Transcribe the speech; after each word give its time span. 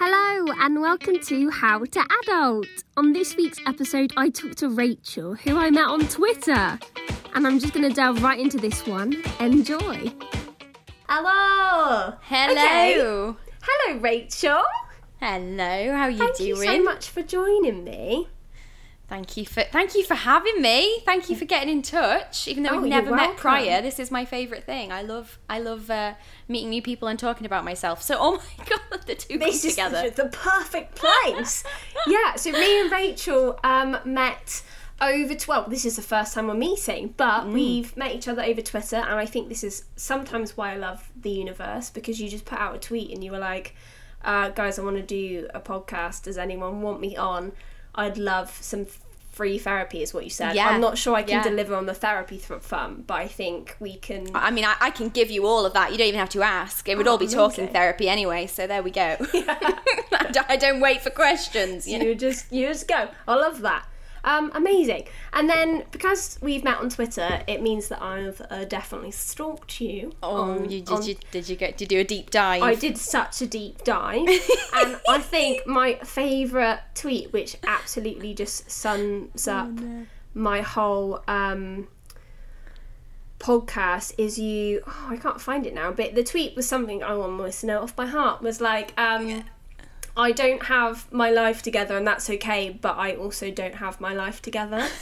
Hello, 0.00 0.54
and 0.60 0.80
welcome 0.80 1.18
to 1.18 1.50
How 1.50 1.80
to 1.84 2.04
Adult. 2.22 2.68
On 2.96 3.12
this 3.12 3.34
week's 3.34 3.58
episode, 3.66 4.12
I 4.16 4.30
talked 4.30 4.58
to 4.58 4.68
Rachel, 4.68 5.34
who 5.34 5.58
I 5.58 5.70
met 5.70 5.86
on 5.86 6.06
Twitter. 6.06 6.78
And 7.34 7.44
I'm 7.44 7.58
just 7.58 7.74
going 7.74 7.88
to 7.88 7.92
delve 7.92 8.22
right 8.22 8.38
into 8.38 8.58
this 8.58 8.86
one. 8.86 9.20
Enjoy. 9.40 10.12
Hello. 11.08 12.14
Hello. 12.22 13.30
Okay. 13.30 13.38
Hello, 13.60 13.98
Rachel. 13.98 14.62
Hello. 15.20 15.92
How 15.92 16.02
are 16.02 16.10
you 16.10 16.18
Thank 16.18 16.36
doing? 16.36 16.48
you 16.50 16.56
so 16.62 16.82
much 16.84 17.08
for 17.08 17.24
joining 17.24 17.82
me. 17.82 18.28
Thank 19.08 19.38
you 19.38 19.46
for 19.46 19.62
thank 19.62 19.94
you 19.94 20.04
for 20.04 20.14
having 20.14 20.60
me. 20.60 21.00
Thank 21.06 21.30
you 21.30 21.36
for 21.36 21.46
getting 21.46 21.70
in 21.70 21.80
touch. 21.80 22.46
Even 22.46 22.62
though 22.62 22.72
Oh, 22.72 22.80
we've 22.82 22.90
never 22.90 23.10
met 23.14 23.38
prior, 23.38 23.80
this 23.80 23.98
is 23.98 24.10
my 24.10 24.26
favorite 24.26 24.64
thing. 24.64 24.92
I 24.92 25.00
love 25.00 25.38
I 25.48 25.60
love 25.60 25.90
uh, 25.90 26.12
meeting 26.46 26.68
new 26.68 26.82
people 26.82 27.08
and 27.08 27.18
talking 27.18 27.46
about 27.46 27.64
myself. 27.64 28.02
So 28.02 28.16
oh 28.18 28.42
my 28.58 28.64
god, 28.66 29.06
the 29.06 29.14
two 29.14 29.38
This 29.38 29.64
is 29.64 29.72
together. 29.76 30.10
the, 30.10 30.24
the 30.24 30.28
perfect 30.28 30.94
place. 30.94 31.64
yeah, 32.06 32.34
so 32.36 32.52
me 32.52 32.80
and 32.82 32.92
Rachel 32.92 33.58
um, 33.64 33.96
met 34.04 34.62
over 35.00 35.34
12. 35.34 35.70
This 35.70 35.86
is 35.86 35.96
the 35.96 36.02
first 36.02 36.34
time 36.34 36.48
we're 36.48 36.54
meeting, 36.54 37.14
but 37.16 37.44
Mm. 37.44 37.52
we've 37.54 37.96
met 37.96 38.14
each 38.14 38.28
other 38.28 38.42
over 38.42 38.60
Twitter, 38.60 38.96
and 38.96 39.14
I 39.14 39.24
think 39.24 39.48
this 39.48 39.64
is 39.64 39.84
sometimes 39.96 40.54
why 40.56 40.72
I 40.74 40.76
love 40.76 41.10
the 41.18 41.30
universe 41.30 41.88
because 41.88 42.20
you 42.20 42.28
just 42.28 42.44
put 42.44 42.58
out 42.58 42.74
a 42.74 42.78
tweet 42.78 43.10
and 43.12 43.24
you 43.24 43.30
were 43.30 43.38
like, 43.38 43.74
uh, 44.22 44.50
guys, 44.50 44.78
I 44.78 44.82
want 44.82 44.96
to 44.96 45.02
do 45.02 45.48
a 45.54 45.60
podcast. 45.60 46.24
Does 46.24 46.36
anyone 46.36 46.82
want 46.82 47.00
me 47.00 47.16
on? 47.16 47.52
I'd 47.94 48.18
love 48.18 48.50
some 48.60 48.86
free 49.38 49.56
therapy, 49.58 50.02
is 50.02 50.12
what 50.12 50.24
you 50.24 50.30
said. 50.30 50.54
Yeah. 50.56 50.68
I'm 50.68 50.80
not 50.80 50.98
sure 50.98 51.14
I 51.14 51.22
can 51.22 51.36
Yeah. 51.38 51.42
deliver 51.44 51.74
on 51.76 51.86
the 51.86 51.94
therapy 51.94 52.38
th- 52.38 52.60
front, 52.60 53.06
but 53.06 53.14
I 53.14 53.28
think 53.28 53.76
we 53.78 53.92
can. 53.96 54.20
I 54.34 54.50
mean, 54.50 54.64
I, 54.64 54.74
I 54.80 54.90
can 54.90 55.08
give 55.18 55.30
you 55.30 55.46
all 55.46 55.64
of 55.64 55.72
that. 55.74 55.92
You 55.92 55.98
don't 55.98 56.08
even 56.08 56.18
have 56.20 56.28
to 56.38 56.42
ask. 56.42 56.88
It 56.88 56.96
would 56.98 57.06
Oh, 57.06 57.12
all 57.12 57.18
be 57.18 57.28
talking 57.28 57.68
therapy 57.68 58.08
anyway. 58.08 58.46
So 58.48 58.66
there 58.66 58.82
we 58.82 58.90
go. 58.90 59.16
I, 59.32 60.28
don't, 60.32 60.50
I 60.50 60.56
don't 60.56 60.80
wait 60.80 61.00
for 61.02 61.10
questions. 61.10 61.86
You 61.86 61.98
know? 62.00 62.06
you 62.06 62.14
just 62.16 62.50
you 62.52 62.66
just 62.66 62.88
go. 62.88 63.08
I 63.28 63.34
love 63.36 63.60
that. 63.60 63.84
Um, 64.28 64.52
amazing. 64.54 65.04
And 65.32 65.48
then 65.48 65.84
because 65.90 66.38
we've 66.42 66.62
met 66.62 66.76
on 66.76 66.90
Twitter, 66.90 67.42
it 67.46 67.62
means 67.62 67.88
that 67.88 68.02
I've 68.02 68.42
uh, 68.50 68.66
definitely 68.66 69.10
stalked 69.10 69.80
you. 69.80 70.12
Oh, 70.22 70.42
on- 70.42 70.70
you 70.70 70.82
did 70.82 70.90
on- 70.90 71.02
you 71.06 71.16
did 71.30 71.48
you 71.48 71.56
go 71.56 71.70
to 71.70 71.86
do 71.86 72.00
a 72.00 72.04
deep 72.04 72.30
dive? 72.30 72.62
I 72.62 72.74
did 72.74 72.98
such 72.98 73.40
a 73.40 73.46
deep 73.46 73.84
dive, 73.84 74.28
and 74.74 75.00
I 75.08 75.18
think 75.18 75.66
my 75.66 75.94
favourite 76.04 76.80
tweet, 76.94 77.32
which 77.32 77.56
absolutely 77.66 78.34
just 78.34 78.70
sums 78.70 79.48
up 79.48 79.70
my 80.34 80.60
whole 80.60 81.22
um, 81.26 81.88
podcast, 83.38 84.12
is 84.18 84.38
you. 84.38 84.82
Oh, 84.86 85.06
I 85.08 85.16
can't 85.16 85.40
find 85.40 85.66
it 85.66 85.72
now, 85.72 85.90
but 85.90 86.14
the 86.14 86.22
tweet 86.22 86.54
was 86.54 86.68
something 86.68 87.02
I 87.02 87.12
almost 87.12 87.64
know 87.64 87.80
off 87.80 87.96
by 87.96 88.04
heart. 88.04 88.42
Was 88.42 88.60
like, 88.60 88.92
um, 89.00 89.44
I 90.18 90.32
don't 90.32 90.64
have 90.64 91.10
my 91.12 91.30
life 91.30 91.62
together, 91.62 91.96
and 91.96 92.06
that's 92.06 92.28
okay, 92.28 92.70
but 92.70 92.96
I 92.98 93.14
also 93.14 93.50
don't 93.52 93.76
have 93.76 94.00
my 94.00 94.12
life 94.12 94.42
together. 94.42 94.84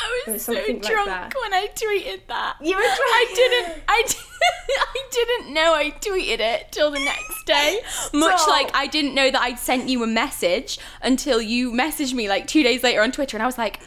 I 0.00 0.30
was 0.30 0.42
so 0.42 0.54
something 0.54 0.80
like 0.80 0.92
drunk 0.92 1.34
when 1.42 1.54
I 1.54 1.68
tweeted 1.74 2.20
that. 2.28 2.56
You 2.60 2.76
were 2.76 2.82
I 2.82 3.24
drunk. 3.26 3.36
didn't. 3.36 3.82
I 3.88 4.02
didn't. 4.06 4.24
I 4.78 5.08
didn't 5.10 5.54
know 5.54 5.74
I 5.74 5.90
tweeted 5.90 6.40
it 6.40 6.70
till 6.70 6.90
the 6.90 7.00
next 7.00 7.46
day. 7.46 7.80
Much 8.12 8.40
like 8.46 8.70
I 8.74 8.86
didn't 8.86 9.14
know 9.14 9.30
that 9.30 9.40
I'd 9.40 9.58
sent 9.58 9.88
you 9.88 10.02
a 10.02 10.06
message 10.06 10.78
until 11.02 11.40
you 11.40 11.72
messaged 11.72 12.14
me 12.14 12.28
like 12.28 12.46
two 12.46 12.62
days 12.62 12.82
later 12.82 13.02
on 13.02 13.10
Twitter, 13.10 13.36
and 13.36 13.42
I 13.42 13.46
was 13.46 13.58
like. 13.58 13.80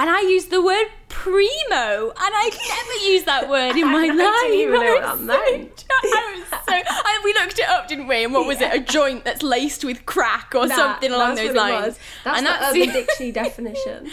And 0.00 0.08
I 0.08 0.20
used 0.20 0.50
the 0.50 0.62
word 0.62 0.86
primo, 1.08 2.10
and 2.10 2.34
I've 2.34 2.58
never 2.68 3.10
used 3.10 3.26
that 3.26 3.48
word 3.48 3.74
in 3.76 3.86
my 3.90 4.04
I 4.12 4.14
life. 4.14 4.42
didn't 4.42 4.58
even 4.60 4.74
know 4.74 4.94
what 4.94 5.02
that 5.02 5.20
meant. 5.20 5.84
I 5.90 6.36
was 6.38 6.60
so. 6.68 6.74
And 6.74 7.24
we 7.24 7.34
looked 7.34 7.58
it 7.58 7.68
up, 7.68 7.88
didn't 7.88 8.06
we? 8.06 8.22
And 8.24 8.32
what 8.32 8.46
was 8.46 8.60
it? 8.60 8.72
A 8.72 8.78
joint 8.78 9.24
that's 9.24 9.42
laced 9.42 9.84
with 9.84 10.06
crack 10.06 10.52
or 10.54 10.68
something 10.68 11.10
along 11.10 11.34
that's 11.34 11.48
those 11.48 11.56
what 11.56 11.68
it 11.70 11.72
lines. 11.72 11.86
was. 11.86 11.98
That's 12.24 12.38
and 12.38 12.46
the 12.46 12.50
that's 12.50 12.76
Urban 12.76 12.88
Dictionary 12.94 13.32
definition. 13.32 14.10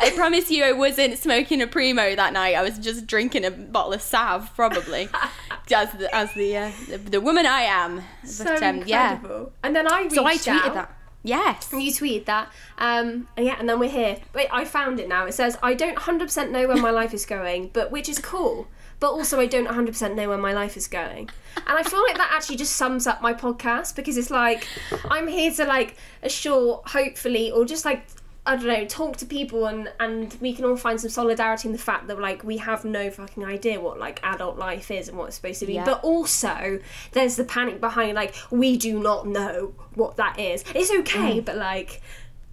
I 0.00 0.12
promise 0.14 0.50
you, 0.50 0.64
I 0.64 0.72
wasn't 0.72 1.16
smoking 1.18 1.62
a 1.62 1.66
primo 1.66 2.14
that 2.14 2.32
night. 2.32 2.54
I 2.54 2.62
was 2.62 2.78
just 2.78 3.06
drinking 3.06 3.44
a 3.44 3.50
bottle 3.50 3.92
of 3.94 4.02
Sav, 4.02 4.54
probably, 4.54 5.08
as 5.74 5.92
the 5.92 6.14
as 6.14 6.32
the, 6.34 6.56
uh, 6.56 6.72
the 6.88 6.98
the 6.98 7.20
woman 7.20 7.46
I 7.46 7.62
am. 7.62 8.02
But, 8.22 8.28
So 8.30 8.56
um, 8.56 8.82
yeah. 8.84 9.14
incredible. 9.14 9.52
And 9.62 9.74
then 9.74 9.90
I 9.90 10.02
reached 10.02 10.14
So 10.14 10.24
I 10.26 10.36
tweeted 10.36 10.48
out. 10.66 10.74
that. 10.74 10.96
Yes. 11.22 11.70
You 11.72 11.92
tweeted 11.92 12.24
that. 12.24 12.52
Um, 12.78 13.28
and 13.36 13.46
yeah, 13.46 13.56
and 13.58 13.68
then 13.68 13.78
we're 13.78 13.90
here. 13.90 14.18
Wait, 14.34 14.48
I 14.50 14.64
found 14.64 14.98
it 14.98 15.08
now. 15.08 15.26
It 15.26 15.32
says, 15.32 15.56
I 15.62 15.74
don't 15.74 15.96
100% 15.96 16.50
know 16.50 16.66
where 16.66 16.76
my 16.76 16.90
life 16.90 17.14
is 17.14 17.24
going, 17.24 17.70
but 17.72 17.90
which 17.90 18.08
is 18.08 18.18
cool. 18.18 18.66
But 18.98 19.10
also, 19.10 19.40
I 19.40 19.46
don't 19.46 19.66
100% 19.66 20.14
know 20.14 20.28
where 20.28 20.38
my 20.38 20.52
life 20.52 20.76
is 20.76 20.86
going. 20.86 21.28
And 21.56 21.78
I 21.78 21.82
feel 21.82 22.02
like 22.02 22.16
that 22.16 22.30
actually 22.32 22.56
just 22.56 22.76
sums 22.76 23.06
up 23.06 23.20
my 23.20 23.34
podcast 23.34 23.96
because 23.96 24.16
it's 24.16 24.30
like, 24.30 24.66
I'm 25.10 25.26
here 25.26 25.52
to 25.54 25.64
like 25.64 25.96
assure, 26.22 26.82
hopefully, 26.86 27.50
or 27.50 27.64
just 27.64 27.84
like, 27.84 28.04
I 28.44 28.56
don't 28.56 28.66
know, 28.66 28.84
talk 28.86 29.16
to 29.18 29.26
people 29.26 29.66
and, 29.66 29.92
and 30.00 30.36
we 30.40 30.52
can 30.52 30.64
all 30.64 30.76
find 30.76 31.00
some 31.00 31.10
solidarity 31.10 31.68
in 31.68 31.72
the 31.72 31.78
fact 31.78 32.08
that 32.08 32.18
like 32.18 32.42
we 32.42 32.56
have 32.56 32.84
no 32.84 33.08
fucking 33.08 33.44
idea 33.44 33.80
what 33.80 34.00
like 34.00 34.18
adult 34.24 34.58
life 34.58 34.90
is 34.90 35.08
and 35.08 35.16
what 35.16 35.28
it's 35.28 35.36
supposed 35.36 35.60
to 35.60 35.66
be. 35.66 35.74
Yeah. 35.74 35.84
But 35.84 36.02
also, 36.02 36.80
there's 37.12 37.36
the 37.36 37.44
panic 37.44 37.80
behind 37.80 38.16
like, 38.16 38.34
we 38.50 38.76
do 38.76 39.00
not 39.00 39.28
know 39.28 39.74
what 39.94 40.16
that 40.16 40.40
is. 40.40 40.64
It's 40.74 40.90
okay, 40.90 41.40
mm. 41.40 41.44
but 41.44 41.56
like, 41.56 42.02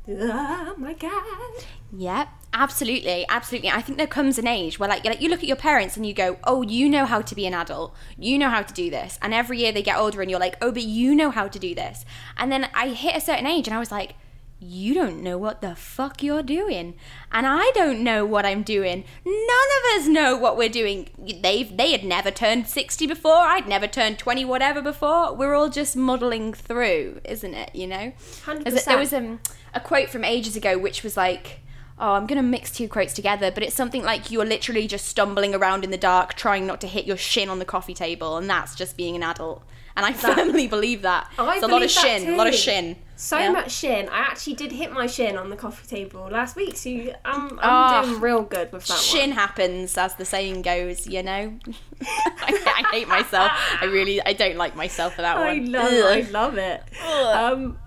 oh 0.08 0.76
my 0.78 0.94
god. 0.94 1.66
Yeah, 1.92 2.28
absolutely, 2.54 3.26
absolutely. 3.28 3.72
I 3.72 3.82
think 3.82 3.98
there 3.98 4.06
comes 4.06 4.38
an 4.38 4.46
age 4.46 4.78
where, 4.78 4.88
like, 4.88 5.04
like, 5.06 5.22
you 5.22 5.30
look 5.30 5.40
at 5.40 5.48
your 5.48 5.56
parents 5.56 5.98
and 5.98 6.06
you 6.06 6.14
go, 6.14 6.38
"Oh, 6.44 6.62
you 6.62 6.88
know 6.88 7.06
how 7.06 7.22
to 7.22 7.34
be 7.34 7.48
an 7.48 7.56
adult. 7.56 7.96
You 8.16 8.38
know 8.38 8.50
how 8.50 8.62
to 8.62 8.74
do 8.74 8.92
this." 8.92 9.18
And 9.24 9.34
every 9.34 9.58
year 9.58 9.72
they 9.72 9.82
get 9.82 9.98
older, 9.98 10.22
and 10.22 10.30
you're 10.30 10.40
like, 10.40 10.56
"Oh, 10.62 10.72
but 10.72 10.84
you 10.84 11.16
know 11.16 11.32
how 11.32 11.48
to 11.48 11.58
do 11.58 11.74
this." 11.74 12.06
And 12.38 12.52
then 12.52 12.70
I 12.76 12.90
hit 12.90 13.16
a 13.16 13.22
certain 13.22 13.48
age, 13.48 13.68
and 13.68 13.76
I 13.76 13.80
was 13.80 13.92
like, 13.92 14.14
"You 14.60 14.94
don't 14.94 15.24
know 15.24 15.38
what 15.38 15.62
the 15.62 15.76
fuck 15.76 16.22
you're 16.22 16.44
doing, 16.44 16.96
and 17.32 17.48
I 17.48 17.72
don't 17.74 18.04
know 18.04 18.26
what 18.26 18.46
I'm 18.46 18.64
doing. 18.64 19.06
None 19.26 19.36
of 19.36 20.02
us 20.02 20.08
know 20.08 20.36
what 20.36 20.58
we're 20.58 20.70
doing. 20.70 21.10
They've 21.18 21.76
they 21.76 21.92
had 21.92 22.04
never 22.04 22.30
turned 22.32 22.68
sixty 22.68 23.08
before. 23.08 23.38
I'd 23.38 23.68
never 23.68 23.88
turned 23.88 24.20
twenty 24.20 24.44
whatever 24.44 24.82
before. 24.82 25.34
We're 25.34 25.56
all 25.56 25.70
just 25.70 25.96
muddling 25.96 26.54
through, 26.54 27.22
isn't 27.24 27.54
it? 27.54 27.74
You 27.74 27.88
know." 27.88 28.12
Hundred 28.44 28.66
There's 28.66 28.84
a- 28.84 28.86
There 28.86 28.98
was 28.98 29.14
um, 29.14 29.40
a 29.74 29.80
quote 29.80 30.10
from 30.10 30.24
ages 30.26 30.56
ago 30.56 30.78
which 30.78 31.04
was 31.04 31.16
like, 31.16 31.62
oh, 32.02 32.14
I'm 32.14 32.28
going 32.28 32.38
to 32.38 32.48
mix 32.48 32.72
two 32.72 32.88
quotes 32.88 33.14
together, 33.14 33.52
but 33.52 33.62
it's 33.62 33.76
something 33.76 34.04
like 34.04 34.32
you're 34.32 34.46
literally 34.46 34.88
just 34.88 35.06
stumbling 35.06 35.54
around 35.54 35.84
in 35.84 35.92
the 35.92 35.98
dark 35.98 36.34
trying 36.34 36.66
not 36.66 36.80
to 36.82 36.88
hit 36.88 37.06
your 37.06 37.18
shin 37.18 37.50
on 37.50 37.60
the 37.60 37.66
coffee 37.66 37.94
table, 37.94 38.38
and 38.38 38.50
that's 38.50 38.74
just 38.74 38.96
being 38.96 39.16
an 39.18 39.24
adult. 39.24 39.64
And 40.00 40.06
I 40.06 40.14
firmly 40.14 40.66
believe 40.68 41.02
that. 41.02 41.30
I 41.38 41.56
it's 41.56 41.64
a 41.64 41.68
lot 41.68 41.82
of 41.84 41.94
that 41.94 42.02
shin, 42.22 42.34
a 42.34 42.38
lot 42.38 42.48
of 42.48 42.56
shin. 42.56 42.96
So 43.18 43.38
Yeah. 43.38 43.52
much 43.52 43.72
shin. 43.72 44.08
I 44.08 44.20
actually 44.20 44.54
did 44.54 44.72
hit 44.72 44.94
my 44.94 45.08
shin 45.08 45.36
on 45.38 45.50
the 45.50 45.58
coffee 45.58 45.86
table 45.94 46.30
last 46.32 46.56
week, 46.56 46.78
so 46.78 46.88
you- 46.88 47.14
I'm, 47.26 47.52
I'm 47.52 47.60
Ah, 47.62 48.02
doing 48.06 48.22
real 48.22 48.44
good 48.44 48.72
with 48.72 48.86
that 48.88 48.98
Shin 48.98 49.32
one. 49.32 49.38
happens, 49.40 49.98
as 49.98 50.16
the 50.16 50.24
saying 50.24 50.62
goes, 50.62 51.06
you 51.06 51.22
know. 51.22 51.60
I, 52.02 52.82
I 52.82 52.96
hate 52.96 53.10
myself. 53.10 53.52
I 53.82 53.86
really, 53.92 54.22
I 54.26 54.32
don't 54.32 54.56
like 54.56 54.74
myself 54.74 55.16
for 55.16 55.22
that 55.22 55.36
I 55.36 55.56
one. 55.56 55.70
love. 55.70 55.92
I 55.92 56.22
love 56.32 56.58
it. 56.58 56.82
Um, 57.06 57.78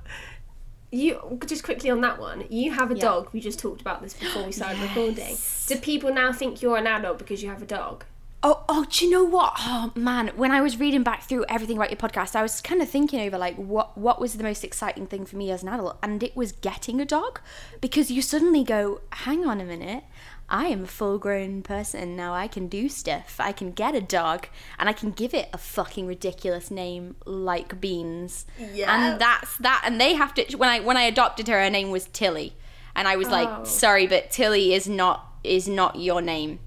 you 0.90 1.40
just 1.46 1.64
quickly 1.64 1.88
on 1.88 2.02
that 2.02 2.18
one. 2.20 2.44
You 2.50 2.72
have 2.72 2.90
a 2.90 2.94
Yeah. 2.94 3.00
dog. 3.00 3.30
We 3.32 3.40
just 3.40 3.58
talked 3.58 3.80
about 3.80 4.02
this 4.02 4.12
before 4.12 4.44
we 4.44 4.52
started 4.52 4.82
recording. 4.82 5.38
Do 5.66 5.76
people 5.76 6.12
now 6.12 6.34
think 6.34 6.60
you're 6.60 6.76
an 6.76 6.86
adult 6.86 7.18
because 7.18 7.42
you 7.42 7.48
have 7.48 7.62
a 7.62 7.66
dog? 7.66 8.04
Oh, 8.44 8.64
oh, 8.68 8.84
do 8.90 9.04
you 9.04 9.10
know 9.10 9.22
what? 9.22 9.52
Oh 9.60 9.92
man, 9.94 10.32
when 10.34 10.50
I 10.50 10.60
was 10.60 10.80
reading 10.80 11.04
back 11.04 11.22
through 11.22 11.44
everything 11.48 11.76
about 11.76 11.90
your 11.90 11.98
podcast, 11.98 12.34
I 12.34 12.42
was 12.42 12.60
kind 12.60 12.82
of 12.82 12.88
thinking 12.88 13.20
over 13.20 13.38
like 13.38 13.54
what 13.56 13.96
what 13.96 14.20
was 14.20 14.34
the 14.34 14.42
most 14.42 14.64
exciting 14.64 15.06
thing 15.06 15.24
for 15.26 15.36
me 15.36 15.52
as 15.52 15.62
an 15.62 15.68
adult, 15.68 15.96
and 16.02 16.22
it 16.24 16.34
was 16.36 16.50
getting 16.50 17.00
a 17.00 17.04
dog, 17.04 17.40
because 17.80 18.10
you 18.10 18.20
suddenly 18.20 18.64
go, 18.64 19.00
hang 19.12 19.46
on 19.46 19.60
a 19.60 19.64
minute, 19.64 20.02
I 20.48 20.66
am 20.66 20.82
a 20.82 20.86
full 20.88 21.18
grown 21.18 21.62
person 21.62 22.16
now. 22.16 22.34
I 22.34 22.48
can 22.48 22.66
do 22.66 22.88
stuff. 22.88 23.36
I 23.38 23.52
can 23.52 23.70
get 23.70 23.94
a 23.94 24.00
dog, 24.00 24.48
and 24.76 24.88
I 24.88 24.92
can 24.92 25.12
give 25.12 25.34
it 25.34 25.48
a 25.52 25.58
fucking 25.58 26.08
ridiculous 26.08 26.68
name 26.68 27.14
like 27.24 27.80
Beans. 27.80 28.44
Yeah. 28.58 28.92
and 29.12 29.20
that's 29.20 29.56
that. 29.58 29.82
And 29.86 30.00
they 30.00 30.14
have 30.14 30.34
to. 30.34 30.56
When 30.56 30.68
I 30.68 30.80
when 30.80 30.96
I 30.96 31.02
adopted 31.02 31.46
her, 31.46 31.62
her 31.62 31.70
name 31.70 31.90
was 31.90 32.06
Tilly, 32.06 32.56
and 32.96 33.06
I 33.06 33.14
was 33.14 33.28
Oh. 33.28 33.30
like, 33.30 33.66
sorry, 33.66 34.08
but 34.08 34.32
Tilly 34.32 34.74
is 34.74 34.88
not 34.88 35.28
is 35.44 35.68
not 35.68 35.96
your 35.96 36.20
name. 36.20 36.58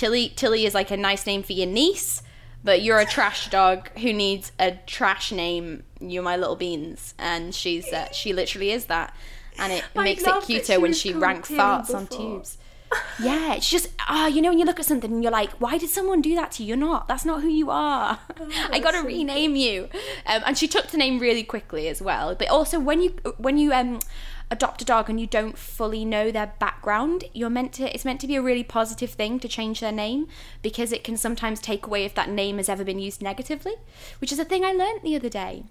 Tilly 0.00 0.32
Tilly 0.34 0.64
is 0.64 0.72
like 0.72 0.90
a 0.90 0.96
nice 0.96 1.26
name 1.26 1.42
for 1.42 1.52
your 1.52 1.66
niece, 1.66 2.22
but 2.64 2.80
you're 2.80 3.00
a 3.00 3.04
trash 3.04 3.50
dog 3.50 3.90
who 3.98 4.14
needs 4.14 4.50
a 4.58 4.78
trash 4.86 5.30
name. 5.30 5.82
You're 6.00 6.22
my 6.22 6.38
little 6.38 6.56
beans, 6.56 7.12
and 7.18 7.54
she's 7.54 7.86
uh, 7.92 8.10
she 8.10 8.32
literally 8.32 8.70
is 8.70 8.86
that, 8.86 9.14
and 9.58 9.74
it 9.74 9.84
I 9.94 10.02
makes 10.02 10.22
it 10.26 10.42
cuter 10.44 10.72
she 10.72 10.78
when 10.78 10.94
she 10.94 11.10
called 11.10 11.22
rank 11.22 11.46
Tilly 11.46 11.60
farts 11.60 11.94
on 11.94 12.06
tubes. 12.06 12.56
Yeah, 13.22 13.52
it's 13.52 13.68
just 13.68 13.88
ah, 14.08 14.26
you 14.26 14.40
know, 14.40 14.48
when 14.48 14.58
you 14.58 14.64
look 14.64 14.80
at 14.80 14.86
something 14.86 15.12
and 15.12 15.22
you're 15.22 15.30
like, 15.30 15.52
why 15.60 15.76
did 15.76 15.90
someone 15.90 16.22
do 16.22 16.34
that 16.34 16.52
to 16.52 16.62
you? 16.62 16.68
You're 16.68 16.76
not. 16.78 17.06
That's 17.06 17.26
not 17.26 17.42
who 17.42 17.48
you 17.50 17.68
are. 17.70 18.18
I 18.70 18.78
got 18.78 18.92
to 18.92 19.00
Oh, 19.00 19.04
rename 19.04 19.54
you. 19.54 19.90
Um, 20.24 20.42
and 20.46 20.56
she 20.56 20.66
took 20.66 20.86
the 20.86 20.96
name 20.96 21.18
really 21.18 21.44
quickly 21.44 21.88
as 21.88 22.00
well. 22.00 22.34
But 22.34 22.48
also 22.48 22.80
when 22.80 23.02
you 23.02 23.10
when 23.36 23.58
you 23.58 23.74
um 23.74 24.00
adopt 24.50 24.82
a 24.82 24.84
dog 24.84 25.08
and 25.08 25.20
you 25.20 25.26
don't 25.26 25.56
fully 25.56 26.04
know 26.04 26.30
their 26.30 26.52
background, 26.58 27.24
you're 27.32 27.50
meant 27.50 27.72
to 27.74 27.94
it's 27.94 28.04
meant 28.04 28.20
to 28.20 28.26
be 28.26 28.36
a 28.36 28.42
really 28.42 28.64
positive 28.64 29.10
thing 29.10 29.38
to 29.40 29.48
change 29.48 29.80
their 29.80 29.92
name 29.92 30.26
because 30.62 30.92
it 30.92 31.04
can 31.04 31.16
sometimes 31.16 31.60
take 31.60 31.86
away 31.86 32.04
if 32.04 32.14
that 32.14 32.28
name 32.28 32.56
has 32.56 32.68
ever 32.68 32.84
been 32.84 32.98
used 32.98 33.22
negatively, 33.22 33.74
which 34.20 34.32
is 34.32 34.38
a 34.38 34.44
thing 34.44 34.64
I 34.64 34.72
learned 34.72 35.00
the 35.02 35.14
other 35.16 35.28
day. 35.28 35.64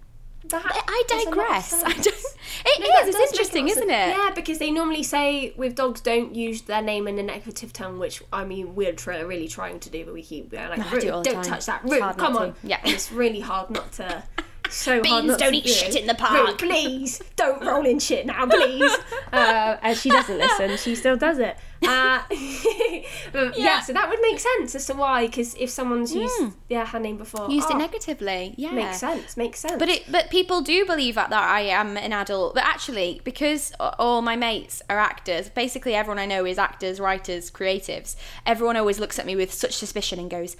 that 0.48 0.64
I 0.64 1.04
makes 1.08 1.12
a 1.12 1.16
lot 1.16 1.26
of 1.28 1.34
digress. 1.34 1.72
I 1.84 1.92
don't, 1.92 2.06
it 2.06 2.80
No, 2.80 2.86
is, 2.86 3.06
It's 3.06 3.06
does 3.06 3.06
make 3.06 3.14
a 3.14 3.18
lot 3.18 3.28
interesting, 3.30 3.68
isn't 3.68 3.90
it? 3.90 4.08
Yeah, 4.16 4.30
because 4.34 4.58
they 4.58 4.70
normally 4.70 5.02
say 5.02 5.52
with 5.56 5.74
dogs 5.74 6.00
don't 6.00 6.34
use 6.34 6.62
their 6.62 6.80
name 6.82 7.06
in 7.06 7.18
a 7.18 7.22
negative 7.22 7.72
tone, 7.74 7.98
which 7.98 8.22
I 8.32 8.44
mean 8.46 8.74
we're 8.74 8.94
really 9.06 9.48
trying 9.48 9.80
to 9.80 9.90
do, 9.90 10.04
but 10.06 10.14
we 10.14 10.22
keep 10.22 10.50
going 10.50 10.70
like, 10.70 10.80
I 10.80 10.90
do 10.90 10.96
it 10.96 11.04
"Roo, 11.04 11.10
all 11.12 11.22
the 11.22 11.30
don't 11.30 11.42
time. 11.44 11.52
touch 11.52 11.66
that, 11.66 11.82
It's 11.84 11.92
Roo, 11.92 12.00
come 12.14 12.36
on. 12.36 12.54
to. 12.54 12.58
Yeah. 12.64 12.80
And 12.82 12.92
it's 12.94 13.12
really 13.12 13.40
hard 13.40 13.70
not 13.70 13.92
to. 13.92 14.22
So 14.70 15.00
Beans 15.00 15.36
don't 15.36 15.54
eat 15.54 15.64
do. 15.64 15.70
shit 15.70 15.96
in 15.96 16.06
the 16.06 16.14
park. 16.14 16.58
please 16.58 17.20
don't 17.36 17.64
roll 17.64 17.84
in 17.84 17.98
shit 17.98 18.26
now, 18.26 18.46
please. 18.46 18.96
uh, 19.32 19.76
and 19.82 19.96
she 19.96 20.10
doesn't 20.10 20.38
listen. 20.38 20.76
She 20.76 20.94
still 20.94 21.16
does 21.16 21.38
it. 21.38 21.56
Uh, 21.82 22.22
but 22.28 22.36
yeah. 23.58 23.64
Yeah. 23.64 23.80
so 23.80 23.92
that 23.92 24.08
would 24.08 24.20
make 24.20 24.38
sense 24.38 24.74
as 24.74 24.86
to 24.86 24.94
why, 24.94 25.26
because 25.26 25.54
if 25.54 25.70
someone's 25.70 26.14
used 26.14 26.52
yeah 26.68 26.86
her 26.86 27.00
name 27.00 27.16
before, 27.16 27.50
Used 27.50 27.68
oh, 27.70 27.76
it 27.76 27.78
negatively. 27.78 28.54
Yeah. 28.56 28.72
Makes 28.72 28.98
sense. 28.98 29.36
Makes 29.36 29.60
sense. 29.60 29.78
But 29.78 29.88
it, 29.88 30.10
but 30.10 30.30
people 30.30 30.60
do 30.60 30.84
believe 30.84 31.14
that, 31.14 31.30
that 31.30 31.42
I 31.42 31.62
am 31.62 31.96
an 31.96 32.12
adult. 32.12 32.54
But 32.54 32.64
actually, 32.64 33.20
because 33.24 33.72
all 33.80 34.22
my 34.22 34.36
mates 34.36 34.82
are 34.88 34.98
actors, 34.98 35.48
basically 35.48 35.94
everyone 35.94 36.18
I 36.18 36.26
know 36.26 36.44
is 36.44 36.58
actors, 36.58 37.00
writers, 37.00 37.50
creatives. 37.50 38.16
Everyone 38.46 38.76
always 38.76 39.00
looks 39.00 39.18
at 39.18 39.26
me 39.26 39.34
with 39.34 39.52
such 39.52 39.74
suspicion 39.74 40.18
and 40.18 40.30
goes, 40.30 40.56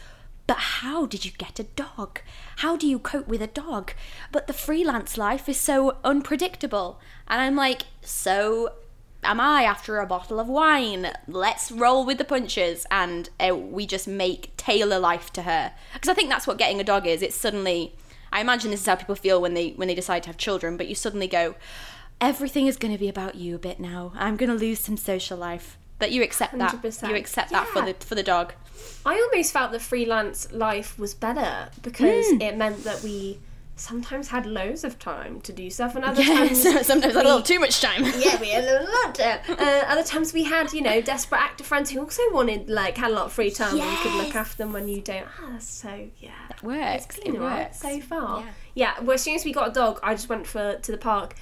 "But 0.50 0.58
how 0.82 1.06
did 1.06 1.25
you 1.25 1.31
get 1.31 1.61
a 1.61 1.70
dog? 1.85 2.23
How 2.56 2.76
do 2.76 2.87
you 2.87 2.99
cope 2.99 3.29
with 3.29 3.41
a 3.41 3.47
dog? 3.47 3.93
But 4.32 4.49
the 4.49 4.52
freelance 4.52 5.17
life 5.17 5.49
is 5.49 5.61
so 5.61 5.97
unpredictable." 6.02 6.99
And 7.29 7.41
I'm 7.41 7.56
like, 7.56 7.82
"So." 8.02 8.75
Am 9.23 9.38
I 9.38 9.64
after 9.64 9.99
a 9.99 10.06
bottle 10.06 10.41
of 10.41 10.49
wine? 10.49 11.12
Let's 11.29 11.70
roll 11.70 12.06
with 12.06 12.17
the 12.17 12.25
punches, 12.25 12.87
and 12.91 13.29
uh, 13.38 13.55
we 13.55 13.85
just 13.87 14.08
make 14.08 14.56
tailor 14.56 14.99
life 14.99 15.31
to 15.35 15.43
her. 15.43 15.75
Because 15.93 16.08
I 16.08 16.14
think 16.14 16.31
that's 16.31 16.47
what 16.47 16.56
getting 16.56 16.81
a 16.81 16.85
dog 16.93 17.06
is. 17.06 17.20
It's 17.20 17.37
suddenly 17.37 17.93
I 18.32 18.41
imagine 18.41 18.70
this 18.70 18.81
is 18.81 18.87
how 18.87 18.94
people 18.94 19.14
feel 19.14 19.41
when 19.41 19.55
they 19.55 19.70
when 19.70 19.88
they 19.88 19.94
decide 19.94 20.23
to 20.25 20.29
have 20.29 20.37
children, 20.37 20.76
but 20.76 20.88
you 20.88 20.94
suddenly 20.94 21.26
go, 21.26 21.55
everything 22.20 22.67
is 22.67 22.76
going 22.76 22.93
to 22.93 22.99
be 22.99 23.08
about 23.08 23.35
you 23.35 23.56
a 23.56 23.58
bit 23.58 23.81
now. 23.81 24.12
I'm 24.14 24.37
going 24.37 24.50
to 24.50 24.56
lose 24.56 24.81
some 24.81 24.96
social 24.96 25.37
life. 25.37 25.79
But 26.00 26.11
you 26.11 26.23
accept 26.25 26.58
that. 26.58 26.73
100%. 26.82 27.08
You 27.08 27.14
accept 27.14 27.50
that 27.50 27.69
for 27.69 27.82
the 27.82 27.94
for 28.00 28.17
the 28.17 28.23
dog. 28.25 28.55
I 29.06 29.14
almost 29.14 29.52
felt 29.52 29.70
the 29.70 29.79
freelance 29.79 30.50
life 30.50 30.99
was 30.99 31.14
better 31.14 31.69
because 31.82 32.26
Hmm. 32.31 32.41
it 32.43 32.56
meant 32.56 32.82
that 32.85 33.02
we 33.02 33.38
sometimes 33.76 34.29
had 34.29 34.44
loads 34.44 34.85
of 34.85 34.99
time 34.99 35.41
to 35.41 35.52
do 35.55 35.70
stuff, 35.70 35.97
and 35.97 36.05
other 36.05 36.23
times. 36.23 36.61
sometimes 36.87 37.14
a 37.14 37.23
little 37.23 37.41
too 37.41 37.58
much 37.58 37.81
time. 37.81 38.05
Yeah, 38.19 38.38
we 38.38 38.50
had 38.50 38.64
a 38.64 38.82
lot. 39.06 39.19
of- 39.20 39.58
Uh, 39.58 39.85
other 39.88 40.02
times 40.02 40.35
we 40.35 40.44
had, 40.44 40.73
you 40.75 40.82
know, 40.82 41.00
desperate 41.00 41.41
actor 41.41 41.64
friends 41.64 41.88
who 41.91 42.00
also 42.00 42.23
wanted, 42.31 42.69
like, 42.69 42.99
had 42.99 43.11
a 43.11 43.14
lot 43.14 43.25
of 43.26 43.32
free 43.32 43.50
time 43.50 43.81
and 43.81 43.91
you 43.91 43.96
could 44.03 44.12
look 44.23 44.35
after 44.37 44.56
them 44.58 44.75
when 44.75 44.87
you 44.87 45.00
don't. 45.00 45.26
Ah, 45.41 45.56
so 45.61 46.08
yeah. 46.19 46.31
that 46.49 46.62
works. 46.62 47.06
It's 47.06 47.19
It 47.19 47.25
been 47.32 47.37
alright 47.37 47.69
works. 47.69 47.81
so 47.81 48.00
far. 48.00 48.41
Yeah. 48.41 48.50
Yeah. 48.75 49.00
Well, 49.00 49.14
as 49.14 49.23
soon 49.23 49.35
as 49.37 49.44
we 49.46 49.53
got 49.53 49.69
a 49.69 49.73
dog, 49.73 49.99
I 50.03 50.12
just 50.14 50.29
went 50.29 50.46
for 50.46 50.76
to 50.76 50.93
the 50.93 50.99
park 50.99 51.35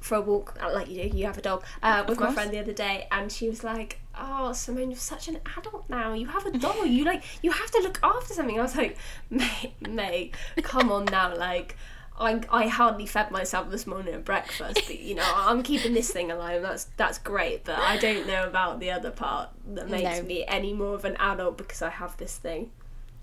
for 0.00 0.16
a 0.16 0.20
walk, 0.20 0.56
uh, 0.62 0.72
like 0.72 0.88
you 0.88 1.08
do. 1.10 1.16
You 1.16 1.26
have 1.26 1.38
a 1.38 1.42
dog 1.42 1.64
uh, 1.82 2.04
with 2.08 2.20
my 2.20 2.32
friend 2.32 2.50
the 2.50 2.58
other 2.58 2.72
day, 2.72 3.06
and 3.10 3.30
she 3.30 3.48
was 3.48 3.62
like, 3.64 4.00
"Oh, 4.18 4.52
Simone, 4.52 4.90
you're 4.90 4.98
such 4.98 5.28
an 5.28 5.38
adult 5.56 5.88
now. 5.88 6.12
You 6.12 6.26
have 6.26 6.46
a 6.46 6.50
dog. 6.58 6.86
You 6.86 7.04
like, 7.04 7.22
you 7.42 7.50
have 7.50 7.70
to 7.72 7.80
look 7.82 7.98
after 8.02 8.34
something." 8.34 8.58
I 8.58 8.62
was 8.62 8.76
like, 8.76 8.96
"Mate, 9.30 9.74
mate, 9.88 10.34
come 10.62 10.90
on 10.92 11.04
now, 11.06 11.34
like." 11.36 11.76
I, 12.20 12.40
I 12.50 12.66
hardly 12.66 13.06
fed 13.06 13.30
myself 13.30 13.70
this 13.70 13.86
morning 13.86 14.12
at 14.12 14.24
breakfast, 14.24 14.80
but 14.88 14.98
you 14.98 15.14
know 15.14 15.22
I'm 15.36 15.62
keeping 15.62 15.94
this 15.94 16.10
thing 16.10 16.32
alive. 16.32 16.62
That's 16.62 16.88
that's 16.96 17.16
great, 17.16 17.62
but 17.64 17.78
I 17.78 17.96
don't 17.96 18.26
know 18.26 18.44
about 18.44 18.80
the 18.80 18.90
other 18.90 19.12
part 19.12 19.50
that 19.74 19.88
makes 19.88 20.18
No. 20.18 20.24
me 20.24 20.44
any 20.48 20.72
more 20.72 20.96
of 20.96 21.04
an 21.04 21.14
adult 21.20 21.56
because 21.58 21.80
I 21.80 21.90
have 21.90 22.16
this 22.16 22.36
thing. 22.36 22.72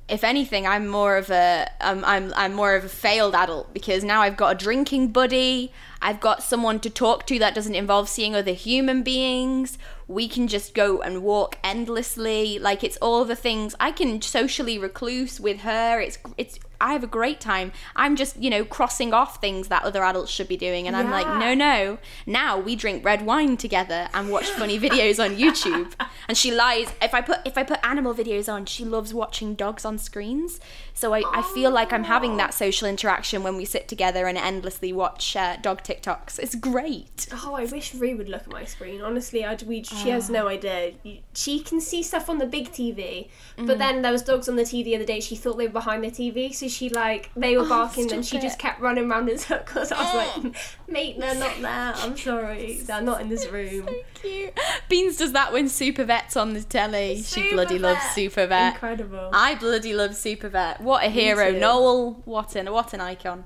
If 0.08 0.24
anything, 0.24 0.68
I'm 0.68 0.88
more 0.88 1.18
of 1.18 1.32
a 1.32 1.68
um, 1.82 2.04
I'm 2.06 2.32
I'm 2.36 2.54
more 2.54 2.76
of 2.76 2.86
a 2.86 2.90
failed 2.90 3.34
adult 3.34 3.74
because 3.74 4.04
now 4.04 4.22
I've 4.22 4.38
got 4.38 4.56
a 4.56 4.56
drinking 4.56 5.08
buddy. 5.08 5.72
I've 6.00 6.20
got 6.20 6.44
someone 6.44 6.80
to 6.82 6.92
talk 6.92 7.26
to 7.28 7.40
that 7.40 7.56
doesn't 7.56 7.74
involve 7.74 8.08
seeing 8.08 8.36
other 8.36 8.54
human 8.54 9.02
beings. 9.02 9.80
We 10.08 10.28
can 10.28 10.48
just 10.48 10.76
go 10.76 11.02
and 11.02 11.24
walk 11.24 11.58
endlessly. 11.64 12.60
Like 12.60 12.84
it's 12.84 12.98
all 12.98 13.26
the 13.26 13.36
things 13.36 13.74
I 13.80 13.92
can 13.92 14.22
socially 14.22 14.78
recluse 14.78 15.40
with 15.40 15.62
her. 15.62 16.00
It's 16.00 16.20
it's 16.38 16.60
I 16.80 16.94
have 16.94 17.04
a 17.04 17.08
great 17.08 17.40
time. 17.40 17.72
I'm 17.96 18.16
just 18.16 18.42
you 18.42 18.50
know 18.50 18.66
crossing 18.66 19.14
off 19.14 19.42
things 19.42 19.68
that 19.70 19.84
other 19.84 20.04
adults 20.04 20.32
should 20.32 20.48
be 20.48 20.58
doing, 20.58 20.88
and 20.88 20.96
I'm 20.96 21.12
like 21.12 21.28
no 21.28 21.54
no. 21.54 21.98
Now 22.26 22.60
we 22.60 22.76
drink 22.76 23.04
red 23.04 23.26
wine 23.26 23.58
together 23.58 24.10
and 24.14 24.30
watch 24.30 24.50
funny 24.50 24.80
videos 24.80 25.24
on 25.24 25.36
YouTube. 25.36 25.94
And 26.28 26.36
she 26.36 26.52
lies. 26.52 26.92
If 27.04 27.14
I 27.14 27.22
put 27.22 27.40
if 27.46 27.56
I 27.58 27.64
put 27.64 27.80
animal 27.86 28.14
videos 28.14 28.52
on, 28.52 28.66
she 28.66 28.84
loves 28.84 29.14
watching 29.14 29.54
dogs 29.54 29.86
on 29.86 30.00
screens. 30.00 30.60
So 30.96 31.14
I, 31.14 31.24
I 31.32 31.42
feel 31.54 31.72
like 31.72 31.92
I'm 31.94 32.06
having 32.06 32.38
that 32.38 32.54
social 32.54 32.88
interaction 32.88 33.44
when 33.44 33.58
we 33.58 33.66
sit 33.66 33.88
together 33.88 34.28
and 34.28 34.38
endlessly 34.38 34.94
watch 34.94 35.36
uh, 35.36 35.58
dog 35.58 35.84
TikToks. 35.84 36.40
It's 36.40 36.56
great. 36.56 37.28
Oh, 37.34 37.54
I 37.54 37.66
wish 37.66 37.94
Rue 37.94 38.16
would 38.16 38.30
look 38.30 38.44
at 38.44 38.52
my 38.52 38.64
screen. 38.64 39.02
Honestly, 39.02 39.44
I'd, 39.46 39.62
we, 39.64 39.84
she 39.84 40.10
has 40.10 40.30
no 40.30 40.48
idea. 40.48 40.94
She 41.34 41.60
can 41.60 41.82
see 41.82 42.02
stuff 42.02 42.30
on 42.30 42.38
the 42.38 42.46
big 42.46 42.72
TV, 42.72 43.28
Mm. 43.58 43.68
but 43.68 43.78
then 43.78 44.02
there 44.02 44.12
was 44.12 44.22
dogs 44.22 44.50
on 44.50 44.56
the 44.56 44.64
TV 44.64 44.84
the 44.86 44.96
other 44.96 45.06
day. 45.06 45.20
She 45.20 45.36
thought 45.36 45.58
they 45.58 45.68
were 45.68 45.74
behind 45.74 46.04
the 46.04 46.12
TV, 46.12 46.54
so 46.54 46.68
she 46.68 46.90
like 46.90 47.30
they 47.36 47.58
were 47.58 47.68
barking, 47.68 48.10
and 48.12 48.20
Oh, 48.20 48.24
she 48.24 48.40
just 48.40 48.58
kept 48.60 48.82
running 48.82 49.10
around 49.12 49.30
in 49.30 49.38
circles. 49.38 49.92
I 49.92 50.02
was 50.02 50.44
like, 50.44 50.56
mate, 50.88 51.20
they're 51.20 51.36
not 51.36 51.54
there. 51.62 51.94
I'm 51.96 52.18
sorry, 52.18 52.78
they're 52.84 53.02
not 53.02 53.22
in 53.22 53.30
this 53.30 53.48
room. 53.50 53.86
so 53.88 53.96
Cute. 54.22 54.58
Beans 54.90 55.18
does 55.18 55.34
that 55.34 55.52
when 55.54 55.70
Super 55.70 56.04
Vet's 56.06 56.36
on 56.36 56.54
the 56.54 56.62
telly. 56.64 57.22
she 57.22 57.52
bloody 57.52 57.80
loves 57.80 58.02
Super 58.14 58.48
Vet. 58.48 58.74
Incredible. 58.74 59.30
I 59.34 59.56
bloody 59.56 59.94
love 59.94 60.16
Super 60.16 60.50
Vet. 60.50 60.82
What 60.86 61.04
a 61.04 61.10
hero. 61.10 61.52
Noel, 61.52 62.22
what 62.26 62.56
an 62.56 62.72
what 62.72 62.94
an 62.94 63.02
icon. 63.02 63.46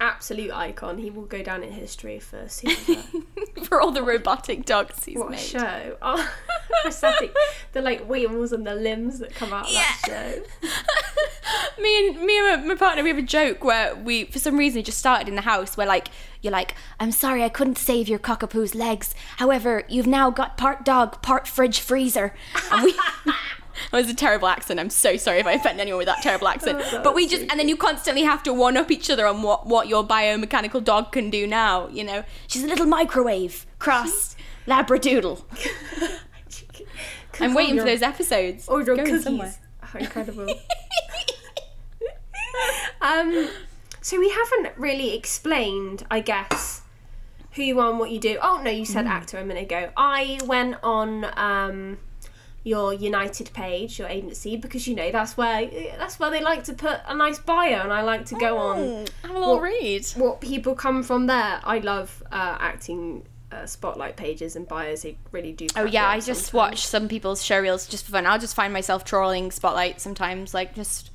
Absolute 0.00 0.50
icon. 0.50 0.96
He 0.96 1.10
will 1.10 1.26
go 1.26 1.42
down 1.42 1.62
in 1.62 1.72
history 1.72 2.18
for. 2.18 2.48
For 3.64 3.80
all 3.80 3.92
the 3.92 4.02
robotic 4.02 4.64
dogs 4.64 5.04
he's 5.04 5.16
what 5.16 5.28
a 5.28 5.30
made. 5.32 5.40
show! 5.40 5.96
Oh, 6.02 6.30
prosthetic. 6.82 7.34
The 7.72 7.80
like 7.82 8.08
wheels 8.08 8.52
and 8.52 8.66
the 8.66 8.74
limbs 8.74 9.18
that 9.20 9.34
come 9.34 9.52
out 9.52 9.66
of 9.66 9.72
that 9.72 10.00
show. 10.06 10.42
me 11.82 12.08
and 12.08 12.22
me 12.22 12.38
and 12.52 12.66
my 12.66 12.74
partner 12.74 13.02
we 13.02 13.10
have 13.10 13.18
a 13.18 13.22
joke 13.22 13.62
where 13.62 13.94
we 13.94 14.24
for 14.24 14.38
some 14.38 14.56
reason 14.56 14.80
it 14.80 14.86
just 14.86 14.98
started 14.98 15.28
in 15.28 15.34
the 15.34 15.42
house 15.42 15.76
where 15.76 15.86
like 15.86 16.08
you're 16.40 16.52
like 16.52 16.74
i'm 16.98 17.12
sorry 17.12 17.42
i 17.42 17.48
couldn't 17.48 17.78
save 17.78 18.08
your 18.08 18.18
cockapoo's 18.18 18.74
legs 18.74 19.14
however 19.36 19.84
you've 19.88 20.06
now 20.06 20.30
got 20.30 20.56
part 20.56 20.84
dog 20.84 21.20
part 21.22 21.46
fridge 21.46 21.80
freezer 21.80 22.34
and 22.72 22.84
we 22.84 22.94
That 23.90 23.98
was 23.98 24.08
a 24.10 24.14
terrible 24.14 24.48
accent. 24.48 24.78
I'm 24.80 24.90
so 24.90 25.16
sorry 25.16 25.38
if 25.40 25.46
I 25.46 25.52
offend 25.52 25.80
anyone 25.80 25.98
with 25.98 26.06
that 26.06 26.22
terrible 26.22 26.48
accent. 26.48 26.80
Oh, 26.80 26.90
that 26.92 27.02
but 27.04 27.14
we 27.14 27.26
just 27.26 27.42
so 27.42 27.48
and 27.50 27.58
then 27.60 27.68
you 27.68 27.76
constantly 27.76 28.22
have 28.22 28.42
to 28.44 28.52
one 28.52 28.76
up 28.76 28.90
each 28.90 29.10
other 29.10 29.26
on 29.26 29.42
what 29.42 29.66
what 29.66 29.88
your 29.88 30.04
biomechanical 30.06 30.82
dog 30.84 31.12
can 31.12 31.30
do 31.30 31.46
now. 31.46 31.88
You 31.88 32.04
know, 32.04 32.24
she's 32.46 32.62
a 32.64 32.66
little 32.68 32.86
microwave 32.86 33.66
cross 33.78 34.36
labradoodle. 34.66 35.42
I'm 37.40 37.52
waiting 37.54 37.78
for 37.78 37.84
those 37.84 38.02
episodes. 38.02 38.68
Or 38.68 38.80
your 38.82 38.94
Going 38.96 39.08
cookies. 39.08 39.24
somewhere. 39.24 39.54
Oh, 39.82 39.98
incredible. 39.98 40.46
um, 43.00 43.48
so 44.00 44.18
we 44.18 44.30
haven't 44.30 44.76
really 44.78 45.14
explained, 45.16 46.06
I 46.10 46.20
guess, 46.20 46.82
who 47.52 47.62
you 47.62 47.80
are 47.80 47.90
and 47.90 47.98
what 47.98 48.10
you 48.10 48.20
do. 48.20 48.38
Oh 48.42 48.60
no, 48.62 48.70
you 48.70 48.82
Mm. 48.84 48.86
said 48.86 49.06
actor 49.06 49.38
a 49.38 49.44
minute 49.44 49.64
ago. 49.64 49.90
I 49.96 50.38
went 50.46 50.76
on 50.82 51.24
um, 51.38 51.98
your 52.64 52.92
United 52.94 53.52
page, 53.52 53.98
your 53.98 54.08
agency, 54.08 54.56
because 54.56 54.86
you 54.88 54.96
know 54.96 55.10
that's 55.12 55.36
where 55.36 55.66
that's 55.98 56.18
where 56.18 56.30
they 56.30 56.42
like 56.42 56.64
to 56.64 56.72
put 56.72 56.98
a 57.06 57.14
nice 57.14 57.38
bio, 57.38 57.82
and 57.82 57.92
I 57.92 58.00
like 58.02 58.24
to 58.26 58.34
go 58.36 58.56
on 58.58 58.78
Mm, 58.78 59.08
have 59.22 59.30
a 59.36 59.38
little 59.38 59.54
What- 59.54 59.62
read. 59.62 60.06
what 60.16 60.40
people 60.40 60.74
come 60.74 61.02
from 61.02 61.26
there. 61.26 61.60
I 61.62 61.78
love 61.78 62.22
uh, 62.32 62.56
acting. 62.58 63.26
Uh, 63.52 63.66
spotlight 63.66 64.16
pages 64.16 64.56
and 64.56 64.66
bios 64.66 65.02
they 65.02 65.16
really 65.30 65.52
do 65.52 65.68
Oh 65.76 65.84
yeah, 65.84 66.08
I 66.08 66.16
just 66.18 66.46
sometimes. 66.46 66.52
watch 66.54 66.86
some 66.88 67.06
people's 67.06 67.40
showreels 67.40 67.88
just 67.88 68.04
for 68.04 68.10
fun. 68.10 68.26
I'll 68.26 68.38
just 68.38 68.56
find 68.56 68.72
myself 68.72 69.04
trawling 69.04 69.52
Spotlight 69.52 70.00
sometimes, 70.00 70.54
like 70.54 70.74
just. 70.74 71.10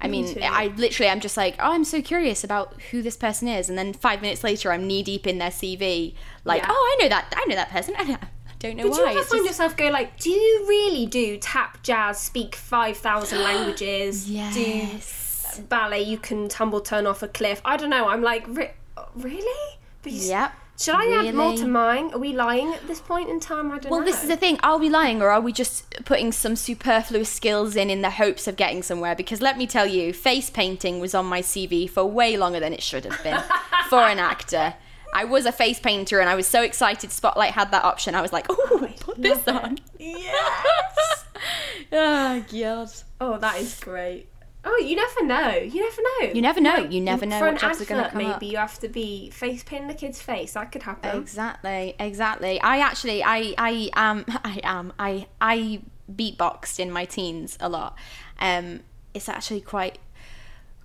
I 0.00 0.08
Me 0.08 0.22
mean, 0.22 0.34
too. 0.34 0.40
I 0.42 0.68
literally, 0.68 1.10
I'm 1.10 1.20
just 1.20 1.36
like, 1.36 1.54
oh, 1.58 1.72
I'm 1.72 1.84
so 1.84 2.00
curious 2.00 2.42
about 2.44 2.80
who 2.90 3.02
this 3.02 3.16
person 3.18 3.46
is, 3.46 3.68
and 3.68 3.76
then 3.76 3.92
five 3.92 4.22
minutes 4.22 4.42
later, 4.42 4.72
I'm 4.72 4.86
knee 4.86 5.02
deep 5.02 5.26
in 5.26 5.36
their 5.36 5.50
CV, 5.50 6.14
like, 6.46 6.62
Yeah. 6.62 6.68
oh, 6.70 6.96
I 6.98 7.02
know 7.02 7.08
that, 7.10 7.34
I 7.36 7.44
know 7.46 7.56
that 7.56 7.68
person. 7.70 7.94
Don't 8.62 8.76
know 8.76 8.84
But 8.84 8.92
why. 8.92 8.96
do 8.96 9.02
you 9.02 9.06
ever 9.08 9.22
find 9.24 9.28
just- 9.28 9.44
yourself 9.46 9.76
go 9.76 9.88
like, 9.88 10.20
do 10.20 10.30
you 10.30 10.64
really 10.68 11.04
do 11.06 11.36
tap, 11.38 11.82
jazz, 11.82 12.20
speak 12.20 12.54
five 12.54 12.96
thousand 12.96 13.42
languages, 13.50 14.30
yes. 14.30 14.54
do 15.56 15.62
ballet? 15.68 16.02
You 16.02 16.16
can 16.18 16.48
tumble, 16.48 16.80
turn 16.80 17.06
off 17.06 17.22
a 17.22 17.28
cliff. 17.28 17.60
I 17.64 17.76
don't 17.76 17.90
know. 17.90 18.08
I'm 18.08 18.22
like, 18.22 18.44
re- 18.48 18.70
really? 19.16 19.78
S- 20.06 20.28
Yep. 20.28 20.52
Should 20.80 20.94
I 20.96 21.26
add 21.26 21.34
more 21.34 21.54
to 21.56 21.66
mine? 21.68 22.12
Are 22.12 22.18
we 22.18 22.32
lying 22.32 22.72
at 22.72 22.86
this 22.88 22.98
point 23.00 23.28
in 23.28 23.38
time? 23.38 23.70
I 23.70 23.78
don't 23.78 23.84
know. 23.84 23.98
Well, 23.98 24.04
this 24.04 24.22
is 24.22 24.28
the 24.28 24.36
thing. 24.36 24.58
Are 24.64 24.78
we 24.78 24.88
lying, 24.88 25.22
or 25.22 25.28
are 25.30 25.40
we 25.40 25.52
just 25.52 26.04
putting 26.04 26.32
some 26.32 26.56
superfluous 26.56 27.28
skills 27.28 27.76
in 27.76 27.88
in 27.90 28.00
the 28.02 28.10
hopes 28.10 28.48
of 28.48 28.56
getting 28.56 28.82
somewhere? 28.82 29.14
Because 29.14 29.40
let 29.40 29.58
me 29.58 29.66
tell 29.68 29.86
you, 29.86 30.12
face 30.12 30.50
painting 30.50 30.98
was 30.98 31.14
on 31.14 31.26
my 31.26 31.40
CV 31.40 31.88
for 31.88 32.04
way 32.04 32.36
longer 32.36 32.58
than 32.58 32.72
it 32.72 32.82
should 32.82 33.04
have 33.04 33.22
been 33.22 33.40
for 33.90 34.00
an 34.00 34.18
actor. 34.18 34.74
I 35.12 35.24
was 35.24 35.46
a 35.46 35.52
face 35.52 35.78
painter, 35.80 36.20
and 36.20 36.28
I 36.28 36.34
was 36.34 36.46
so 36.46 36.62
excited. 36.62 37.10
Spotlight 37.12 37.52
had 37.52 37.70
that 37.72 37.84
option. 37.84 38.14
I 38.14 38.22
was 38.22 38.32
like, 38.32 38.46
"Oh, 38.48 38.88
put 39.00 39.20
this 39.20 39.46
on." 39.48 39.78
Yes. 39.98 41.24
Oh 41.90 42.44
God. 42.50 42.88
oh, 43.20 43.38
that 43.38 43.56
is 43.60 43.78
great. 43.80 44.28
Oh, 44.64 44.76
you 44.78 44.94
never 44.94 45.24
know. 45.26 45.56
You 45.56 45.80
never 45.80 46.02
know. 46.02 46.32
You 46.32 46.40
never 46.40 46.60
know. 46.60 46.76
You 46.76 47.00
never 47.00 47.26
know 47.26 47.38
For 47.38 47.46
what 47.46 47.54
an 47.54 47.58
jobs 47.58 47.80
are 47.80 47.84
gonna 47.84 48.08
come 48.10 48.18
maybe 48.18 48.30
up. 48.30 48.42
you 48.44 48.56
have 48.58 48.78
to 48.78 48.88
be 48.88 49.28
face 49.30 49.64
painting 49.64 49.88
the 49.88 49.94
kid's 49.94 50.22
face. 50.22 50.52
That 50.52 50.70
could 50.70 50.84
happen. 50.84 51.18
Exactly, 51.20 51.96
exactly. 51.98 52.60
I 52.60 52.78
actually, 52.78 53.24
I, 53.24 53.54
I 53.58 53.90
am, 53.94 54.24
I 54.44 54.60
am, 54.62 54.92
I, 54.98 55.26
I 55.40 55.82
beatboxed 56.10 56.78
in 56.78 56.92
my 56.92 57.04
teens 57.04 57.58
a 57.60 57.68
lot. 57.68 57.96
Um, 58.38 58.80
it's 59.14 59.28
actually 59.28 59.62
quite, 59.62 59.98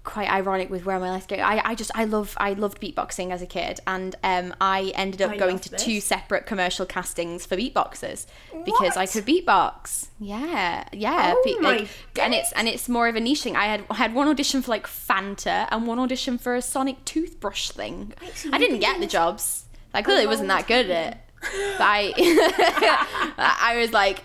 quite 0.07 0.29
ironic 0.31 0.69
with 0.69 0.85
where 0.85 0.97
my 0.99 1.09
life 1.09 1.27
go. 1.27 1.35
I, 1.35 1.71
I 1.71 1.75
just, 1.75 1.91
I 1.93 2.05
love, 2.05 2.35
I 2.39 2.53
loved 2.53 2.79
beatboxing 2.79 3.29
as 3.31 3.41
a 3.41 3.45
kid, 3.45 3.81
and 3.85 4.15
um, 4.23 4.55
I 4.61 4.93
ended 4.95 5.21
up 5.21 5.31
I 5.31 5.37
going 5.37 5.59
to 5.59 5.69
this. 5.69 5.83
two 5.83 5.99
separate 5.99 6.45
commercial 6.45 6.85
castings 6.85 7.45
for 7.45 7.57
beatboxers 7.57 8.25
because 8.63 8.95
I 8.95 9.05
could 9.05 9.25
beatbox. 9.25 10.07
Yeah, 10.19 10.87
yeah. 10.93 11.33
Oh 11.35 11.41
Be- 11.43 11.59
like, 11.59 11.89
and 12.19 12.33
it's 12.33 12.53
and 12.53 12.69
it's 12.69 12.87
more 12.87 13.09
of 13.09 13.17
a 13.17 13.19
niche 13.19 13.43
thing. 13.43 13.57
I 13.57 13.65
had 13.65 13.83
I 13.89 13.95
had 13.95 14.15
one 14.15 14.29
audition 14.29 14.61
for 14.61 14.71
like 14.71 14.87
Fanta 14.87 15.67
and 15.69 15.85
one 15.85 15.99
audition 15.99 16.37
for 16.37 16.55
a 16.55 16.61
Sonic 16.61 17.03
toothbrush 17.03 17.71
thing. 17.71 18.13
Wait, 18.21 18.35
so 18.35 18.49
I 18.53 18.57
didn't 18.57 18.79
get 18.79 19.01
the 19.01 19.07
jobs. 19.07 19.65
I 19.93 20.01
clearly 20.01 20.25
wasn't 20.25 20.47
that 20.47 20.67
good 20.67 20.89
at 20.89 21.13
it. 21.13 21.19
But 21.77 21.83
I, 21.83 22.13
I 23.37 23.77
was 23.77 23.93
like, 23.93 24.19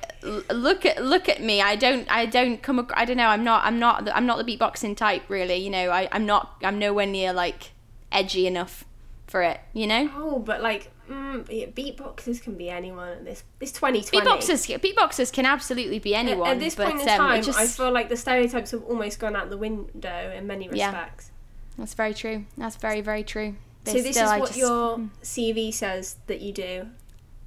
look 0.52 0.87
at 0.87 1.02
look 1.02 1.29
at 1.29 1.43
me. 1.43 1.61
I 1.61 1.76
don't 1.76 2.11
I 2.11 2.26
don't 2.26 2.62
come. 2.62 2.79
ac- 2.81 2.88
I 2.95 3.05
don't 3.05 3.17
know. 3.17 3.29
I'm 3.29 3.45
not 3.45 3.64
I'm 3.64 3.79
not 3.79 4.05
the- 4.05 4.17
I'm 4.17 4.26
not 4.26 4.45
the 4.45 4.57
beatboxing 4.57 4.97
type 4.97 5.23
really. 5.29 5.57
You 5.57 5.71
know. 5.71 5.91
I 5.91 6.09
I'm 6.12 6.26
not 6.26 6.57
I'm 6.62 6.79
nowhere 6.79 7.07
near 7.07 7.33
like 7.33 7.73
edgy 8.11 8.47
enough 8.47 8.85
for 9.26 9.43
it. 9.43 9.61
You 9.73 9.87
know. 9.87 10.11
Oh, 10.17 10.38
but 10.38 10.62
like, 10.62 10.91
mm, 11.11 11.47
yeah, 11.50 11.67
beatboxers 11.67 12.43
can 12.43 12.55
be 12.55 12.71
anyone 12.71 13.09
at 13.09 13.25
this. 13.25 13.45
It's 13.61 13.73
2020. 13.73 14.26
Beatboxers 14.26 14.81
beatboxers 14.81 15.33
can 15.33 15.47
absolutely 15.47 15.99
be 15.99 16.14
anyone. 16.14 16.49
At 16.50 16.61
this 16.61 16.75
but, 16.75 16.88
point 16.88 17.02
in 17.02 17.09
um, 17.09 17.17
time, 17.19 17.43
just, 17.43 17.59
I 17.59 17.67
feel 17.67 17.91
like 17.93 18.09
the 18.09 18.17
stereotypes 18.17 18.71
have 18.73 18.85
almost 18.85 19.19
gone 19.19 19.35
out 19.37 19.50
the 19.50 19.59
window 19.59 20.33
in 20.37 20.47
many 20.47 20.69
Yeah. 20.73 20.87
respects. 20.87 21.31
That's 21.79 21.95
very 21.95 22.14
true. 22.14 22.45
That's 22.57 22.76
very 22.76 23.00
very 23.00 23.25
true. 23.25 23.57
So 23.85 23.95
this 23.95 24.14
still- 24.17 24.31
is 24.31 24.41
what 24.41 24.47
just- 24.49 24.59
your 24.59 24.99
mm. 24.99 25.11
CV 25.23 25.73
says 25.75 26.17
that 26.26 26.41
you 26.41 26.52
do. 26.52 26.88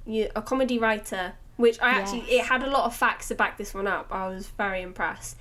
You 0.06 0.28
a 0.36 0.42
comedy 0.42 0.78
writer, 0.78 1.34
which 1.56 1.80
I 1.80 1.90
actually 1.90 2.20
it 2.20 2.46
had 2.46 2.62
a 2.62 2.70
lot 2.70 2.84
of 2.84 2.94
facts 2.94 3.28
to 3.28 3.34
back 3.34 3.58
this 3.58 3.74
one 3.74 3.86
up. 3.86 4.08
I 4.10 4.28
was 4.28 4.46
very 4.48 4.82
impressed. 4.82 5.36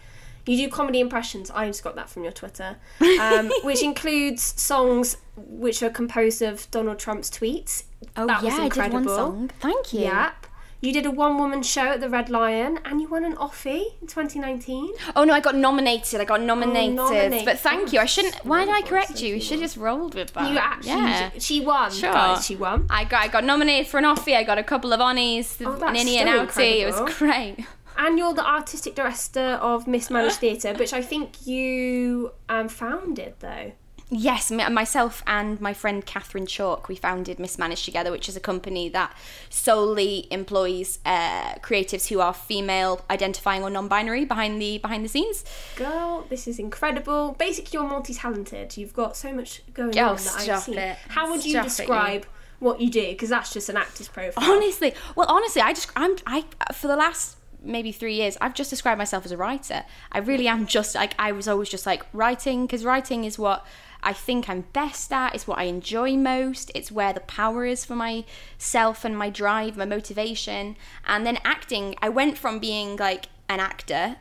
You 0.45 0.57
do 0.57 0.69
comedy 0.69 0.99
impressions. 0.99 1.49
I 1.49 1.65
just 1.67 1.83
got 1.83 1.95
that 1.95 2.07
from 2.09 2.23
your 2.23 2.31
Twitter, 2.31 2.77
um, 3.19 3.49
which 3.63 3.81
includes 3.81 4.43
songs 4.61 5.17
which 5.35 5.81
are 5.81 5.89
composed 5.89 6.41
of 6.41 6.69
Donald 6.69 6.99
Trump's 6.99 7.29
tweets. 7.31 7.83
Oh 8.15 8.27
that 8.27 8.43
was 8.43 8.53
yeah, 8.53 8.63
I 8.63 8.69
did 8.69 8.77
one 8.77 8.85
incredible. 8.85 9.15
song. 9.15 9.51
Thank 9.59 9.93
you. 9.93 10.01
Yep. 10.01 10.44
You 10.81 10.93
did 10.93 11.05
a 11.05 11.11
one 11.11 11.37
woman 11.37 11.63
show 11.63 11.87
at 11.87 11.99
the 12.01 12.09
Red 12.09 12.29
Lion 12.29 12.79
and 12.85 13.01
you 13.01 13.07
won 13.07 13.25
an 13.25 13.35
Offie 13.37 13.85
in 14.01 14.07
2019. 14.07 14.91
Oh 15.15 15.23
no, 15.23 15.33
I 15.33 15.39
got 15.39 15.55
nominated. 15.55 16.21
I 16.21 16.25
got 16.25 16.41
nominated. 16.41 16.95
nominated. 16.95 17.45
But 17.45 17.59
thank 17.59 17.89
Oh, 17.89 17.91
you. 17.93 17.99
I 17.99 18.05
shouldn't. 18.05 18.35
Why 18.45 18.65
did 18.65 18.73
I 18.73 18.81
correct 18.81 19.21
you? 19.21 19.35
You 19.35 19.41
should 19.41 19.59
just 19.59 19.77
rolled 19.77 20.13
with 20.13 20.33
that. 20.33 20.51
You 20.51 20.57
actually, 20.57 20.89
yeah. 20.91 21.29
she 21.39 21.61
won, 21.61 21.91
Sure. 21.91 22.13
guys. 22.13 22.45
She 22.45 22.55
won. 22.55 22.85
I 22.89 23.03
got 23.05 23.23
I 23.23 23.27
got 23.29 23.43
nominated 23.43 23.87
for 23.87 23.97
an 23.97 24.03
Offie. 24.03 24.35
I 24.35 24.43
got 24.43 24.57
a 24.57 24.63
couple 24.63 24.93
of 24.93 24.99
Onnies, 24.99 25.57
Oh, 25.65 25.73
an 25.85 25.95
Innie 25.95 26.17
and 26.17 26.29
Outie. 26.29 26.81
It 26.81 26.85
was 26.91 27.15
great. 27.17 27.65
And 27.97 28.19
you're 28.19 28.33
the 28.33 28.45
artistic 28.45 28.93
director 28.95 29.57
of 29.61 29.87
Mismanaged 29.87 30.35
Theatre, 30.41 30.73
which 30.73 30.91
I 30.93 31.01
think 31.01 31.47
you 31.47 32.31
um, 32.49 32.67
founded, 32.67 33.35
though. 33.39 33.71
Yes, 34.11 34.51
myself 34.51 35.23
and 35.25 35.59
my 35.59 35.73
friend 35.73 36.05
Catherine 36.05 36.45
Chalk, 36.45 36.87
we 36.87 36.95
founded 36.95 37.39
Mismanaged 37.39 37.85
together, 37.85 38.11
which 38.11 38.29
is 38.29 38.37
a 38.37 38.39
company 38.39 38.87
that 38.89 39.15
solely 39.49 40.27
employs 40.29 40.99
uh, 41.05 41.55
creatives 41.55 42.07
who 42.09 42.19
are 42.19 42.33
female, 42.33 43.03
identifying 43.09 43.63
or 43.63 43.71
non-binary 43.71 44.25
behind 44.25 44.61
the 44.61 44.77
behind 44.77 45.03
the 45.03 45.09
scenes. 45.09 45.43
Girl, 45.75 46.25
this 46.29 46.47
is 46.47 46.59
incredible. 46.59 47.35
Basically, 47.39 47.71
you're 47.73 47.87
multi-talented. 47.87 48.77
You've 48.77 48.93
got 48.93 49.17
so 49.17 49.33
much 49.33 49.63
going 49.73 49.97
Oh, 49.97 50.09
on 50.09 50.15
that 50.17 50.49
I've 50.49 50.59
seen. 50.59 50.77
it. 50.77 50.97
How 51.09 51.31
would 51.31 51.43
you 51.43 51.53
Stop 51.53 51.65
it, 51.65 51.69
describe 51.69 52.25
what 52.59 52.79
you 52.79 52.91
do? 52.91 53.07
Because 53.07 53.29
that's 53.29 53.51
just 53.53 53.69
an 53.69 53.77
actor's 53.77 54.07
profile. 54.07 54.43
Honestly, 54.51 54.93
well, 55.15 55.27
honestly, 55.27 55.63
I 55.63 55.73
just 55.73 55.89
I'm 55.95 56.15
I 56.27 56.45
for 56.73 56.87
the 56.87 56.95
last 56.95 57.37
maybe 57.63 57.91
three 57.91 58.13
years 58.13 58.37
I've 58.39 58.53
just 58.53 58.69
described 58.69 58.99
myself 58.99 59.25
as 59.25 59.31
a 59.31 59.37
writer. 59.37 59.83
I 60.11 60.19
really 60.19 60.47
am 60.47 60.67
just 60.67 60.93
like 60.93 61.15
I 61.17 61.31
was 61.31 61.47
always 61.47 61.69
just 61.69 61.87
like 61.87 62.03
writing 62.13 62.67
because 62.67 62.85
writing 62.85 63.23
is 63.25 63.39
what 63.39 63.65
I 64.05 64.13
think 64.13 64.47
I'm 64.47 64.61
best 64.71 65.11
at. 65.11 65.33
It's 65.33 65.47
what 65.47 65.57
I 65.57 65.63
enjoy 65.63 66.15
most. 66.15 66.71
It's 66.75 66.91
where 66.91 67.11
the 67.11 67.21
power 67.21 67.65
is 67.65 67.83
for 67.83 67.95
myself 67.95 69.03
and 69.03 69.17
my 69.17 69.31
drive, 69.31 69.75
my 69.75 69.85
motivation. 69.85 70.77
And 71.07 71.25
then 71.25 71.39
acting, 71.43 71.95
I 72.01 72.09
went 72.09 72.37
from 72.37 72.59
being 72.59 72.95
like 72.97 73.25
an 73.49 73.59
actor 73.59 74.17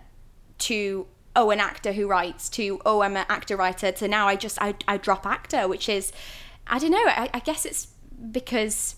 to 0.59 1.07
oh 1.37 1.51
an 1.51 1.61
actor 1.61 1.93
who 1.93 2.07
writes 2.07 2.49
to 2.49 2.81
oh 2.87 3.03
I'm 3.03 3.17
an 3.17 3.27
actor 3.29 3.57
writer 3.57 3.91
to 3.91 4.07
now 4.07 4.29
I 4.29 4.37
just 4.37 4.61
I, 4.63 4.75
I 4.87 4.99
drop 4.99 5.27
actor 5.27 5.67
which 5.67 5.89
is 5.89 6.13
I 6.67 6.79
don't 6.79 6.93
know 6.93 7.05
I, 7.05 7.29
I 7.35 7.41
guess 7.41 7.65
it's 7.65 7.89
because 8.31 8.97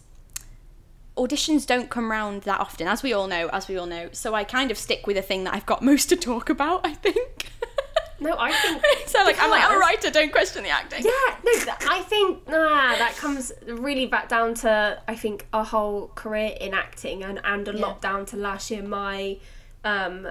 auditions 1.17 1.67
don't 1.67 1.89
come 1.89 2.11
round 2.11 2.43
that 2.43 2.61
often 2.61 2.87
as 2.87 3.03
we 3.03 3.15
all 3.15 3.27
know 3.27 3.49
as 3.53 3.69
we 3.69 3.79
all 3.79 3.87
know 3.87 4.11
so 4.13 4.35
I 4.35 4.45
kind 4.45 4.71
of 4.71 4.77
stick 4.77 5.07
with 5.07 5.17
a 5.17 5.23
thing 5.23 5.45
that 5.45 5.55
I've 5.55 5.65
got 5.65 5.83
most 5.83 6.11
to 6.11 6.17
talk 6.17 6.51
about 6.51 6.85
I 6.85 6.93
think 6.93 7.51
No, 8.19 8.37
I 8.39 8.53
think. 8.53 8.83
so 9.07 9.23
like 9.25 9.39
I'm 9.41 9.51
like 9.51 9.63
I'm 9.65 9.77
a 9.77 9.79
writer 9.79 10.11
don't 10.11 10.33
question 10.33 10.63
the 10.63 10.71
acting 10.71 11.05
Yeah, 11.05 11.11
no, 11.45 11.75
I 11.91 12.03
think 12.03 12.49
nah, 12.49 12.97
that 12.97 13.15
comes 13.17 13.53
really 13.67 14.07
back 14.07 14.29
down 14.29 14.55
to 14.55 15.03
I 15.07 15.15
think 15.15 15.47
a 15.53 15.65
whole 15.65 16.09
career 16.15 16.57
in 16.61 16.75
acting 16.75 17.23
and 17.23 17.41
and 17.45 17.69
a 17.69 17.73
lot 17.73 18.01
down 18.01 18.27
to 18.27 18.37
last 18.37 18.71
year. 18.71 18.83
My 18.83 19.39
um, 19.85 20.27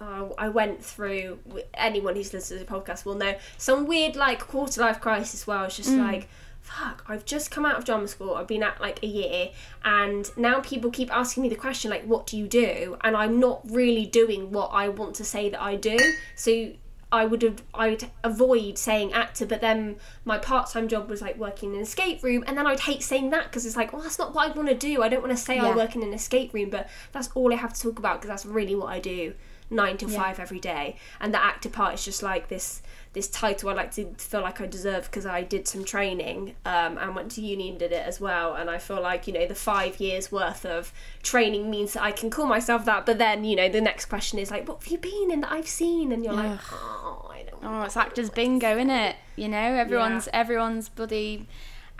uh, 0.00 0.28
I 0.38 0.48
went 0.48 0.84
through. 0.84 1.38
Anyone 1.74 2.16
who's 2.16 2.32
listened 2.32 2.58
to 2.60 2.64
the 2.64 2.70
podcast 2.70 3.04
will 3.04 3.14
know 3.14 3.34
some 3.56 3.86
weird 3.86 4.16
like 4.16 4.40
quarter 4.40 4.80
life 4.80 5.00
crisis 5.00 5.46
where 5.46 5.58
I 5.58 5.64
was 5.64 5.76
just 5.76 5.90
Mm. 5.90 6.04
like. 6.12 6.28
Fuck, 6.64 7.04
I've 7.08 7.24
just 7.24 7.50
come 7.50 7.66
out 7.66 7.76
of 7.76 7.84
drama 7.84 8.06
school. 8.06 8.34
I've 8.36 8.46
been 8.46 8.62
at 8.62 8.80
like 8.80 9.02
a 9.02 9.06
year, 9.06 9.48
and 9.84 10.30
now 10.36 10.60
people 10.60 10.92
keep 10.92 11.12
asking 11.12 11.42
me 11.42 11.48
the 11.48 11.56
question, 11.56 11.90
like, 11.90 12.04
what 12.04 12.24
do 12.28 12.36
you 12.38 12.46
do? 12.46 12.96
And 13.00 13.16
I'm 13.16 13.40
not 13.40 13.68
really 13.68 14.06
doing 14.06 14.52
what 14.52 14.68
I 14.68 14.88
want 14.88 15.16
to 15.16 15.24
say 15.24 15.48
that 15.50 15.60
I 15.60 15.74
do. 15.74 15.98
So 16.36 16.70
I 17.12 17.26
would 17.26 17.42
have 17.42 17.62
I'd 17.74 18.10
avoid 18.24 18.78
saying 18.78 19.12
actor, 19.12 19.44
but 19.44 19.60
then 19.60 19.96
my 20.24 20.38
part 20.38 20.70
time 20.70 20.88
job 20.88 21.10
was 21.10 21.20
like 21.20 21.36
working 21.36 21.70
in 21.70 21.76
an 21.76 21.82
escape 21.82 22.22
room, 22.24 22.42
and 22.46 22.56
then 22.56 22.66
I'd 22.66 22.80
hate 22.80 23.02
saying 23.02 23.30
that 23.30 23.44
because 23.44 23.66
it's 23.66 23.76
like, 23.76 23.92
well, 23.92 24.02
that's 24.02 24.18
not 24.18 24.34
what 24.34 24.50
I 24.50 24.52
want 24.52 24.68
to 24.68 24.74
do. 24.74 25.02
I 25.02 25.08
don't 25.10 25.22
want 25.22 25.36
to 25.36 25.42
say 25.42 25.58
I 25.58 25.76
work 25.76 25.94
in 25.94 26.02
an 26.02 26.14
escape 26.14 26.54
room, 26.54 26.70
but 26.70 26.88
that's 27.12 27.28
all 27.34 27.52
I 27.52 27.56
have 27.56 27.74
to 27.74 27.80
talk 27.80 27.98
about 27.98 28.20
because 28.20 28.28
that's 28.28 28.46
really 28.46 28.74
what 28.74 28.86
I 28.86 28.98
do, 28.98 29.34
nine 29.68 29.98
to 29.98 30.08
five 30.08 30.40
every 30.40 30.58
day. 30.58 30.96
And 31.20 31.34
the 31.34 31.42
actor 31.42 31.68
part 31.68 31.94
is 31.94 32.04
just 32.04 32.22
like 32.22 32.48
this 32.48 32.80
this 33.12 33.28
title 33.28 33.68
I 33.68 33.74
like 33.74 33.92
to 33.92 34.06
feel 34.16 34.40
like 34.40 34.60
I 34.60 34.66
deserve 34.66 35.04
because 35.04 35.26
I 35.26 35.42
did 35.42 35.68
some 35.68 35.84
training 35.84 36.54
um, 36.64 36.96
and 36.96 37.14
went 37.14 37.30
to 37.32 37.42
uni 37.42 37.68
and 37.68 37.78
did 37.78 37.92
it 37.92 38.06
as 38.06 38.20
well. 38.20 38.54
And 38.54 38.70
I 38.70 38.78
feel 38.78 39.00
like 39.00 39.26
you 39.26 39.32
know 39.32 39.46
the 39.46 39.54
five 39.54 40.00
years 40.00 40.32
worth 40.32 40.64
of 40.64 40.92
training 41.22 41.70
means 41.70 41.92
that 41.92 42.02
I 42.02 42.12
can 42.12 42.30
call 42.30 42.46
myself 42.46 42.84
that. 42.86 43.04
But 43.04 43.18
then 43.18 43.44
you 43.44 43.56
know 43.56 43.68
the 43.68 43.80
next 43.80 44.06
question 44.06 44.38
is 44.38 44.50
like, 44.50 44.66
what 44.66 44.82
have 44.82 44.92
you 44.92 44.98
been 44.98 45.30
in 45.30 45.40
that 45.42 45.52
I've 45.52 45.68
seen? 45.68 46.12
And 46.12 46.24
you're 46.24 46.32
like, 46.32 46.58
oh, 46.72 47.30
I 47.30 47.42
don't. 47.42 47.62
Oh, 47.62 47.82
it's 47.82 47.96
actors 47.96 48.30
bingo, 48.30 48.76
isn't 48.76 48.90
it? 48.90 49.16
You 49.36 49.48
know, 49.48 49.58
everyone's 49.58 50.28
everyone's 50.32 50.88
bloody 50.88 51.46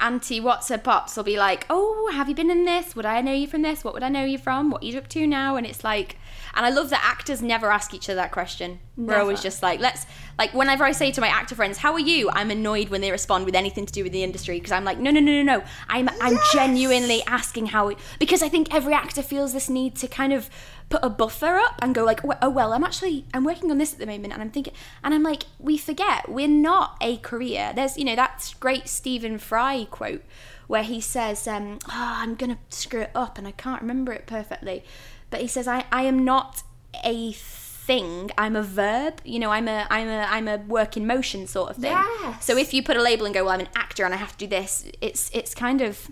anti 0.01 0.41
what's 0.41 0.69
her 0.69 0.79
pops 0.79 1.17
will 1.17 1.25
be 1.25 1.37
like, 1.37 1.65
Oh, 1.71 2.11
have 2.13 2.29
you 2.29 2.35
been 2.35 2.51
in 2.51 2.65
this? 2.65 2.97
Would 2.97 3.07
I 3.07 3.21
know 3.21 3.33
you 3.33 3.47
from 3.47 3.63
this? 3.63 3.85
What 3.85 3.95
would 3.95 4.03
I 4.03 4.09
know 4.09 4.25
you 4.25 4.39
from? 4.39 4.71
What 4.71 4.83
are 4.83 4.87
you 4.87 4.99
up 4.99 5.09
to 5.09 5.27
now? 5.27 5.57
And 5.57 5.67
it's 5.67 5.85
like 5.85 6.17
and 6.55 6.67
I 6.67 6.71
love 6.71 6.91
that 6.91 7.03
actors 7.05 7.43
never 7.43 7.71
ask 7.71 7.95
each 7.95 8.09
other 8.09 8.17
that 8.17 8.33
question. 8.33 8.79
We're 8.97 9.19
always 9.19 9.43
just 9.43 9.63
like, 9.63 9.81
let's 9.81 10.07
like 10.39 10.53
whenever 10.53 10.85
I 10.85 10.93
say 10.93 11.11
to 11.13 11.21
my 11.21 11.29
actor 11.29 11.55
friends, 11.55 11.79
"How 11.79 11.93
are 11.93 12.01
you?" 12.01 12.31
I'm 12.31 12.51
annoyed 12.51 12.89
when 12.91 13.01
they 13.01 13.11
respond 13.11 13.47
with 13.47 13.55
anything 13.55 13.87
to 13.87 13.93
do 13.93 14.03
with 14.03 14.13
the 14.13 14.23
industry 14.23 14.59
because 14.59 14.73
I'm 14.73 14.85
like, 14.85 14.99
"No, 14.99 15.11
no, 15.11 15.21
no, 15.21 15.43
no, 15.43 15.43
no. 15.43 15.65
I'm 15.89 16.09
I'm 16.21 16.39
genuinely 16.53 17.23
asking 17.27 17.67
how 17.67 17.93
because 18.19 18.43
I 18.43 18.49
think 18.49 18.75
every 18.75 18.93
actor 18.93 19.23
feels 19.23 19.53
this 19.53 19.69
need 19.69 19.97
to 19.97 20.09
kind 20.09 20.33
of 20.33 20.51
put 20.89 21.01
a 21.03 21.09
buffer 21.09 21.57
up 21.57 21.77
and 21.81 21.95
go 21.95 22.05
like, 22.05 22.21
"Oh, 22.43 22.51
well, 22.51 22.73
I'm 22.73 22.85
actually 22.85 23.25
I'm 23.33 23.45
working 23.45 23.71
on 23.71 23.79
this 23.79 23.93
at 23.95 23.99
the 23.99 24.07
moment 24.07 24.33
and 24.35 24.43
I'm 24.43 24.51
thinking 24.51 24.75
and 25.03 25.15
I'm 25.15 25.23
like, 25.23 25.45
we 25.59 25.79
forget 25.79 26.29
we're 26.29 26.49
not 26.49 26.97
a 27.01 27.17
career. 27.19 27.73
There's, 27.75 27.97
you 27.97 28.05
know, 28.05 28.17
that 28.17 28.55
great 28.61 28.89
Stephen 28.89 29.39
Fry 29.39 29.87
quote 29.91 30.23
where 30.67 30.83
he 30.83 31.01
says, 31.01 31.47
um, 31.47 31.79
oh, 31.87 31.91
I'm 31.93 32.35
going 32.35 32.51
to 32.51 32.59
screw 32.75 33.03
it 33.03 33.11
up 33.15 33.37
and 33.37 33.47
I 33.47 33.51
can't 33.53 33.83
remember 33.83 34.13
it 34.13 34.27
perfectly. 34.27 34.85
But 35.33 35.41
he 35.41 35.49
says, 35.49 35.67
I, 35.67 35.85
I 35.91 36.03
am 36.03 36.25
not 36.25 36.63
a 37.05 37.33
thing 37.33 38.31
i'm 38.39 38.55
a 38.55 38.63
verb 38.63 39.15
you 39.25 39.41
know 39.41 39.51
i'm 39.51 39.67
a 39.67 39.89
i'm 39.91 40.07
a 40.07 40.21
i'm 40.31 40.47
a 40.47 40.57
work 40.59 40.97
in 40.97 41.05
motion 41.05 41.49
sort 41.49 41.69
of 41.71 41.77
thing 41.77 41.91
Yes. 41.91 42.45
so 42.45 42.57
if 42.57 42.73
you 42.73 42.81
put 42.81 42.97
a 42.97 43.03
label 43.03 43.25
and 43.27 43.35
go 43.35 43.43
well 43.45 43.55
i'm 43.55 43.61
an 43.61 43.69
actor 43.75 44.05
and 44.05 44.15
i 44.15 44.19
have 44.19 44.31
to 44.33 44.39
do 44.39 44.47
this 44.47 44.85
it's 45.01 45.29
it's 45.35 45.53
kind 45.53 45.81
of 45.81 46.09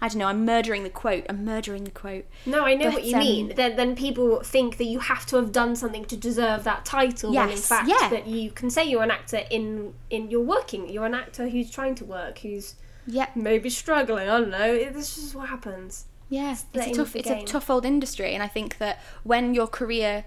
i 0.00 0.06
don't 0.06 0.18
know 0.18 0.26
i'm 0.28 0.44
murdering 0.44 0.84
the 0.84 0.88
quote 0.90 1.26
i'm 1.28 1.44
murdering 1.44 1.82
the 1.82 1.90
quote 1.90 2.26
No, 2.46 2.64
I 2.64 2.74
know 2.74 2.84
But, 2.84 2.94
what 2.94 3.04
you 3.04 3.14
um, 3.14 3.18
mean. 3.18 3.52
Then, 3.56 3.74
then 3.74 3.96
people 3.96 4.40
think 4.44 4.76
that 4.76 4.84
you 4.84 5.00
have 5.00 5.26
to 5.26 5.36
have 5.36 5.50
done 5.50 5.74
something 5.74 6.04
to 6.04 6.16
deserve 6.16 6.62
that 6.64 6.84
title. 6.84 7.34
when 7.34 7.44
in 7.48 7.56
Yes, 7.56 7.66
fact, 7.66 7.88
yeah. 7.88 8.08
that 8.10 8.28
you 8.28 8.52
can 8.52 8.70
say 8.70 8.84
you're 8.84 9.02
an 9.02 9.10
actor 9.10 9.40
in 9.50 9.94
in 10.10 10.30
you're 10.30 10.48
working. 10.56 10.88
You're 10.88 11.06
an 11.06 11.14
actor 11.14 11.48
who's 11.48 11.70
trying 11.72 11.96
to 11.96 12.04
work, 12.04 12.38
who's 12.38 12.76
yeah 13.06 13.26
maybe 13.34 13.68
struggling. 13.68 14.28
I 14.28 14.38
don't 14.38 14.50
know. 14.50 14.72
This 14.92 15.18
is 15.18 15.34
what 15.34 15.48
happens. 15.48 16.04
Yeah, 16.30 16.56
it's 16.72 16.86
a 16.86 16.94
tough 16.94 17.16
it's 17.16 17.28
a 17.28 17.42
tough 17.44 17.68
old 17.68 17.84
industry, 17.84 18.32
and 18.34 18.42
I 18.42 18.46
think 18.46 18.78
that 18.78 19.00
when 19.24 19.52
your 19.52 19.66
career 19.66 20.24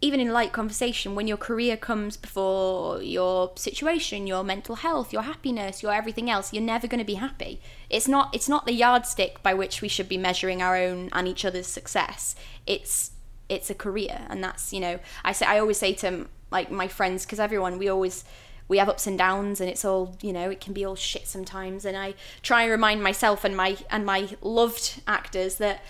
even 0.00 0.20
in 0.20 0.30
light 0.30 0.52
conversation, 0.52 1.14
when 1.14 1.26
your 1.26 1.38
career 1.38 1.76
comes 1.76 2.16
before 2.16 3.02
your 3.02 3.50
situation, 3.56 4.26
your 4.26 4.44
mental 4.44 4.76
health, 4.76 5.12
your 5.12 5.22
happiness, 5.22 5.82
your 5.82 5.92
everything 5.92 6.28
else, 6.30 6.52
you're 6.52 6.62
never 6.62 6.86
going 6.86 6.98
to 6.98 7.04
be 7.04 7.14
happy. 7.14 7.60
It's 7.88 8.06
not 8.06 8.34
it's 8.34 8.48
not 8.48 8.66
the 8.66 8.72
yardstick 8.72 9.42
by 9.42 9.54
which 9.54 9.82
we 9.82 9.88
should 9.88 10.08
be 10.08 10.18
measuring 10.18 10.62
our 10.62 10.76
own 10.76 11.08
and 11.12 11.26
each 11.26 11.44
other's 11.44 11.66
success. 11.66 12.36
It's 12.66 13.12
it's 13.48 13.70
a 13.70 13.74
career, 13.74 14.26
and 14.28 14.44
that's 14.44 14.72
you 14.72 14.80
know 14.80 14.98
I 15.24 15.32
say 15.32 15.46
I 15.46 15.58
always 15.58 15.78
say 15.78 15.92
to 15.94 16.26
like 16.50 16.70
my 16.70 16.88
friends 16.88 17.24
because 17.24 17.40
everyone 17.40 17.78
we 17.78 17.88
always 17.88 18.24
we 18.68 18.78
have 18.78 18.88
ups 18.88 19.06
and 19.06 19.18
downs 19.18 19.60
and 19.60 19.70
it's 19.70 19.84
all 19.84 20.16
you 20.22 20.32
know 20.32 20.50
it 20.50 20.60
can 20.60 20.72
be 20.72 20.84
all 20.84 20.96
shit 20.96 21.26
sometimes 21.26 21.84
and 21.84 21.96
i 21.96 22.14
try 22.42 22.62
and 22.62 22.70
remind 22.70 23.02
myself 23.02 23.44
and 23.44 23.56
my 23.56 23.76
and 23.90 24.04
my 24.04 24.28
loved 24.42 25.00
actors 25.06 25.56
that 25.56 25.82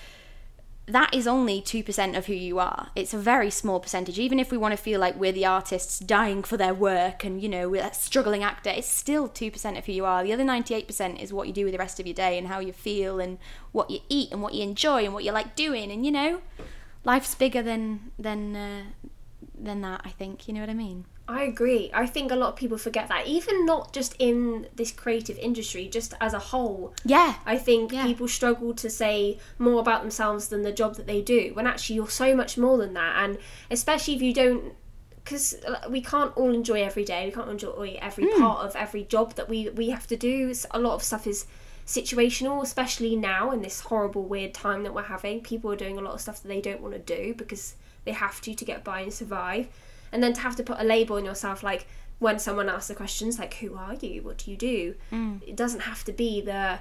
that 0.89 1.13
is 1.13 1.27
only 1.27 1.61
2% 1.61 2.17
of 2.17 2.27
who 2.27 2.33
you 2.33 2.61
are. 2.61 2.91
It's 2.95 3.13
a 3.13 3.19
very 3.19 3.51
small 3.51 3.81
percentage. 3.81 4.21
Even 4.21 4.39
if 4.39 4.53
we 4.53 4.57
want 4.57 4.73
to 4.73 4.77
feel 4.77 5.01
like 5.01 5.19
we're 5.19 5.33
the 5.33 5.45
artists 5.45 5.99
dying 5.99 6.45
for 6.45 6.57
their 6.57 6.75
work 6.75 7.25
and, 7.25 7.43
you 7.43 7.49
know, 7.49 7.69
we're 7.69 7.85
a 7.85 7.93
struggling 7.93 8.45
actor, 8.45 8.71
it's 8.71 8.89
still 8.89 9.29
2% 9.29 9.79
of 9.79 9.87
who 9.87 9.93
you 9.93 10.05
are. 10.05 10.23
The 10.23 10.33
other 10.33 10.45
98% 10.45 11.21
is 11.21 11.33
what 11.33 11.49
you 11.49 11.53
do 11.53 11.65
with 11.65 11.73
the 11.73 11.79
rest 11.79 11.99
of 11.99 12.07
your 12.07 12.15
day 12.15 12.39
and 12.39 12.47
how 12.47 12.61
you 12.61 12.73
feel 12.73 13.19
and 13.19 13.39
what 13.73 13.91
you 13.91 13.99
eat 14.09 14.31
and 14.31 14.41
what 14.43 14.55
you 14.55 14.63
enjoy 14.63 15.05
and 15.05 15.13
what 15.13 15.25
you 15.25 15.33
like 15.33 15.57
doing. 15.57 15.91
And, 15.91 16.07
you 16.07 16.13
know, 16.13 16.41
life's 17.05 17.35
bigger 17.35 17.63
than, 17.63 18.13
than, 18.17 18.55
uh, 18.55 18.83
than 19.59 19.81
that, 19.81 20.03
I 20.05 20.11
think. 20.11 20.47
You 20.47 20.55
know 20.55 20.61
what 20.61 20.71
I 20.71 20.75
mean? 20.75 21.05
I 21.29 21.43
agree. 21.43 21.91
I 21.93 22.07
think 22.07 22.31
a 22.31 22.37
lot 22.37 22.51
of 22.51 22.57
people 22.57 22.79
forget 22.79 23.09
that, 23.09 23.27
even 23.27 23.67
not 23.67 23.93
just 23.93 24.15
in 24.19 24.69
this 24.77 24.93
creative 24.93 25.39
industry, 25.39 25.89
just 25.89 26.15
as 26.21 26.33
a 26.33 26.39
whole. 26.39 26.95
Yeah. 27.05 27.35
I 27.45 27.59
think 27.59 27.93
Yeah. 27.93 28.07
people 28.07 28.29
struggle 28.29 28.75
to 28.75 28.89
say 28.89 29.39
more 29.59 29.81
about 29.81 30.03
themselves 30.03 30.49
than 30.49 30.63
the 30.63 30.73
job 30.73 30.95
that 30.97 31.07
they 31.07 31.21
do, 31.23 31.51
when 31.55 31.67
actually 31.67 31.97
you're 31.97 32.09
so 32.09 32.35
much 32.37 32.57
more 32.57 32.79
than 32.79 32.95
that. 32.95 33.25
And 33.25 33.39
especially 33.71 34.15
if 34.15 34.23
you 34.23 34.33
don't, 34.33 34.75
because 35.25 35.57
uh, 35.67 35.89
we 35.91 36.01
can't 36.01 36.37
all 36.37 36.55
enjoy 36.55 36.85
every 36.85 37.05
day, 37.05 37.27
we 37.27 37.33
can't 37.33 37.51
enjoy 37.51 37.99
every 38.01 38.27
hmm. 38.27 38.41
part 38.41 38.65
of 38.65 38.77
every 38.77 39.03
job 39.03 39.35
that 39.35 39.49
we, 39.49 39.69
we 39.71 39.91
have 39.91 40.07
to 40.07 40.17
do. 40.17 40.55
A 40.71 40.79
lot 40.79 40.95
of 40.95 41.03
stuff 41.03 41.27
is 41.27 41.47
situational, 41.87 42.63
especially 42.63 43.17
now 43.17 43.51
in 43.51 43.63
this 43.63 43.81
horrible, 43.81 44.25
weird 44.25 44.55
time 44.55 44.85
that 44.85 44.95
we're 44.95 45.03
having. 45.03 45.41
People 45.41 45.73
are 45.73 45.77
doing 45.77 45.99
a 45.99 46.01
lot 46.01 46.15
of 46.15 46.21
stuff 46.21 46.43
that 46.43 46.49
they 46.49 46.61
don't 46.61 46.81
want 46.81 46.95
to 46.95 47.01
do 47.01 47.35
because 47.35 47.75
they 48.05 48.13
have 48.13 48.41
to 48.43 48.55
to 48.55 48.65
get 48.65 48.85
by 48.85 49.01
and 49.01 49.13
survive. 49.13 49.67
And 50.13 50.23
then 50.23 50.33
to 50.35 50.41
have 50.41 50.57
to 50.57 50.63
put 50.63 50.81
a 50.81 50.85
label 50.85 51.17
on 51.17 51.25
yourself, 51.25 51.63
like 51.63 51.87
when 52.19 52.39
someone 52.39 52.69
asks 52.69 52.89
the 52.89 52.95
questions, 52.95 53.39
like 53.39 53.55
"Who 53.55 53.77
are 53.77 53.95
you? 53.95 54.23
What 54.23 54.39
do 54.39 54.51
you 54.51 54.57
do?" 54.57 54.95
Mm. 55.13 55.43
It 55.47 55.57
doesn't 55.57 55.81
have 55.81 56.05
to 56.05 56.13
be 56.13 56.41
the 56.41 56.81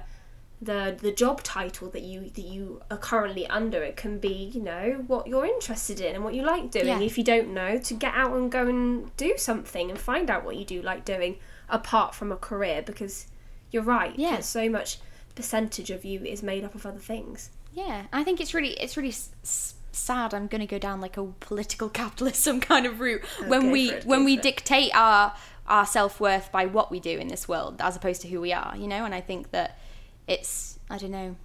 the 0.62 0.96
the 0.98 1.12
job 1.12 1.42
title 1.42 1.90
that 1.90 2.00
you 2.02 2.30
that 2.30 2.44
you 2.44 2.80
are 2.90 2.96
currently 2.96 3.46
under. 3.48 3.82
It 3.82 3.96
can 3.96 4.18
be 4.18 4.50
you 4.54 4.62
know 4.62 5.04
what 5.06 5.26
you're 5.26 5.44
interested 5.44 6.00
in 6.00 6.14
and 6.14 6.24
what 6.24 6.34
you 6.34 6.42
like 6.42 6.70
doing. 6.70 6.86
Yeah. 6.86 7.00
If 7.00 7.18
you 7.18 7.24
don't 7.24 7.52
know, 7.52 7.78
to 7.78 7.94
get 7.94 8.14
out 8.14 8.32
and 8.34 8.50
go 8.50 8.66
and 8.66 9.14
do 9.16 9.34
something 9.36 9.90
and 9.90 9.98
find 9.98 10.30
out 10.30 10.44
what 10.44 10.56
you 10.56 10.64
do 10.64 10.80
like 10.82 11.04
doing 11.04 11.36
apart 11.68 12.14
from 12.14 12.32
a 12.32 12.36
career 12.36 12.80
because 12.80 13.26
you're 13.70 13.82
right. 13.82 14.16
Yeah. 14.18 14.40
so 14.40 14.70
much 14.70 14.98
percentage 15.34 15.90
of 15.90 16.04
you 16.04 16.22
is 16.24 16.42
made 16.42 16.64
up 16.64 16.74
of 16.74 16.86
other 16.86 17.00
things. 17.00 17.50
Yeah, 17.74 18.06
I 18.10 18.24
think 18.24 18.40
it's 18.40 18.54
really 18.54 18.70
it's 18.80 18.96
really 18.96 19.10
s- 19.10 19.74
sad. 19.98 20.34
I'm 20.34 20.46
going 20.46 20.60
to 20.60 20.66
go 20.66 20.78
down 20.78 21.00
like 21.00 21.16
a 21.16 21.24
political 21.40 21.88
capitalism 22.00 22.60
kind 22.60 22.86
of 22.86 23.00
route 23.00 23.22
oh, 23.42 23.48
when 23.48 23.70
we 23.70 23.90
it, 23.90 24.04
when 24.06 24.24
we 24.24 24.34
it. 24.34 24.42
dictate 24.42 24.90
our 24.94 25.34
our 25.66 25.84
self 25.86 26.20
worth 26.20 26.52
by 26.52 26.64
what 26.66 26.90
we 26.90 27.00
do 27.00 27.18
in 27.18 27.28
this 27.28 27.48
world 27.48 27.76
as 27.80 27.96
opposed 27.96 28.22
to 28.22 28.28
who 28.28 28.40
we 28.40 28.52
are. 28.52 28.74
You 28.76 28.86
know, 28.86 29.04
and 29.04 29.14
I 29.14 29.20
think 29.20 29.50
that 29.50 29.78
it's 30.26 30.78
I 30.90 30.98
don't 30.98 31.10
know 31.10 31.36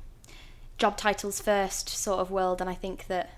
job 0.77 0.97
titles 0.97 1.39
first 1.39 1.89
sort 1.89 2.19
of 2.19 2.31
world, 2.31 2.61
and 2.61 2.69
I 2.69 2.73
think 2.73 3.07
that. 3.07 3.29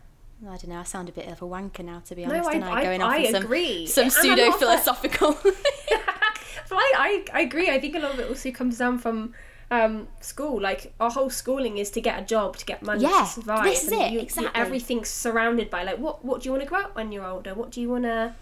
I 0.45 0.57
don't 0.57 0.67
know. 0.67 0.79
I 0.79 0.83
sound 0.83 1.07
a 1.07 1.13
bit 1.13 1.29
of 1.29 1.41
a 1.41 1.45
wanker 1.45 1.85
now, 1.85 2.01
to 2.07 2.15
be 2.15 2.25
honest. 2.25 2.49
I- 2.49 2.53
and 2.55 2.65
I, 2.65 2.71
I- 2.73 2.83
going 2.83 3.01
off 3.01 3.13
I 3.13 3.25
on 3.27 3.31
some, 3.31 3.43
agree. 3.43 3.87
some 3.87 4.03
And 4.05 4.11
pseudo 4.11 4.51
philosophical. 4.51 5.37
but 5.41 5.55
I, 6.71 6.93
I, 6.97 7.25
I 7.31 7.41
agree. 7.43 7.69
I 7.69 7.79
think 7.79 7.95
a 7.95 7.99
lot 7.99 8.11
of 8.13 8.19
it 8.19 8.27
also 8.27 8.51
comes 8.51 8.77
down 8.77 8.97
from 8.97 9.33
um, 9.71 10.07
school. 10.21 10.61
Like 10.61 10.93
our 10.99 11.09
whole 11.11 11.29
schooling 11.29 11.77
is 11.77 11.89
to 11.91 12.01
get 12.01 12.21
a 12.21 12.25
job, 12.25 12.57
to 12.57 12.65
get 12.65 12.81
money, 12.83 13.01
Yeah, 13.03 13.21
to 13.21 13.25
survive. 13.25 13.63
this 13.63 13.83
is 13.85 13.91
and 13.91 14.01
it, 14.01 14.11
you- 14.13 14.43
you- 14.43 14.49
everything's 14.55 15.09
surrounded 15.09 15.69
by 15.69 15.83
like 15.83 15.97
what 15.97 16.23
what 16.23 16.41
do 16.41 16.47
you 16.47 16.51
want 16.51 16.63
to 16.63 16.69
go 16.69 16.75
out 16.75 16.95
when 16.95 17.11
you're 17.11 17.25
older? 17.25 17.53
What 17.53 17.71
do 17.71 17.81
you 17.81 17.89
want 17.89 18.03
to 18.03 18.33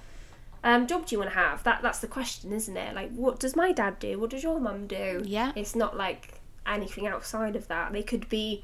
um, 0.64 0.86
job 0.88 1.06
do 1.08 1.16
you 1.16 1.20
want 1.20 1.32
to 1.32 1.38
have? 1.38 1.64
That 1.64 1.82
that's 1.82 2.00
the 2.00 2.08
question, 2.08 2.52
isn't 2.54 2.76
it? 2.78 2.94
Like 2.96 3.12
what 3.16 3.40
does 3.40 3.56
my 3.56 3.72
dad 3.72 4.00
do? 4.00 4.20
What 4.20 4.30
does 4.32 4.44
your 4.44 4.60
mum 4.60 4.88
do? 4.88 5.22
Yeah. 5.26 5.52
It's 5.56 5.76
not 5.76 5.98
like 5.98 6.36
anything 6.68 7.08
outside 7.08 7.56
of 7.56 7.68
that. 7.70 7.92
They 7.94 8.04
could 8.04 8.30
be 8.30 8.64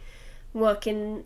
working 0.54 1.24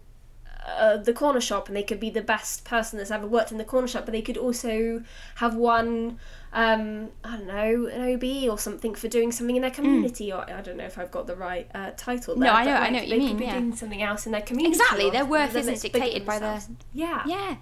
uh, 0.68 0.98
the 0.98 1.14
corner 1.14 1.42
shop 1.42 1.68
and 1.68 1.76
they 1.76 1.84
could 1.84 2.00
be 2.00 2.10
the 2.10 2.22
best 2.22 2.64
person 2.66 2.98
that's 3.00 3.10
ever 3.12 3.26
worked 3.28 3.52
in 3.52 3.58
the 3.58 3.64
corner 3.64 3.88
shop 3.88 4.06
but 4.06 4.12
they 4.12 4.22
could 4.22 4.38
also 4.38 5.02
have 5.36 5.56
won 5.56 6.20
um, 6.54 7.10
I 7.24 7.38
don't 7.38 7.48
know 7.48 7.88
an 7.88 8.14
OB 8.16 8.50
or 8.52 8.58
something 8.60 8.94
for 8.94 9.08
doing 9.08 9.32
something 9.32 9.56
in 9.56 9.62
their 9.62 9.72
community 9.72 10.32
or 10.32 10.42
I 10.50 10.62
don't 10.62 10.78
know 10.78 10.84
if 10.86 10.98
I've 11.00 11.10
got 11.12 11.26
the 11.26 11.36
right 11.36 11.68
uh, 11.74 11.92
title 11.98 12.36
there, 12.36 12.52
No, 12.52 12.54
I 12.56 12.66
know- 12.66 12.74
I 12.74 12.90
know 12.90 13.00
what 13.00 13.08
you 13.08 13.14
they 13.14 13.20
mean, 13.20 13.28
could 13.30 13.38
be 13.40 13.46
yeah. 13.46 13.60
doing 13.60 13.76
something 13.76 14.02
else 14.04 14.26
in 14.26 14.32
their 14.34 14.42
community 14.42 14.76
Exactly, 14.76 15.10
their 15.10 15.26
worth 15.26 15.56
isn't 15.56 15.82
dictated 15.82 16.26
by 16.26 16.40
themselves. 16.40 16.70
yeah 16.94 17.24
Yeah, 17.26 17.56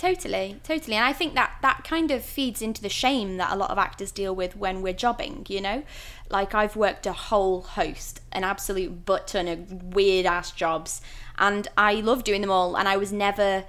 totally, 0.00 0.58
totally. 0.62 0.96
And 0.96 1.04
I 1.04 1.12
think 1.12 1.34
that 1.34 1.58
that 1.60 1.84
kind 1.84 2.10
of 2.10 2.24
feeds 2.24 2.62
into 2.62 2.80
the 2.80 2.88
shame 2.88 3.36
that 3.36 3.52
a 3.52 3.56
lot 3.56 3.70
of 3.70 3.76
actors 3.76 4.10
deal 4.10 4.34
with 4.34 4.56
when 4.56 4.80
we're 4.80 4.94
jobbing, 4.94 5.44
you 5.48 5.60
know? 5.60 5.82
Like 6.30 6.54
I've 6.54 6.74
worked 6.74 7.06
a 7.06 7.12
whole 7.12 7.60
host, 7.60 8.22
an 8.32 8.42
absolute 8.42 9.04
butt 9.04 9.28
ton 9.28 9.46
of 9.46 9.94
weird 9.94 10.24
ass 10.24 10.52
jobs, 10.52 11.02
and 11.38 11.68
I 11.76 11.94
love 11.94 12.24
doing 12.24 12.40
them 12.40 12.50
all 12.50 12.76
and 12.76 12.88
I 12.88 12.96
was 12.96 13.12
never 13.12 13.64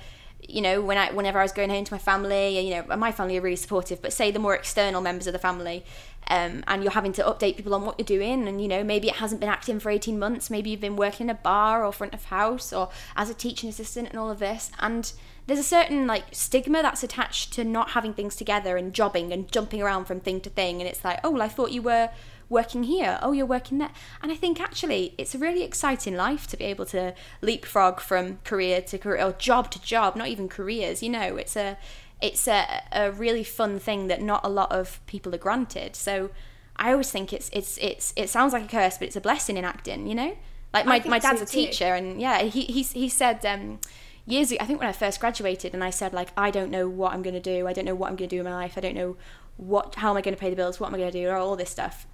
you 0.47 0.61
know, 0.61 0.81
when 0.81 0.97
I 0.97 1.11
whenever 1.11 1.37
I 1.39 1.43
was 1.43 1.51
going 1.51 1.69
home 1.69 1.85
to 1.85 1.93
my 1.93 1.99
family, 1.99 2.59
you 2.59 2.75
know, 2.75 2.97
my 2.97 3.11
family 3.11 3.37
are 3.37 3.41
really 3.41 3.55
supportive, 3.55 4.01
but 4.01 4.11
say 4.11 4.31
the 4.31 4.39
more 4.39 4.55
external 4.55 4.99
members 4.99 5.27
of 5.27 5.33
the 5.33 5.39
family, 5.39 5.85
um, 6.29 6.63
and 6.67 6.81
you're 6.81 6.93
having 6.93 7.13
to 7.13 7.23
update 7.23 7.57
people 7.57 7.75
on 7.75 7.85
what 7.85 7.99
you're 7.99 8.05
doing, 8.05 8.47
and 8.47 8.59
you 8.59 8.67
know, 8.67 8.83
maybe 8.83 9.07
it 9.07 9.17
hasn't 9.17 9.39
been 9.39 9.49
acting 9.49 9.79
for 9.79 9.91
18 9.91 10.17
months, 10.17 10.49
maybe 10.49 10.71
you've 10.71 10.81
been 10.81 10.95
working 10.95 11.27
in 11.27 11.29
a 11.29 11.35
bar 11.35 11.85
or 11.85 11.93
front 11.93 12.15
of 12.15 12.25
house 12.25 12.73
or 12.73 12.89
as 13.15 13.29
a 13.29 13.35
teaching 13.35 13.69
assistant 13.69 14.09
and 14.09 14.17
all 14.17 14.31
of 14.31 14.39
this, 14.39 14.71
and 14.79 15.13
there's 15.51 15.59
a 15.59 15.67
certain 15.67 16.07
like 16.07 16.23
stigma 16.31 16.81
that's 16.81 17.03
attached 17.03 17.51
to 17.51 17.65
not 17.65 17.89
having 17.89 18.13
things 18.13 18.37
together 18.37 18.77
and 18.77 18.93
jobbing 18.93 19.33
and 19.33 19.51
jumping 19.51 19.81
around 19.81 20.05
from 20.05 20.21
thing 20.21 20.39
to 20.39 20.49
thing, 20.49 20.79
and 20.79 20.89
it's 20.89 21.03
like, 21.03 21.19
oh, 21.25 21.31
well, 21.31 21.41
I 21.41 21.49
thought 21.49 21.73
you 21.73 21.81
were 21.81 22.09
working 22.47 22.83
here. 22.83 23.19
Oh 23.21 23.33
you're 23.33 23.45
working 23.45 23.77
there. 23.77 23.91
And 24.21 24.31
i 24.31 24.35
think 24.35 24.61
actually 24.61 25.13
it's 25.17 25.33
a 25.33 25.37
really 25.37 25.63
exciting 25.63 26.15
life 26.15 26.47
to 26.47 26.57
be 26.57 26.65
able 26.65 26.85
to 26.87 27.13
leapfrog 27.41 27.99
from 28.01 28.37
career 28.43 28.81
to 28.81 28.97
career 28.97 29.25
or 29.25 29.31
job 29.33 29.71
to 29.71 29.81
job 29.81 30.17
not 30.17 30.27
even 30.27 30.49
careers 30.49 31.01
you 31.01 31.09
know? 31.09 31.37
It's 31.37 31.55
a 31.55 31.77
it's 32.21 32.47
a, 32.47 32.83
a 32.91 33.11
really 33.11 33.43
fun 33.43 33.79
thing 33.79 34.07
that 34.07 34.21
not 34.21 34.41
a 34.43 34.49
lot 34.49 34.71
of 34.71 34.99
people 35.05 35.33
are 35.33 35.43
granted. 35.47 35.95
So 35.95 36.29
i 36.77 36.91
always 36.91 37.11
think 37.11 37.31
it's 37.33 37.49
it's 37.53 37.77
it's 37.77 38.13
it 38.15 38.29
sounds 38.29 38.53
like 38.53 38.65
a 38.65 38.67
curse 38.67 38.97
but 38.97 39.07
it's 39.07 39.17
a 39.17 39.21
blessing 39.21 39.57
in 39.57 39.65
acting 39.65 40.07
you 40.07 40.15
know? 40.15 40.37
Like 40.73 40.85
my, 40.85 41.01
my 41.05 41.19
dad's 41.19 41.39
so 41.39 41.43
a 41.43 41.47
too. 41.47 41.65
teacher 41.65 41.93
and 41.95 42.21
yeah 42.21 42.43
he 42.43 42.61
he, 42.61 42.83
he 42.83 43.09
said 43.09 43.45
um 43.45 43.79
years 44.31 44.51
ago, 44.51 44.57
I 44.61 44.65
think 44.65 44.79
when 44.79 44.89
I 44.89 44.93
first 44.93 45.19
graduated 45.19 45.73
and 45.73 45.83
I 45.83 45.89
said 45.89 46.13
like 46.13 46.29
I 46.37 46.51
don't 46.51 46.71
know 46.71 46.87
what 46.87 47.13
I'm 47.13 47.21
going 47.21 47.33
to 47.33 47.39
do 47.39 47.67
I 47.67 47.73
don't 47.73 47.85
know 47.85 47.95
what 47.95 48.09
I'm 48.09 48.15
going 48.15 48.29
to 48.29 48.35
do 48.35 48.39
in 48.39 48.45
my 48.45 48.53
life 48.53 48.77
I 48.77 48.81
don't 48.81 48.95
know 48.95 49.17
what 49.57 49.95
how 49.95 50.11
am 50.11 50.17
I 50.17 50.21
going 50.21 50.35
to 50.35 50.39
pay 50.39 50.49
the 50.49 50.55
bills 50.55 50.79
what 50.79 50.87
am 50.87 50.95
I 50.95 50.97
going 50.97 51.11
to 51.11 51.21
do 51.21 51.29
all 51.29 51.55
this 51.55 51.69
stuff 51.69 52.07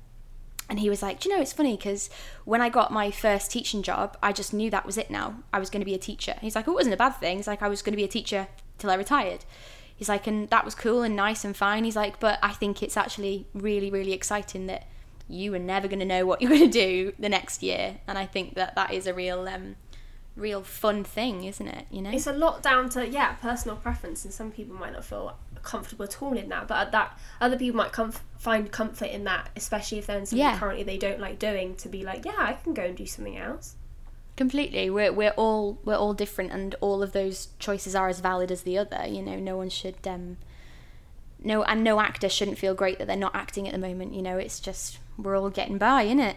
and 0.69 0.80
he 0.80 0.89
was 0.89 1.01
like, 1.01 1.19
Do 1.19 1.30
you 1.30 1.36
know, 1.36 1.41
it's 1.41 1.53
funny 1.53 1.77
because 1.77 2.10
when 2.45 2.62
I 2.62 2.69
got 2.69 2.91
my 2.91 3.12
first 3.12 3.51
teaching 3.51 3.82
job, 3.82 4.17
I 4.21 4.34
just 4.34 4.53
knew 4.53 4.69
that 4.69 4.86
was 4.86 4.97
it 4.97 5.10
now. 5.10 5.43
I 5.53 5.60
was 5.60 5.69
going 5.69 5.82
to 5.82 5.86
be 5.86 5.93
a 5.93 5.99
teacher. 5.99 6.36
He's 6.41 6.56
like, 6.56 6.67
Oh, 6.67 6.71
it 6.71 6.75
wasn't 6.75 6.93
a 6.93 6.97
bad 6.97 7.12
thing. 7.12 7.38
He's 7.38 7.47
like, 7.47 7.62
I 7.62 7.69
was 7.69 7.82
going 7.82 7.93
to 7.93 7.97
be 7.97 8.03
a 8.03 8.10
teacher 8.10 8.47
till 8.77 8.89
I 8.89 8.95
retired. 8.95 9.45
He's 9.95 10.10
like, 10.10 10.27
And 10.27 10.49
that 10.49 10.65
was 10.65 10.75
cool 10.75 11.03
and 11.03 11.15
nice 11.15 11.45
and 11.45 11.56
fine. 11.56 11.84
He's 11.84 11.95
like, 11.95 12.19
But 12.19 12.39
I 12.43 12.51
think 12.51 12.84
it's 12.84 12.97
actually 12.97 13.47
really, 13.53 13.89
really 13.89 14.13
exciting 14.13 14.67
that 14.67 14.88
you 15.30 15.53
are 15.53 15.60
never 15.60 15.88
going 15.88 15.99
to 15.99 16.06
know 16.06 16.25
what 16.25 16.41
you're 16.41 16.51
going 16.51 16.69
to 16.69 16.80
do 16.80 17.13
the 17.17 17.30
next 17.30 17.63
year. 17.63 17.97
And 18.08 18.17
I 18.17 18.25
think 18.25 18.56
that 18.56 18.75
that 18.75 18.93
is 18.93 19.08
a 19.08 19.13
real, 19.13 19.47
um, 19.47 19.75
real 20.38 20.62
fun 20.63 21.04
thing, 21.04 21.43
isn't 21.43 21.67
it? 21.67 21.88
You 21.91 22.02
know? 22.04 22.12
it's 22.12 22.28
a 22.28 22.32
lot 22.34 22.62
down 22.63 22.89
to 22.91 23.08
yeah 23.08 23.34
personal 23.34 23.76
preference 23.76 24.23
and 24.23 24.34
some 24.34 24.52
people 24.52 24.76
might 24.76 24.93
not 24.93 25.04
feel 25.04 25.36
comfortable 25.63 26.06
at 26.06 26.21
all 26.21 26.38
in 26.38 26.47
that 26.50 26.67
but 26.67 26.91
that 26.93 27.19
other 27.41 27.58
people 27.58 27.76
might 27.78 27.91
comf- 27.91 28.21
find 28.38 28.71
comfort 28.71 29.08
in 29.10 29.26
that 29.26 29.50
especially 29.58 29.97
if 29.97 30.06
they're 30.06 30.19
in 30.19 30.26
something 30.26 30.39
Yeah. 30.45 30.58
currently 30.58 30.84
they 30.84 30.97
don't 30.97 31.19
like 31.19 31.39
doing 31.39 31.76
to 31.78 31.89
be 31.89 32.04
like 32.04 32.23
yeah 32.23 32.36
i 32.38 32.54
can 32.54 32.73
go 32.73 32.84
and 32.84 32.95
do 32.95 33.06
something 33.06 33.38
else 33.38 33.76
completely 34.38 34.89
we're 34.89 35.12
we're 35.12 35.32
all 35.32 35.78
we're 35.84 35.95
all 35.97 36.13
different 36.13 36.52
and 36.54 36.76
all 36.80 37.02
of 37.04 37.12
those 37.12 37.50
choices 37.60 37.95
are 37.95 38.08
as 38.08 38.19
valid 38.21 38.50
as 38.52 38.62
the 38.62 38.78
other 38.78 39.06
you 39.08 39.21
know 39.21 39.38
no 39.39 39.58
one 39.58 39.67
should 39.69 39.95
um 40.08 40.38
no 41.43 41.63
and 41.63 41.84
no 41.84 42.00
actor 42.00 42.30
shouldn't 42.30 42.58
feel 42.58 42.76
great 42.76 42.97
that 43.00 43.08
they're 43.08 43.17
not 43.17 43.36
acting 43.36 43.67
at 43.67 43.73
the 43.73 43.80
moment 43.80 44.13
you 44.13 44.21
know 44.21 44.38
it's 44.38 44.60
just 44.62 45.00
we're 45.17 45.36
all 45.38 45.50
getting 45.50 45.78
by 45.80 46.04
in 46.04 46.19
it? 46.19 46.36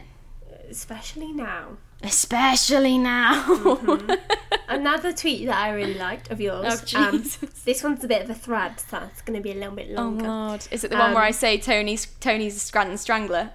especially 0.69 1.31
now 1.31 1.77
especially 2.03 2.97
now 2.99 3.45
another 4.69 5.13
tweet 5.13 5.47
that 5.47 5.57
i 5.59 5.71
really 5.71 5.95
liked 5.99 6.31
of 6.31 6.41
yours 6.41 6.83
Oh, 6.95 7.09
um, 7.09 7.25
this 7.65 7.83
one's 7.83 8.03
a 8.05 8.09
bit 8.09 8.23
of 8.23 8.31
a 8.31 8.35
thread 8.35 8.81
so 8.81 8.99
it's 9.11 9.23
going 9.23 9.37
to 9.37 9.43
be 9.43 9.51
a 9.53 9.55
little 9.55 9.75
bit 9.75 9.89
oh 9.97 10.13
god 10.13 10.67
is 10.71 10.85
it 10.85 10.91
the 10.91 10.97
one 10.97 11.13
where 11.13 11.23
Um, 11.23 11.29
i 11.29 11.31
say 11.31 11.59
toby's 11.59 12.07
toby's 12.21 12.61
scranton 12.63 12.97
strangler 12.97 13.51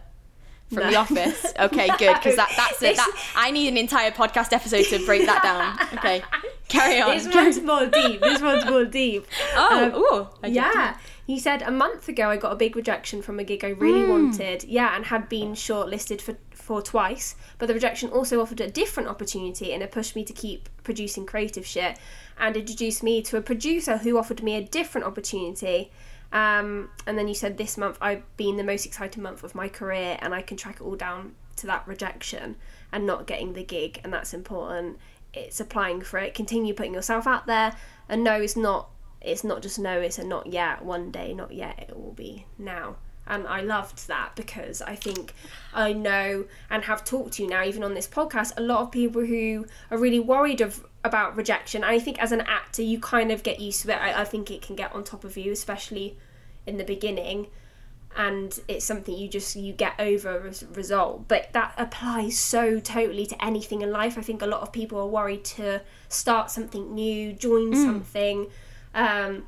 from 0.69 0.83
No. 0.83 0.89
the 0.91 0.95
office 0.97 1.53
okay 1.59 1.87
good 1.97 2.13
because 2.15 2.35
that 2.35 2.51
that's 2.55 2.81
it 2.83 2.95
that 2.97 3.33
i 3.35 3.51
need 3.51 3.67
an 3.69 3.77
entire 3.77 4.11
podcast 4.11 4.51
episode 4.53 4.85
to 4.85 5.03
break 5.05 5.25
that 5.25 5.41
down 5.43 5.97
okay 5.97 6.23
Carry 6.67 6.99
on. 6.99 7.15
this 7.15 7.27
one's 7.33 7.61
more 7.61 7.85
deep. 7.85 8.19
This 8.21 8.41
one's 8.41 8.65
more 8.69 8.85
deep. 8.85 9.27
Oh, 9.55 10.27
Um, 10.41 10.47
ooh, 10.47 10.49
yeah. 10.49 10.97
He 11.27 11.37
said 11.39 11.61
a 11.61 11.69
month 11.69 12.09
ago 12.09 12.31
I 12.31 12.37
got 12.37 12.51
a 12.53 12.55
big 12.55 12.75
rejection 12.75 13.21
from 13.21 13.39
a 13.39 13.43
gig 13.43 13.63
I 13.63 13.69
really 13.69 14.03
Hmm. 14.05 14.09
wanted. 14.09 14.63
Yeah, 14.63 14.95
and 14.95 15.05
had 15.05 15.29
been 15.29 15.53
shortlisted 15.53 16.21
for 16.21 16.35
for 16.65 16.81
twice. 16.81 17.35
But 17.59 17.67
the 17.67 17.75
rejection 17.75 18.09
also 18.09 18.41
offered 18.41 18.59
a 18.59 18.69
different 18.69 19.07
opportunity 19.07 19.71
and 19.71 19.83
it 19.83 19.91
pushed 19.91 20.15
me 20.15 20.25
to 20.25 20.33
keep 20.33 20.67
producing 20.83 21.27
creative 21.27 21.65
shit 21.65 21.99
and 22.39 22.57
introduced 22.57 23.03
me 23.03 23.21
to 23.21 23.37
a 23.37 23.41
producer 23.41 23.97
who 23.97 24.17
offered 24.17 24.41
me 24.41 24.55
a 24.55 24.63
different 24.63 25.05
opportunity. 25.05 25.91
Um, 26.31 26.89
and 27.05 27.19
then 27.19 27.27
you 27.27 27.35
said 27.35 27.57
this 27.57 27.77
month 27.77 27.99
I've 28.01 28.23
been 28.35 28.57
the 28.57 28.63
most 28.63 28.87
exciting 28.87 29.21
month 29.21 29.43
of 29.43 29.53
my 29.53 29.69
career 29.69 30.17
and 30.21 30.33
I 30.33 30.41
can 30.41 30.57
track 30.57 30.77
it 30.77 30.81
all 30.81 30.95
down 30.95 31.35
to 31.57 31.67
that 31.67 31.87
rejection 31.87 32.55
and 32.91 33.05
not 33.05 33.27
getting 33.27 33.53
the 33.53 33.63
gig 33.63 34.01
and 34.03 34.11
that's 34.11 34.33
important. 34.33 34.97
It's 35.35 35.59
applying 35.59 36.01
for 36.01 36.17
it. 36.17 36.33
Continue 36.33 36.73
putting 36.73 36.95
yourself 36.95 37.27
out 37.27 37.45
there 37.45 37.75
and 38.09 38.23
no 38.23 38.41
it's 38.41 38.55
not 38.55 38.89
it's 39.21 39.43
not 39.43 39.61
just 39.61 39.79
no, 39.79 39.99
it's 39.99 40.19
a 40.19 40.23
not 40.23 40.47
yet, 40.47 40.83
one 40.85 41.09
day, 41.09 41.33
not 41.33 41.51
yet, 41.51 41.85
it 41.89 41.97
will 41.97 42.13
be 42.13 42.45
now. 42.59 42.97
And 43.27 43.47
I 43.47 43.61
loved 43.61 44.07
that 44.07 44.35
because 44.35 44.81
I 44.81 44.95
think 44.95 45.33
I 45.73 45.93
know 45.93 46.45
and 46.69 46.83
have 46.83 47.03
talked 47.03 47.33
to 47.33 47.43
you 47.43 47.49
now, 47.49 47.63
even 47.63 47.83
on 47.83 47.93
this 47.93 48.07
podcast, 48.07 48.53
a 48.57 48.61
lot 48.61 48.81
of 48.81 48.91
people 48.91 49.25
who 49.25 49.65
are 49.89 49.97
really 49.97 50.19
worried 50.19 50.61
of 50.61 50.85
about 51.03 51.35
rejection. 51.35 51.83
And 51.83 51.91
I 51.91 51.99
think 51.99 52.19
as 52.21 52.31
an 52.31 52.41
actor, 52.41 52.81
you 52.81 52.99
kind 52.99 53.31
of 53.31 53.43
get 53.43 53.59
used 53.59 53.81
to 53.83 53.91
it. 53.91 53.99
I, 53.99 54.21
I 54.21 54.25
think 54.25 54.51
it 54.51 54.61
can 54.61 54.75
get 54.75 54.93
on 54.93 55.03
top 55.03 55.23
of 55.23 55.37
you, 55.37 55.51
especially 55.51 56.17
in 56.65 56.77
the 56.77 56.83
beginning. 56.83 57.47
And 58.17 58.57
it's 58.67 58.85
something 58.85 59.17
you 59.17 59.27
just 59.27 59.55
you 59.55 59.73
get 59.73 59.93
over 59.99 60.47
as 60.47 60.63
a 60.63 60.67
result. 60.67 61.27
But 61.27 61.51
that 61.53 61.73
applies 61.77 62.37
so 62.37 62.79
totally 62.79 63.25
to 63.25 63.43
anything 63.43 63.81
in 63.81 63.91
life. 63.91 64.17
I 64.17 64.21
think 64.21 64.41
a 64.41 64.47
lot 64.47 64.61
of 64.61 64.71
people 64.71 64.99
are 64.99 65.07
worried 65.07 65.43
to 65.45 65.81
start 66.09 66.49
something 66.49 66.93
new, 66.93 67.33
join 67.33 67.75
something. 67.75 68.47
Um, 68.93 69.43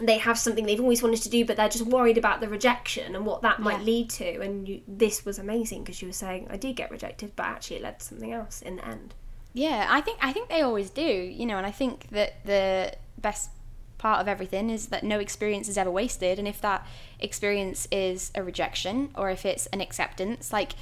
they 0.00 0.18
have 0.18 0.38
something 0.38 0.66
they've 0.66 0.80
always 0.80 1.02
wanted 1.02 1.22
to 1.22 1.28
do, 1.28 1.44
but 1.44 1.56
they're 1.56 1.68
just 1.68 1.86
worried 1.86 2.18
about 2.18 2.40
the 2.40 2.48
rejection 2.48 3.14
and 3.14 3.24
what 3.24 3.42
that 3.42 3.60
might 3.60 3.78
Yeah. 3.78 3.84
lead 3.84 4.10
to. 4.10 4.40
And 4.40 4.68
you, 4.68 4.80
this 4.88 5.24
was 5.24 5.38
amazing 5.38 5.84
because 5.84 6.02
you 6.02 6.08
were 6.08 6.12
saying 6.12 6.48
I 6.50 6.56
did 6.56 6.74
get 6.76 6.90
rejected, 6.90 7.32
but 7.36 7.46
actually 7.46 7.76
it 7.76 7.82
led 7.82 8.00
to 8.00 8.04
something 8.06 8.32
else 8.32 8.60
in 8.60 8.76
the 8.76 8.86
end. 8.86 9.14
Yeah, 9.52 9.86
I 9.88 10.00
think 10.00 10.18
I 10.20 10.32
think 10.32 10.48
they 10.48 10.62
always 10.62 10.90
do, 10.90 11.02
you 11.02 11.46
know, 11.46 11.58
and 11.58 11.66
I 11.66 11.70
think 11.70 12.08
that 12.10 12.44
the 12.44 12.94
best 13.18 13.50
part 13.98 14.20
of 14.20 14.26
everything 14.26 14.68
is 14.68 14.88
that 14.88 15.04
no 15.04 15.20
experience 15.20 15.68
is 15.68 15.78
ever 15.78 15.90
wasted, 15.90 16.40
and 16.40 16.48
if 16.48 16.60
that 16.62 16.84
experience 17.20 17.86
is 17.92 18.32
a 18.34 18.42
rejection 18.42 19.10
or 19.14 19.30
if 19.30 19.46
it's 19.46 19.66
an 19.66 19.80
acceptance, 19.80 20.52
like 20.52 20.72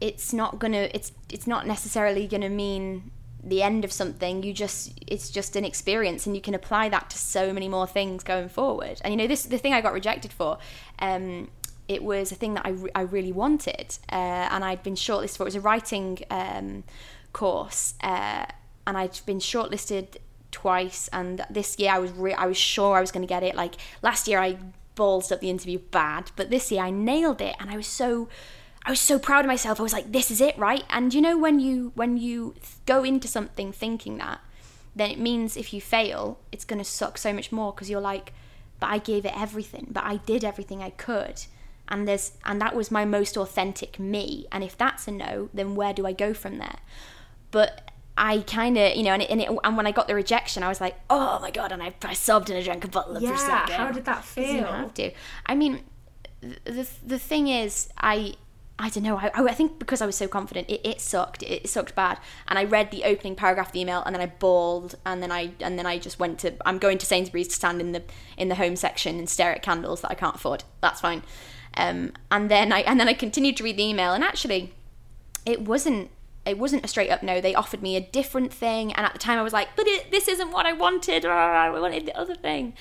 it's 0.00 0.32
not 0.32 0.58
gonna 0.58 0.88
it's 0.92 1.12
it's 1.30 1.46
not 1.46 1.66
necessarily 1.66 2.26
gonna 2.26 2.50
mean 2.50 3.10
the 3.42 3.62
end 3.62 3.84
of 3.84 3.92
something 3.92 4.42
you 4.42 4.52
just 4.52 4.92
it's 5.06 5.30
just 5.30 5.56
an 5.56 5.64
experience 5.64 6.26
and 6.26 6.36
you 6.36 6.42
can 6.42 6.54
apply 6.54 6.88
that 6.88 7.08
to 7.08 7.16
so 7.16 7.52
many 7.52 7.68
more 7.68 7.86
things 7.86 8.22
going 8.22 8.48
forward. 8.48 9.00
And 9.02 9.12
you 9.12 9.16
know 9.16 9.26
this 9.26 9.44
the 9.44 9.58
thing 9.58 9.72
i 9.72 9.80
got 9.80 9.92
rejected 9.92 10.32
for 10.32 10.58
um 10.98 11.48
it 11.90 12.04
was 12.04 12.30
a 12.30 12.36
thing 12.36 12.54
that 12.54 12.64
I, 12.64 12.70
re- 12.70 12.90
I 12.94 13.00
really 13.00 13.32
wanted 13.32 13.98
uh, 14.12 14.14
and 14.52 14.64
I'd 14.64 14.84
been 14.84 14.94
shortlisted 14.94 15.36
for 15.36 15.42
it. 15.42 15.46
Was 15.46 15.54
a 15.56 15.60
writing 15.60 16.20
um, 16.30 16.84
course 17.32 17.94
uh, 18.00 18.46
and 18.86 18.96
I'd 18.96 19.18
been 19.26 19.40
shortlisted 19.40 20.18
twice 20.52 21.08
and 21.12 21.44
this 21.50 21.80
year 21.80 21.90
I 21.90 21.98
was 21.98 22.12
re- 22.12 22.34
I 22.34 22.46
was 22.46 22.56
sure 22.56 22.96
I 22.96 23.00
was 23.00 23.10
going 23.10 23.26
to 23.26 23.28
get 23.28 23.42
it. 23.42 23.56
Like 23.56 23.74
last 24.02 24.28
year 24.28 24.38
I 24.38 24.58
ballsed 24.94 25.32
up 25.32 25.40
the 25.40 25.50
interview 25.50 25.80
bad 25.80 26.30
but 26.36 26.50
this 26.50 26.70
year 26.70 26.82
I 26.82 26.90
nailed 26.90 27.40
it 27.40 27.56
and 27.58 27.70
I 27.70 27.76
was 27.76 27.88
so 27.88 28.28
I 28.86 28.90
was 28.90 29.00
so 29.00 29.18
proud 29.18 29.44
of 29.44 29.46
myself. 29.48 29.78
I 29.78 29.82
was 29.82 29.92
like 29.92 30.10
this 30.12 30.30
is 30.30 30.40
it 30.40 30.56
right? 30.58 30.84
And 30.90 31.12
you 31.14 31.20
know 31.20 31.36
when 31.38 31.60
you 31.60 31.92
when 31.94 32.16
you 32.16 32.54
go 32.86 33.04
into 33.04 33.28
something 33.28 33.72
thinking 33.72 34.18
that 34.18 34.40
then 34.96 35.10
it 35.10 35.18
means 35.18 35.56
if 35.56 35.72
you 35.72 35.80
fail 35.80 36.40
it's 36.50 36.64
going 36.64 36.78
to 36.78 36.84
suck 36.84 37.16
so 37.18 37.32
much 37.32 37.52
more 37.52 37.72
because 37.72 37.88
you're 37.90 38.00
like 38.00 38.32
but 38.80 38.88
I 38.88 38.98
gave 38.98 39.26
it 39.26 39.32
everything. 39.38 39.88
But 39.90 40.04
I 40.04 40.16
did 40.16 40.42
everything 40.44 40.82
I 40.82 40.90
could. 40.90 41.44
And 41.88 42.08
there's 42.08 42.32
and 42.44 42.60
that 42.60 42.74
was 42.74 42.90
my 42.90 43.04
most 43.04 43.36
authentic 43.36 43.98
me. 43.98 44.46
And 44.50 44.64
if 44.64 44.76
that's 44.78 45.06
a 45.06 45.10
no 45.12 45.50
then 45.52 45.74
where 45.74 45.92
do 45.92 46.06
i 46.06 46.12
go 46.12 46.32
from 46.34 46.58
there? 46.58 46.76
But 47.50 47.90
i 48.16 48.38
kind 48.40 48.76
of 48.76 48.96
you 48.96 49.02
know 49.04 49.12
and, 49.12 49.22
it, 49.22 49.30
and, 49.30 49.40
it, 49.40 49.48
and 49.64 49.76
when 49.76 49.86
i 49.86 49.92
got 49.92 50.08
the 50.08 50.14
rejection 50.14 50.62
i 50.64 50.68
was 50.68 50.80
like 50.80 50.96
oh 51.08 51.38
my 51.40 51.50
god 51.50 51.70
and 51.72 51.80
i, 51.80 51.94
I 52.02 52.12
sobbed 52.12 52.50
and 52.50 52.58
i 52.58 52.62
drank 52.62 52.84
a 52.84 52.88
bottle 52.88 53.16
of 53.16 53.22
Yeah, 53.22 53.30
prosecco 53.30 53.70
how 53.70 53.92
did 53.92 54.04
that 54.04 54.16
'Cause 54.24 54.36
you 54.36 54.44
feel? 54.44 54.64
have 54.66 54.92
to. 54.94 55.12
I 55.46 55.54
mean 55.54 55.84
the 56.40 56.86
the 57.06 57.18
thing 57.20 57.46
is 57.48 57.88
i 57.96 58.34
I 58.82 58.88
don't 58.88 59.04
know. 59.04 59.18
I, 59.18 59.30
I 59.34 59.52
think 59.52 59.78
because 59.78 60.00
I 60.00 60.06
was 60.06 60.16
so 60.16 60.26
confident, 60.26 60.70
it, 60.70 60.80
it 60.82 61.00
sucked. 61.02 61.42
It, 61.42 61.68
sucked 61.68 61.94
bad. 61.94 62.18
And 62.48 62.58
I 62.58 62.64
read 62.64 62.90
the 62.90 63.04
opening 63.04 63.36
paragraph 63.36 63.66
of 63.66 63.72
the 63.72 63.80
email, 63.80 64.02
and 64.04 64.14
then 64.14 64.22
I 64.22 64.26
bawled, 64.26 64.94
and 65.04 65.22
then 65.22 65.30
I 65.30 65.52
and 65.60 65.78
then 65.78 65.84
I 65.84 65.98
just 65.98 66.18
went 66.18 66.38
to. 66.40 66.54
I'm 66.66 66.78
going 66.78 66.96
to 66.98 67.06
Sainsbury's 67.06 67.48
to 67.48 67.54
stand 67.54 67.80
in 67.82 67.92
the 67.92 68.02
in 68.38 68.48
the 68.48 68.54
home 68.54 68.76
section 68.76 69.18
and 69.18 69.28
stare 69.28 69.52
at 69.54 69.62
candles 69.62 70.00
that 70.00 70.10
I 70.10 70.14
can't 70.14 70.34
afford. 70.34 70.64
That's 70.80 71.00
fine. 71.00 71.22
Um, 71.76 72.14
and 72.30 72.50
then 72.50 72.72
I 72.72 72.80
and 72.80 72.98
then 72.98 73.06
I 73.06 73.12
continued 73.12 73.58
to 73.58 73.64
read 73.64 73.76
the 73.76 73.84
email, 73.84 74.14
and 74.14 74.24
actually, 74.24 74.72
it 75.44 75.60
wasn't 75.60 76.10
it 76.46 76.58
wasn't 76.58 76.82
a 76.82 76.88
straight 76.88 77.10
up 77.10 77.22
no. 77.22 77.38
They 77.38 77.54
offered 77.54 77.82
me 77.82 77.96
a 77.96 78.00
different 78.00 78.50
thing, 78.50 78.94
and 78.94 79.04
at 79.04 79.12
the 79.12 79.18
time 79.18 79.38
I 79.38 79.42
was 79.42 79.52
like, 79.52 79.68
but 79.76 79.86
it, 79.86 80.10
this 80.10 80.26
isn't 80.26 80.52
what 80.52 80.64
I 80.64 80.72
wanted. 80.72 81.26
I 81.26 81.68
wanted 81.68 82.06
the 82.06 82.16
other 82.16 82.34
thing. 82.34 82.72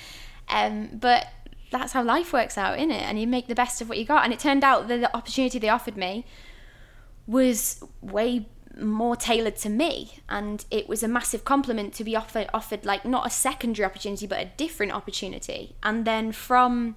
Um, 0.47 0.89
but 0.93 1.27
that's 1.71 1.93
how 1.93 2.03
life 2.03 2.33
works 2.33 2.57
out, 2.57 2.77
isn't 2.77 2.91
it? 2.91 3.03
And 3.03 3.19
you 3.19 3.27
make 3.27 3.47
the 3.47 3.55
best 3.55 3.81
of 3.81 3.89
what 3.89 3.97
you 3.97 4.05
got. 4.05 4.23
And 4.23 4.33
it 4.33 4.39
turned 4.39 4.63
out 4.63 4.87
that 4.87 5.01
the 5.01 5.15
opportunity 5.15 5.59
they 5.59 5.69
offered 5.69 5.97
me 5.97 6.25
was 7.27 7.83
way 8.01 8.47
more 8.81 9.15
tailored 9.15 9.55
to 9.57 9.69
me. 9.69 10.19
And 10.27 10.65
it 10.71 10.89
was 10.89 11.03
a 11.03 11.07
massive 11.07 11.45
compliment 11.45 11.93
to 11.95 12.03
be 12.03 12.15
offered 12.15 12.49
offered 12.53 12.85
like 12.85 13.05
not 13.05 13.27
a 13.27 13.29
secondary 13.29 13.85
opportunity 13.85 14.25
but 14.25 14.39
a 14.39 14.51
different 14.57 14.93
opportunity. 14.93 15.75
And 15.83 16.05
then 16.05 16.31
from 16.31 16.95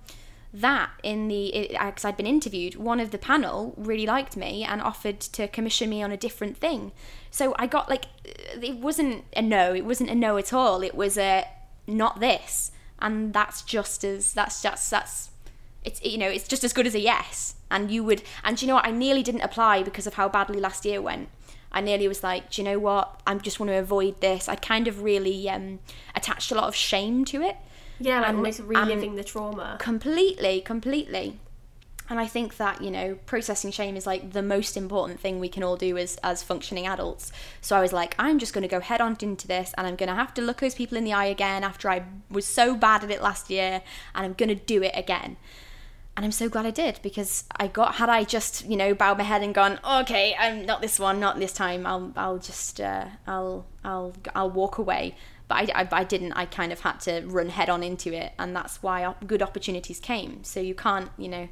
that 0.55 0.91
in 1.03 1.29
the 1.29 1.69
because 1.71 2.05
I'd 2.05 2.17
been 2.17 2.27
interviewed 2.27 2.77
one 2.77 3.01
of 3.01 3.11
the 3.11 3.17
panel 3.17 3.75
really 3.77 4.05
liked 4.05 4.37
me 4.37 4.65
and 4.65 4.83
offered 4.83 5.19
to 5.21 5.49
commission 5.49 5.89
me 5.89 6.03
on 6.03 6.13
a 6.13 6.17
different 6.17 6.57
thing. 6.57 6.93
So 7.31 7.55
I 7.59 7.67
got 7.67 7.89
like 7.89 8.05
it 8.25 8.77
wasn't 8.77 9.25
a 9.37 9.43
no. 9.43 9.75
It 9.75 9.85
wasn't 9.85 10.11
a 10.11 10.15
no 10.15 10.37
at 10.37 10.53
all. 10.53 10.83
It 10.83 10.95
was 10.95 11.17
a 11.19 11.47
not 11.87 12.21
this 12.21 12.72
and 13.03 13.35
that's 13.35 13.61
just 13.63 14.05
as 14.05 14.33
that's 14.33 14.63
just 14.63 14.91
that's 14.91 15.31
it's 15.85 16.03
you 16.03 16.17
know 16.17 16.29
it's 16.29 16.49
just 16.49 16.65
as 16.65 16.73
good 16.73 16.87
as 16.87 16.95
a 16.95 17.01
yes. 17.01 17.57
And 17.71 17.91
you 17.91 18.05
would 18.05 18.23
and 18.45 18.57
do 18.57 18.65
you 18.65 18.69
know 18.69 18.77
what? 18.77 18.87
I 18.87 18.91
nearly 18.91 19.23
didn't 19.23 19.41
apply 19.43 19.83
because 19.83 20.07
of 20.07 20.15
how 20.15 20.29
badly 20.29 20.61
last 20.61 20.85
year 20.87 21.03
went. 21.03 21.29
I 21.73 21.81
nearly 21.81 22.07
was 22.09 22.23
like 22.23 22.51
do 22.51 22.63
you 22.63 22.65
know 22.69 22.79
what? 22.79 23.21
I 23.27 23.35
just 23.35 23.59
want 23.61 23.71
to 23.71 23.77
avoid 23.77 24.21
this. 24.21 24.49
I 24.49 24.55
kind 24.57 24.87
of 24.89 25.03
really 25.03 25.49
um, 25.51 25.81
attached 26.15 26.53
a 26.53 26.55
lot 26.55 26.65
of 26.65 26.75
shame 26.75 27.25
to 27.27 27.43
it. 27.43 27.57
Yeah, 27.99 28.21
like 28.21 28.29
And- 28.31 28.39
almost 28.39 28.61
reliving 28.61 29.17
the 29.17 29.25
trauma. 29.25 29.77
completely 29.81 30.61
completely 30.61 31.39
and 32.11 32.19
i 32.19 32.27
think 32.27 32.57
that 32.57 32.83
you 32.83 32.91
know 32.91 33.17
processing 33.27 33.71
shame 33.71 33.97
is 33.97 34.07
like 34.07 34.33
the 34.33 34.43
most 34.43 34.77
important 34.77 35.21
thing 35.21 35.39
we 35.39 35.49
can 35.49 35.63
all 35.63 35.77
do 35.77 35.97
as 35.97 36.17
as 36.23 36.43
functioning 36.43 36.87
adults. 36.87 37.33
So 37.61 37.77
i 37.77 37.81
was 37.81 37.93
like 37.93 38.15
i'm 38.19 38.39
just 38.39 38.53
going 38.53 38.63
to 38.63 38.69
go 38.69 38.81
head 38.81 39.01
on 39.01 39.17
into 39.21 39.47
this 39.47 39.73
and 39.77 39.87
i'm 39.87 39.97
going 39.97 40.09
to 40.09 40.15
have 40.15 40.35
to 40.35 40.43
look 40.43 40.61
those 40.61 40.75
people 40.75 40.99
in 40.99 41.05
the 41.05 41.13
eye 41.13 41.27
again 41.27 41.65
after 41.65 41.89
i 41.91 42.05
was 42.31 42.47
so 42.47 42.75
bad 42.75 43.05
at 43.05 43.11
it 43.11 43.23
last 43.23 43.51
year 43.51 43.83
and 44.15 44.27
i'm 44.27 44.33
going 44.33 44.49
to 44.49 44.55
do 44.55 44.83
it 44.83 44.93
again. 44.95 45.37
And 46.15 46.27
I'm 46.27 46.33
so 46.33 46.49
glad 46.51 46.67
I 46.67 46.71
did 46.71 47.01
because 47.03 47.45
I 47.57 47.69
got 47.69 47.95
had 47.95 48.11
I 48.11 48.25
just 48.25 48.67
you 48.67 48.77
know 48.77 48.95
bowed 48.95 49.17
my 49.17 49.25
head 49.25 49.43
and 49.43 49.55
gone 49.55 49.81
okay 50.01 50.37
I'm 50.39 50.67
not 50.67 50.83
this 50.83 50.99
one 50.99 51.19
not 51.21 51.39
this 51.39 51.55
time 51.55 51.87
I'll 51.87 52.13
I'll 52.17 52.39
just 52.39 52.81
uh, 52.81 53.07
I'll 53.27 53.65
I'll 53.83 54.13
I'll 54.35 54.51
walk 54.51 54.77
away. 54.77 55.17
But 55.49 55.71
I, 55.71 55.83
I, 55.83 55.89
I 55.91 56.05
didn't. 56.05 56.33
I 56.33 56.47
kind 56.47 56.73
of 56.73 56.81
had 56.81 57.01
to 57.01 57.23
run 57.27 57.49
head 57.49 57.69
on 57.69 57.83
into 57.83 58.13
it 58.13 58.33
and 58.39 58.55
that's 58.55 58.83
why 58.83 59.15
good 59.27 59.43
opportunities 59.43 60.01
came. 60.01 60.45
So 60.45 60.61
you 60.61 60.75
can't 60.75 61.11
you 61.17 61.29
know 61.29 61.49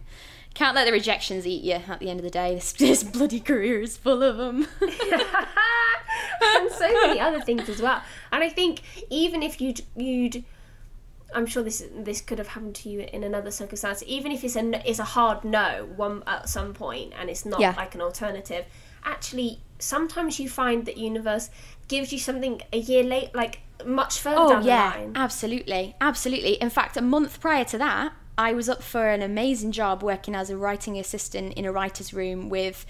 can't 0.55 0.75
let 0.75 0.85
the 0.85 0.93
rejections 0.93 1.47
eat 1.47 1.63
you 1.63 1.75
at 1.75 2.01
the 2.01 2.11
end 2.11 2.19
of 2.21 2.25
the 2.25 2.31
day 2.31 2.55
this, 2.55 2.73
this 2.79 3.03
bloody 3.03 3.41
career 3.41 3.81
is 3.81 3.97
full 3.97 4.23
of 4.23 4.37
them 4.37 4.67
and 4.81 6.71
so 6.73 6.93
many 7.07 7.21
other 7.21 7.41
things 7.41 7.69
as 7.69 7.81
well. 7.81 8.03
And 8.33 8.43
I 8.43 8.49
think 8.49 8.83
even 9.11 9.43
if 9.43 9.61
you'd 9.61 9.83
you'd 9.97 10.45
I'm 11.35 11.47
sure 11.47 11.63
this 11.63 11.85
this 11.97 12.21
could 12.21 12.39
have 12.39 12.49
happened 12.49 12.75
to 12.77 12.89
you 12.89 13.01
in 13.13 13.23
another 13.23 13.51
circumstance. 13.51 14.03
Even 14.07 14.33
if 14.33 14.43
it's 14.43 14.57
a 14.57 14.89
it's 14.89 14.99
a 14.99 15.05
hard 15.05 15.45
no 15.45 15.89
one 15.97 16.23
at 16.27 16.49
some 16.49 16.75
point, 16.75 17.13
and 17.19 17.31
it's 17.31 17.47
not 17.47 17.61
Yeah. 17.61 17.75
like 17.77 17.95
an 17.95 18.01
alternative. 18.01 18.65
Actually, 19.05 19.61
sometimes 19.79 20.41
you 20.41 20.49
find 20.49 20.85
that 20.87 20.97
universe 20.99 21.49
gives 21.89 22.13
you 22.13 22.19
something 22.19 22.61
a 22.73 22.79
year 22.79 23.03
late, 23.05 23.35
like 23.35 23.61
much 23.87 24.19
further 24.19 24.37
Oh 24.41 24.49
down 24.51 24.65
yeah, 24.65 24.93
the 24.93 24.99
line. 24.99 25.13
absolutely, 25.15 25.95
absolutely. 26.01 26.55
In 26.55 26.69
fact, 26.69 26.97
a 26.97 27.03
month 27.03 27.41
prior 27.41 27.65
to 27.67 27.79
that, 27.79 28.13
I 28.41 28.55
was 28.55 28.71
up 28.71 28.83
for 28.83 29.07
an 29.07 29.21
amazing 29.21 29.71
job 29.71 30.03
working 30.03 30.35
as 30.35 30.49
a 30.49 30.57
writing 30.57 30.99
assistant 30.99 31.53
in 31.53 31.67
a 31.67 31.73
writer's 31.73 32.15
room 32.15 32.49
with 32.49 32.87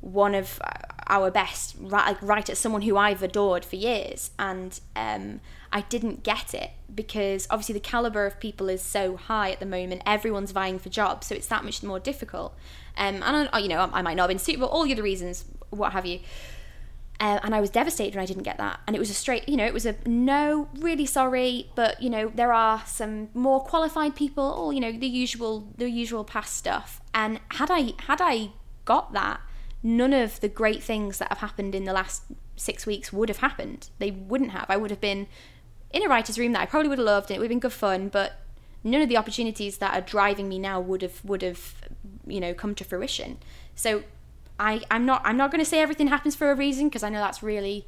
one 0.00 0.34
of 0.34 0.60
uh, 0.60 0.70
our 1.06 1.30
best 1.30 1.76
writers, 1.78 2.58
someone 2.58 2.82
who 2.82 2.96
I've 2.96 3.22
adored 3.22 3.64
for 3.64 3.76
years, 3.76 4.32
and 4.40 4.80
um, 4.96 5.40
I 5.72 5.82
didn't 5.82 6.24
get 6.24 6.52
it 6.52 6.72
because 6.92 7.46
obviously 7.48 7.74
the 7.74 7.80
caliber 7.80 8.26
of 8.26 8.40
people 8.40 8.68
is 8.68 8.82
so 8.82 9.16
high 9.16 9.52
at 9.52 9.60
the 9.60 9.66
moment. 9.66 10.02
Everyone's 10.04 10.50
vying 10.50 10.80
for 10.80 10.88
jobs, 10.88 11.28
so 11.28 11.36
it's 11.36 11.46
that 11.46 11.64
much 11.64 11.80
more 11.84 12.00
difficult. 12.00 12.56
Um, 12.96 13.22
and 13.22 13.48
I, 13.52 13.58
you 13.60 13.68
know, 13.68 13.88
I 13.92 14.02
might 14.02 14.14
not 14.14 14.24
have 14.24 14.30
been 14.30 14.40
suitable, 14.40 14.66
all 14.66 14.82
the 14.82 14.92
other 14.92 15.04
reasons, 15.04 15.44
what 15.70 15.92
have 15.92 16.06
you 16.06 16.18
Uh, 17.20 17.40
and 17.42 17.52
I 17.52 17.60
was 17.60 17.70
devastated 17.70 18.14
when 18.14 18.22
I 18.22 18.26
didn't 18.26 18.44
get 18.44 18.58
that. 18.58 18.78
And 18.86 18.94
it 18.94 19.00
was 19.00 19.10
a 19.10 19.14
straight, 19.14 19.48
you 19.48 19.56
know, 19.56 19.66
it 19.66 19.74
was 19.74 19.84
a 19.86 19.96
no, 20.06 20.68
really 20.78 21.06
sorry, 21.06 21.68
but 21.74 22.00
you 22.00 22.10
know, 22.10 22.30
there 22.32 22.52
are 22.52 22.84
some 22.86 23.28
more 23.34 23.60
qualified 23.60 24.14
people, 24.14 24.44
or 24.44 24.72
you 24.72 24.80
know, 24.80 24.92
the 24.92 25.08
usual, 25.08 25.68
the 25.76 25.90
usual 25.90 26.22
past 26.22 26.54
stuff. 26.54 27.00
And 27.12 27.40
had 27.50 27.70
I 27.70 27.94
had 28.06 28.20
I 28.22 28.50
got 28.84 29.12
that, 29.14 29.40
none 29.82 30.12
of 30.12 30.40
the 30.40 30.48
great 30.48 30.82
things 30.82 31.18
that 31.18 31.28
have 31.28 31.38
happened 31.38 31.74
in 31.74 31.84
the 31.84 31.92
last 31.92 32.22
six 32.56 32.86
weeks 32.86 33.12
would 33.12 33.28
have 33.28 33.38
happened. 33.38 33.90
They 33.98 34.12
wouldn't 34.12 34.52
have. 34.52 34.66
I 34.68 34.76
would 34.76 34.90
have 34.90 35.00
been 35.00 35.26
in 35.90 36.04
a 36.04 36.08
writer's 36.08 36.38
room 36.38 36.52
that 36.52 36.62
I 36.62 36.66
probably 36.66 36.88
would 36.88 36.98
have 36.98 37.06
loved, 37.06 37.30
and 37.30 37.36
it 37.36 37.40
would 37.40 37.46
have 37.46 37.50
been 37.50 37.60
good 37.60 37.72
fun. 37.72 38.08
But 38.08 38.40
none 38.84 39.02
of 39.02 39.08
the 39.08 39.16
opportunities 39.16 39.78
that 39.78 39.92
are 39.94 40.00
driving 40.00 40.48
me 40.48 40.58
now 40.58 40.80
would 40.80 41.02
have 41.02 41.24
would 41.24 41.42
have, 41.42 41.74
you 42.26 42.38
know, 42.38 42.54
come 42.54 42.76
to 42.76 42.84
fruition. 42.84 43.38
So 43.74 44.04
I, 44.58 44.82
I'm 44.90 45.06
not 45.06 45.22
I'm 45.24 45.36
not 45.36 45.50
going 45.50 45.62
to 45.62 45.68
say 45.68 45.80
everything 45.80 46.08
happens 46.08 46.34
for 46.34 46.50
a 46.50 46.54
reason 46.54 46.88
because 46.88 47.02
I 47.02 47.08
know 47.08 47.20
that's 47.20 47.42
really 47.42 47.86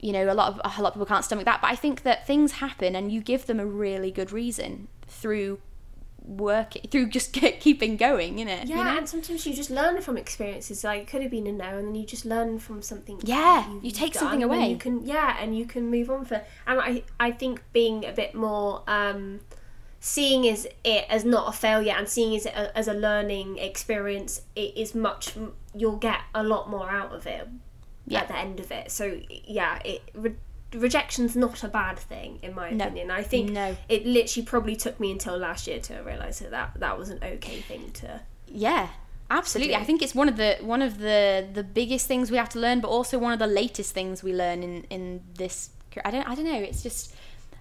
you 0.00 0.12
know 0.12 0.30
a 0.30 0.34
lot 0.34 0.52
of 0.52 0.60
a 0.78 0.82
lot 0.82 0.88
of 0.88 0.94
people 0.94 1.06
can't 1.06 1.24
stomach 1.24 1.44
that 1.44 1.60
but 1.60 1.70
I 1.70 1.76
think 1.76 2.02
that 2.02 2.26
things 2.26 2.52
happen 2.52 2.94
and 2.94 3.10
you 3.10 3.20
give 3.20 3.46
them 3.46 3.60
a 3.60 3.66
really 3.66 4.10
good 4.10 4.32
reason 4.32 4.88
through 5.06 5.60
work 6.26 6.74
through 6.90 7.08
just 7.08 7.32
keeping 7.60 7.96
going 7.96 8.38
in 8.38 8.48
it 8.48 8.66
Yeah, 8.66 8.78
you 8.78 8.84
know? 8.84 8.98
and 8.98 9.08
sometimes 9.08 9.46
you 9.46 9.54
just 9.54 9.70
learn 9.70 10.02
from 10.02 10.16
experiences. 10.16 10.82
Like 10.84 11.02
it 11.02 11.08
could 11.08 11.22
have 11.22 11.30
been 11.30 11.46
a 11.46 11.52
no, 11.52 11.78
and 11.78 11.88
then 11.88 11.94
you 11.94 12.04
just 12.04 12.24
learn 12.24 12.58
from 12.58 12.82
something. 12.82 13.20
Yeah, 13.22 13.70
you've 13.72 13.84
you 13.84 13.90
take 13.92 14.14
something 14.14 14.42
away. 14.42 14.68
You 14.68 14.76
can 14.76 15.06
yeah, 15.06 15.36
and 15.40 15.56
you 15.56 15.66
can 15.66 15.90
move 15.90 16.10
on 16.10 16.24
for. 16.24 16.42
And 16.66 16.80
I 16.80 17.04
I 17.20 17.30
think 17.30 17.62
being 17.72 18.04
a 18.04 18.12
bit 18.12 18.34
more 18.34 18.82
um, 18.88 19.40
seeing 20.06 20.44
is 20.44 20.68
it 20.84 21.04
as 21.08 21.24
not 21.24 21.48
a 21.48 21.52
failure 21.52 21.92
and 21.98 22.08
seeing 22.08 22.32
is 22.34 22.46
it 22.46 22.54
as 22.54 22.68
a, 22.68 22.78
as 22.78 22.88
a 22.88 22.94
learning 22.94 23.58
experience, 23.58 24.42
it 24.54 24.76
is 24.76 24.94
much. 24.94 25.34
You'll 25.74 25.96
get 25.96 26.20
a 26.34 26.44
lot 26.44 26.70
more 26.70 26.88
out 26.88 27.12
of 27.12 27.26
it 27.26 27.48
Yeah. 28.06 28.20
at 28.20 28.28
the 28.28 28.36
end 28.38 28.60
of 28.60 28.70
it. 28.70 28.90
So 28.92 29.20
yeah, 29.28 29.80
it. 29.84 30.02
Re- 30.14 30.36
Rejection's 30.74 31.36
not 31.36 31.62
a 31.62 31.68
bad 31.68 31.96
thing, 31.98 32.38
in 32.42 32.54
my 32.54 32.70
No. 32.70 32.84
opinion. 32.84 33.10
I 33.10 33.22
think 33.22 33.50
No. 33.50 33.76
it 33.88 34.04
literally 34.04 34.44
probably 34.44 34.76
took 34.76 34.98
me 35.00 35.10
until 35.12 35.36
last 35.38 35.66
year 35.68 35.78
to 35.80 35.94
realise 36.02 36.40
that, 36.40 36.50
that 36.50 36.70
that 36.80 36.98
was 36.98 37.08
an 37.08 37.18
okay 37.22 37.60
thing 37.60 37.90
to 37.92 38.20
Yeah, 38.48 38.88
absolutely. 39.30 39.74
do. 39.74 39.80
I 39.80 39.84
think 39.84 40.02
it's 40.02 40.14
one 40.14 40.28
of 40.28 40.36
the 40.36 40.58
one 40.60 40.82
of 40.82 40.98
the 40.98 41.48
the 41.52 41.64
biggest 41.64 42.06
things 42.06 42.30
we 42.30 42.36
have 42.36 42.48
to 42.50 42.58
learn, 42.60 42.80
but 42.80 42.88
also 42.88 43.18
one 43.18 43.32
of 43.32 43.38
the 43.38 43.46
latest 43.62 43.92
things 43.92 44.22
we 44.22 44.32
learn 44.32 44.62
in 44.62 44.84
in 44.90 45.22
this. 45.34 45.70
I 46.04 46.10
don't 46.10 46.28
I 46.28 46.34
don't 46.34 46.44
know. 46.44 46.62
It's 46.70 46.82
just 46.82 47.14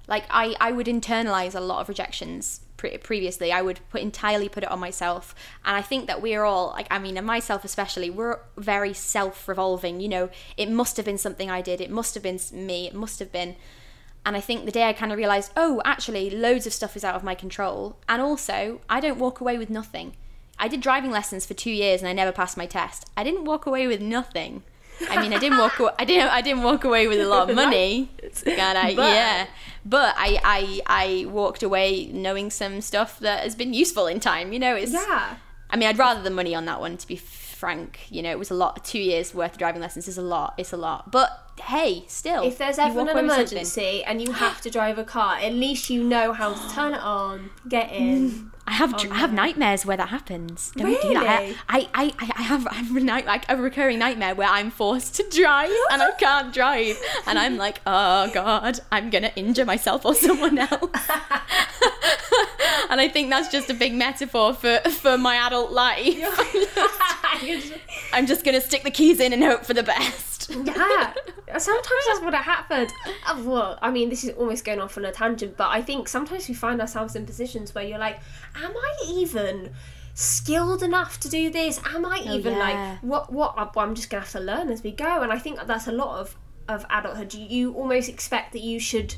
like 0.07 0.25
I 0.29 0.55
I 0.59 0.71
would 0.71 0.87
internalize 0.87 1.55
a 1.55 1.59
lot 1.59 1.81
of 1.81 1.89
rejections 1.89 2.61
pre- 2.77 2.97
previously. 2.97 3.51
I 3.51 3.61
would 3.61 3.79
put 3.89 4.01
entirely 4.01 4.49
put 4.49 4.63
it 4.63 4.71
on 4.71 4.79
myself, 4.79 5.35
and 5.63 5.75
I 5.75 5.81
think 5.81 6.07
that 6.07 6.21
we're 6.21 6.43
all 6.43 6.69
like 6.69 6.87
I 6.89 6.99
mean, 6.99 7.17
and 7.17 7.25
myself 7.25 7.63
especially, 7.63 8.09
we're 8.09 8.39
very 8.57 8.93
self 8.93 9.47
revolving. 9.47 9.99
You 9.99 10.09
know, 10.09 10.29
it 10.57 10.69
must 10.69 10.97
have 10.97 11.05
been 11.05 11.17
something 11.17 11.49
I 11.49 11.61
did. 11.61 11.81
It 11.81 11.91
must 11.91 12.13
have 12.13 12.23
been 12.23 12.39
me. 12.51 12.87
It 12.87 12.93
must 12.93 13.19
have 13.19 13.31
been. 13.31 13.55
And 14.25 14.35
I 14.35 14.41
think 14.41 14.65
the 14.65 14.71
day 14.71 14.89
I 14.89 14.93
kind 14.93 15.11
of 15.11 15.19
realized, 15.19 15.51
oh, 15.55 15.83
actually, 15.85 16.31
loads 16.31 16.65
of 16.65 16.73
stuff 16.73 16.95
is 16.95 17.03
out 17.03 17.13
of 17.13 17.23
my 17.23 17.35
control. 17.35 17.97
And 18.09 18.23
also, 18.23 18.81
I 18.89 18.99
don't 18.99 19.19
walk 19.19 19.39
away 19.39 19.55
with 19.59 19.69
nothing. 19.69 20.15
I 20.57 20.67
did 20.67 20.81
driving 20.81 21.11
lessons 21.11 21.45
for 21.45 21.53
two 21.53 21.69
years 21.69 22.01
and 22.01 22.09
I 22.09 22.13
never 22.13 22.31
passed 22.31 22.57
my 22.57 22.65
test. 22.65 23.05
I 23.15 23.23
didn't 23.23 23.45
walk 23.45 23.65
away 23.65 23.85
with 23.85 24.01
nothing. 24.01 24.63
I 25.09 25.21
mean, 25.21 25.33
I 25.33 25.39
didn't 25.39 25.57
walk. 25.57 25.79
Away, 25.79 25.91
I 25.99 26.05
didn't. 26.05 26.29
I 26.29 26.41
didn't 26.41 26.63
walk 26.63 26.83
away 26.83 27.07
with 27.07 27.19
a 27.19 27.27
lot 27.27 27.49
of 27.49 27.55
money. 27.63 28.09
God, 28.45 28.75
I, 28.75 28.95
But- 28.95 29.11
yeah. 29.13 29.47
But 29.87 30.15
I, 30.17 30.39
I, 30.43 30.81
I 30.87 31.25
walked 31.29 31.61
away 31.61 32.07
knowing 32.07 32.49
some 32.49 32.81
stuff 32.81 33.19
that 33.19 33.43
has 33.43 33.53
been 33.55 33.73
useful 33.73 34.07
in 34.07 34.19
time. 34.19 34.51
You 34.51 34.59
know, 34.59 34.75
it's. 34.75 34.91
yeah 34.93 35.37
I 35.69 35.77
mean, 35.77 35.89
I'd 35.89 35.97
rather 35.97 36.21
the 36.21 36.29
money 36.29 36.53
on 36.55 36.65
that 36.65 36.79
one, 36.79 36.95
to 36.97 37.07
be 37.07 37.15
frank. 37.55 38.07
You 38.09 38.21
know, 38.21 38.31
it 38.31 38.39
was 38.39 38.51
a 38.51 38.55
lot. 38.55 38.83
Two 38.83 38.99
years 38.99 39.33
worth 39.33 39.53
of 39.53 39.57
driving 39.57 39.81
lessons 39.81 40.07
is 40.07 40.17
a 40.17 40.21
lot. 40.21 40.53
It's 40.57 40.73
a 40.73 40.77
lot. 40.77 41.11
But 41.11 41.45
hey, 41.61 42.03
still. 42.07 42.43
if 42.43 42.57
there's 42.57 42.77
ever 42.77 42.99
an 43.01 43.17
emergency 43.17 44.03
and 44.03 44.21
you 44.21 44.33
have 44.33 44.59
to 44.61 44.69
drive 44.69 44.97
a 44.97 45.03
car 45.05 45.37
at 45.37 45.53
least 45.53 45.89
you 45.89 46.03
know 46.03 46.33
how 46.33 46.53
to 46.53 46.75
turn 46.75 46.93
it 46.93 46.99
on 46.99 47.49
get 47.69 47.91
in 47.93 48.51
I 48.67 48.71
have 48.71 48.95
I 48.95 49.15
have 49.17 49.31
nightmares 49.31 49.85
where 49.85 49.95
that 49.95 50.09
happens. 50.09 50.71
Don't 50.75 50.99
do 50.99 51.13
that. 51.13 51.39
Really? 51.39 51.55
I, 51.69 51.87
I, 51.93 52.11
I, 52.17 52.31
I 52.35 52.41
have 52.41 52.65
I 52.65 52.73
have 52.73 52.95
a, 52.95 52.99
night, 52.99 53.27
like 53.27 53.45
a 53.47 53.55
recurring 53.55 53.99
nightmare 53.99 54.33
where 54.33 54.47
I'm 54.47 54.71
forced 54.71 55.13
to 55.15 55.29
drive 55.29 55.69
and 55.91 56.01
I 56.01 56.11
can't 56.13 56.51
drive, 56.51 56.99
and 57.27 57.37
I'm 57.37 57.57
like, 57.57 57.81
oh 57.85 58.31
god, 58.33 58.79
I'm 58.91 59.11
gonna 59.11 59.31
injure 59.35 59.65
myself 59.65 60.03
or 60.03 60.15
someone 60.15 60.57
else. 60.57 60.71
and 62.89 63.01
I 63.01 63.07
think 63.07 63.29
that's 63.29 63.49
just 63.49 63.69
a 63.69 63.73
big 63.73 63.93
metaphor 63.93 64.53
for 64.53 64.79
for 64.79 65.17
my 65.17 65.35
adult 65.35 65.71
life. 65.71 66.15
I'm 68.13 68.25
just 68.27 68.43
gonna 68.43 68.61
stick 68.61 68.83
the 68.83 68.91
keys 68.91 69.19
in 69.19 69.33
and 69.33 69.43
hope 69.43 69.65
for 69.65 69.73
the 69.73 69.83
best. 69.83 70.49
yeah 70.49 71.13
sometimes 71.57 72.05
that's 72.07 72.21
what 72.21 72.33
happened 72.33 72.91
Uh, 73.25 73.41
well 73.43 73.79
i 73.81 73.89
mean 73.89 74.09
this 74.09 74.23
is 74.23 74.31
almost 74.31 74.63
going 74.63 74.79
off 74.79 74.97
on 74.97 75.05
a 75.05 75.11
tangent 75.11 75.57
but 75.57 75.69
i 75.69 75.81
think 75.81 76.07
sometimes 76.07 76.47
we 76.47 76.53
find 76.53 76.79
ourselves 76.81 77.15
in 77.15 77.25
positions 77.25 77.73
where 77.73 77.83
you're 77.83 77.97
like 77.97 78.19
am 78.55 78.71
i 78.71 78.95
even 79.07 79.71
skilled 80.13 80.83
enough 80.83 81.19
to 81.19 81.29
do 81.29 81.49
this 81.49 81.79
am 81.93 82.05
i 82.05 82.19
even 82.27 82.53
yeah. 82.53 82.59
like 82.59 82.99
what 83.03 83.33
what 83.33 83.55
well, 83.55 83.85
i'm 83.85 83.95
just 83.95 84.09
gonna 84.09 84.21
have 84.21 84.31
to 84.31 84.39
learn 84.39 84.69
as 84.69 84.83
we 84.83 84.91
go 84.91 85.21
and 85.21 85.31
i 85.31 85.39
think 85.39 85.59
that's 85.65 85.87
a 85.87 85.91
lot 85.91 86.19
of 86.19 86.35
of 86.67 86.85
adulthood 86.89 87.33
you, 87.33 87.45
you 87.47 87.73
almost 87.73 88.07
expect 88.09 88.53
that 88.53 88.61
you 88.61 88.79
should 88.79 89.15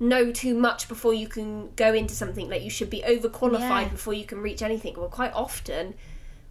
know 0.00 0.30
too 0.32 0.54
much 0.54 0.88
before 0.88 1.12
you 1.12 1.26
can 1.28 1.70
go 1.74 1.92
into 1.92 2.14
something 2.14 2.48
like 2.48 2.62
you 2.62 2.70
should 2.70 2.90
be 2.90 3.02
overqualified 3.02 3.82
Yeah. 3.82 3.88
before 3.88 4.14
you 4.14 4.24
can 4.24 4.38
reach 4.40 4.62
anything 4.62 4.94
well 4.96 5.08
quite 5.08 5.32
often 5.34 5.94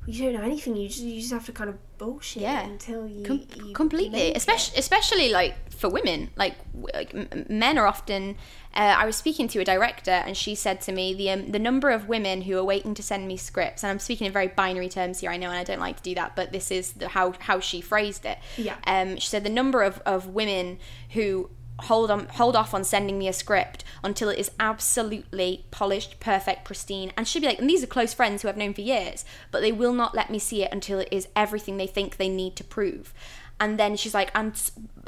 you 0.09 0.23
don't 0.23 0.33
know 0.35 0.41
anything 0.41 0.77
you 0.77 0.87
just, 0.87 1.01
you 1.01 1.19
just 1.19 1.33
have 1.33 1.45
to 1.47 1.51
kind 1.51 1.69
of 1.69 1.75
bullshit 1.97 2.41
Yeah. 2.43 2.61
until 2.65 3.05
you, 3.07 3.25
Com- 3.25 3.45
you 3.65 3.73
completely 3.73 4.09
make 4.09 4.31
it. 4.31 4.37
especially 4.37 4.77
especially 4.79 5.29
like 5.31 5.55
for 5.71 5.89
women 5.89 6.29
like, 6.37 6.55
like 6.93 7.49
men 7.49 7.77
are 7.77 7.85
often 7.87 8.35
uh, 8.73 8.95
i 8.97 9.05
was 9.05 9.15
speaking 9.15 9.47
to 9.49 9.59
a 9.59 9.65
director 9.65 10.11
and 10.11 10.35
she 10.37 10.55
said 10.55 10.79
to 10.81 10.91
me 10.91 11.13
the 11.13 11.29
um, 11.29 11.51
the 11.51 11.59
number 11.59 11.89
of 11.89 12.07
women 12.07 12.41
who 12.43 12.57
are 12.57 12.63
waiting 12.63 12.93
to 12.95 13.03
send 13.03 13.27
me 13.27 13.35
scripts 13.37 13.83
and 13.83 13.91
i'm 13.91 13.99
speaking 13.99 14.25
in 14.27 14.33
very 14.33 14.47
binary 14.47 14.87
terms 14.89 15.19
here 15.19 15.29
i 15.29 15.37
know 15.37 15.49
and 15.49 15.57
i 15.57 15.63
don't 15.63 15.79
like 15.79 15.97
to 15.97 16.03
do 16.03 16.15
that 16.15 16.35
but 16.35 16.51
this 16.51 16.71
is 16.71 16.93
the, 16.93 17.09
how 17.09 17.33
how 17.39 17.59
she 17.59 17.79
phrased 17.81 18.25
it 18.25 18.37
Yeah. 18.57 18.75
um 18.87 19.17
she 19.17 19.27
said 19.27 19.43
the 19.43 19.49
number 19.49 19.83
of, 19.83 20.01
of 20.05 20.27
women 20.27 20.79
who 21.11 21.49
hold 21.81 22.09
on 22.09 22.25
hold 22.27 22.55
off 22.55 22.73
on 22.73 22.83
sending 22.83 23.19
me 23.19 23.27
a 23.27 23.33
script 23.33 23.83
until 24.03 24.29
it 24.29 24.39
is 24.39 24.49
absolutely 24.59 25.65
polished 25.69 26.19
perfect 26.19 26.65
pristine 26.65 27.11
and 27.15 27.27
she'll 27.27 27.41
be 27.41 27.47
like 27.47 27.59
and 27.59 27.69
these 27.69 27.83
are 27.83 27.87
close 27.87 28.15
friends 28.15 28.41
who 28.41 28.49
i've 28.49 28.57
known 28.57 28.73
for 28.73 28.81
years 28.81 29.23
but 29.51 29.61
they 29.61 29.71
will 29.71 29.93
not 29.93 30.15
let 30.15 30.29
me 30.29 30.39
see 30.39 30.63
it 30.63 30.71
until 30.71 30.99
it 30.99 31.07
is 31.11 31.27
everything 31.35 31.77
they 31.77 31.87
think 31.87 32.17
they 32.17 32.29
need 32.29 32.55
to 32.55 32.63
prove. 32.63 33.13
And 33.59 33.79
then 33.79 33.95
she's 33.95 34.13
like 34.13 34.29
and 34.35 34.53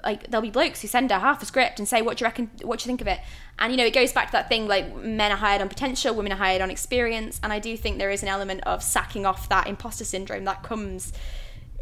like 0.03 0.27
there'll 0.31 0.41
be 0.41 0.49
blokes 0.49 0.81
who 0.81 0.87
send 0.87 1.11
her 1.11 1.19
half 1.19 1.43
a 1.43 1.45
script 1.45 1.77
and 1.77 1.87
say 1.87 2.01
what 2.01 2.17
do 2.17 2.23
you 2.23 2.25
reckon 2.25 2.49
what 2.63 2.79
do 2.79 2.83
you 2.83 2.87
think 2.87 3.01
of 3.01 3.07
it? 3.07 3.19
And 3.59 3.71
you 3.71 3.77
know 3.77 3.85
it 3.85 3.93
goes 3.93 4.11
back 4.11 4.27
to 4.27 4.31
that 4.31 4.49
thing 4.49 4.67
like 4.67 4.95
men 4.95 5.31
are 5.31 5.37
hired 5.37 5.61
on 5.61 5.69
potential 5.69 6.15
women 6.15 6.31
are 6.31 6.37
hired 6.37 6.61
on 6.61 6.71
experience 6.71 7.39
and 7.43 7.53
i 7.53 7.59
do 7.59 7.77
think 7.77 7.97
there 7.97 8.09
is 8.09 8.23
an 8.23 8.29
element 8.29 8.61
of 8.65 8.81
sacking 8.81 9.25
off 9.25 9.49
that 9.49 9.67
imposter 9.67 10.05
syndrome 10.05 10.45
that 10.45 10.63
comes 10.63 11.13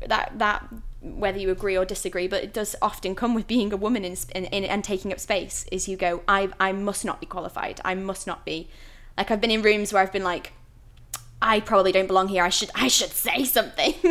that 0.08 0.34
that 0.40 0.68
whether 1.02 1.38
you 1.38 1.52
agree 1.52 1.78
or 1.78 1.86
disagree, 1.86 2.28
but 2.28 2.44
it 2.44 2.54
does 2.54 2.76
often 2.82 3.16
come 3.16 3.34
with 3.34 3.48
being 3.48 3.72
a 3.72 3.78
woman 3.78 4.04
in, 4.04 4.16
in, 4.34 4.46
in 4.46 4.64
and 4.64 4.84
taking 4.84 5.12
up 5.12 5.20
space. 5.20 5.66
Is 5.72 5.88
you 5.88 5.98
go, 5.98 6.22
I 6.28 6.50
I 6.60 6.72
must 6.72 7.06
not 7.06 7.20
be 7.20 7.26
qualified. 7.26 7.80
I 7.86 7.96
must 7.96 8.28
not 8.28 8.46
be. 8.46 8.70
Like 9.18 9.32
I've 9.32 9.42
been 9.42 9.52
in 9.52 9.62
rooms 9.62 9.94
where 9.94 10.02
I've 10.02 10.14
been 10.14 10.24
like, 10.24 10.54
I 11.42 11.60
probably 11.60 11.92
don't 11.92 12.08
belong 12.08 12.28
here. 12.30 12.44
I 12.44 12.50
should 12.50 12.72
I 12.76 12.88
should 12.88 13.12
say 13.12 13.44
something. 13.44 13.94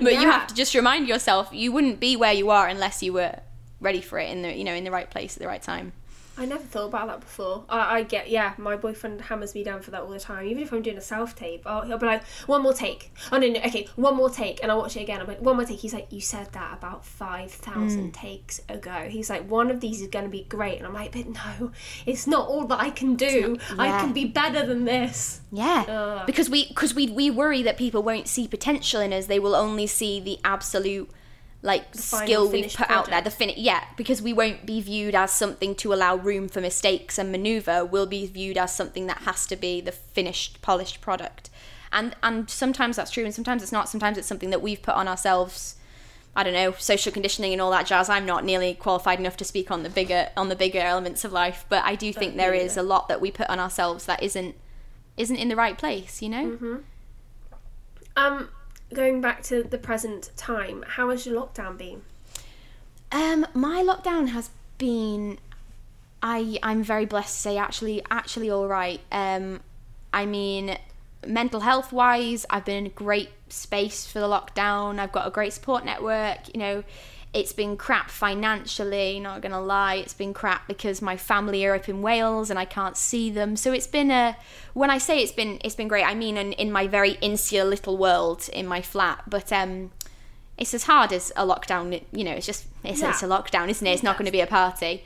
but 0.00 0.14
you 0.14 0.30
have 0.30 0.46
to 0.48 0.54
just 0.54 0.74
remind 0.74 1.08
yourself 1.08 1.50
you 1.52 1.72
wouldn't 1.72 2.00
be 2.00 2.16
where 2.16 2.32
you 2.32 2.50
are 2.50 2.66
unless 2.66 3.02
you 3.02 3.12
were 3.12 3.40
ready 3.80 4.00
for 4.00 4.18
it 4.18 4.30
in 4.30 4.42
the 4.42 4.54
you 4.54 4.64
know 4.64 4.74
in 4.74 4.84
the 4.84 4.90
right 4.90 5.10
place 5.10 5.36
at 5.36 5.40
the 5.42 5.48
right 5.48 5.62
time. 5.62 5.92
I 6.40 6.46
never 6.46 6.64
thought 6.64 6.86
about 6.86 7.06
that 7.08 7.20
before. 7.20 7.64
I, 7.68 7.98
I 7.98 8.02
get, 8.02 8.30
yeah, 8.30 8.54
my 8.56 8.74
boyfriend 8.74 9.20
hammers 9.20 9.54
me 9.54 9.62
down 9.62 9.82
for 9.82 9.90
that 9.90 10.00
all 10.00 10.08
the 10.08 10.18
time. 10.18 10.46
Even 10.46 10.62
if 10.62 10.72
I'm 10.72 10.80
doing 10.80 10.96
a 10.96 11.02
self 11.02 11.36
tape, 11.36 11.64
I'll, 11.66 11.82
he'll 11.82 11.98
be 11.98 12.06
like, 12.06 12.24
one 12.46 12.62
more 12.62 12.72
take. 12.72 13.12
Oh, 13.30 13.36
no, 13.36 13.46
no, 13.46 13.60
okay, 13.60 13.86
one 13.96 14.16
more 14.16 14.30
take. 14.30 14.62
And 14.62 14.72
I'll 14.72 14.78
watch 14.78 14.96
it 14.96 15.02
again. 15.02 15.20
I'm 15.20 15.26
like, 15.26 15.42
one 15.42 15.56
more 15.56 15.66
take. 15.66 15.80
He's 15.80 15.92
like, 15.92 16.10
you 16.10 16.22
said 16.22 16.50
that 16.52 16.78
about 16.78 17.04
5,000 17.04 18.00
hmm. 18.00 18.10
takes 18.10 18.62
ago. 18.70 19.06
He's 19.10 19.28
like, 19.28 19.50
one 19.50 19.70
of 19.70 19.80
these 19.80 20.00
is 20.00 20.08
going 20.08 20.24
to 20.24 20.30
be 20.30 20.44
great. 20.44 20.78
And 20.78 20.86
I'm 20.86 20.94
like, 20.94 21.12
but 21.12 21.28
no, 21.28 21.72
it's 22.06 22.26
not 22.26 22.48
all 22.48 22.64
that 22.68 22.80
I 22.80 22.88
can 22.88 23.16
do. 23.16 23.58
I 23.78 23.88
yeah. 23.88 24.00
can 24.00 24.14
be 24.14 24.24
better 24.24 24.64
than 24.64 24.86
this. 24.86 25.42
Yeah, 25.52 25.84
Ugh. 25.88 26.26
because 26.26 26.48
we 26.48 26.68
because 26.68 26.94
we 26.94 27.08
we 27.08 27.30
worry 27.30 27.62
that 27.64 27.76
people 27.76 28.02
won't 28.02 28.28
see 28.28 28.46
potential 28.46 29.00
in 29.00 29.12
us. 29.12 29.26
They 29.26 29.40
will 29.40 29.56
only 29.56 29.86
see 29.86 30.20
the 30.20 30.38
absolute 30.44 31.10
like 31.62 31.94
final 31.94 32.26
skill 32.26 32.50
we've 32.50 32.72
put 32.72 32.90
out 32.90 33.06
there. 33.06 33.20
The 33.20 33.30
fin 33.30 33.52
yeah, 33.56 33.84
because 33.96 34.22
we 34.22 34.32
won't 34.32 34.64
be 34.66 34.80
viewed 34.80 35.14
as 35.14 35.30
something 35.30 35.74
to 35.76 35.92
allow 35.92 36.16
room 36.16 36.48
for 36.48 36.60
mistakes 36.60 37.18
and 37.18 37.30
maneuver. 37.30 37.84
We'll 37.84 38.06
be 38.06 38.26
viewed 38.26 38.56
as 38.56 38.74
something 38.74 39.06
that 39.06 39.18
has 39.18 39.46
to 39.48 39.56
be 39.56 39.80
the 39.80 39.92
finished, 39.92 40.62
polished 40.62 41.00
product. 41.00 41.50
And 41.92 42.16
and 42.22 42.48
sometimes 42.48 42.96
that's 42.96 43.10
true, 43.10 43.24
and 43.24 43.34
sometimes 43.34 43.62
it's 43.62 43.72
not. 43.72 43.88
Sometimes 43.88 44.16
it's 44.16 44.28
something 44.28 44.50
that 44.50 44.62
we've 44.62 44.82
put 44.82 44.94
on 44.94 45.08
ourselves. 45.08 45.76
I 46.34 46.44
don't 46.44 46.54
know, 46.54 46.72
social 46.78 47.10
conditioning 47.12 47.52
and 47.52 47.60
all 47.60 47.72
that 47.72 47.86
jazz. 47.86 48.08
I'm 48.08 48.24
not 48.24 48.44
nearly 48.44 48.74
qualified 48.74 49.18
enough 49.18 49.36
to 49.38 49.44
speak 49.44 49.70
on 49.72 49.82
the 49.82 49.90
bigger 49.90 50.28
on 50.36 50.48
the 50.48 50.54
bigger 50.54 50.78
elements 50.78 51.24
of 51.24 51.32
life, 51.32 51.64
but 51.68 51.84
I 51.84 51.96
do 51.96 52.12
think 52.12 52.36
there 52.36 52.54
is 52.54 52.76
a 52.76 52.82
lot 52.82 53.08
that 53.08 53.20
we 53.20 53.32
put 53.32 53.50
on 53.50 53.58
ourselves 53.58 54.06
that 54.06 54.22
isn't 54.22 54.54
isn't 55.16 55.36
in 55.36 55.48
the 55.48 55.56
right 55.56 55.76
place, 55.76 56.22
you 56.22 56.28
know? 56.28 56.46
Mm-hmm. 56.46 56.76
Um, 58.16 58.48
going 58.92 59.20
back 59.20 59.42
to 59.44 59.62
the 59.62 59.78
present 59.78 60.30
time, 60.36 60.84
how 60.86 61.10
has 61.10 61.26
your 61.26 61.40
lockdown 61.40 61.76
been? 61.78 62.02
Um, 63.12 63.46
my 63.54 63.82
lockdown 63.82 64.28
has 64.28 64.50
been, 64.78 65.38
I 66.22 66.58
I'm 66.62 66.82
very 66.82 67.06
blessed 67.06 67.34
to 67.34 67.40
say 67.40 67.56
actually 67.56 68.02
actually 68.10 68.50
all 68.50 68.68
right. 68.68 69.00
Um, 69.10 69.60
I 70.12 70.26
mean, 70.26 70.76
mental 71.26 71.60
health 71.60 71.92
wise, 71.92 72.46
I've 72.50 72.64
been 72.64 72.76
in 72.76 72.86
a 72.86 72.90
great 72.90 73.30
space 73.48 74.06
for 74.06 74.20
the 74.20 74.26
lockdown. 74.26 74.98
I've 74.98 75.12
got 75.12 75.26
a 75.26 75.30
great 75.30 75.52
support 75.52 75.84
network. 75.84 76.52
You 76.54 76.60
know, 76.60 76.84
it's 77.32 77.52
been 77.52 77.76
crap 77.76 78.10
financially. 78.10 79.20
Not 79.20 79.40
gonna 79.40 79.60
lie, 79.60 79.94
it's 79.96 80.14
been 80.14 80.34
crap 80.34 80.66
because 80.66 81.00
my 81.00 81.16
family 81.16 81.64
are 81.64 81.74
up 81.74 81.88
in 81.88 82.02
Wales 82.02 82.50
and 82.50 82.58
I 82.58 82.64
can't 82.64 82.96
see 82.96 83.30
them. 83.30 83.56
So 83.56 83.72
it's 83.72 83.86
been 83.86 84.10
a. 84.10 84.36
When 84.74 84.90
I 84.90 84.98
say 84.98 85.22
it's 85.22 85.32
been 85.32 85.58
it's 85.64 85.74
been 85.74 85.88
great, 85.88 86.04
I 86.04 86.14
mean 86.14 86.36
in, 86.36 86.52
in 86.54 86.72
my 86.72 86.86
very 86.86 87.12
insular 87.20 87.68
little 87.68 87.96
world 87.96 88.48
in 88.52 88.66
my 88.66 88.82
flat. 88.82 89.22
But 89.28 89.52
um, 89.52 89.92
it's 90.58 90.74
as 90.74 90.84
hard 90.84 91.12
as 91.12 91.30
a 91.36 91.46
lockdown. 91.46 92.02
You 92.12 92.24
know, 92.24 92.32
it's 92.32 92.46
just 92.46 92.66
it's, 92.84 93.00
Yeah. 93.00 93.10
it's 93.10 93.22
a 93.22 93.26
lockdown, 93.26 93.68
isn't 93.68 93.86
it? 93.86 93.90
It's 93.92 94.02
not 94.02 94.16
going 94.16 94.26
to 94.26 94.32
be 94.32 94.40
a 94.40 94.46
party. 94.46 95.04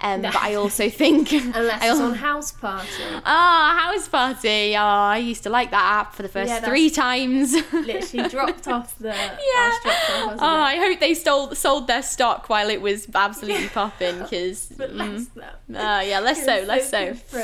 Um, 0.00 0.22
No. 0.22 0.30
But 0.32 0.42
I 0.42 0.54
also 0.54 0.90
think 0.90 1.32
Unless 1.32 1.82
I 1.82 1.90
it's 1.90 2.00
on 2.00 2.14
house 2.14 2.52
party. 2.52 2.88
Ah, 3.24 3.90
house 3.92 4.08
party. 4.08 4.74
Oh, 4.76 4.80
I 4.82 5.18
used 5.18 5.44
to 5.44 5.50
like 5.50 5.70
that 5.70 6.00
app 6.00 6.14
for 6.14 6.22
the 6.22 6.28
first 6.28 6.50
Yeah, 6.50 6.60
three 6.60 6.90
times. 6.90 7.54
Literally 7.72 8.28
dropped 8.28 8.66
off 8.68 8.98
the. 8.98 9.08
Yeah. 9.08 9.38
Yeah. 9.54 9.70
Off, 9.86 10.32
Oh, 10.32 10.34
it? 10.34 10.42
I 10.42 10.76
hope 10.76 11.00
they 11.00 11.14
stole 11.14 11.54
sold 11.54 11.86
their 11.86 12.02
stock 12.02 12.48
while 12.48 12.70
it 12.70 12.80
was 12.82 13.08
absolutely 13.14 13.68
popping. 13.68 14.18
Because 14.18 14.66
But 14.76 14.94
less 14.94 15.26
though. 15.34 15.42
uh, 15.78 16.00
yeah, 16.00 16.20
less 16.20 16.44
so, 16.44 16.64
less 16.66 16.90
so. 16.90 17.14
for 17.14 17.38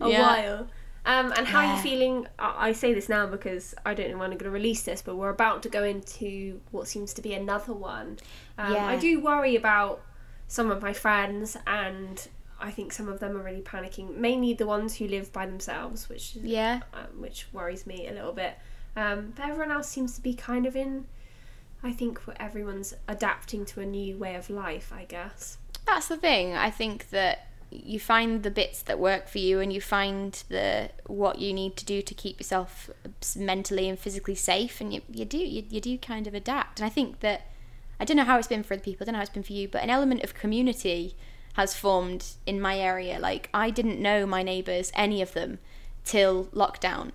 a 0.00 0.08
Yeah. 0.10 0.20
while. 0.22 0.68
Um, 1.04 1.32
and 1.36 1.46
how 1.48 1.66
are 1.66 1.76
you 1.76 1.82
feeling? 1.82 2.26
I 2.38 2.68
I 2.68 2.72
say 2.72 2.94
this 2.94 3.08
now 3.08 3.26
because 3.26 3.74
I 3.84 3.92
don't 3.92 4.10
know 4.10 4.18
when 4.18 4.30
I'm 4.32 4.38
going 4.38 4.50
to 4.50 4.50
release 4.50 4.82
this, 4.82 5.02
but 5.02 5.16
we're 5.16 5.30
about 5.30 5.62
to 5.64 5.68
go 5.68 5.82
into 5.84 6.60
what 6.70 6.86
seems 6.88 7.12
to 7.14 7.22
be 7.22 7.34
another 7.34 7.72
one. 7.74 8.18
Um, 8.56 8.72
Yeah. 8.72 8.86
I 8.86 8.96
do 8.96 9.20
worry 9.20 9.56
about 9.56 10.00
some 10.52 10.70
of 10.70 10.82
my 10.82 10.92
friends, 10.92 11.56
and 11.66 12.28
I 12.60 12.70
think 12.70 12.92
some 12.92 13.08
of 13.08 13.20
them 13.20 13.38
are 13.38 13.42
really 13.42 13.62
panicking. 13.62 14.18
Mainly 14.18 14.52
the 14.52 14.66
ones 14.66 14.94
who 14.94 15.08
live 15.08 15.32
by 15.32 15.46
themselves, 15.46 16.10
which 16.10 16.36
Yeah, 16.36 16.80
um, 16.92 17.22
which 17.22 17.46
worries 17.54 17.86
me 17.86 18.06
a 18.06 18.12
little 18.12 18.34
bit. 18.34 18.58
Um, 18.94 19.32
but 19.34 19.46
everyone 19.46 19.72
else 19.72 19.88
seems 19.88 20.14
to 20.16 20.20
be 20.20 20.34
kind 20.34 20.66
of 20.66 20.76
in. 20.76 21.06
I 21.82 21.92
think 21.92 22.20
everyone's 22.36 22.92
adapting 23.08 23.64
to 23.64 23.80
a 23.80 23.86
new 23.86 24.18
way 24.18 24.34
of 24.34 24.50
life. 24.50 24.92
I 24.94 25.04
guess. 25.04 25.56
that's 25.86 26.08
the 26.08 26.18
thing. 26.18 26.52
I 26.52 26.70
think 26.70 27.08
that 27.08 27.46
you 27.70 27.98
find 27.98 28.42
the 28.42 28.50
bits 28.50 28.82
that 28.82 28.98
work 28.98 29.28
for 29.28 29.38
you, 29.38 29.58
and 29.58 29.72
you 29.72 29.80
find 29.80 30.44
the 30.50 30.90
what 31.06 31.38
you 31.38 31.54
need 31.54 31.78
to 31.78 31.86
do 31.86 32.02
to 32.02 32.12
keep 32.12 32.38
yourself 32.38 32.90
mentally 33.34 33.88
and 33.88 33.98
physically 33.98 34.34
safe, 34.34 34.82
and 34.82 34.92
you, 34.92 35.00
you 35.10 35.24
do 35.24 35.38
you, 35.38 35.64
you 35.70 35.80
do 35.80 35.96
kind 35.96 36.26
of 36.26 36.34
adapt. 36.34 36.78
And 36.78 36.84
I 36.84 36.90
think 36.90 37.20
that 37.20 37.46
I 38.02 38.04
don't 38.04 38.16
know 38.16 38.24
how 38.24 38.36
it's 38.36 38.48
been 38.48 38.64
for 38.64 38.74
other 38.74 38.82
people. 38.82 39.04
I 39.04 39.06
don't 39.06 39.12
know 39.12 39.18
how 39.18 39.22
it's 39.22 39.30
been 39.30 39.44
for 39.44 39.52
you, 39.52 39.68
but 39.68 39.84
an 39.84 39.88
element 39.88 40.24
of 40.24 40.34
community 40.34 41.14
has 41.52 41.76
formed 41.76 42.32
in 42.46 42.60
my 42.60 42.76
area. 42.76 43.20
Like 43.20 43.48
I 43.54 43.70
didn't 43.70 44.02
know 44.02 44.26
my 44.26 44.42
neighbours, 44.42 44.90
any 44.94 45.22
of 45.22 45.34
them, 45.34 45.60
till 46.04 46.46
lockdown. 46.46 47.12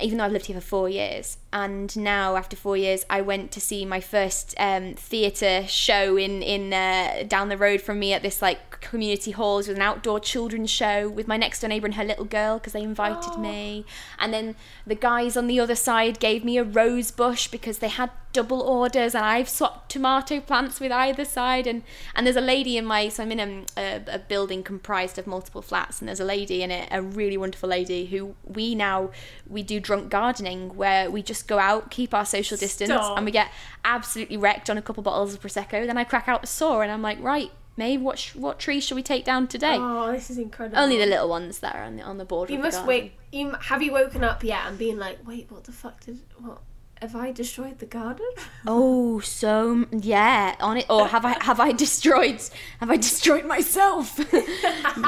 Even 0.00 0.18
though 0.18 0.24
I've 0.24 0.32
lived 0.32 0.46
here 0.46 0.60
for 0.60 0.66
four 0.66 0.88
years, 0.88 1.38
and 1.52 1.96
now 1.96 2.34
after 2.34 2.56
four 2.56 2.76
years, 2.76 3.06
I 3.08 3.20
went 3.20 3.52
to 3.52 3.60
see 3.60 3.84
my 3.84 4.00
first 4.00 4.56
um, 4.58 4.94
theatre 4.94 5.64
show 5.68 6.16
in 6.16 6.42
in 6.42 6.72
uh, 6.72 7.22
down 7.28 7.48
the 7.48 7.56
road 7.56 7.80
from 7.80 8.00
me 8.00 8.12
at 8.12 8.22
this 8.22 8.42
like 8.42 8.67
community 8.80 9.30
halls 9.32 9.68
with 9.68 9.76
an 9.76 9.82
outdoor 9.82 10.20
children's 10.20 10.70
show 10.70 11.08
with 11.08 11.26
my 11.28 11.36
next 11.36 11.60
door 11.60 11.68
neighbour 11.68 11.86
and 11.86 11.94
her 11.96 12.04
little 12.04 12.24
girl 12.24 12.58
because 12.58 12.72
they 12.72 12.82
invited 12.82 13.32
Oh. 13.34 13.38
me, 13.38 13.84
and 14.18 14.32
then 14.32 14.54
the 14.86 14.94
guys 14.94 15.36
on 15.36 15.46
the 15.46 15.58
other 15.60 15.74
side 15.74 16.18
gave 16.20 16.44
me 16.44 16.56
a 16.58 16.64
rose 16.64 17.10
bush 17.10 17.48
because 17.48 17.78
they 17.78 17.88
had 17.88 18.10
double 18.32 18.60
orders, 18.60 19.14
and 19.14 19.24
I've 19.24 19.48
swapped 19.48 19.90
tomato 19.90 20.38
plants 20.40 20.80
with 20.80 20.92
either 20.92 21.24
side, 21.24 21.66
and 21.66 21.82
and 22.14 22.26
there's 22.26 22.36
a 22.36 22.40
lady 22.40 22.76
in 22.76 22.84
my 22.84 23.08
so 23.08 23.22
I'm 23.22 23.32
in 23.32 23.40
a, 23.40 23.64
a, 23.80 24.02
a 24.14 24.18
building 24.18 24.62
comprised 24.62 25.18
of 25.18 25.26
multiple 25.26 25.62
flats, 25.62 26.00
and 26.00 26.08
there's 26.08 26.20
a 26.20 26.24
lady 26.24 26.62
in 26.62 26.70
it, 26.70 26.88
a 26.92 27.02
really 27.02 27.36
wonderful 27.36 27.68
lady 27.68 28.06
who 28.06 28.34
we 28.44 28.74
now 28.74 29.10
we 29.48 29.62
do 29.62 29.80
drunk 29.80 30.10
gardening 30.10 30.76
where 30.76 31.10
we 31.10 31.22
just 31.22 31.48
go 31.48 31.58
out, 31.58 31.90
keep 31.90 32.12
our 32.14 32.26
social 32.26 32.56
distance, 32.56 32.90
Stop. 32.90 33.16
and 33.16 33.24
we 33.26 33.32
get 33.32 33.48
absolutely 33.84 34.36
wrecked 34.36 34.68
on 34.70 34.76
a 34.78 34.82
couple 34.82 35.02
bottles 35.02 35.34
of 35.34 35.40
prosecco. 35.40 35.86
Then 35.86 35.96
I 35.96 36.04
crack 36.04 36.28
out 36.28 36.40
the 36.42 36.46
saw, 36.46 36.80
and 36.82 36.92
I'm 36.92 37.02
like, 37.02 37.20
right, 37.22 37.50
Maeve, 37.78 38.02
what 38.02 38.18
sh- 38.18 38.34
what 38.34 38.58
tree 38.58 38.80
should 38.80 38.96
we 38.96 39.02
take 39.04 39.24
down 39.24 39.46
today? 39.46 39.76
Oh, 39.78 40.10
this 40.10 40.30
is 40.30 40.36
incredible. 40.38 40.78
Only 40.78 40.98
the 40.98 41.06
little 41.06 41.28
ones 41.28 41.60
that 41.60 41.76
are 41.76 41.84
on 41.84 41.96
the 41.96 42.02
on 42.02 42.18
the 42.18 42.24
border. 42.24 42.52
You 42.52 42.58
of 42.58 42.64
must 42.64 42.84
wait. 42.84 43.12
You 43.32 43.52
have 43.52 43.82
you 43.82 43.92
woken 43.92 44.24
up 44.24 44.42
yet 44.42 44.66
and 44.66 44.76
been 44.76 44.98
like, 44.98 45.26
wait, 45.26 45.46
what 45.50 45.64
the 45.64 45.72
fuck 45.72 46.04
did 46.04 46.18
what? 46.38 46.58
Have 47.00 47.14
I 47.14 47.30
destroyed 47.30 47.78
the 47.78 47.86
garden? 47.86 48.26
Oh, 48.66 49.20
so 49.20 49.86
yeah, 49.92 50.56
on 50.58 50.78
it. 50.78 50.86
Or 50.90 51.06
have 51.06 51.24
I 51.24 51.36
have 51.44 51.60
I 51.60 51.70
destroyed 51.84 52.40
have 52.80 52.90
I 52.90 52.96
destroyed 52.96 53.46
myself? 53.46 54.18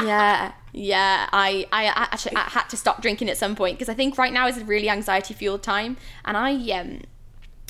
yeah, 0.05 0.53
yeah. 0.73 1.29
I, 1.33 1.67
I 1.73 1.87
I 1.87 2.09
actually 2.13 2.37
I 2.37 2.49
had 2.51 2.69
to 2.69 2.77
stop 2.77 3.03
drinking 3.03 3.29
at 3.29 3.37
some 3.37 3.57
point 3.57 3.77
because 3.77 3.89
I 3.89 3.95
think 3.95 4.17
right 4.17 4.33
now 4.33 4.47
is 4.47 4.59
a 4.59 4.65
really 4.65 4.89
anxiety 4.89 5.35
fueled 5.35 5.65
time, 5.65 5.97
and 6.25 6.37
I 6.37 6.53
um. 6.79 7.01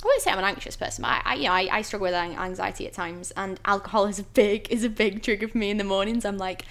I 0.02 0.06
wouldn't 0.06 0.22
say 0.22 0.30
I'm 0.30 0.38
an 0.38 0.44
anxious 0.44 0.76
person, 0.76 1.02
but 1.02 1.08
I, 1.08 1.22
I 1.24 1.34
you 1.34 1.44
know, 1.44 1.52
I, 1.52 1.68
I 1.70 1.82
struggle 1.82 2.06
with 2.06 2.14
anxiety 2.14 2.86
at 2.86 2.92
times, 2.92 3.32
and 3.36 3.60
alcohol 3.64 4.06
is 4.06 4.18
a 4.18 4.24
big 4.24 4.70
is 4.70 4.84
a 4.84 4.88
big 4.88 5.22
trigger 5.22 5.48
for 5.48 5.58
me 5.58 5.70
in 5.70 5.76
the 5.76 5.84
mornings. 5.84 6.24
I'm 6.24 6.38
like, 6.38 6.64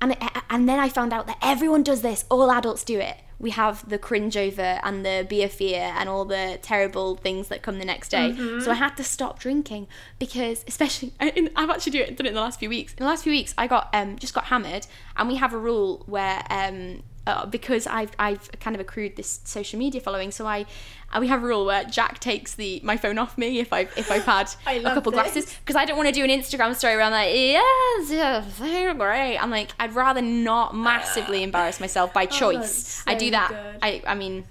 and 0.00 0.16
and 0.50 0.68
then 0.68 0.78
I 0.78 0.88
found 0.88 1.12
out 1.12 1.26
that 1.28 1.38
everyone 1.42 1.82
does 1.82 2.02
this. 2.02 2.24
All 2.30 2.50
adults 2.50 2.82
do 2.84 2.98
it. 2.98 3.16
We 3.38 3.50
have 3.50 3.86
the 3.86 3.98
cringe 3.98 4.34
over 4.36 4.80
and 4.82 5.04
the 5.04 5.26
beer 5.28 5.48
fear 5.50 5.92
and 5.96 6.08
all 6.08 6.24
the 6.24 6.58
terrible 6.62 7.16
things 7.16 7.48
that 7.48 7.60
come 7.60 7.78
the 7.78 7.84
next 7.84 8.08
day. 8.08 8.32
So 8.60 8.70
I 8.70 8.74
had 8.74 8.96
to 8.96 9.04
stop 9.04 9.38
drinking 9.38 9.88
because, 10.18 10.64
especially, 10.66 11.12
I, 11.20 11.50
I've 11.54 11.68
actually 11.68 11.92
do 11.92 12.00
it, 12.00 12.16
done 12.16 12.24
it 12.24 12.30
in 12.30 12.34
the 12.34 12.40
last 12.40 12.58
few 12.58 12.70
weeks. 12.70 12.94
In 12.94 13.04
the 13.04 13.08
last 13.10 13.24
few 13.24 13.32
weeks, 13.32 13.54
I 13.58 13.66
got 13.66 13.90
um, 13.92 14.18
just 14.18 14.32
got 14.32 14.44
hammered, 14.44 14.86
and 15.16 15.28
we 15.28 15.36
have 15.36 15.52
a 15.52 15.58
rule 15.58 16.02
where 16.06 16.44
um, 16.48 17.02
uh, 17.26 17.46
because 17.46 17.86
I've 17.86 18.10
I've 18.18 18.50
kind 18.60 18.76
of 18.76 18.80
accrued 18.80 19.16
this 19.16 19.40
social 19.44 19.78
media 19.78 20.00
following, 20.00 20.30
so 20.30 20.46
I 20.46 20.64
uh, 21.12 21.18
we 21.20 21.28
have 21.28 21.42
a 21.42 21.46
rule 21.46 21.64
where 21.66 21.84
Jack 21.84 22.18
takes 22.20 22.54
the 22.54 22.80
my 22.84 22.96
phone 22.96 23.18
off 23.18 23.36
me 23.36 23.58
if 23.58 23.72
I've 23.72 23.92
if 23.96 24.10
I've 24.10 24.24
had 24.24 24.48
a 24.66 24.82
couple 24.82 25.12
this. 25.12 25.20
glasses 25.20 25.54
because 25.60 25.76
I 25.76 25.84
don't 25.84 25.96
want 25.96 26.08
to 26.08 26.14
do 26.14 26.24
an 26.24 26.30
Instagram 26.30 26.74
story 26.74 26.94
where 26.96 27.04
I'm 27.04 27.12
like 27.12 27.34
yes 27.34 28.10
yes 28.10 28.58
they're 28.58 28.94
great. 28.94 29.36
I'm 29.38 29.50
like 29.50 29.70
I'd 29.78 29.94
rather 29.94 30.22
not 30.22 30.74
massively 30.76 31.42
embarrass 31.42 31.80
myself 31.80 32.12
by 32.12 32.26
choice. 32.26 33.02
that's 33.04 33.04
I 33.06 33.14
do 33.14 33.30
that. 33.32 33.48
good. 33.48 33.78
I 33.82 34.02
I 34.06 34.14
mean. 34.14 34.44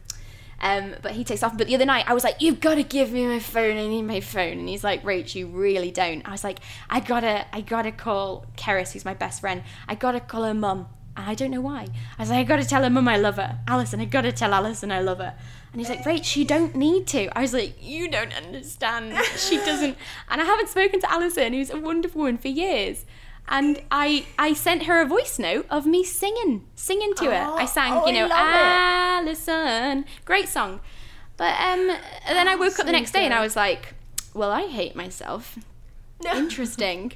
Um, 0.61 0.95
but 1.01 1.11
he 1.11 1.25
takes 1.25 1.43
off. 1.43 1.57
But 1.57 1.67
the 1.67 1.75
other 1.75 1.85
night, 1.85 2.05
I 2.07 2.13
was 2.13 2.23
like, 2.23 2.41
"You've 2.41 2.61
got 2.61 2.75
to 2.75 2.83
give 2.83 3.11
me 3.11 3.27
my 3.27 3.39
phone. 3.39 3.77
I 3.77 3.87
need 3.87 4.03
my 4.03 4.21
phone." 4.21 4.57
And 4.57 4.69
he's 4.69 4.85
like, 4.85 5.03
"Rach, 5.03 5.35
you 5.35 5.47
really 5.47 5.91
don't." 5.91 6.25
I 6.27 6.31
was 6.31 6.45
like, 6.45 6.59
"I 6.89 7.01
gotta, 7.01 7.45
I 7.53 7.59
gotta 7.59 7.91
call 7.91 8.45
Keris, 8.55 8.93
who's 8.93 9.03
my 9.03 9.13
best 9.13 9.41
friend. 9.41 9.63
I 9.89 9.95
gotta 9.95 10.21
call 10.21 10.43
her 10.43 10.53
mum, 10.53 10.87
I 11.17 11.33
don't 11.35 11.51
know 11.51 11.61
why. 11.61 11.87
I 12.17 12.21
was 12.21 12.29
like, 12.29 12.39
I 12.39 12.43
gotta 12.43 12.65
tell 12.65 12.83
her 12.83 12.89
mum 12.89 13.07
I 13.07 13.17
love 13.17 13.35
her. 13.37 13.59
Alison, 13.67 14.01
I 14.01 14.05
gotta 14.05 14.31
tell 14.31 14.53
Alison 14.53 14.91
I 14.91 14.99
love 15.01 15.19
her." 15.19 15.33
And 15.71 15.81
he's 15.81 15.89
like, 15.89 16.03
"Rach, 16.03 16.35
you 16.35 16.45
don't 16.45 16.75
need 16.75 17.07
to." 17.07 17.29
I 17.37 17.41
was 17.41 17.53
like, 17.53 17.75
"You 17.81 18.09
don't 18.09 18.33
understand. 18.33 19.17
She 19.37 19.57
doesn't." 19.69 19.97
And 20.29 20.41
I 20.41 20.45
haven't 20.45 20.69
spoken 20.69 20.99
to 21.01 21.11
Alison, 21.11 21.53
who's 21.53 21.69
a 21.69 21.79
wonderful 21.79 22.19
woman 22.21 22.37
for 22.37 22.47
years. 22.49 23.05
And 23.47 23.81
I, 23.91 24.25
I 24.39 24.53
sent 24.53 24.83
her 24.83 25.01
a 25.01 25.05
voice 25.05 25.37
note 25.37 25.67
of 25.69 25.85
me 25.85 26.03
singing, 26.03 26.65
singing 26.75 27.13
to 27.15 27.25
her. 27.25 27.45
Oh, 27.47 27.55
I 27.57 27.65
sang, 27.65 27.93
oh, 27.93 28.07
you 28.07 28.13
know, 28.13 28.27
Alison. 28.31 30.05
Great 30.25 30.49
song. 30.49 30.79
But 31.37 31.53
um, 31.59 31.87
then 32.27 32.47
I 32.47 32.55
woke 32.55 32.79
up 32.79 32.85
the 32.85 32.91
next 32.91 33.11
day 33.11 33.23
and 33.25 33.33
I 33.33 33.41
was 33.41 33.55
like, 33.55 33.93
well, 34.33 34.51
I 34.51 34.63
hate 34.67 34.95
myself. 34.95 35.59
Interesting. 36.35 37.13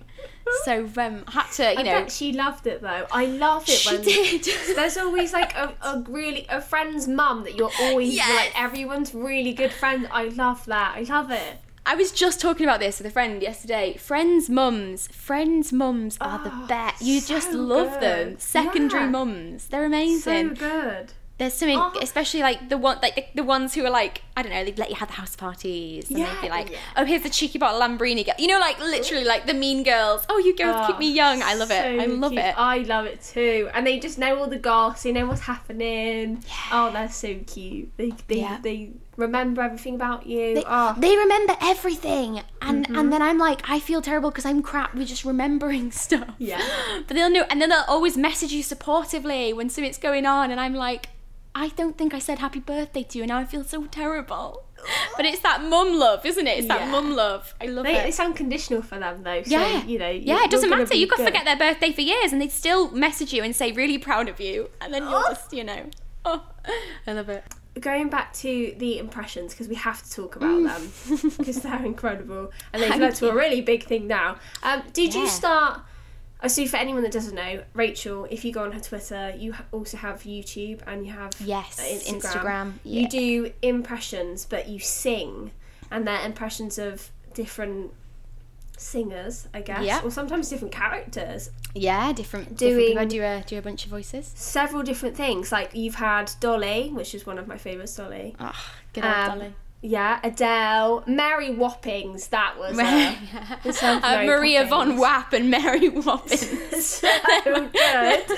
so 0.65 0.85
um, 0.97 1.23
I 1.27 1.31
had 1.31 1.51
to, 1.53 1.63
you 1.73 1.79
I 1.79 1.83
know, 1.83 1.91
bet 2.01 2.11
she 2.11 2.33
loved 2.33 2.67
it 2.67 2.81
though. 2.81 3.05
I 3.11 3.25
love 3.25 3.63
it 3.67 3.71
she 3.71 3.95
when 3.95 4.03
did. 4.03 4.43
there's 4.75 4.97
always 4.97 5.31
like 5.33 5.55
a, 5.55 5.73
a 5.81 6.03
really 6.07 6.45
a 6.49 6.61
friend's 6.61 7.07
mum 7.07 7.43
that 7.43 7.55
you're 7.55 7.71
always 7.81 8.15
Yes. 8.15 8.29
like 8.29 8.61
everyone's 8.61 9.13
really 9.13 9.53
good 9.53 9.71
friend. 9.71 10.07
I 10.11 10.25
love 10.25 10.65
that. 10.65 10.95
I 10.97 11.01
love 11.03 11.31
it. 11.31 11.57
I 11.85 11.95
was 11.95 12.11
just 12.11 12.39
talking 12.39 12.65
about 12.65 12.79
this 12.79 12.99
with 12.99 13.07
a 13.07 13.09
friend 13.09 13.41
yesterday. 13.41 13.95
Friends' 13.97 14.47
mums, 14.49 15.07
friends' 15.07 15.71
mums 15.73 16.17
are 16.21 16.37
the 16.43 16.51
Oh, 16.53 16.67
best. 16.67 17.01
You 17.01 17.19
just 17.21 17.51
so 17.51 17.57
love 17.57 17.99
them. 17.99 18.37
Secondary 18.37 19.03
Yeah. 19.05 19.09
mums, 19.09 19.67
they're 19.67 19.85
amazing. 19.85 20.55
So 20.55 20.55
good. 20.55 21.13
There's 21.39 21.53
something, 21.53 21.77
Oh. 21.79 21.93
especially 22.01 22.41
like 22.41 22.67
the 22.69 22.77
one, 22.77 22.99
like 23.01 23.15
the, 23.15 23.25
the 23.35 23.43
ones 23.43 23.73
who 23.73 23.85
are 23.85 23.89
like, 23.89 24.21
I 24.37 24.41
don't 24.43 24.51
know, 24.51 24.63
they'd 24.63 24.77
let 24.77 24.89
you 24.89 24.95
have 24.97 25.07
the 25.07 25.15
house 25.15 25.35
parties, 25.37 26.09
and 26.11 26.19
they'd 26.19 26.41
be 26.41 26.49
like, 26.49 26.69
yeah. 26.71 26.77
oh, 26.97 27.05
here's 27.05 27.23
the 27.23 27.29
cheeky 27.29 27.57
bottle 27.57 27.81
of 27.81 27.89
Lambrini, 27.89 28.25
girl. 28.25 28.35
you 28.37 28.47
know, 28.47 28.59
like 28.59 28.77
literally 28.79 29.23
like 29.23 29.45
the 29.47 29.53
mean 29.53 29.83
girls. 29.83 30.25
Oh, 30.29 30.37
you 30.37 30.55
girls 30.55 30.85
keep 30.87 30.97
Oh, 30.97 30.99
me 30.99 31.11
young. 31.11 31.41
I 31.41 31.55
love 31.55 31.71
it. 31.71 31.99
I 32.01 32.05
love 32.05 32.31
cute. 32.33 32.43
it. 32.43 32.55
I 32.57 32.77
love 32.79 33.05
it 33.05 33.21
too. 33.23 33.69
And 33.73 33.87
they 33.87 33.99
just 33.99 34.17
know 34.19 34.37
all 34.37 34.47
the 34.47 34.59
goss. 34.59 35.03
They 35.03 35.11
know 35.13 35.25
what's 35.27 35.41
happening. 35.41 36.43
Oh, 36.71 36.91
they're 36.91 37.09
so 37.09 37.35
cute. 37.47 37.89
They 37.97 38.11
they, 38.27 38.41
Yeah. 38.41 38.59
they 38.61 38.91
remember 39.15 39.61
everything 39.61 39.95
about 39.95 40.25
you. 40.25 40.55
They, 40.55 40.63
oh. 40.67 40.93
they 40.97 41.15
remember 41.15 41.55
everything, 41.61 42.41
and 42.61 42.85
Mm-hmm. 42.85 42.95
and 42.97 43.13
then 43.13 43.21
I'm 43.21 43.37
like, 43.37 43.61
I 43.69 43.79
feel 43.79 44.01
terrible 44.01 44.29
because 44.29 44.45
I'm 44.45 44.61
crap 44.61 44.93
with 44.93 45.07
just 45.07 45.23
remembering 45.23 45.91
stuff. 46.05 46.35
Yeah. 46.37 46.61
But 47.07 47.15
they'll 47.15 47.29
know, 47.29 47.45
and 47.49 47.61
then 47.61 47.69
they'll 47.69 47.85
always 47.87 48.17
message 48.17 48.51
you 48.51 48.61
supportively 48.63 49.55
when 49.55 49.69
something's 49.69 49.97
going 49.97 50.25
on, 50.25 50.51
and 50.51 50.59
I'm 50.59 50.75
like, 50.75 51.07
I 51.55 51.69
don't 51.69 51.97
think 51.97 52.13
I 52.13 52.19
said 52.19 52.39
happy 52.39 52.59
birthday 52.59 53.03
to 53.03 53.17
you, 53.17 53.23
and 53.23 53.29
now 53.29 53.37
I 53.39 53.45
feel 53.45 53.63
so 53.63 53.85
terrible 53.85 54.63
but 55.17 55.25
it's 55.25 55.41
that 55.41 55.61
mum 55.61 55.99
love, 55.99 56.25
isn't 56.25 56.47
it? 56.47 56.59
It's 56.59 56.67
that 56.69 56.79
Yeah. 56.81 56.89
mum 56.91 57.13
love. 57.13 57.53
I 57.59 57.65
love 57.65 57.83
They, 57.83 57.97
it. 57.97 58.07
it's 58.07 58.19
unconditional 58.19 58.81
for 58.81 58.97
them 58.97 59.23
though. 59.23 59.43
So, 59.43 59.49
yeah, 59.51 59.83
you 59.83 59.99
know. 59.99 60.09
yeah, 60.09 60.45
it 60.45 60.49
doesn't 60.51 60.69
matter. 60.69 60.69
you're 60.69 60.69
gonna 60.69 60.77
matter. 60.83 60.89
be 60.93 60.97
You 60.99 61.07
could 61.07 61.17
good. 61.17 61.25
forget 61.25 61.43
their 61.43 61.57
birthday 61.57 61.91
for 61.91 61.99
years, 61.99 62.31
and 62.31 62.41
they'd 62.41 62.49
still 62.51 62.89
message 62.91 63.33
you 63.33 63.43
and 63.43 63.53
say 63.53 63.73
really 63.73 63.97
proud 63.97 64.29
of 64.29 64.39
you, 64.39 64.69
and 64.79 64.93
then 64.93 65.03
Oh. 65.05 65.25
just, 65.29 65.51
you 65.51 65.65
know, 65.65 65.87
oh, 66.23 66.43
I 67.05 67.11
love 67.11 67.27
it. 67.27 67.43
Going 67.77 68.07
back 68.09 68.31
to 68.35 68.73
the 68.77 68.99
impressions 68.99 69.53
because 69.53 69.67
we 69.67 69.75
have 69.75 70.01
to 70.01 70.09
talk 70.09 70.37
about 70.37 70.63
them 70.63 70.91
because 71.37 71.57
they're 71.61 71.85
incredible 71.85 72.51
and 72.71 72.81
they've 72.81 72.95
led 72.97 73.15
to 73.15 73.29
a 73.29 73.35
really 73.35 73.59
big 73.61 73.83
thing 73.85 74.07
now. 74.07 74.37
Um, 74.63 74.83
did 74.93 75.13
Yeah. 75.13 75.21
you 75.23 75.27
start? 75.27 75.81
I 76.41 76.47
see. 76.47 76.65
For 76.67 76.77
anyone 76.77 77.03
that 77.03 77.11
doesn't 77.11 77.35
know, 77.35 77.63
Rachel, 77.73 78.25
if 78.29 78.45
you 78.45 78.53
go 78.53 78.63
on 78.63 78.71
her 78.71 78.79
Twitter, 78.79 79.33
you 79.37 79.53
also 79.71 79.97
have 79.97 80.23
YouTube 80.23 80.81
and 80.87 81.05
you 81.05 81.11
have 81.11 81.31
Yes, 81.39 81.79
uh, 81.79 82.11
Instagram, 82.13 82.73
yeah. 82.83 83.01
You 83.01 83.09
do 83.09 83.51
impressions, 83.61 84.45
but 84.45 84.67
you 84.69 84.79
sing, 84.79 85.51
and 85.91 86.07
they're 86.07 86.25
impressions 86.25 86.77
of 86.79 87.09
different 87.33 87.91
singers, 88.77 89.47
I 89.53 89.61
guess, 89.61 89.83
Yeah. 89.83 90.01
or 90.03 90.11
sometimes 90.11 90.47
different 90.49 90.73
characters. 90.73 91.49
Yeah, 91.75 92.13
different. 92.13 92.55
Doing- 92.57 92.77
different. 92.95 92.99
I 92.99 93.05
do 93.05 93.21
a 93.23 93.43
do 93.45 93.57
a 93.57 93.61
bunch 93.61 93.83
of 93.85 93.91
voices. 93.91 94.31
Several 94.35 94.81
different 94.83 95.17
things. 95.17 95.51
Like 95.51 95.71
you've 95.75 95.95
had 95.95 96.31
Dolly, 96.39 96.89
which 96.93 97.13
is 97.13 97.25
one 97.25 97.37
of 97.37 97.47
my 97.47 97.57
favourites, 97.57 97.95
Dolly. 97.95 98.35
Oh, 98.39 98.51
good 98.93 99.03
old 99.03 99.13
Um, 99.13 99.27
Dolly. 99.39 99.53
Yeah, 99.81 100.19
Adele, 100.23 101.03
Mary 101.07 101.49
Whoppings. 101.49 102.29
That 102.29 102.57
was 102.59 102.77
uh, 102.79 103.15
it 103.63 103.75
sounds 103.75 104.03
Uh, 104.03 104.09
Mary 104.11 104.27
Maria 104.27 104.65
von 104.65 104.97
Poppins. 104.97 105.01
Wapp 105.01 105.33
and 105.33 105.49
Mary 105.49 105.89
Woppins. 105.89 106.83
so 106.83 107.69
good. 107.69 108.37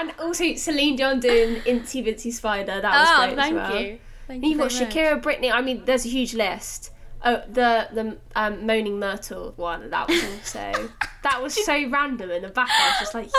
and 0.00 0.12
also 0.18 0.54
Celine 0.54 0.96
Dion 0.96 1.20
doing 1.20 1.56
Incy 1.62 2.02
Vincy 2.04 2.32
Spider. 2.32 2.80
That 2.80 2.98
was 2.98 3.08
oh, 3.10 3.26
great 3.26 3.38
as 3.38 3.44
thank 3.44 3.54
well. 3.56 3.80
you. 3.82 3.98
Thank 4.26 4.42
And 4.42 4.50
you've 4.52 4.58
got 4.58 4.72
much. 4.72 4.80
Shakira, 4.80 5.22
Britney. 5.22 5.52
I 5.52 5.60
mean, 5.60 5.84
there's 5.84 6.06
a 6.06 6.08
huge 6.08 6.32
list. 6.34 6.90
Oh, 7.26 7.42
the 7.48 7.88
the 7.92 8.18
um, 8.36 8.66
Moaning 8.66 8.98
Myrtle 8.98 9.54
one. 9.56 9.88
That 9.90 10.08
was 10.08 10.22
also 10.22 10.90
that 11.22 11.42
was 11.42 11.64
so 11.64 11.88
random 11.88 12.30
in 12.30 12.42
the 12.42 12.48
back. 12.48 12.68
I 12.70 12.90
was 12.90 12.98
just 13.00 13.14
like, 13.14 13.30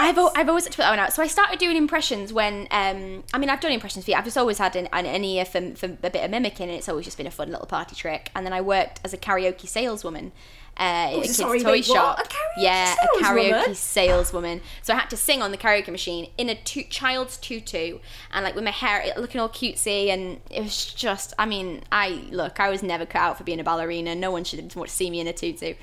I've 0.00 0.18
al- 0.18 0.32
I've 0.36 0.50
always 0.50 0.66
put 0.66 0.76
that 0.78 0.90
one 0.90 0.98
out. 0.98 1.12
So 1.14 1.22
I 1.22 1.26
started 1.26 1.58
doing 1.58 1.76
impressions 1.76 2.30
when 2.32 2.68
um 2.70 3.24
I 3.32 3.38
mean 3.38 3.48
I've 3.48 3.60
done 3.60 3.72
impressions 3.72 4.04
for 4.04 4.10
you. 4.10 4.16
I've 4.18 4.24
just 4.24 4.36
always 4.36 4.58
had 4.58 4.76
an, 4.76 4.88
an, 4.92 5.06
an 5.06 5.24
ear 5.24 5.46
for, 5.46 5.74
for 5.74 5.86
a 5.86 6.10
bit 6.10 6.22
of 6.22 6.30
mimicking, 6.30 6.68
and 6.68 6.76
it's 6.76 6.90
always 6.90 7.06
just 7.06 7.16
been 7.16 7.26
a 7.26 7.30
fun 7.30 7.50
little 7.50 7.66
party 7.66 7.96
trick. 7.96 8.30
And 8.34 8.44
then 8.44 8.52
I 8.52 8.60
worked 8.60 9.00
as 9.02 9.14
a 9.14 9.18
karaoke 9.18 9.66
saleswoman. 9.66 10.32
Uh, 10.80 10.82
at 10.82 11.12
a 11.12 11.20
kid's 11.20 11.36
sorry, 11.36 11.60
toy 11.60 11.72
wait, 11.72 11.88
what? 11.88 11.94
shop. 11.94 12.18
A 12.18 12.22
karaoke 12.22 12.62
yeah, 12.62 12.94
a 12.94 13.22
karaoke 13.22 13.76
saleswoman. 13.76 14.62
So 14.80 14.94
I 14.94 14.98
had 14.98 15.10
to 15.10 15.16
sing 15.16 15.42
on 15.42 15.50
the 15.50 15.58
karaoke 15.58 15.90
machine 15.90 16.30
in 16.38 16.48
a 16.48 16.54
child's 16.54 17.36
tutu, 17.36 17.98
and 18.32 18.44
like 18.44 18.54
with 18.54 18.64
my 18.64 18.70
hair 18.70 19.12
looking 19.18 19.42
all 19.42 19.50
cutesy, 19.50 20.08
and 20.08 20.40
it 20.50 20.62
was 20.62 20.86
just. 20.86 21.34
I 21.38 21.44
mean, 21.44 21.82
I 21.92 22.24
look, 22.30 22.60
I 22.60 22.70
was 22.70 22.82
never 22.82 23.04
cut 23.04 23.20
out 23.20 23.36
for 23.36 23.44
being 23.44 23.60
a 23.60 23.64
ballerina. 23.64 24.14
No 24.14 24.30
one 24.30 24.42
should 24.42 24.74
want 24.74 24.88
to 24.88 24.96
see 24.96 25.10
me 25.10 25.20
in 25.20 25.26
a 25.26 25.34
tutu, 25.34 25.74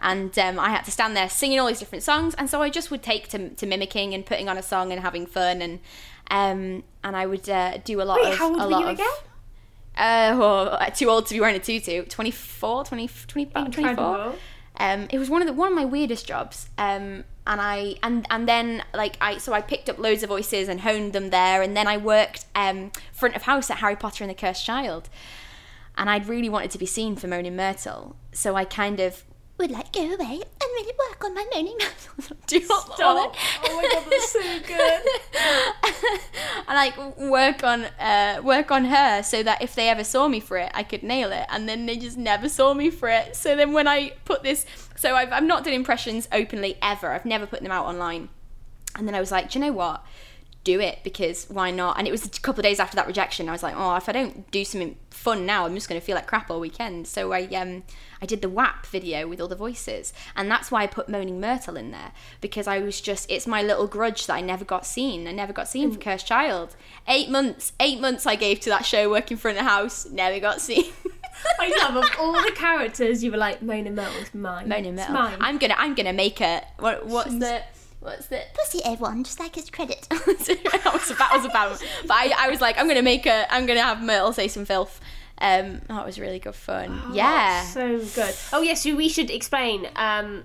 and 0.00 0.36
um, 0.38 0.58
I 0.58 0.70
had 0.70 0.86
to 0.86 0.90
stand 0.90 1.14
there 1.14 1.28
singing 1.28 1.60
all 1.60 1.66
these 1.66 1.78
different 1.78 2.02
songs, 2.02 2.34
and 2.36 2.48
so 2.48 2.62
I 2.62 2.70
just 2.70 2.90
would 2.90 3.02
take 3.02 3.28
to, 3.28 3.50
to 3.50 3.66
mimicking 3.66 4.14
and 4.14 4.24
putting 4.24 4.48
on 4.48 4.56
a 4.56 4.62
song 4.62 4.90
and 4.90 5.02
having 5.02 5.26
fun, 5.26 5.60
and 5.60 5.80
um, 6.30 6.82
and 7.04 7.14
I 7.14 7.26
would 7.26 7.48
uh, 7.50 7.76
do 7.84 8.00
a 8.00 8.04
lot 8.04 8.20
wait, 8.22 8.32
of 8.32 8.38
how 8.38 8.48
old 8.48 8.60
a 8.60 8.64
were 8.64 8.70
lot 8.70 8.80
you 8.80 8.88
of. 8.88 9.00
Uh, 9.96 10.36
well, 10.38 10.90
too 10.94 11.08
old 11.08 11.26
to 11.26 11.34
be 11.34 11.40
wearing 11.40 11.56
a 11.56 11.60
tutu. 11.60 12.04
24, 12.04 12.84
20, 12.84 13.08
20 13.08 13.46
24. 13.46 14.34
Um, 14.78 15.08
it 15.10 15.18
was 15.18 15.30
one 15.30 15.40
of 15.40 15.46
the 15.46 15.54
one 15.54 15.68
of 15.68 15.74
my 15.74 15.84
weirdest 15.84 16.26
jobs. 16.26 16.68
Um, 16.76 17.24
and 17.46 17.60
I 17.60 17.94
and 18.02 18.26
and 18.30 18.48
then 18.48 18.82
like 18.92 19.16
I 19.20 19.38
so 19.38 19.52
I 19.52 19.60
picked 19.60 19.88
up 19.88 19.98
loads 19.98 20.22
of 20.22 20.28
voices 20.28 20.68
and 20.68 20.80
honed 20.80 21.12
them 21.12 21.30
there, 21.30 21.62
and 21.62 21.76
then 21.76 21.86
I 21.86 21.96
worked 21.96 22.46
um, 22.54 22.90
front 23.12 23.36
of 23.36 23.42
house 23.42 23.70
at 23.70 23.78
Harry 23.78 23.96
Potter 23.96 24.24
and 24.24 24.30
the 24.30 24.34
Cursed 24.34 24.64
Child, 24.64 25.08
and 25.96 26.10
I'd 26.10 26.26
really 26.26 26.48
wanted 26.48 26.70
to 26.72 26.78
be 26.78 26.86
seen 26.86 27.16
for 27.16 27.28
Moaning 27.28 27.56
Myrtle, 27.56 28.16
so 28.32 28.56
I 28.56 28.64
kind 28.64 29.00
of 29.00 29.24
would 29.58 29.70
like 29.70 29.92
go 29.92 30.02
away 30.02 30.40
and 30.42 30.70
really 30.74 30.92
work 31.08 31.24
on 31.24 31.34
my 31.34 31.46
Moaning 31.52 31.78
Myrtle. 31.78 32.36
Do 32.46 32.58
you 32.58 32.68
not 32.68 32.94
Stop. 32.94 33.36
Oh 33.64 33.76
my 33.76 33.88
god, 33.92 34.04
that's 34.10 34.32
so 34.32 34.40
good. 34.66 36.20
and 36.68 36.74
like 36.76 37.18
work 37.18 37.64
on 37.64 37.84
uh, 37.98 38.40
work 38.42 38.70
on 38.70 38.86
her 38.86 39.22
so 39.22 39.42
that 39.42 39.62
if 39.62 39.74
they 39.74 39.88
ever 39.88 40.04
saw 40.04 40.28
me 40.28 40.40
for 40.40 40.58
it, 40.58 40.70
I 40.74 40.82
could 40.82 41.02
nail 41.02 41.32
it. 41.32 41.46
And 41.48 41.68
then 41.68 41.86
they 41.86 41.96
just 41.96 42.18
never 42.18 42.48
saw 42.48 42.74
me 42.74 42.90
for 42.90 43.08
it. 43.08 43.34
So 43.34 43.56
then 43.56 43.72
when 43.72 43.88
I 43.88 44.12
put 44.24 44.42
this, 44.42 44.66
so 44.94 45.14
I've 45.14 45.32
I've 45.32 45.44
not 45.44 45.64
done 45.64 45.74
impressions 45.74 46.28
openly 46.32 46.76
ever. 46.82 47.12
I've 47.12 47.26
never 47.26 47.46
put 47.46 47.62
them 47.62 47.72
out 47.72 47.86
online. 47.86 48.28
And 48.94 49.06
then 49.06 49.14
I 49.14 49.20
was 49.20 49.30
like, 49.30 49.50
do 49.50 49.58
you 49.58 49.64
know 49.66 49.72
what? 49.72 50.04
Do 50.66 50.80
it 50.80 50.98
because 51.04 51.46
why 51.48 51.70
not? 51.70 51.96
And 51.96 52.08
it 52.08 52.10
was 52.10 52.26
a 52.26 52.28
couple 52.28 52.58
of 52.58 52.64
days 52.64 52.80
after 52.80 52.96
that 52.96 53.06
rejection. 53.06 53.48
I 53.48 53.52
was 53.52 53.62
like, 53.62 53.74
oh, 53.76 53.94
if 53.94 54.08
I 54.08 54.12
don't 54.12 54.50
do 54.50 54.64
something 54.64 54.96
fun 55.10 55.46
now, 55.46 55.64
I'm 55.64 55.74
just 55.76 55.88
going 55.88 56.00
to 56.00 56.04
feel 56.04 56.16
like 56.16 56.26
crap 56.26 56.50
all 56.50 56.58
weekend. 56.58 57.06
So 57.06 57.32
I 57.32 57.42
um 57.54 57.84
I 58.20 58.26
did 58.26 58.42
the 58.42 58.48
WAP 58.48 58.84
video 58.86 59.28
with 59.28 59.40
all 59.40 59.46
the 59.46 59.54
voices, 59.54 60.12
and 60.34 60.50
that's 60.50 60.72
why 60.72 60.82
I 60.82 60.88
put 60.88 61.08
Moaning 61.08 61.38
Myrtle 61.40 61.76
in 61.76 61.92
there 61.92 62.10
because 62.40 62.66
I 62.66 62.80
was 62.80 63.00
just 63.00 63.30
it's 63.30 63.46
my 63.46 63.62
little 63.62 63.86
grudge 63.86 64.26
that 64.26 64.34
I 64.34 64.40
never 64.40 64.64
got 64.64 64.84
seen. 64.84 65.28
I 65.28 65.32
never 65.32 65.52
got 65.52 65.68
seen 65.68 65.92
for 65.92 66.00
Cursed 66.00 66.26
Child. 66.26 66.74
Eight 67.06 67.30
months, 67.30 67.72
eight 67.78 68.00
months 68.00 68.26
I 68.26 68.34
gave 68.34 68.58
to 68.60 68.70
that 68.70 68.84
show 68.84 69.08
working 69.08 69.36
front 69.36 69.56
of 69.58 69.64
the 69.64 69.70
house, 69.70 70.06
never 70.10 70.40
got 70.40 70.60
seen. 70.60 70.92
I 71.60 71.68
love 71.82 71.96
of 72.02 72.10
all 72.18 72.32
the 72.32 72.50
characters. 72.56 73.22
You 73.22 73.30
were 73.30 73.36
like 73.36 73.62
Moaning 73.62 73.94
Myrtle's 73.94 74.34
mine. 74.34 74.68
Moaning 74.68 74.96
Myrtle. 74.96 75.14
mine. 75.14 75.36
I'm 75.38 75.58
gonna 75.58 75.76
I'm 75.78 75.94
gonna 75.94 76.12
make 76.12 76.40
a 76.40 76.62
what, 76.80 77.06
what's 77.06 77.30
She's- 77.30 77.40
the 77.40 77.62
what's 78.00 78.26
the 78.26 78.40
pussy 78.54 78.80
everyone 78.84 79.24
just 79.24 79.40
like 79.40 79.54
his 79.54 79.70
credit. 79.70 80.06
that 80.10 80.26
was 80.92 81.08
that 81.18 81.30
was 81.34 81.44
about. 81.44 81.82
But 82.02 82.12
I, 82.14 82.32
I 82.46 82.48
was 82.48 82.60
like 82.60 82.78
I'm 82.78 82.86
gonna 82.88 83.02
make 83.02 83.26
a 83.26 83.52
I'm 83.52 83.66
gonna 83.66 83.82
have 83.82 84.02
Myrtle 84.02 84.32
say 84.32 84.48
some 84.48 84.64
filth. 84.64 85.00
Um, 85.38 85.82
that 85.88 86.06
was 86.06 86.18
really 86.18 86.38
good 86.38 86.54
fun. 86.54 87.02
yeah. 87.12 87.62
So 87.64 87.98
good. 87.98 88.34
Oh 88.52 88.62
yes, 88.62 88.82
so 88.82 88.94
we 88.96 89.08
should 89.08 89.30
explain 89.30 89.86
um, 89.96 90.44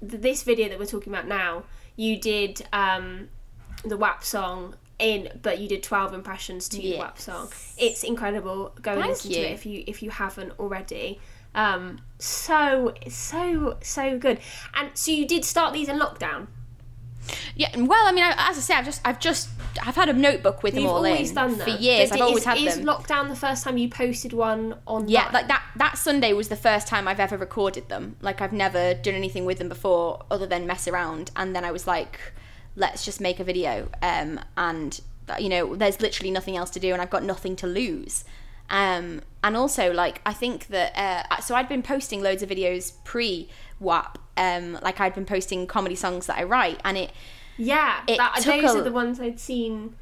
th- 0.00 0.22
this 0.22 0.42
video 0.44 0.68
that 0.68 0.78
we're 0.78 0.86
talking 0.86 1.12
about 1.12 1.26
now. 1.26 1.64
You 1.96 2.18
did 2.18 2.64
um, 2.72 3.28
the 3.84 3.96
WAP 3.96 4.22
song 4.22 4.76
in, 5.00 5.28
but 5.42 5.58
you 5.58 5.68
did 5.68 5.82
twelve 5.82 6.14
impressions 6.14 6.68
to 6.68 6.76
the 6.76 6.82
Yes. 6.90 6.98
WAP 7.00 7.18
song. 7.18 7.48
It's 7.78 8.04
incredible. 8.04 8.72
Go 8.80 8.92
and 8.92 9.00
Thank 9.00 9.12
listen 9.14 9.32
to 9.32 9.38
it 9.40 9.52
if 9.52 9.66
you 9.66 9.82
if 9.88 10.02
you 10.04 10.10
haven't 10.10 10.52
already. 10.60 11.20
Um, 11.54 12.00
so 12.18 12.94
so 13.08 13.76
so 13.82 14.18
good. 14.18 14.38
And 14.74 14.90
so 14.94 15.10
you 15.10 15.26
did 15.26 15.44
start 15.44 15.72
these 15.72 15.88
in 15.88 15.98
lockdown. 15.98 16.46
Yeah, 17.54 17.68
well, 17.76 18.06
I 18.06 18.12
mean, 18.12 18.24
as 18.24 18.56
I 18.56 18.60
say, 18.60 18.74
I've 18.74 18.84
just, 18.84 19.00
I've 19.04 19.20
just, 19.20 19.50
I've 19.82 19.94
had 19.94 20.08
a 20.08 20.12
notebook 20.12 20.62
with 20.62 20.74
them 20.74 20.82
You've 20.82 20.90
all 20.90 20.96
always 20.96 21.28
in 21.28 21.34
done 21.34 21.56
for 21.56 21.70
years. 21.70 22.10
I've 22.10 22.20
always 22.20 22.38
is, 22.38 22.44
had 22.44 22.58
is 22.58 22.76
them. 22.76 22.86
lockdown 22.86 23.28
the 23.28 23.36
first 23.36 23.62
time 23.62 23.78
you 23.78 23.88
posted 23.88 24.32
one 24.32 24.76
on? 24.86 25.08
yeah, 25.08 25.30
like 25.32 25.48
that. 25.48 25.62
That 25.76 25.98
Sunday 25.98 26.32
was 26.32 26.48
the 26.48 26.56
first 26.56 26.88
time 26.88 27.06
I've 27.06 27.20
ever 27.20 27.36
recorded 27.36 27.88
them. 27.88 28.16
Like 28.20 28.40
I've 28.40 28.52
never 28.52 28.94
done 28.94 29.14
anything 29.14 29.44
with 29.44 29.58
them 29.58 29.68
before, 29.68 30.24
other 30.30 30.46
than 30.46 30.66
mess 30.66 30.88
around. 30.88 31.30
And 31.36 31.54
then 31.54 31.64
I 31.64 31.70
was 31.70 31.86
like, 31.86 32.18
let's 32.74 33.04
just 33.04 33.20
make 33.20 33.38
a 33.38 33.44
video. 33.44 33.88
Um, 34.02 34.40
and 34.56 35.00
you 35.38 35.48
know, 35.48 35.76
there's 35.76 36.00
literally 36.00 36.30
nothing 36.30 36.56
else 36.56 36.70
to 36.70 36.80
do, 36.80 36.92
and 36.92 37.00
I've 37.00 37.10
got 37.10 37.22
nothing 37.22 37.54
to 37.56 37.66
lose. 37.66 38.24
Um, 38.70 39.22
and 39.42 39.56
also, 39.56 39.92
like, 39.92 40.20
I 40.24 40.32
think 40.32 40.68
that 40.68 40.96
uh, 40.96 41.40
so 41.40 41.54
I'd 41.54 41.68
been 41.68 41.82
posting 41.82 42.22
loads 42.22 42.42
of 42.42 42.48
videos 42.48 42.92
pre 43.04 43.48
WAP. 43.80 44.18
Um, 44.36 44.78
like 44.82 45.00
I'd 45.00 45.14
been 45.14 45.26
posting 45.26 45.66
comedy 45.66 45.94
songs 45.96 46.26
that 46.26 46.38
I 46.38 46.44
write, 46.44 46.80
and 46.84 46.96
it 46.96 47.10
Yeah, 47.58 48.00
It 48.06 48.16
that, 48.18 48.36
took 48.36 48.60
those 48.62 48.74
a- 48.74 48.78
are 48.78 48.82
the 48.82 48.92
ones 48.92 49.20
I'd 49.20 49.38
seen. 49.40 49.94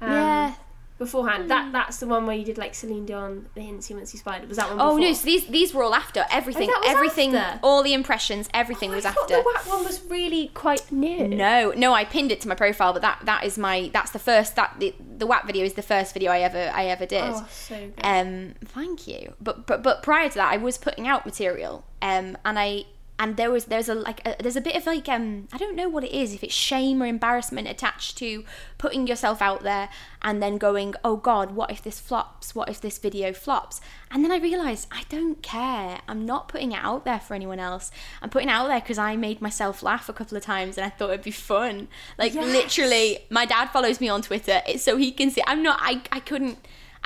Um, 0.00 0.12
yeah. 0.12 0.54
Beforehand, 0.98 1.50
that 1.50 1.72
that's 1.72 1.98
the 1.98 2.06
one 2.06 2.26
where 2.26 2.34
you 2.34 2.44
did 2.44 2.56
like 2.56 2.74
Celine 2.74 3.04
Dion, 3.04 3.48
the 3.54 3.60
Hincy 3.60 3.92
Wincy 3.92 4.16
Spider. 4.16 4.46
Was 4.46 4.56
that 4.56 4.70
one? 4.70 4.80
Oh 4.80 4.96
no! 4.96 5.12
So 5.12 5.26
these 5.26 5.46
these 5.46 5.74
were 5.74 5.82
all 5.82 5.94
after 5.94 6.24
everything. 6.30 6.68
was 6.68 6.86
everything, 6.86 7.34
after? 7.34 7.60
all 7.62 7.82
the 7.82 7.92
impressions, 7.92 8.48
everything 8.54 8.92
was 8.92 9.04
I 9.04 9.10
after. 9.10 9.36
the 9.36 9.42
WAP 9.42 9.66
one 9.66 9.84
was 9.84 10.02
really 10.08 10.48
quite 10.54 10.90
new. 10.90 11.28
No, 11.28 11.74
no, 11.76 11.92
I 11.92 12.06
pinned 12.06 12.32
it 12.32 12.40
to 12.42 12.48
my 12.48 12.54
profile, 12.54 12.94
but 12.94 13.02
that 13.02 13.20
that 13.24 13.44
is 13.44 13.58
my 13.58 13.90
that's 13.92 14.12
the 14.12 14.18
first 14.18 14.56
that 14.56 14.76
the 14.78 14.94
the 15.18 15.26
WAP 15.26 15.46
video 15.46 15.66
is 15.66 15.74
the 15.74 15.82
first 15.82 16.14
video 16.14 16.32
I 16.32 16.40
ever 16.40 16.70
I 16.74 16.86
ever 16.86 17.04
did. 17.04 17.24
Oh, 17.24 17.46
so 17.50 17.76
good. 17.76 17.92
Um, 18.02 18.54
thank 18.64 19.06
you. 19.06 19.34
But 19.38 19.66
but 19.66 19.82
but 19.82 20.02
prior 20.02 20.30
to 20.30 20.34
that, 20.36 20.50
I 20.50 20.56
was 20.56 20.78
putting 20.78 21.06
out 21.06 21.26
material. 21.26 21.84
Um, 22.00 22.38
and 22.44 22.58
I 22.58 22.84
and 23.18 23.36
there 23.36 23.50
was 23.50 23.66
there's 23.66 23.88
a 23.88 23.94
like 23.94 24.26
a, 24.26 24.36
there's 24.40 24.56
a 24.56 24.60
bit 24.60 24.76
of 24.76 24.86
like 24.86 25.08
um 25.08 25.48
I 25.52 25.58
don't 25.58 25.74
know 25.76 25.88
what 25.88 26.04
it 26.04 26.12
is 26.12 26.34
if 26.34 26.44
it's 26.44 26.54
shame 26.54 27.02
or 27.02 27.06
embarrassment 27.06 27.66
attached 27.68 28.18
to 28.18 28.44
putting 28.78 29.06
yourself 29.06 29.40
out 29.40 29.62
there 29.62 29.88
and 30.22 30.42
then 30.42 30.58
going 30.58 30.94
oh 31.02 31.16
god 31.16 31.52
what 31.52 31.70
if 31.70 31.82
this 31.82 31.98
flops? 32.00 32.54
What 32.54 32.68
if 32.68 32.80
this 32.80 32.98
video 32.98 33.32
flops? 33.32 33.80
And 34.10 34.22
then 34.24 34.30
I 34.32 34.36
realized 34.38 34.88
I 34.92 35.02
don't 35.08 35.42
care. 35.42 36.00
I'm 36.08 36.24
not 36.26 36.48
putting 36.48 36.72
it 36.72 36.80
out 36.82 37.04
there 37.04 37.18
for 37.20 37.34
anyone 37.34 37.58
else. 37.58 37.90
I'm 38.22 38.30
putting 38.30 38.48
it 38.48 38.52
out 38.52 38.68
there 38.68 38.80
because 38.80 38.98
I 38.98 39.16
made 39.16 39.40
myself 39.40 39.82
laugh 39.82 40.08
a 40.08 40.12
couple 40.12 40.36
of 40.36 40.42
times 40.44 40.76
and 40.78 40.84
I 40.84 40.90
thought 40.90 41.10
it'd 41.10 41.22
be 41.22 41.30
fun. 41.30 41.88
Like 42.18 42.34
Yes. 42.34 42.44
literally 42.46 43.18
my 43.30 43.46
dad 43.46 43.66
follows 43.66 44.00
me 44.00 44.08
on 44.08 44.22
Twitter 44.22 44.62
it's 44.66 44.82
so 44.82 44.96
he 44.96 45.10
can 45.10 45.30
see 45.30 45.42
I'm 45.46 45.62
not 45.62 45.78
I 45.80 46.02
I 46.12 46.20
couldn't 46.20 46.58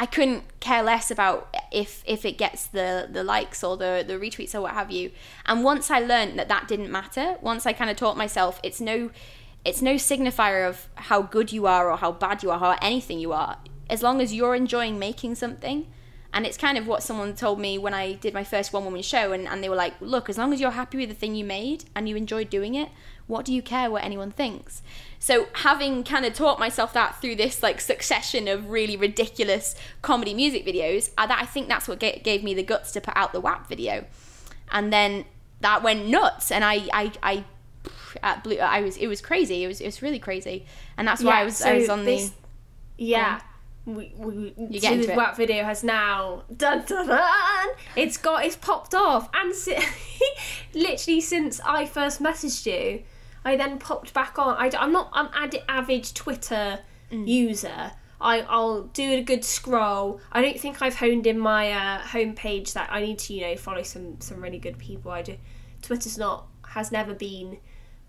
I 0.02 0.06
couldn't 0.06 0.44
care 0.60 0.82
less 0.82 1.10
about 1.10 1.54
if 1.70 2.02
if 2.06 2.24
it 2.24 2.38
gets 2.38 2.66
the 2.66 3.06
the 3.12 3.22
likes 3.22 3.62
or 3.62 3.76
the 3.76 4.02
the 4.06 4.14
retweets 4.14 4.54
or 4.54 4.62
what 4.62 4.72
have 4.72 4.90
you. 4.90 5.12
And 5.44 5.62
once 5.62 5.90
I 5.90 6.00
learned 6.00 6.38
that 6.38 6.48
that 6.48 6.66
didn't 6.66 6.90
matter, 6.90 7.36
once 7.42 7.66
I 7.66 7.74
kind 7.74 7.90
of 7.90 7.96
taught 7.98 8.16
myself 8.16 8.60
it's 8.62 8.80
no 8.80 9.10
it's 9.62 9.82
no 9.82 9.94
signifier 9.96 10.66
of 10.66 10.88
how 10.94 11.20
good 11.20 11.52
you 11.52 11.66
are 11.66 11.90
or 11.90 11.98
how 11.98 12.12
bad 12.12 12.42
you 12.42 12.50
are 12.50 12.64
or 12.64 12.76
anything 12.82 13.20
you 13.20 13.32
are. 13.32 13.58
As 13.90 14.02
long 14.02 14.22
as 14.22 14.32
you're 14.32 14.54
enjoying 14.54 14.98
making 14.98 15.34
something 15.34 15.86
And 16.32 16.46
it's 16.46 16.56
kind 16.56 16.78
of 16.78 16.86
what 16.86 17.02
someone 17.02 17.34
told 17.34 17.58
me 17.58 17.76
when 17.76 17.92
I 17.92 18.12
did 18.12 18.34
my 18.34 18.44
first 18.44 18.72
one 18.72 18.84
woman 18.84 19.02
show, 19.02 19.32
and, 19.32 19.48
and 19.48 19.62
they 19.62 19.68
were 19.68 19.76
like, 19.76 19.94
look, 20.00 20.28
as 20.28 20.38
long 20.38 20.52
as 20.52 20.60
you're 20.60 20.70
happy 20.70 20.98
with 20.98 21.08
the 21.08 21.14
thing 21.14 21.34
you 21.34 21.44
made 21.44 21.84
and 21.94 22.08
you 22.08 22.16
enjoy 22.16 22.44
doing 22.44 22.74
it, 22.74 22.88
what 23.26 23.44
do 23.44 23.52
you 23.52 23.62
care 23.62 23.90
what 23.90 24.04
anyone 24.04 24.30
thinks? 24.30 24.82
So 25.22 25.48
having 25.52 26.02
kind 26.02 26.24
of 26.24 26.32
taught 26.32 26.58
myself 26.58 26.94
that 26.94 27.20
through 27.20 27.36
this 27.36 27.62
like 27.62 27.78
succession 27.80 28.48
of 28.48 28.70
really 28.70 28.96
ridiculous 28.96 29.74
comedy 30.00 30.32
music 30.32 30.64
videos, 30.64 31.10
I, 31.18 31.26
that, 31.26 31.42
I 31.42 31.44
think 31.44 31.68
that's 31.68 31.86
what 31.86 32.00
ga- 32.00 32.20
gave 32.24 32.42
me 32.42 32.54
the 32.54 32.62
guts 32.62 32.90
to 32.92 33.02
put 33.02 33.14
out 33.16 33.34
the 33.34 33.40
WAP 33.40 33.68
video. 33.68 34.06
And 34.72 34.90
then 34.90 35.26
that 35.60 35.82
went 35.82 36.06
nuts, 36.06 36.50
and 36.50 36.64
I, 36.64 36.88
I, 36.92 37.12
I 37.22 37.44
at 38.22 38.38
uh, 38.38 38.40
Blue, 38.40 38.56
I 38.56 38.80
was, 38.80 38.96
it 38.96 39.08
was 39.08 39.20
crazy. 39.20 39.62
It 39.62 39.66
was, 39.66 39.80
it 39.82 39.84
was 39.84 40.00
really 40.00 40.18
crazy, 40.18 40.64
and 40.96 41.06
that's 41.06 41.22
why 41.22 41.42
I 41.42 41.44
was, 41.44 41.60
I 41.60 41.74
was 41.74 41.90
on 41.90 42.04
this, 42.06 42.30
the. 42.30 42.34
Yeah. 43.04 43.40
We, 43.84 44.12
we, 44.16 44.54
You 44.56 44.80
so 44.80 44.88
get 44.88 45.00
it. 45.00 45.16
WAP 45.16 45.36
video 45.36 45.64
has 45.64 45.82
now 45.82 46.44
dun, 46.54 46.84
dun, 46.86 47.08
dun, 47.08 47.68
it's 47.96 48.16
got 48.18 48.44
it's 48.44 48.54
popped 48.54 48.94
off 48.94 49.28
and 49.34 49.54
si- 49.54 49.78
literally 50.74 51.20
since 51.20 51.60
I 51.64 51.86
first 51.86 52.22
messaged 52.22 52.66
you 52.66 53.02
I 53.44 53.56
then 53.56 53.78
popped 53.78 54.12
back 54.14 54.38
on 54.38 54.56
I, 54.56 54.70
am 54.82 54.92
not 54.92 55.10
an 55.14 55.28
ad- 55.34 55.62
avid 55.68 56.04
Twitter 56.14 56.80
Mm. 57.12 57.26
user 57.26 57.90
I, 58.20 58.42
I'll 58.42 58.82
do 58.82 59.14
a 59.14 59.22
good 59.22 59.44
scroll 59.44 60.20
I 60.30 60.40
don't 60.42 60.60
think 60.60 60.80
I've 60.80 60.94
honed 60.94 61.26
in 61.26 61.40
my 61.40 61.72
uh, 61.72 61.98
homepage 62.02 62.72
that 62.74 62.88
I 62.92 63.00
need 63.00 63.18
to 63.18 63.34
you 63.34 63.40
know 63.40 63.56
follow 63.56 63.82
some 63.82 64.20
some 64.20 64.40
really 64.40 64.58
good 64.58 64.78
people 64.78 65.10
I 65.10 65.22
do 65.22 65.36
Twitter's 65.82 66.16
not 66.16 66.46
has 66.68 66.92
never 66.92 67.12
been 67.12 67.58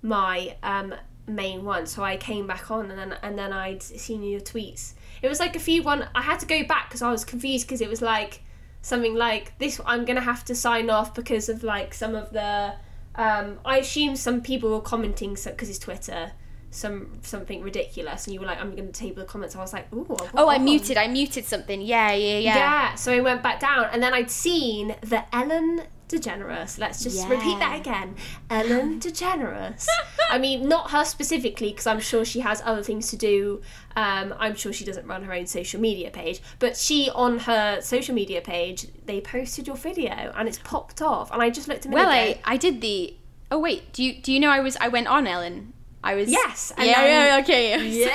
my 0.01 0.55
um, 0.61 0.93
main 1.27 1.63
one. 1.63 1.85
So 1.85 2.03
I 2.03 2.17
came 2.17 2.47
back 2.47 2.69
on 2.71 2.89
and 2.91 2.99
then 2.99 3.17
and 3.21 3.37
then 3.37 3.53
I'd 3.53 3.81
seen 3.81 4.23
your 4.23 4.39
tweets. 4.41 4.93
It 5.21 5.27
was 5.27 5.39
like 5.39 5.55
a 5.55 5.59
few 5.59 5.83
one. 5.83 6.07
I 6.15 6.21
had 6.21 6.39
to 6.39 6.45
go 6.45 6.63
back 6.65 6.89
because 6.89 7.01
I 7.01 7.11
was 7.11 7.23
confused 7.23 7.67
because 7.67 7.81
it 7.81 7.89
was 7.89 8.01
like 8.01 8.41
something 8.81 9.15
like 9.15 9.57
this. 9.59 9.79
I'm 9.85 10.05
gonna 10.05 10.21
have 10.21 10.45
to 10.45 10.55
sign 10.55 10.89
off 10.89 11.13
because 11.13 11.49
of 11.49 11.63
like 11.63 11.93
some 11.93 12.15
of 12.15 12.31
the. 12.31 12.73
Um, 13.15 13.59
I 13.65 13.79
assume 13.79 14.15
some 14.15 14.41
people 14.41 14.69
were 14.69 14.81
commenting 14.81 15.35
because 15.35 15.69
it's 15.69 15.79
Twitter. 15.79 16.31
Some 16.71 17.19
something 17.21 17.61
ridiculous, 17.61 18.25
and 18.25 18.33
you 18.33 18.39
were 18.39 18.45
like, 18.45 18.59
"I'm 18.59 18.75
going 18.75 18.91
to 18.91 18.93
table 18.93 19.21
the 19.21 19.25
comments." 19.25 19.55
I 19.55 19.59
was 19.59 19.73
like, 19.73 19.93
"Ooh." 19.93 20.07
I'll 20.09 20.45
Oh, 20.45 20.49
I 20.49 20.57
muted. 20.57 20.97
I 20.97 21.07
muted 21.07 21.45
something. 21.45 21.81
Yeah, 21.81 22.13
yeah, 22.13 22.37
yeah. 22.37 22.55
Yeah. 22.55 22.95
So 22.95 23.11
I 23.11 23.19
went 23.19 23.43
back 23.43 23.59
down, 23.59 23.89
and 23.91 24.01
then 24.01 24.13
I'd 24.13 24.31
seen 24.31 24.95
the 25.01 25.23
Ellen 25.35 25.83
DeGeneres. 26.11 26.77
Let's 26.77 27.03
just 27.03 27.27
repeat 27.27 27.59
that 27.59 27.79
again. 27.79 28.15
Ellen 28.49 28.99
DeGeneres. 29.05 29.85
I 30.29 30.37
mean, 30.37 30.67
not 30.67 30.91
her 30.91 31.03
specifically, 31.03 31.69
because 31.69 31.87
I'm 31.87 31.99
sure 31.99 32.23
she 32.25 32.39
has 32.39 32.61
other 32.65 32.83
things 32.83 33.09
to 33.09 33.17
do. 33.17 33.61
Um, 33.95 34.33
I'm 34.39 34.55
sure 34.55 34.73
she 34.73 34.85
doesn't 34.85 35.07
run 35.07 35.23
her 35.23 35.33
own 35.33 35.47
social 35.47 35.79
media 35.81 36.09
page, 36.09 36.41
but 36.59 36.77
she 36.77 37.09
on 37.13 37.39
her 37.39 37.81
social 37.81 38.15
media 38.15 38.41
page 38.41 38.87
they 39.05 39.21
posted 39.21 39.67
your 39.67 39.75
video, 39.75 40.33
and 40.35 40.47
it's 40.47 40.59
popped 40.59 41.01
off, 41.01 41.31
and 41.31 41.41
I 41.41 41.49
just 41.49 41.67
looked 41.67 41.85
at 41.85 41.89
minute 41.91 42.05
Well. 42.05 42.11
I, 42.11 42.39
I 42.45 42.57
did 42.57 42.81
the. 42.81 43.15
Oh 43.49 43.59
wait, 43.59 43.91
do 43.91 44.03
you 44.03 44.21
do 44.21 44.31
you 44.31 44.39
know 44.39 44.49
I 44.49 44.61
was 44.61 44.77
I 44.77 44.87
went 44.87 45.07
on 45.07 45.27
Ellen? 45.27 45.73
I 46.03 46.15
was 46.15 46.29
Yes, 46.31 46.71
and 46.77 46.87
yeah, 46.87 47.01
then- 47.01 47.27
yeah, 47.27 47.43
okay. 47.43 47.87
Yeah. 48.05 48.09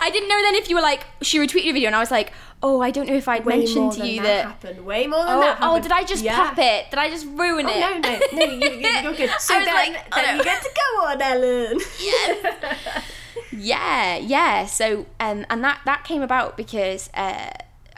I 0.00 0.10
didn't 0.10 0.28
know 0.28 0.42
then 0.42 0.54
if 0.56 0.68
you 0.68 0.76
were 0.76 0.82
like 0.82 1.06
she 1.22 1.38
retweeted 1.38 1.70
a 1.70 1.72
video 1.72 1.86
and 1.86 1.96
I 1.96 2.00
was 2.00 2.10
like, 2.10 2.32
oh, 2.62 2.80
I 2.80 2.90
don't 2.90 3.06
know 3.06 3.14
if 3.14 3.28
I'd 3.28 3.44
Way 3.44 3.58
mentioned 3.58 3.92
to 3.92 4.06
you 4.06 4.20
that, 4.22 4.26
that. 4.26 4.44
happened. 4.46 4.84
Way 4.84 5.06
more 5.06 5.24
than 5.24 5.36
Oh, 5.36 5.40
that. 5.40 5.58
oh, 5.62 5.80
did 5.80 5.92
I 5.92 6.02
just 6.04 6.22
Yeah. 6.24 6.36
pop 6.36 6.58
it? 6.58 6.90
Did 6.90 6.98
I 6.98 7.08
just 7.10 7.26
ruin 7.26 7.66
Oh, 7.66 7.70
it? 7.70 7.80
no, 7.80 7.98
no, 7.98 8.18
no, 8.32 8.52
you, 8.52 8.70
you, 8.80 8.88
you're 9.02 9.12
good. 9.22 9.30
So 9.38 9.54
then, 9.54 9.72
like, 9.74 10.04
oh, 10.12 10.16
then 10.22 10.36
no. 10.36 10.38
you 10.38 10.44
get 10.44 10.62
to 10.62 10.70
go 10.74 11.04
on, 11.06 11.22
Ellen. 11.22 11.80
Yes. 12.00 13.04
Yeah, 13.56 14.16
yeah. 14.16 14.66
So, 14.66 15.06
um, 15.20 15.46
and 15.48 15.62
that 15.62 15.80
that 15.84 16.02
came 16.04 16.22
about 16.22 16.56
because 16.56 17.08
uh, 17.14 17.50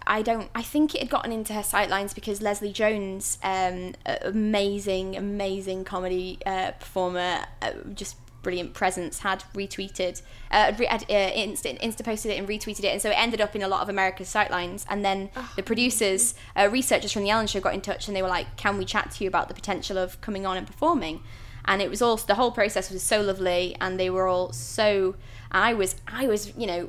I 0.07 0.21
don't. 0.21 0.51
I 0.55 0.63
think 0.63 0.95
it 0.95 1.01
had 1.01 1.09
gotten 1.11 1.33
into 1.33 1.55
her 1.55 1.63
sightlines 1.63 2.15
because 2.15 2.43
Leslie 2.43 2.73
Jones, 2.73 3.39
um, 3.43 3.95
amazing, 4.23 5.17
amazing 5.17 5.85
comedy 5.85 6.39
uh, 6.45 6.73
performer, 6.73 7.47
uh, 7.63 7.73
just 7.95 8.17
brilliant 8.47 8.75
presence, 8.75 9.19
had 9.21 9.43
retweeted, 9.55 10.23
uh, 10.51 10.73
re- 10.79 10.87
had, 10.87 11.03
uh, 11.05 11.33
insta, 11.45 11.69
insta 11.81 12.05
posted 12.05 12.31
it 12.33 12.39
and 12.39 12.49
retweeted 12.49 12.85
it, 12.85 12.93
and 12.95 13.03
so 13.03 13.11
it 13.11 13.19
ended 13.27 13.41
up 13.41 13.57
in 13.57 13.63
a 13.63 13.69
lot 13.69 13.83
of 13.83 13.89
America's 13.89 14.29
sightlines. 14.29 14.85
And 14.89 15.05
then 15.05 15.31
the 15.57 15.63
producers, 15.63 16.35
uh, 16.55 16.69
researchers 16.71 17.13
from 17.13 17.25
the 17.25 17.31
Ellen 17.31 17.49
Show, 17.49 17.61
got 17.61 17.75
in 17.75 17.81
touch 17.81 18.07
and 18.07 18.17
they 18.17 18.23
were 18.23 18.35
like, 18.39 18.49
"Can 18.57 18.79
we 18.79 18.85
chat 18.85 19.11
to 19.13 19.25
you 19.25 19.29
about 19.29 19.49
the 19.49 19.55
potential 19.55 19.99
of 19.99 20.21
coming 20.21 20.47
on 20.47 20.57
and 20.57 20.67
performing?" 20.67 21.23
and 21.67 21.83
it 21.83 21.91
was 21.91 22.01
all 22.01 22.17
the 22.17 22.37
whole 22.37 22.53
process 22.53 22.91
was 22.91 23.03
so 23.03 23.21
lovely 23.21 23.77
and 23.81 23.99
they 23.99 24.09
were 24.09 24.27
all 24.27 24.53
so 24.53 25.17
i 25.51 25.75
was 25.75 25.97
i 26.07 26.27
was 26.27 26.53
you 26.57 26.67
know 26.67 26.89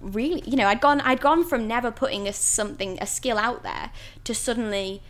really 0.00 0.42
you 0.46 0.56
know 0.56 0.68
i'd 0.68 0.80
gone 0.80 1.00
i'd 1.00 1.20
gone 1.20 1.44
from 1.44 1.66
never 1.66 1.90
putting 1.90 2.28
a 2.28 2.32
something 2.32 2.98
a 3.00 3.06
skill 3.06 3.38
out 3.38 3.62
there 3.62 3.90
to 4.22 4.34
suddenly 4.34 5.02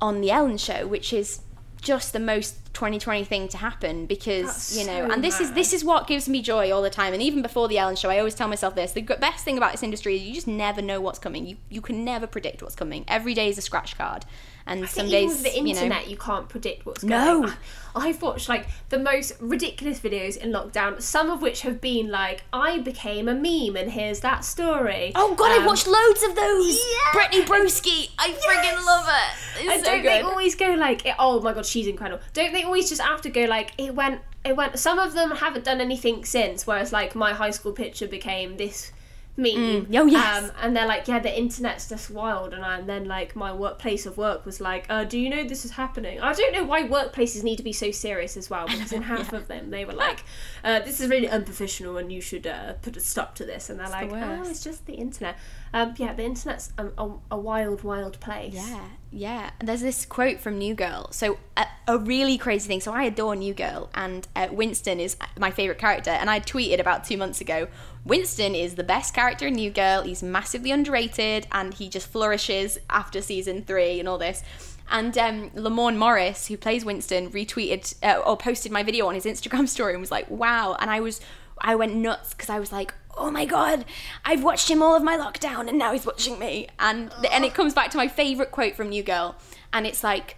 on 0.00 0.20
the 0.20 0.30
ellen 0.30 0.58
show 0.58 0.86
which 0.86 1.12
is 1.12 1.40
just 1.82 2.12
the 2.12 2.20
most 2.20 2.56
2020 2.74 3.24
thing 3.24 3.48
to 3.48 3.58
happen 3.58 4.06
because 4.06 4.46
That's 4.46 4.78
you 4.78 4.86
know 4.86 5.08
so 5.08 5.12
and 5.12 5.22
this 5.22 5.40
is 5.40 5.52
this 5.52 5.72
is 5.74 5.84
what 5.84 6.06
gives 6.06 6.28
me 6.28 6.40
joy 6.40 6.72
all 6.72 6.80
the 6.80 6.90
time. 6.90 7.12
And 7.12 7.22
even 7.22 7.42
before 7.42 7.68
the 7.68 7.76
ellen 7.76 7.96
show 7.96 8.08
i 8.08 8.18
always 8.18 8.34
tell 8.34 8.48
myself 8.48 8.74
this 8.74 8.92
the 8.92 9.02
best 9.02 9.44
thing 9.44 9.58
about 9.58 9.72
this 9.72 9.82
industry 9.82 10.16
is 10.16 10.22
you 10.22 10.32
just 10.32 10.48
never 10.48 10.80
know 10.80 11.00
what's 11.00 11.18
coming. 11.18 11.46
You 11.46 11.56
you 11.68 11.80
can 11.80 12.04
never 12.04 12.26
predict 12.26 12.62
what's 12.62 12.76
coming. 12.76 13.04
Every 13.08 13.34
day 13.34 13.48
is 13.48 13.58
a 13.58 13.62
scratch 13.62 13.98
card 13.98 14.24
and 14.66 14.84
I 14.84 14.86
some 14.86 15.08
days 15.08 15.30
with 15.30 15.42
the 15.42 15.50
you 15.56 15.62
know 15.62 15.70
internet, 15.70 16.08
you, 16.08 16.16
can't 16.16 16.48
predict 16.48 16.86
what's 16.86 17.02
going. 17.02 17.10
No. 17.42 17.46
I, 17.94 18.08
I've 18.08 18.22
watched 18.22 18.48
like 18.48 18.66
the 18.88 18.98
most 18.98 19.32
ridiculous 19.40 20.00
videos 20.00 20.36
in 20.36 20.50
lockdown. 20.50 21.00
Some 21.02 21.30
of 21.30 21.42
which 21.42 21.62
have 21.62 21.80
been 21.80 22.10
like, 22.10 22.44
"I 22.52 22.78
became 22.78 23.28
a 23.28 23.34
meme, 23.34 23.76
and 23.76 23.90
here's 23.92 24.20
that 24.20 24.44
story." 24.44 25.12
Oh 25.14 25.34
god, 25.34 25.58
Um, 25.58 25.66
watched 25.66 25.86
loads 25.86 26.22
of 26.22 26.34
those. 26.34 26.76
Yeah. 26.76 27.12
Brittany 27.12 27.44
Broski, 27.44 28.10
I 28.18 28.30
friggin' 28.30 28.84
love 28.86 29.08
it. 29.08 29.62
It's 29.64 29.72
And 29.72 29.84
so 29.84 29.90
don't 29.92 30.02
good. 30.02 30.10
they 30.12 30.20
always 30.22 30.54
go 30.54 30.70
like, 30.74 31.06
"Oh 31.18 31.40
my 31.40 31.52
god, 31.52 31.66
she's 31.66 31.86
incredible"? 31.86 32.22
Don't 32.32 32.52
they 32.52 32.62
always 32.62 32.88
just 32.88 33.00
have 33.02 33.20
to 33.22 33.30
go 33.30 33.42
like, 33.44 33.72
"It 33.78 33.94
went, 33.94 34.20
it 34.44 34.56
went." 34.56 34.78
Some 34.78 34.98
of 34.98 35.12
them 35.14 35.30
haven't 35.32 35.64
done 35.64 35.80
anything 35.80 36.24
since. 36.24 36.66
Whereas 36.66 36.92
like 36.92 37.14
my 37.14 37.32
high 37.32 37.50
school 37.50 37.72
picture 37.72 38.06
became 38.06 38.56
this 38.56 38.92
meme. 39.36 39.86
Oh, 39.94 40.06
yes. 40.06 40.44
Um, 40.44 40.52
and 40.60 40.76
they're 40.76 40.86
like, 40.86 41.08
yeah, 41.08 41.18
the 41.18 41.36
internet's 41.36 41.88
just 41.88 42.10
wild. 42.10 42.52
And, 42.52 42.64
I, 42.64 42.78
and 42.78 42.88
then 42.88 43.06
like 43.06 43.34
my 43.34 43.52
workplace 43.52 44.06
of 44.06 44.16
work 44.16 44.44
was 44.44 44.60
like, 44.60 44.86
uh, 44.88 45.04
do 45.04 45.18
you 45.18 45.30
know 45.30 45.44
this 45.44 45.64
is 45.64 45.72
happening? 45.72 46.20
I 46.20 46.32
don't 46.32 46.52
know 46.52 46.64
why 46.64 46.82
workplaces 46.82 47.42
need 47.42 47.56
to 47.56 47.62
be 47.62 47.72
so 47.72 47.90
serious 47.90 48.36
as 48.36 48.50
well. 48.50 48.66
Because 48.66 48.92
in 48.92 49.02
half 49.12 49.32
of 49.32 49.48
them 49.48 49.70
they 49.70 49.84
were 49.84 49.94
like, 49.94 50.24
uh, 50.64 50.80
this 50.80 51.00
is 51.00 51.08
really 51.08 51.28
unprofessional 51.28 51.96
and 51.96 52.12
you 52.12 52.20
should 52.20 52.46
uh, 52.46 52.74
put 52.74 52.96
a 52.96 53.00
stop 53.00 53.34
to 53.36 53.44
this. 53.44 53.70
And 53.70 53.80
they're 53.80 53.88
like, 53.88 54.10
the 54.10 54.16
oh, 54.16 54.42
it's 54.42 54.62
just 54.62 54.86
the 54.86 54.94
internet. 54.94 55.38
Um, 55.72 55.94
yeah, 55.96 56.12
the 56.12 56.24
internet's 56.24 56.72
a, 56.76 56.88
a, 56.98 57.12
a 57.30 57.38
wild, 57.38 57.82
wild 57.82 58.20
place. 58.20 58.54
Yeah, 58.54 58.84
yeah. 59.12 59.50
There's 59.60 59.82
this 59.82 60.06
quote 60.06 60.40
from 60.40 60.56
New 60.56 60.74
Girl. 60.74 61.08
So 61.12 61.38
a, 61.56 61.66
a 61.86 61.98
really 61.98 62.38
crazy 62.38 62.66
thing. 62.66 62.80
So 62.80 62.92
I 62.92 63.04
adore 63.04 63.36
New 63.36 63.52
Girl, 63.52 63.90
and 63.94 64.26
uh, 64.34 64.48
Winston 64.50 64.98
is 65.00 65.16
my 65.38 65.50
favorite 65.50 65.78
character. 65.78 66.10
And 66.10 66.30
I 66.30 66.40
tweeted 66.40 66.80
about 66.80 67.04
two 67.04 67.18
months 67.18 67.40
ago. 67.40 67.68
Winston 68.04 68.54
is 68.54 68.74
the 68.74 68.82
best 68.82 69.14
character 69.14 69.46
in 69.46 69.54
New 69.54 69.70
Girl. 69.70 70.02
He's 70.02 70.22
massively 70.22 70.70
underrated, 70.70 71.46
and 71.52 71.74
he 71.74 71.90
just 71.90 72.08
flourishes 72.08 72.78
after 72.88 73.20
season 73.20 73.62
three 73.62 74.00
and 74.00 74.08
all 74.08 74.18
this. 74.18 74.42
And 74.90 75.16
um, 75.18 75.50
Lamorne 75.50 75.96
Morris, 75.96 76.48
who 76.48 76.56
plays 76.56 76.84
Winston, 76.84 77.30
retweeted 77.30 77.94
uh, 78.02 78.18
or 78.20 78.36
posted 78.36 78.72
my 78.72 78.82
video 78.82 79.06
on 79.06 79.14
his 79.14 79.26
Instagram 79.26 79.68
story 79.76 79.92
and 79.92 80.00
was 80.00 80.10
like, 80.10 80.30
"Wow!" 80.30 80.76
And 80.80 80.90
I 80.90 81.00
was, 81.00 81.20
I 81.58 81.74
went 81.74 81.94
nuts 81.94 82.32
because 82.32 82.48
I 82.48 82.58
was 82.58 82.72
like, 82.72 82.94
"Oh 83.16 83.30
my 83.30 83.44
god, 83.44 83.84
I've 84.24 84.42
watched 84.42 84.70
him 84.70 84.82
all 84.82 84.94
of 84.94 85.02
my 85.02 85.16
lockdown, 85.16 85.68
and 85.68 85.78
now 85.78 85.92
he's 85.92 86.06
watching 86.06 86.38
me." 86.38 86.68
And 86.78 87.12
and 87.30 87.44
it 87.44 87.54
comes 87.54 87.74
back 87.74 87.90
to 87.92 87.96
my 87.96 88.08
favorite 88.08 88.50
quote 88.50 88.74
from 88.74 88.88
New 88.88 89.02
Girl, 89.02 89.36
and 89.72 89.86
it's 89.86 90.02
like 90.02 90.36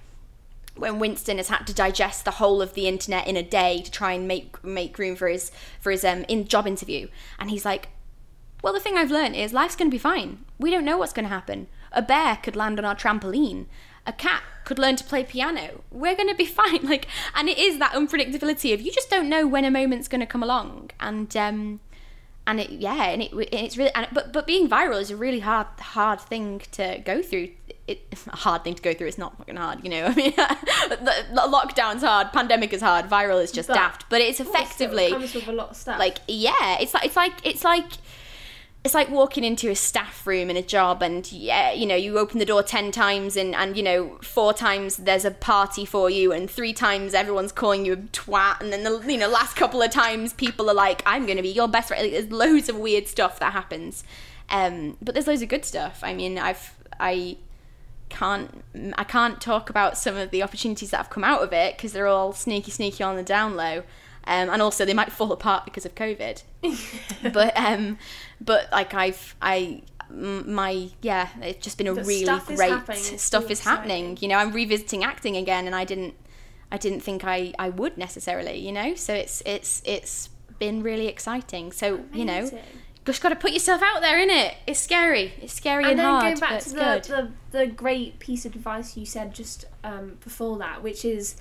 when 0.77 0.99
Winston 0.99 1.37
has 1.37 1.49
had 1.49 1.67
to 1.67 1.75
digest 1.75 2.25
the 2.25 2.33
whole 2.33 2.61
of 2.61 2.75
the 2.75 2.89
internet 2.89 3.27
in 3.27 3.37
a 3.37 3.43
day 3.43 3.81
to 3.83 3.91
try 3.91 4.13
and 4.13 4.27
make 4.27 4.63
make 4.65 4.99
room 4.99 5.17
for 5.17 5.29
his 5.29 5.51
for 5.81 5.91
his 5.91 6.05
um 6.05 6.25
in 6.29 6.47
job 6.47 6.67
interview, 6.67 7.09
and 7.39 7.51
he's 7.51 7.65
like, 7.65 7.89
"Well, 8.63 8.73
the 8.73 8.81
thing 8.81 8.97
I've 8.97 9.11
learned 9.11 9.37
is 9.37 9.53
life's 9.53 9.77
going 9.77 9.91
to 9.91 9.95
be 9.95 9.99
fine. 9.99 10.45
We 10.59 10.71
don't 10.71 10.85
know 10.85 10.99
what's 10.99 11.13
going 11.13 11.25
to 11.25 11.35
happen. 11.35 11.69
A 11.93 12.03
bear 12.03 12.37
could 12.43 12.57
land 12.57 12.79
on 12.79 12.85
our 12.85 12.97
trampoline. 12.97 13.67
A 14.07 14.13
cat 14.13 14.43
could 14.65 14.79
learn 14.79 14.97
to 14.97 15.05
play 15.05 15.25
piano. 15.25 15.83
We're 15.91 16.17
going 16.17 16.29
to 16.29 16.35
be 16.35 16.45
fine." 16.61 16.81
Like, 16.83 17.07
and 17.35 17.49
it 17.49 17.59
is 17.59 17.79
that 17.79 17.93
unpredictability 17.93 18.75
of 18.75 18.81
you 18.81 18.91
just 18.93 19.11
don't 19.11 19.29
know 19.29 19.47
when 19.47 19.65
a 19.65 19.71
moment's 19.71 20.09
going 20.09 20.21
to 20.21 20.27
come 20.27 20.43
along, 20.43 20.91
and 20.99 21.35
um, 21.37 21.81
and 22.47 22.61
it 22.61 22.71
yeah, 22.71 23.05
and 23.07 23.23
it 23.23 23.33
it's 23.53 23.77
really 23.77 23.91
and, 23.95 24.07
but 24.13 24.33
but 24.33 24.47
being 24.47 24.69
viral 24.69 25.01
is 25.01 25.11
a 25.11 25.17
really 25.17 25.41
hard 25.41 25.67
hard 25.79 26.21
thing 26.21 26.61
to 26.73 27.01
go 27.05 27.23
through. 27.23 27.49
It, 27.87 28.01
a 28.33 28.37
hard 28.37 28.65
thing 28.65 28.75
to 28.75 28.83
go 28.83 28.95
through. 28.95 29.09
It's 29.09 29.19
not 29.19 29.37
fucking 29.39 29.57
hard, 29.57 29.85
you 29.85 29.91
know. 29.91 30.05
I 30.07 30.15
mean, 30.15 30.33
lockdown's 31.33 32.03
hard, 32.03 32.33
pandemic 32.33 32.73
is 32.73 32.81
hard, 32.81 33.07
viral 33.07 33.43
is 33.43 33.53
just 33.53 33.69
But 33.69 33.75
daft. 33.75 34.07
But 34.09 34.21
it's 34.21 34.41
effectively 34.41 35.07
it 35.07 35.13
comes 35.13 35.35
with 35.35 35.49
a 35.49 35.53
lot 35.53 35.71
of 35.71 35.77
stuff. 35.77 35.99
like 35.99 36.19
yeah, 36.29 36.79
it's 36.81 36.95
like 36.95 37.07
it's 37.07 37.17
like 37.17 37.47
it's 37.47 37.65
like 37.65 37.87
it's 38.85 38.93
like 38.93 39.09
walking 39.09 39.45
into 39.45 39.71
a 39.71 39.75
staff 39.75 40.27
room 40.27 40.51
in 40.51 40.59
a 40.59 40.63
job 40.63 41.03
and 41.03 41.33
yeah 41.33 41.73
you 41.73 41.87
know 41.87 41.97
you 41.97 42.19
open 42.19 42.39
the 42.39 42.45
door 42.45 42.63
10 42.63 42.93
times 42.93 43.35
and 43.35 43.55
and 43.55 43.79
you 43.79 43.83
know 43.83 44.19
four 44.21 44.53
times 44.53 44.99
there's 44.99 45.25
a 45.25 45.31
party 45.31 45.87
for 45.87 46.11
you 46.11 46.33
and 46.33 46.51
three 46.51 46.75
times 46.75 47.15
everyone's 47.15 47.51
calling 47.51 47.87
you 47.87 47.95
a 47.95 47.97
twat. 47.97 48.61
And 48.61 48.71
then 48.71 48.85
the 48.85 49.01
you 49.11 49.17
know 49.17 49.29
last 49.29 49.57
couple 49.57 49.81
of 49.81 49.91
times 49.91 50.35
people 50.35 50.69
are 50.69 50.75
like 50.75 51.03
i'm 51.07 51.27
gonna 51.27 51.43
be 51.43 51.49
your 51.49 51.67
best 51.67 51.89
friend. 51.89 52.03
Like, 52.03 52.13
there's 52.13 52.31
loads 52.31 52.69
of 52.69 52.77
weird 52.77 53.09
stuff 53.09 53.39
that 53.39 53.55
happens. 53.55 54.05
Um 54.51 54.99
but 55.01 55.15
there's 55.15 55.27
loads 55.27 55.41
of 55.43 55.49
good 55.49 55.65
stuff. 55.65 56.01
I 56.03 56.13
mean 56.13 56.39
i've 56.39 56.75
I 57.01 57.39
can't 58.11 58.63
I 58.97 59.05
can't 59.05 59.41
talk 59.41 59.71
about 59.71 59.97
some 59.97 60.17
of 60.17 60.31
the 60.31 60.43
opportunities 60.43 60.91
that 60.91 60.99
have 60.99 61.11
come 61.11 61.25
out 61.25 61.43
of 61.43 61.55
it 61.55 61.77
because 61.77 61.95
they're 61.95 62.07
all 62.07 62.35
sneaky 62.35 62.71
sneaky 62.71 63.03
on 63.03 63.17
the 63.17 63.23
down 63.23 63.57
low. 63.57 63.83
Um, 64.27 64.49
and 64.49 64.63
also 64.63 64.85
they 64.85 64.95
might 64.95 65.13
fall 65.13 65.33
apart 65.33 65.65
because 65.65 65.85
of 65.85 65.95
COVID. 65.95 66.43
but 67.33 67.57
um, 67.57 67.99
but 68.41 68.71
like 68.73 68.95
I've 68.95 69.37
I 69.43 69.83
my 70.11 70.91
yeah, 71.03 71.29
it's 71.41 71.65
just 71.65 71.79
been 71.79 71.87
a 71.87 71.95
The 71.95 72.03
really 72.03 72.25
stuff 72.25 72.51
is 72.51 72.59
great 72.59 72.71
happening, 72.71 73.19
stuff 73.19 73.51
is 73.51 73.61
happening. 73.65 74.19
You 74.21 74.29
know, 74.29 74.37
I'm 74.37 74.53
revisiting 74.53 75.05
acting 75.05 75.37
again, 75.37 75.67
and 75.67 75.75
I 75.75 75.85
didn't 75.85 76.15
I 76.71 76.79
didn't 76.79 77.01
think 77.01 77.25
I 77.25 77.53
I 77.59 77.69
would 77.69 77.99
necessarily. 77.99 78.59
You 78.59 78.73
know, 78.73 78.95
so 78.95 79.15
it's 79.15 79.43
it's 79.45 79.83
it's 79.85 80.31
been 80.59 80.83
really 80.83 81.07
exciting. 81.07 81.73
So 81.73 82.05
you 82.13 82.25
know, 82.25 82.39
Amazing. 82.39 82.61
just 83.05 83.23
got 83.23 83.31
to 83.31 83.37
put 83.37 83.53
yourself 83.53 83.83
out 83.83 84.01
there, 84.01 84.17
innit? 84.17 84.55
It's 84.67 84.81
scary. 84.81 85.35
It's 85.41 85.53
scary 85.53 85.85
and, 85.85 85.93
and 85.93 85.99
then 86.01 86.07
hard, 86.07 86.23
going 86.23 86.39
back 86.39 86.61
to 86.63 86.71
the, 86.71 87.31
the 87.53 87.59
the 87.59 87.67
great 87.67 88.19
piece 88.19 88.45
of 88.45 88.55
advice 88.55 88.97
you 88.97 89.07
said 89.07 89.35
just 89.35 89.67
um, 89.83 90.19
before 90.23 90.59
that, 90.59 90.83
which 90.83 91.05
is 91.05 91.37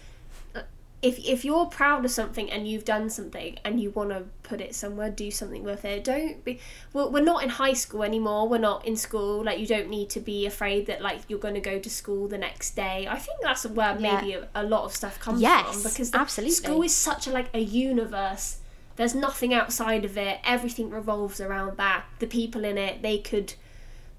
if 1.03 1.19
if 1.19 1.43
you're 1.43 1.65
proud 1.65 2.05
of 2.05 2.11
something 2.11 2.49
and 2.49 2.67
you've 2.67 2.85
done 2.85 3.09
something 3.09 3.59
and 3.65 3.79
you 3.79 3.89
want 3.91 4.09
to 4.11 4.23
put 4.41 4.61
it 4.61 4.73
somewhere, 4.73 5.09
do 5.09 5.29
something 5.29 5.63
with 5.63 5.83
it. 5.85 6.03
Don't 6.05 6.43
be. 6.45 6.59
Well, 6.93 7.11
we're 7.11 7.23
not 7.23 7.43
in 7.43 7.49
high 7.49 7.73
school 7.73 8.03
anymore. 8.03 8.47
We're 8.47 8.57
not 8.57 8.87
in 8.87 8.95
school. 8.95 9.43
Like 9.43 9.59
you 9.59 9.67
don't 9.67 9.89
need 9.89 10.09
to 10.11 10.21
be 10.21 10.45
afraid 10.45 10.87
that 10.87 11.01
like 11.01 11.19
you're 11.27 11.39
going 11.39 11.55
to 11.55 11.59
go 11.59 11.77
to 11.77 11.89
school 11.89 12.27
the 12.29 12.37
next 12.37 12.75
day. 12.75 13.05
I 13.09 13.19
think 13.19 13.37
that's 13.41 13.65
where 13.65 13.97
Yeah. 13.99 14.15
maybe 14.21 14.33
a, 14.33 14.47
a 14.55 14.63
lot 14.63 14.85
of 14.85 14.95
stuff 14.95 15.19
comes 15.19 15.41
Yes, 15.41 15.73
from 15.73 15.83
because 15.91 16.13
absolutely. 16.13 16.55
school 16.55 16.81
is 16.83 16.95
such 16.95 17.27
a 17.27 17.31
like 17.31 17.49
a 17.53 17.59
universe. 17.59 18.57
There's 18.95 19.13
nothing 19.15 19.53
outside 19.53 20.05
of 20.05 20.17
it. 20.17 20.39
Everything 20.45 20.89
revolves 20.89 21.41
around 21.41 21.77
that. 21.77 22.05
The 22.19 22.27
people 22.27 22.63
in 22.63 22.77
it, 22.77 23.01
they 23.01 23.17
could 23.17 23.55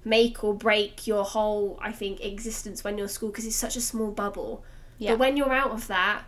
make 0.03 0.43
or 0.43 0.53
break 0.53 1.07
your 1.07 1.23
whole 1.23 1.79
I 1.81 1.91
think 1.91 2.23
existence 2.23 2.83
when 2.83 2.97
you're 2.97 3.07
school 3.07 3.29
because 3.29 3.45
it's 3.47 3.55
such 3.55 3.75
a 3.75 3.81
small 3.81 4.11
bubble. 4.11 4.63
Yeah. 4.99 5.11
But 5.11 5.19
when 5.19 5.35
you're 5.37 5.51
out 5.51 5.71
of 5.71 5.87
that, 5.87 6.25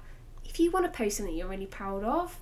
if 0.57 0.61
you 0.61 0.71
want 0.71 0.91
to 0.91 0.91
post 0.91 1.17
something 1.17 1.35
you're 1.35 1.47
really 1.47 1.67
proud 1.67 2.03
of, 2.03 2.35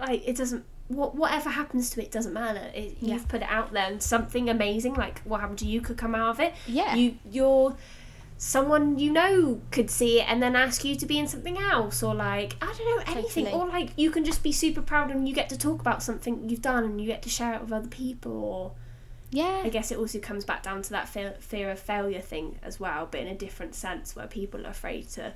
like 0.00 0.26
it 0.26 0.36
doesn't 0.36 0.64
what 0.88 1.14
whatever 1.14 1.50
happens 1.50 1.88
to 1.90 2.02
it 2.02 2.10
doesn't 2.10 2.32
matter. 2.32 2.70
It, 2.74 2.96
Yeah. 3.00 3.14
You've 3.14 3.28
put 3.28 3.42
it 3.42 3.48
out 3.48 3.72
there 3.72 3.86
and 3.86 4.02
something 4.02 4.50
amazing 4.50 4.94
like 4.94 5.20
what 5.20 5.40
happened 5.40 5.60
to 5.60 5.66
you 5.66 5.80
could 5.80 5.96
come 5.96 6.16
out 6.16 6.30
of 6.30 6.40
it. 6.40 6.54
Yeah. 6.66 6.96
You 6.96 7.14
you're 7.30 7.76
someone 8.38 8.98
you 8.98 9.12
know 9.12 9.60
could 9.70 9.88
see 9.88 10.20
it 10.20 10.28
and 10.28 10.42
then 10.42 10.56
ask 10.56 10.84
you 10.84 10.96
to 10.96 11.06
be 11.06 11.18
in 11.18 11.28
something 11.28 11.58
else 11.58 12.02
or 12.02 12.12
like 12.12 12.56
I 12.60 12.66
don't 12.66 13.06
know 13.06 13.12
anything 13.12 13.44
Totally. 13.44 13.62
or 13.62 13.68
like 13.68 13.90
you 13.96 14.10
can 14.10 14.24
just 14.24 14.42
be 14.42 14.50
super 14.50 14.82
proud 14.82 15.12
and 15.12 15.28
you 15.28 15.34
get 15.34 15.48
to 15.50 15.58
talk 15.58 15.80
about 15.80 16.02
something 16.02 16.48
you've 16.48 16.62
done 16.62 16.84
and 16.84 17.00
you 17.00 17.06
get 17.06 17.22
to 17.22 17.28
share 17.28 17.54
it 17.54 17.60
with 17.60 17.72
other 17.72 17.88
people 17.88 18.32
or 18.32 18.72
yeah. 19.30 19.62
I 19.64 19.68
guess 19.68 19.92
it 19.92 19.98
also 19.98 20.18
comes 20.18 20.44
back 20.44 20.62
down 20.64 20.82
to 20.82 20.90
that 20.90 21.08
fear, 21.08 21.36
fear 21.38 21.70
of 21.70 21.78
failure 21.78 22.20
thing 22.20 22.58
as 22.62 22.80
well, 22.80 23.06
but 23.10 23.20
in 23.20 23.28
a 23.28 23.34
different 23.34 23.74
sense 23.74 24.16
where 24.16 24.26
people 24.26 24.66
are 24.66 24.70
afraid 24.70 25.08
to 25.10 25.34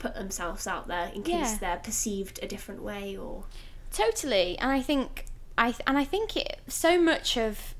put 0.00 0.14
themselves 0.14 0.66
out 0.66 0.88
there 0.88 1.12
in 1.14 1.22
case 1.22 1.32
Yeah. 1.52 1.56
they're 1.60 1.76
perceived 1.76 2.40
a 2.42 2.48
different 2.48 2.82
way 2.82 3.16
or 3.16 3.44
Totally, 3.92 4.58
and 4.58 4.70
I 4.70 4.80
think 4.82 5.26
I 5.58 5.74
and 5.86 5.96
I 5.98 6.04
think 6.04 6.36
it 6.36 6.58
so 6.68 7.00
much 7.00 7.36
of 7.36 7.74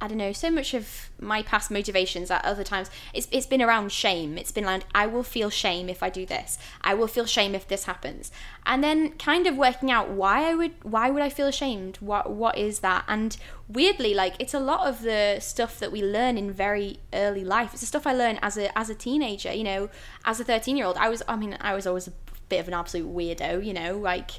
I 0.00 0.08
don't 0.08 0.18
know 0.18 0.32
so 0.32 0.50
much 0.50 0.74
of 0.74 1.08
my 1.18 1.42
past 1.42 1.70
motivations 1.70 2.30
at 2.30 2.44
other 2.44 2.64
times 2.64 2.90
it's 3.14 3.26
it's 3.30 3.46
been 3.46 3.62
around 3.62 3.90
shame. 3.90 4.36
It's 4.36 4.52
been 4.52 4.64
like 4.64 4.82
I 4.94 5.06
will 5.06 5.22
feel 5.22 5.48
shame 5.48 5.88
if 5.88 6.02
I 6.02 6.10
do 6.10 6.26
this. 6.26 6.58
I 6.82 6.92
will 6.94 7.06
feel 7.06 7.24
shame 7.24 7.54
if 7.54 7.66
this 7.68 7.84
happens, 7.84 8.30
and 8.66 8.84
then 8.84 9.12
kind 9.12 9.46
of 9.46 9.56
working 9.56 9.90
out 9.90 10.10
why 10.10 10.50
I 10.50 10.54
would 10.54 10.72
why 10.82 11.10
would 11.10 11.22
I 11.22 11.30
feel 11.30 11.46
ashamed? 11.46 11.96
What 11.98 12.30
what 12.30 12.58
is 12.58 12.80
that? 12.80 13.04
And 13.08 13.36
weirdly, 13.68 14.12
like 14.12 14.34
it's 14.38 14.52
a 14.52 14.60
lot 14.60 14.86
of 14.86 15.02
the 15.02 15.38
stuff 15.40 15.78
that 15.78 15.90
we 15.90 16.02
learn 16.02 16.36
in 16.36 16.52
very 16.52 16.98
early 17.14 17.44
life. 17.44 17.70
It's 17.72 17.80
the 17.80 17.86
stuff 17.86 18.06
I 18.06 18.12
learned 18.12 18.40
as 18.42 18.58
a 18.58 18.76
as 18.78 18.90
a 18.90 18.94
teenager. 18.94 19.52
You 19.52 19.64
know, 19.64 19.90
as 20.24 20.38
a 20.38 20.44
thirteen 20.44 20.76
year 20.76 20.86
old, 20.86 20.98
I 20.98 21.08
was 21.08 21.22
I 21.26 21.36
mean 21.36 21.56
I 21.60 21.72
was 21.74 21.86
always 21.86 22.08
a 22.08 22.12
bit 22.50 22.60
of 22.60 22.68
an 22.68 22.74
absolute 22.74 23.08
weirdo. 23.08 23.64
You 23.64 23.72
know, 23.72 23.96
like. 23.96 24.32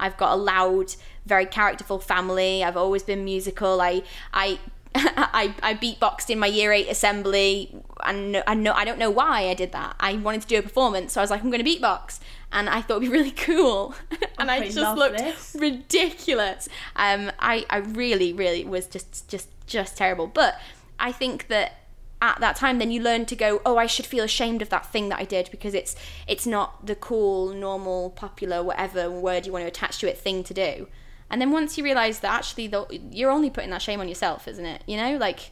I've 0.00 0.16
got 0.16 0.32
a 0.32 0.36
loud, 0.36 0.96
very 1.26 1.46
characterful 1.46 2.00
family. 2.00 2.64
I've 2.64 2.76
always 2.76 3.04
been 3.04 3.24
musical. 3.24 3.80
I 3.80 4.02
I 4.34 4.58
I, 4.94 5.54
I 5.62 5.74
beatboxed 5.74 6.28
in 6.30 6.38
my 6.38 6.46
year 6.46 6.72
eight 6.72 6.88
assembly, 6.88 7.74
and 8.04 8.42
I 8.46 8.54
know 8.54 8.72
I 8.72 8.84
don't 8.84 8.98
know 8.98 9.10
why 9.10 9.48
I 9.48 9.54
did 9.54 9.72
that. 9.72 9.96
I 9.98 10.14
wanted 10.14 10.42
to 10.42 10.48
do 10.48 10.58
a 10.58 10.62
performance, 10.62 11.12
so 11.12 11.20
I 11.20 11.22
was 11.22 11.30
like, 11.30 11.42
I'm 11.42 11.50
going 11.50 11.64
to 11.64 11.70
beatbox, 11.70 12.20
and 12.52 12.68
I 12.68 12.82
thought 12.82 12.96
it'd 12.98 13.10
be 13.10 13.16
really 13.16 13.30
cool, 13.48 13.94
and 14.38 14.50
I 14.50 14.56
I 14.56 14.68
just 14.68 14.96
looked 14.96 15.18
this. 15.18 15.56
ridiculous. 15.58 16.68
Um, 16.96 17.32
I 17.38 17.64
I 17.70 17.78
really 17.78 18.32
really 18.32 18.64
was 18.64 18.86
just 18.86 19.28
just 19.28 19.48
just 19.66 19.96
terrible. 19.96 20.26
But 20.26 20.60
I 20.98 21.12
think 21.12 21.48
that 21.48 21.78
at 22.20 22.38
that 22.38 22.54
time 22.54 22.78
then 22.78 22.90
you 22.92 23.02
learn 23.02 23.26
to 23.26 23.34
go 23.34 23.60
oh 23.66 23.76
i 23.76 23.84
should 23.84 24.06
feel 24.06 24.22
ashamed 24.22 24.62
of 24.62 24.68
that 24.68 24.86
thing 24.86 25.08
that 25.08 25.18
i 25.18 25.24
did 25.24 25.50
because 25.50 25.74
it's 25.74 25.96
it's 26.28 26.46
not 26.46 26.86
the 26.86 26.94
cool 26.94 27.52
normal 27.52 28.10
popular 28.10 28.62
whatever 28.62 29.10
word 29.10 29.44
you 29.44 29.50
want 29.50 29.64
to 29.64 29.66
attach 29.66 29.98
to 29.98 30.08
it 30.08 30.16
thing 30.16 30.44
to 30.44 30.54
do 30.54 30.86
and 31.32 31.40
then 31.40 31.50
once 31.50 31.76
you 31.76 31.82
realize 31.82 32.20
that 32.20 32.30
actually 32.30 32.68
the, 32.68 32.86
you're 33.10 33.30
only 33.30 33.50
putting 33.50 33.70
that 33.70 33.82
shame 33.82 33.98
on 33.98 34.08
yourself 34.08 34.46
isn't 34.46 34.64
it? 34.64 34.84
You 34.86 34.96
know 34.98 35.16
like 35.16 35.50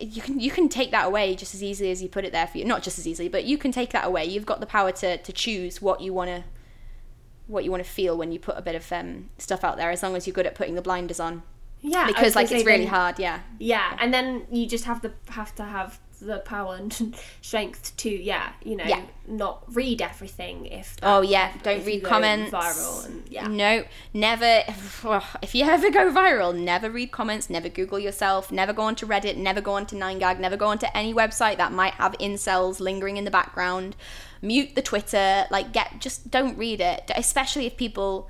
you 0.00 0.20
can 0.20 0.38
you 0.38 0.50
can 0.50 0.68
take 0.68 0.90
that 0.90 1.06
away 1.06 1.34
just 1.34 1.54
as 1.54 1.62
easily 1.62 1.90
as 1.90 2.02
you 2.02 2.08
put 2.08 2.24
it 2.24 2.32
there 2.32 2.46
for 2.46 2.58
you 2.58 2.64
not 2.64 2.82
just 2.82 2.98
as 2.98 3.06
easily 3.06 3.28
but 3.28 3.44
you 3.44 3.56
can 3.56 3.72
take 3.72 3.90
that 3.90 4.04
away. 4.04 4.24
You've 4.24 4.46
got 4.46 4.60
the 4.60 4.66
power 4.66 4.92
to 4.92 5.16
to 5.16 5.32
choose 5.32 5.80
what 5.80 6.00
you 6.00 6.12
want 6.12 6.28
to 6.28 6.44
what 7.46 7.64
you 7.64 7.70
want 7.70 7.82
to 7.82 7.88
feel 7.90 8.16
when 8.16 8.30
you 8.30 8.38
put 8.38 8.56
a 8.56 8.62
bit 8.62 8.74
of 8.74 8.92
um, 8.92 9.28
stuff 9.38 9.64
out 9.64 9.76
there 9.76 9.90
as 9.90 10.02
long 10.02 10.14
as 10.14 10.26
you're 10.26 10.34
good 10.34 10.46
at 10.46 10.54
putting 10.54 10.74
the 10.76 10.82
blinders 10.82 11.18
on. 11.18 11.42
Yeah 11.80 12.06
because 12.06 12.36
like 12.36 12.50
it's 12.52 12.64
really 12.64 12.84
then- 12.84 12.88
hard 12.88 13.18
yeah 13.18 13.40
yeah. 13.58 13.96
and 13.98 14.12
then 14.12 14.46
you 14.50 14.66
just 14.66 14.84
have 14.84 15.00
the 15.00 15.12
have 15.30 15.54
to 15.54 15.64
have 15.64 15.98
the 16.20 16.38
power 16.38 16.76
and 16.76 17.14
strength 17.42 17.96
to 17.96 18.10
yeah 18.10 18.52
you 18.62 18.76
know 18.76 18.84
Yeah. 18.84 19.02
not 19.26 19.62
read 19.74 20.00
everything 20.02 20.66
if 20.66 20.96
Oh, 21.02 21.20
yeah, 21.22 21.52
don't 21.62 21.84
read 21.84 22.04
comments. 22.04 22.52
viral 22.52 23.06
and 23.06 23.22
yeah 23.28 23.46
No, 23.48 23.84
never. 24.14 24.62
If 25.42 25.54
you 25.54 25.64
ever 25.64 25.90
go 25.90 26.12
viral, 26.12 26.54
never 26.56 26.90
read 26.90 27.10
comments, 27.10 27.48
never 27.50 27.68
Google 27.68 27.98
yourself, 27.98 28.52
never 28.52 28.72
go 28.72 28.82
onto 28.82 29.06
Reddit, 29.06 29.36
never 29.36 29.60
go 29.60 29.72
onto 29.72 29.96
9gag, 29.96 30.38
never 30.38 30.56
go 30.56 30.66
onto 30.66 30.86
any 30.94 31.12
website 31.14 31.56
that 31.56 31.72
might 31.72 31.94
have 31.94 32.12
incels 32.18 32.80
lingering 32.80 33.16
in 33.16 33.24
the 33.24 33.30
background. 33.30 33.96
Mute 34.42 34.74
the 34.74 34.82
Twitter. 34.82 35.44
Like, 35.50 35.72
get 35.72 36.00
just 36.00 36.30
don't 36.30 36.56
read 36.56 36.80
it, 36.80 37.10
especially 37.16 37.66
if 37.66 37.76
people. 37.76 38.28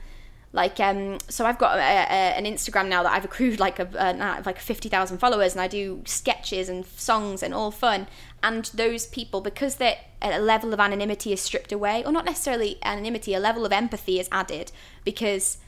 Like 0.53 0.81
um, 0.81 1.19
so 1.29 1.47
I've 1.47 1.59
got 1.59 1.77
a, 1.77 1.81
a, 1.81 2.37
an 2.37 2.45
Instagram 2.45 2.89
now 2.89 3.05
that 3.05 3.13
I've 3.13 3.25
accrued 3.25 3.61
like 3.61 3.79
a, 3.79 3.89
a 3.95 4.43
like 4.45 4.59
fifty 4.59 4.89
thousand 4.89 5.19
followers, 5.19 5.53
and 5.53 5.61
I 5.61 5.69
do 5.69 6.03
sketches 6.05 6.69
and 6.69 6.85
songs 6.85 7.43
and 7.43 7.55
all 7.55 7.71
fun. 7.71 8.09
And 8.43 8.65
those 8.75 9.07
people, 9.07 9.41
because 9.41 9.77
their 9.77 9.99
a 10.23 10.41
level 10.41 10.75
of 10.75 10.81
anonymity 10.81 11.33
is 11.33 11.41
stripped 11.41 11.71
away, 11.71 12.03
or 12.05 12.11
not 12.11 12.25
necessarily 12.25 12.79
anonymity, 12.83 13.33
a 13.33 13.41
level 13.41 13.65
of 13.65 13.73
empathy 13.73 14.19
is 14.19 14.29
added 14.33 14.73
because 15.05 15.59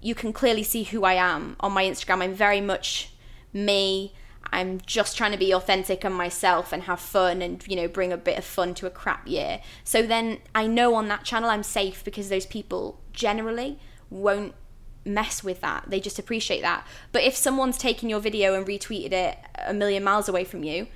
you 0.00 0.14
can 0.16 0.32
clearly 0.32 0.64
see 0.64 0.82
who 0.82 1.04
I 1.04 1.14
am 1.14 1.56
on 1.60 1.72
my 1.72 1.84
Instagram. 1.84 2.20
I'm 2.20 2.34
very 2.34 2.60
much 2.60 3.12
me. 3.52 4.14
I'm 4.52 4.80
just 4.84 5.16
trying 5.16 5.32
to 5.32 5.38
be 5.38 5.54
authentic 5.54 6.04
and 6.04 6.14
myself 6.14 6.72
and 6.72 6.82
have 6.82 7.00
fun 7.00 7.40
and 7.40 7.64
you 7.68 7.76
know 7.76 7.86
bring 7.86 8.12
a 8.12 8.16
bit 8.16 8.36
of 8.36 8.44
fun 8.44 8.74
to 8.74 8.86
a 8.86 8.90
crap 8.90 9.28
year. 9.28 9.60
So 9.84 10.02
then 10.02 10.38
I 10.56 10.66
know 10.66 10.96
on 10.96 11.06
that 11.06 11.24
channel 11.24 11.50
I'm 11.50 11.62
safe 11.62 12.02
because 12.02 12.30
those 12.30 12.46
people 12.46 13.00
generally 13.12 13.78
won't 14.14 14.54
mess 15.04 15.44
with 15.44 15.60
that. 15.60 15.84
They 15.88 16.00
just 16.00 16.18
appreciate 16.18 16.62
that. 16.62 16.86
But 17.12 17.24
if 17.24 17.36
someone's 17.36 17.76
taken 17.76 18.08
your 18.08 18.20
video 18.20 18.54
and 18.54 18.66
retweeted 18.66 19.12
it 19.12 19.38
a 19.66 19.74
million 19.74 20.02
miles 20.02 20.28
away 20.28 20.44
from 20.44 20.62
you, 20.62 20.86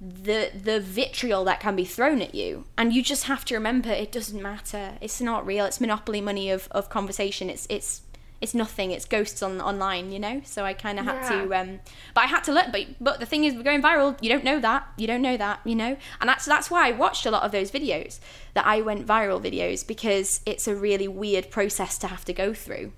the 0.00 0.50
the 0.54 0.78
vitriol 0.78 1.44
that 1.44 1.58
can 1.58 1.74
be 1.74 1.84
thrown 1.84 2.22
at 2.22 2.32
you 2.32 2.64
and 2.76 2.92
you 2.92 3.02
just 3.02 3.24
have 3.24 3.44
to 3.44 3.54
remember 3.54 3.90
it 3.90 4.12
doesn't 4.12 4.40
matter 4.40 4.92
it's 5.00 5.20
not 5.20 5.44
real 5.44 5.64
it's 5.64 5.80
monopoly 5.80 6.20
money 6.20 6.50
of, 6.50 6.68
of 6.70 6.88
conversation 6.88 7.50
it's 7.50 7.66
it's 7.68 8.02
it's 8.40 8.54
nothing 8.54 8.90
it's 8.90 9.04
ghosts 9.04 9.42
on 9.42 9.60
online 9.60 10.12
you 10.12 10.18
know? 10.18 10.40
So 10.44 10.64
i 10.64 10.72
kind 10.72 10.98
of 10.98 11.04
had 11.04 11.28
to 11.28 11.54
um 11.54 11.80
but 12.14 12.22
i 12.24 12.26
had 12.26 12.42
to 12.44 12.52
learn 12.52 12.70
but 12.70 12.86
but 13.00 13.20
the 13.20 13.26
thing 13.26 13.44
is 13.44 13.54
we're 13.54 13.62
going 13.62 13.82
viral 13.82 14.16
you 14.22 14.28
don't 14.28 14.44
know 14.44 14.60
that 14.60 14.86
you 14.96 15.06
don't 15.06 15.22
know 15.22 15.36
that 15.36 15.60
you 15.64 15.74
know? 15.74 15.96
And 16.20 16.28
that's 16.28 16.44
that's 16.44 16.70
why 16.70 16.88
i 16.88 16.92
watched 16.92 17.26
a 17.26 17.30
lot 17.30 17.42
of 17.42 17.52
those 17.52 17.70
videos 17.70 18.20
that 18.54 18.66
i 18.66 18.80
went 18.80 19.06
viral 19.06 19.42
videos 19.42 19.86
because 19.86 20.40
it's 20.46 20.68
a 20.68 20.74
really 20.74 21.08
weird 21.08 21.50
process 21.50 21.98
to 21.98 22.06
have 22.06 22.24
to 22.26 22.32
go 22.32 22.54
through. 22.54 22.92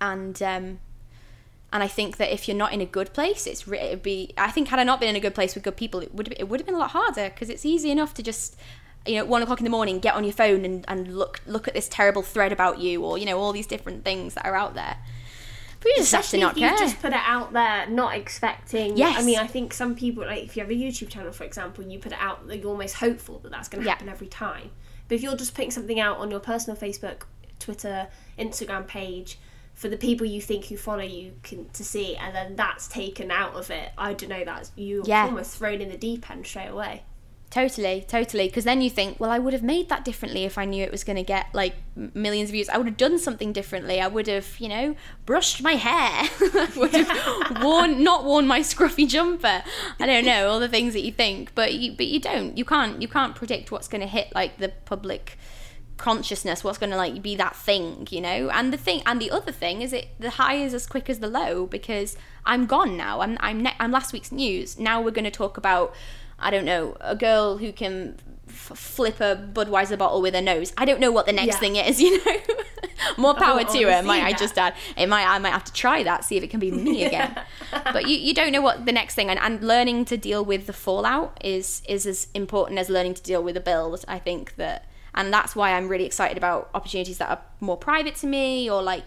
And 0.00 0.42
um 0.42 0.78
and 1.74 1.82
I 1.82 1.88
think 1.88 2.18
that 2.18 2.32
if 2.32 2.46
you're 2.46 2.56
not 2.56 2.72
in 2.72 2.80
a 2.80 2.86
good 2.86 3.12
place, 3.12 3.48
it's 3.48 3.66
it'd 3.66 4.00
be. 4.00 4.32
I 4.38 4.52
think 4.52 4.68
had 4.68 4.78
I 4.78 4.84
not 4.84 5.00
been 5.00 5.08
in 5.08 5.16
a 5.16 5.20
good 5.20 5.34
place 5.34 5.56
with 5.56 5.64
good 5.64 5.76
people, 5.76 5.98
it 5.98 6.14
would 6.14 6.32
it 6.38 6.48
would 6.48 6.60
have 6.60 6.66
been 6.66 6.76
a 6.76 6.78
lot 6.78 6.92
harder 6.92 7.30
because 7.30 7.50
it's 7.50 7.66
easy 7.66 7.90
enough 7.90 8.14
to 8.14 8.22
just, 8.22 8.56
you 9.06 9.16
know, 9.16 9.24
one 9.24 9.42
o'clock 9.42 9.60
in 9.60 9.64
the 9.64 9.70
morning, 9.70 9.98
get 10.00 10.14
on 10.14 10.24
your 10.24 10.32
phone 10.32 10.64
and, 10.64 10.84
and 10.88 11.16
look 11.16 11.40
look 11.46 11.68
at 11.68 11.74
this 11.74 11.88
terrible 11.88 12.22
thread 12.22 12.52
about 12.52 12.78
you, 12.78 13.02
or 13.04 13.18
you 13.18 13.26
know, 13.26 13.38
all 13.38 13.52
these 13.52 13.66
different 13.66 14.04
things 14.04 14.34
that 14.34 14.46
are 14.46 14.54
out 14.54 14.74
there. 14.74 14.96
But 15.80 15.88
you 15.88 15.94
just 15.98 16.12
have 16.14 16.26
to 16.30 16.38
not 16.38 16.52
if 16.52 16.62
you 16.62 16.68
care. 16.68 16.78
just 16.78 17.02
put 17.02 17.12
it 17.12 17.20
out 17.22 17.52
there, 17.52 17.86
not 17.88 18.14
expecting. 18.16 18.96
Yes. 18.96 19.18
I 19.18 19.22
mean, 19.22 19.38
I 19.38 19.46
think 19.46 19.74
some 19.74 19.94
people, 19.94 20.24
like 20.24 20.44
if 20.44 20.56
you 20.56 20.62
have 20.62 20.70
a 20.70 20.74
YouTube 20.74 21.10
channel, 21.10 21.30
for 21.32 21.44
example, 21.44 21.84
you 21.84 21.98
put 21.98 22.12
it 22.12 22.18
out, 22.18 22.40
you're 22.48 22.66
almost 22.70 22.94
hopeful 22.94 23.38
that 23.40 23.52
that's 23.52 23.68
going 23.68 23.82
to 23.82 23.86
Yeah. 23.86 23.92
happen 23.92 24.08
every 24.08 24.28
time. 24.28 24.70
But 25.08 25.16
if 25.16 25.22
you're 25.22 25.36
just 25.36 25.54
putting 25.54 25.70
something 25.70 26.00
out 26.00 26.16
on 26.16 26.30
your 26.30 26.40
personal 26.40 26.74
Facebook, 26.80 27.24
Twitter, 27.58 28.08
Instagram 28.38 28.86
page, 28.86 29.38
for 29.74 29.88
the 29.88 29.98
people 29.98 30.26
you 30.26 30.40
think 30.40 30.66
who 30.66 30.78
follow 30.78 31.02
you 31.02 31.32
can 31.42 31.68
to 31.70 31.84
see, 31.84 32.16
and 32.16 32.34
then 32.34 32.56
that's 32.56 32.88
taken 32.88 33.30
out 33.30 33.54
of 33.54 33.70
it. 33.70 33.90
I 33.98 34.14
don't 34.14 34.30
know. 34.30 34.42
That's 34.44 34.72
you're 34.76 35.04
Yeah. 35.04 35.24
almost 35.24 35.58
thrown 35.58 35.82
in 35.82 35.90
the 35.90 35.98
deep 35.98 36.30
end 36.30 36.46
straight 36.46 36.68
away. 36.68 37.02
Totally, 37.54 38.04
totally. 38.08 38.48
Because 38.48 38.64
then 38.64 38.82
you 38.82 38.90
think, 38.90 39.20
well, 39.20 39.30
I 39.30 39.38
would 39.38 39.52
have 39.52 39.62
made 39.62 39.88
that 39.88 40.04
differently 40.04 40.42
if 40.42 40.58
I 40.58 40.64
knew 40.64 40.82
it 40.82 40.90
was 40.90 41.04
going 41.04 41.18
to 41.18 41.22
get 41.22 41.54
like 41.54 41.76
millions 41.94 42.48
of 42.48 42.52
views. 42.54 42.68
I 42.68 42.78
would 42.78 42.88
have 42.88 42.96
done 42.96 43.16
something 43.16 43.52
differently. 43.52 44.00
I 44.00 44.08
would 44.08 44.26
have, 44.26 44.58
you 44.58 44.68
know, 44.68 44.96
brushed 45.24 45.62
my 45.62 45.74
hair. 45.74 46.28
I 46.40 46.72
would 46.74 46.90
have 46.90 47.62
worn, 47.62 48.02
not 48.02 48.24
worn 48.24 48.48
my 48.48 48.58
scruffy 48.58 49.08
jumper. 49.08 49.62
I 50.00 50.04
don't 50.04 50.24
know 50.24 50.48
all 50.48 50.58
the 50.58 50.68
things 50.68 50.94
that 50.94 51.02
you 51.02 51.12
think, 51.12 51.54
but 51.54 51.74
you, 51.74 51.92
but 51.92 52.08
you 52.08 52.18
don't. 52.18 52.58
You 52.58 52.64
can't, 52.64 53.00
you 53.00 53.06
can't 53.06 53.36
predict 53.36 53.70
what's 53.70 53.86
going 53.86 54.00
to 54.00 54.08
hit 54.08 54.34
like 54.34 54.58
the 54.58 54.70
public 54.84 55.38
consciousness 55.96 56.64
what's 56.64 56.76
going 56.76 56.90
to 56.90 56.96
like 56.96 57.22
be 57.22 57.36
that 57.36 57.54
thing 57.54 58.04
you 58.10 58.20
know 58.20 58.50
and 58.50 58.72
the 58.72 58.76
thing 58.76 59.00
and 59.06 59.22
the 59.22 59.30
other 59.30 59.52
thing 59.52 59.80
is 59.80 59.92
it 59.92 60.08
the 60.18 60.30
high 60.30 60.56
is 60.56 60.74
as 60.74 60.88
quick 60.88 61.08
as 61.08 61.20
the 61.20 61.28
low 61.28 61.66
because 61.66 62.16
i'm 62.44 62.66
gone 62.66 62.96
now 62.96 63.20
i'm 63.20 63.36
i'm, 63.38 63.62
ne- 63.62 63.76
I'm 63.78 63.92
last 63.92 64.12
week's 64.12 64.32
news 64.32 64.76
now 64.76 65.00
we're 65.00 65.12
going 65.12 65.24
to 65.24 65.30
talk 65.30 65.56
about 65.56 65.94
i 66.38 66.50
don't 66.50 66.64
know 66.64 66.96
a 67.00 67.14
girl 67.16 67.58
who 67.58 67.72
can 67.72 68.16
f- 68.48 68.76
flip 68.76 69.20
a 69.20 69.36
budweiser 69.52 69.96
bottle 69.98 70.20
with 70.20 70.34
her 70.34 70.40
nose. 70.42 70.72
I 70.76 70.84
don't 70.84 71.00
know 71.00 71.10
what 71.10 71.26
the 71.26 71.32
next 71.32 71.54
Yeah. 71.54 71.60
thing 71.60 71.76
is 71.76 72.00
you 72.04 72.24
know? 72.24 72.36
More 73.16 73.34
power 73.34 73.60
I 73.60 73.64
to 73.64 73.82
her 73.90 74.02
might 74.02 74.22
i 74.22 74.32
just 74.32 74.56
add. 74.58 74.74
It 74.96 75.08
might 75.08 75.26
i 75.26 75.38
might 75.38 75.50
have 75.50 75.64
to 75.64 75.72
try 75.72 76.02
that 76.02 76.24
see 76.24 76.36
if 76.36 76.42
it 76.42 76.50
can 76.50 76.60
be 76.60 76.70
me 76.70 77.04
again. 77.04 77.34
But 77.92 78.06
you, 78.08 78.16
you 78.16 78.32
don't 78.34 78.52
know 78.52 78.60
what 78.60 78.86
the 78.86 78.92
next 78.92 79.14
thing 79.14 79.28
and, 79.30 79.38
and 79.38 79.62
learning 79.62 80.04
to 80.06 80.16
deal 80.16 80.44
with 80.44 80.66
the 80.66 80.72
fallout 80.72 81.38
is 81.42 81.82
is 81.88 82.06
as 82.06 82.28
important 82.34 82.78
as 82.78 82.88
learning 82.88 83.14
to 83.14 83.22
deal 83.22 83.42
with 83.42 83.56
a 83.56 83.60
build 83.60 84.04
i 84.08 84.18
think 84.18 84.56
that 84.56 84.86
and 85.14 85.32
that's 85.32 85.56
why 85.56 85.72
i'm 85.72 85.88
really 85.88 86.04
excited 86.06 86.36
about 86.36 86.70
opportunities 86.74 87.18
that 87.18 87.28
are 87.30 87.40
more 87.60 87.76
private 87.76 88.14
to 88.16 88.26
me 88.26 88.70
or 88.70 88.82
like 88.82 89.06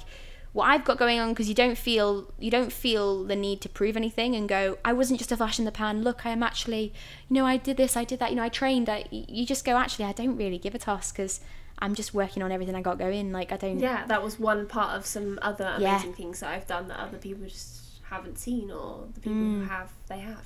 what 0.57 0.67
i've 0.71 0.83
got 0.89 0.97
going 0.97 1.19
on 1.19 1.29
because 1.29 1.47
you 1.47 1.53
don't 1.63 1.77
feel 1.77 2.09
you 2.39 2.49
don't 2.57 2.71
feel 2.71 3.23
the 3.31 3.35
need 3.35 3.59
to 3.61 3.69
prove 3.69 3.95
anything 3.95 4.35
and 4.35 4.49
go 4.49 4.61
i 4.83 4.91
wasn't 4.99 5.17
just 5.19 5.31
a 5.31 5.37
flash 5.37 5.57
in 5.59 5.65
the 5.65 5.71
pan 5.71 6.01
look 6.07 6.25
i 6.25 6.31
am 6.31 6.41
actually 6.41 6.85
you 7.29 7.33
know 7.35 7.45
i 7.45 7.55
did 7.57 7.77
this 7.77 7.95
i 7.95 8.03
did 8.03 8.17
that 8.19 8.29
you 8.31 8.35
know 8.35 8.43
i 8.43 8.49
trained 8.49 8.89
I, 8.89 9.05
you 9.11 9.45
just 9.45 9.63
go 9.63 9.77
actually 9.77 10.05
i 10.05 10.13
don't 10.13 10.35
really 10.35 10.57
give 10.57 10.73
a 10.73 10.79
toss 10.79 11.11
because 11.11 11.39
i'm 11.79 11.93
just 11.93 12.13
working 12.21 12.41
on 12.41 12.51
everything 12.51 12.75
i 12.75 12.81
got 12.81 12.97
going 12.97 13.31
like 13.31 13.51
i 13.51 13.57
don't 13.57 13.79
Yeah, 13.79 14.05
that 14.07 14.23
was 14.23 14.39
one 14.39 14.67
part 14.67 14.91
of 14.97 15.05
some 15.05 15.37
other 15.43 15.69
Yeah. 15.79 15.91
amazing 15.93 16.13
things 16.15 16.39
that 16.41 16.49
I've 16.49 16.65
done 16.75 16.87
that 16.87 16.99
other 16.99 17.19
people 17.19 17.45
just 17.45 17.73
haven't 18.09 18.37
seen, 18.39 18.71
or 18.71 19.03
the 19.13 19.19
people 19.19 19.37
Mm. 19.37 19.59
who 19.61 19.65
have, 19.67 19.91
they 20.07 20.19
have. 20.19 20.45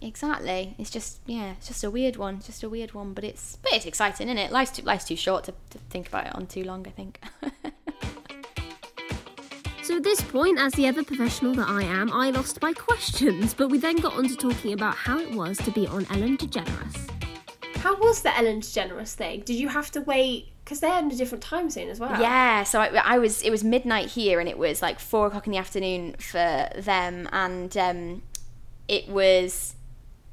Exactly. 0.00 0.74
It's 0.78 0.90
just 0.90 1.20
yeah, 1.26 1.52
it's 1.58 1.68
just 1.68 1.84
a 1.84 1.90
weird 1.90 2.16
one. 2.16 2.36
It's 2.38 2.46
just 2.46 2.62
a 2.64 2.68
weird 2.68 2.92
one, 2.94 3.12
but 3.12 3.22
it's 3.22 3.58
but 3.62 3.72
it's 3.74 3.86
exciting, 3.86 4.28
isn't 4.28 4.38
it? 4.38 4.50
Life's 4.50 4.72
too 4.76 4.82
life's 4.82 5.04
too 5.04 5.14
short 5.26 5.44
to, 5.44 5.52
to 5.70 5.78
think 5.90 6.08
about 6.08 6.26
it 6.26 6.34
on 6.34 6.46
too 6.46 6.64
long. 6.64 6.86
I 6.86 6.90
think. 6.90 7.20
So 9.92 9.98
at 9.98 10.04
this 10.04 10.22
point, 10.22 10.58
as 10.58 10.72
the 10.72 10.86
ever 10.86 11.04
professional 11.04 11.52
that 11.52 11.68
I 11.68 11.82
am, 11.82 12.10
I 12.10 12.30
lost 12.30 12.62
my 12.62 12.72
questions, 12.72 13.52
but 13.52 13.68
we 13.68 13.76
then 13.76 13.96
got 13.96 14.14
on 14.14 14.26
to 14.26 14.34
talking 14.34 14.72
about 14.72 14.94
how 14.94 15.18
it 15.18 15.30
was 15.32 15.58
to 15.58 15.70
be 15.70 15.86
on 15.86 16.06
Ellen 16.10 16.38
DeGeneres. 16.38 17.10
How 17.76 17.94
was 17.96 18.22
the 18.22 18.34
Ellen 18.34 18.62
DeGeneres 18.62 19.12
thing? 19.12 19.42
Did 19.42 19.56
you 19.56 19.68
have 19.68 19.90
to 19.90 20.00
wait? 20.00 20.46
Because 20.64 20.80
they're 20.80 20.98
in 20.98 21.10
a 21.10 21.14
different 21.14 21.44
time 21.44 21.68
zone 21.68 21.90
as 21.90 22.00
well. 22.00 22.18
yeah. 22.18 22.62
So 22.62 22.80
I, 22.80 22.86
I 23.04 23.18
was 23.18 23.42
it 23.42 23.50
was 23.50 23.62
midnight 23.64 24.06
here, 24.06 24.40
and 24.40 24.48
it 24.48 24.56
was 24.56 24.80
like 24.80 24.98
four 24.98 25.26
o'clock 25.26 25.46
in 25.46 25.52
the 25.52 25.58
afternoon 25.58 26.14
for 26.14 26.70
them, 26.74 27.28
and 27.30 27.76
um, 27.76 28.22
it 28.88 29.10
was 29.10 29.74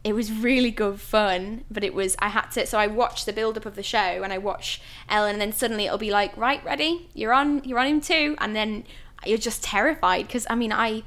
it 0.03 0.13
was 0.13 0.31
really 0.31 0.71
good 0.71 0.99
fun 0.99 1.65
but 1.69 1.83
it 1.83 1.93
was 1.93 2.15
i 2.19 2.29
had 2.29 2.47
to 2.47 2.65
so 2.65 2.77
i 2.79 2.87
watched 2.87 3.25
the 3.25 3.33
build 3.33 3.57
up 3.57 3.65
of 3.65 3.75
the 3.75 3.83
show 3.83 4.23
and 4.23 4.31
i 4.31 4.37
watch 4.37 4.81
ellen 5.09 5.33
and 5.33 5.41
then 5.41 5.51
suddenly 5.51 5.85
it'll 5.85 5.97
be 5.97 6.09
like 6.09 6.35
right 6.37 6.63
ready 6.63 7.09
you're 7.13 7.33
on 7.33 7.61
you're 7.65 7.77
on 7.79 7.85
him 7.85 7.99
too 8.01 8.35
and 8.39 8.55
then 8.55 8.85
you're 9.25 9.37
just 9.37 9.63
terrified 9.63 10.27
because 10.27 10.45
i 10.49 10.55
mean 10.55 10.71
i 10.71 11.03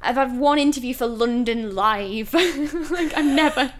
i've 0.00 0.16
had 0.16 0.38
one 0.38 0.58
interview 0.58 0.94
for 0.94 1.06
london 1.06 1.74
live. 1.74 2.32
Like 2.90 3.12
i'm 3.16 3.34
never 3.34 3.72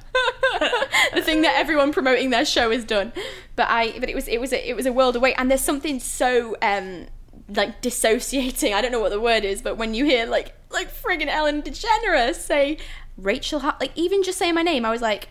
the 1.14 1.22
thing 1.22 1.42
that 1.42 1.54
everyone 1.56 1.92
promoting 1.92 2.30
their 2.30 2.44
show 2.44 2.70
has 2.70 2.84
done. 2.84 3.12
But 3.56 3.68
i 3.68 3.98
but 3.98 4.08
it 4.08 4.14
was 4.14 4.28
it 4.28 4.40
was 4.40 4.52
a, 4.52 4.68
it 4.68 4.74
was 4.74 4.86
a 4.86 4.92
world 4.92 5.16
away 5.16 5.34
and 5.34 5.50
there's 5.50 5.60
something 5.62 6.00
so 6.00 6.56
um 6.62 7.06
like 7.48 7.80
dissociating 7.80 8.72
i 8.72 8.80
don't 8.80 8.92
know 8.92 9.00
what 9.00 9.10
the 9.10 9.20
word 9.20 9.44
is 9.44 9.62
but 9.62 9.76
when 9.76 9.94
you 9.94 10.04
hear 10.04 10.26
like 10.26 10.54
like 10.70 10.92
friggin 10.92 11.26
ellen 11.26 11.60
degeneres 11.62 12.36
say 12.36 12.78
rachel 13.16 13.60
Har- 13.60 13.76
like 13.80 13.92
even 13.94 14.22
just 14.22 14.38
saying 14.38 14.54
my 14.54 14.62
name 14.62 14.84
i 14.84 14.90
was 14.90 15.02
like 15.02 15.28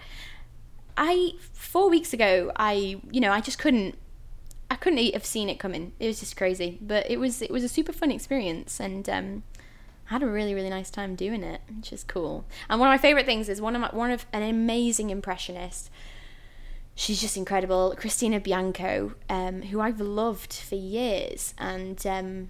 i 0.97 1.31
four 1.53 1.89
weeks 1.89 2.13
ago 2.13 2.51
i 2.57 2.99
you 3.11 3.21
know 3.21 3.31
i 3.31 3.41
just 3.41 3.57
couldn't 3.57 3.97
i 4.71 4.75
couldn't 4.75 5.13
have 5.13 5.25
seen 5.25 5.49
it 5.49 5.59
coming. 5.59 5.91
It 5.99 6.07
was 6.07 6.21
just 6.21 6.37
crazy. 6.37 6.79
But 6.81 7.11
it 7.11 7.19
was 7.19 7.41
it 7.41 7.51
was 7.51 7.63
a 7.63 7.69
super 7.69 7.91
fun 7.91 8.09
experience 8.09 8.79
and 8.79 9.07
um 9.09 9.43
I 10.09 10.13
had 10.13 10.23
a 10.23 10.27
really 10.27 10.55
really 10.55 10.69
nice 10.69 10.89
time 10.89 11.15
doing 11.15 11.43
it 11.43 11.61
which 11.75 11.91
is 11.91 12.05
cool. 12.05 12.45
And 12.69 12.79
one 12.79 12.87
of 12.87 12.93
my 12.93 12.97
favorite 12.97 13.25
things 13.25 13.49
is 13.49 13.59
one 13.59 13.75
of 13.75 13.81
my 13.81 13.89
one 13.89 14.11
of 14.11 14.25
an 14.31 14.43
amazing 14.43 15.09
impressionist. 15.09 15.91
She's 16.95 17.19
just 17.19 17.35
incredible 17.35 17.95
christina 17.97 18.39
bianco 18.39 19.13
um, 19.29 19.63
who 19.63 19.81
i've 19.81 19.99
loved 19.99 20.53
for 20.53 20.75
years. 20.75 21.53
And 21.57 22.05
um, 22.07 22.49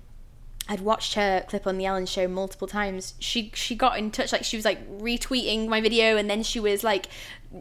I'd 0.70 0.82
watched 0.82 1.16
her 1.16 1.44
clip 1.50 1.66
on 1.66 1.78
the 1.78 1.86
Ellen 1.86 2.06
show 2.06 2.28
multiple 2.28 2.68
times. 2.68 3.16
She 3.18 3.52
she 3.56 3.76
got 3.76 3.98
in 3.98 4.12
touch 4.12 4.32
like 4.32 4.44
she 4.44 4.58
was 4.58 4.66
like 4.66 4.80
retweeting 5.00 5.68
my 5.68 5.82
video 5.82 6.18
and 6.18 6.30
then 6.30 6.44
she 6.44 6.60
was 6.60 6.84
like 6.84 7.08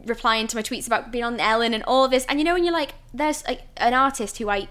replying 0.05 0.47
to 0.47 0.55
my 0.55 0.61
tweets 0.61 0.87
about 0.87 1.11
being 1.11 1.23
on 1.23 1.39
Ellen 1.39 1.73
and 1.73 1.83
all 1.83 2.07
this. 2.07 2.25
And 2.29 2.39
you 2.39 2.45
know 2.45 2.53
when 2.53 2.63
you're 2.63 2.73
like 2.73 2.93
there's 3.13 3.45
like 3.45 3.63
an 3.77 3.93
artist 3.93 4.37
who 4.37 4.49
I 4.49 4.67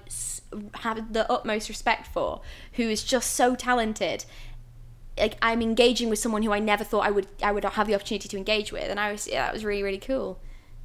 have 0.76 1.12
the 1.12 1.30
utmost 1.30 1.68
respect 1.68 2.08
for 2.08 2.40
who 2.74 2.84
is 2.84 3.04
just 3.04 3.34
so 3.34 3.54
talented. 3.54 4.24
Like 5.18 5.36
I'm 5.42 5.60
engaging 5.60 6.08
with 6.08 6.18
someone 6.18 6.42
who 6.42 6.52
I 6.52 6.58
never 6.58 6.84
thought 6.84 7.06
I 7.06 7.10
would 7.10 7.28
I 7.42 7.52
would 7.52 7.64
have 7.64 7.86
the 7.86 7.94
opportunity 7.94 8.28
to 8.28 8.36
engage 8.36 8.72
with 8.72 8.88
and 8.88 8.98
I 8.98 9.12
was 9.12 9.26
yeah, 9.26 9.46
that 9.46 9.52
was 9.52 9.64
really 9.64 9.82
really 9.82 9.98
cool. 9.98 10.38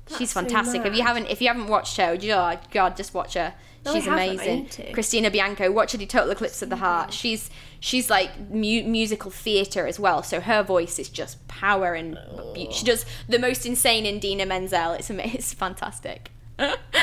She's 0.08 0.20
That's 0.20 0.32
so 0.32 0.42
fantastic. 0.42 0.86
if 0.86 0.96
you 0.96 1.04
haven't 1.04 1.28
if 1.28 1.42
you 1.42 1.48
haven't 1.48 1.68
watched 1.68 1.98
her, 1.98 2.18
oh 2.22 2.60
god, 2.72 2.98
just 2.98 3.14
watch 3.14 3.34
her. 3.36 3.54
No, 3.86 3.94
She's 3.94 4.08
amazing. 4.08 4.68
Christina 4.94 5.30
Bianco, 5.30 5.72
watch 5.72 5.92
her 5.92 5.98
do 6.00 6.06
Total 6.08 6.32
Eclipse 6.32 6.62
of 6.64 6.70
the 6.70 6.78
Heart. 6.78 7.14
She's 7.14 7.50
she's 7.80 8.10
like 8.10 8.32
mu- 8.50 8.84
musical 8.84 9.30
theatre 9.30 9.86
as 9.86 10.00
well, 10.00 10.24
so 10.24 10.40
her 10.42 10.64
voice 10.64 10.98
is 10.98 11.08
just 11.08 11.48
power 11.48 11.94
and 11.94 12.18
be- 12.56 12.72
she 12.72 12.84
does 12.84 13.06
the 13.30 13.38
most 13.38 13.66
insane 13.66 14.06
Idina 14.08 14.46
Menzel. 14.48 14.94
It's 14.94 15.12
ama- 15.12 15.24
it's 15.24 15.54
fantastic. 15.54 16.32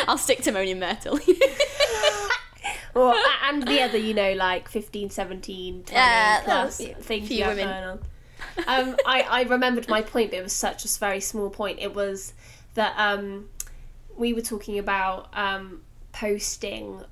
I'll 0.08 0.18
stick 0.18 0.42
to 0.42 0.52
Moaning 0.52 0.78
Myrtle. 0.80 1.18
Or, 2.94 3.14
and 3.44 3.66
the 3.66 3.80
other, 3.80 3.96
you 3.96 4.12
know, 4.12 4.34
like 4.34 4.68
15, 4.68 5.08
17, 5.08 5.84
20 5.84 5.92
Yeah, 5.94 6.42
plus 6.44 6.78
a 6.80 6.88
things 6.94 7.26
few 7.26 7.38
you 7.38 7.44
have 7.44 7.56
women. 7.56 7.72
going 7.72 7.84
on. 8.68 8.90
Um, 8.90 8.96
I, 9.06 9.22
I 9.22 9.42
remembered 9.44 9.88
my 9.88 10.02
point, 10.02 10.30
but 10.30 10.38
it 10.40 10.42
was 10.42 10.52
such 10.52 10.84
a 10.84 10.88
very 10.98 11.20
small 11.20 11.48
point. 11.48 11.78
It 11.80 11.94
was 11.94 12.34
that 12.74 12.92
um, 12.98 13.48
we 14.14 14.34
were 14.34 14.42
talking 14.42 14.78
about 14.78 15.28
um, 15.32 15.80
posting 16.12 17.02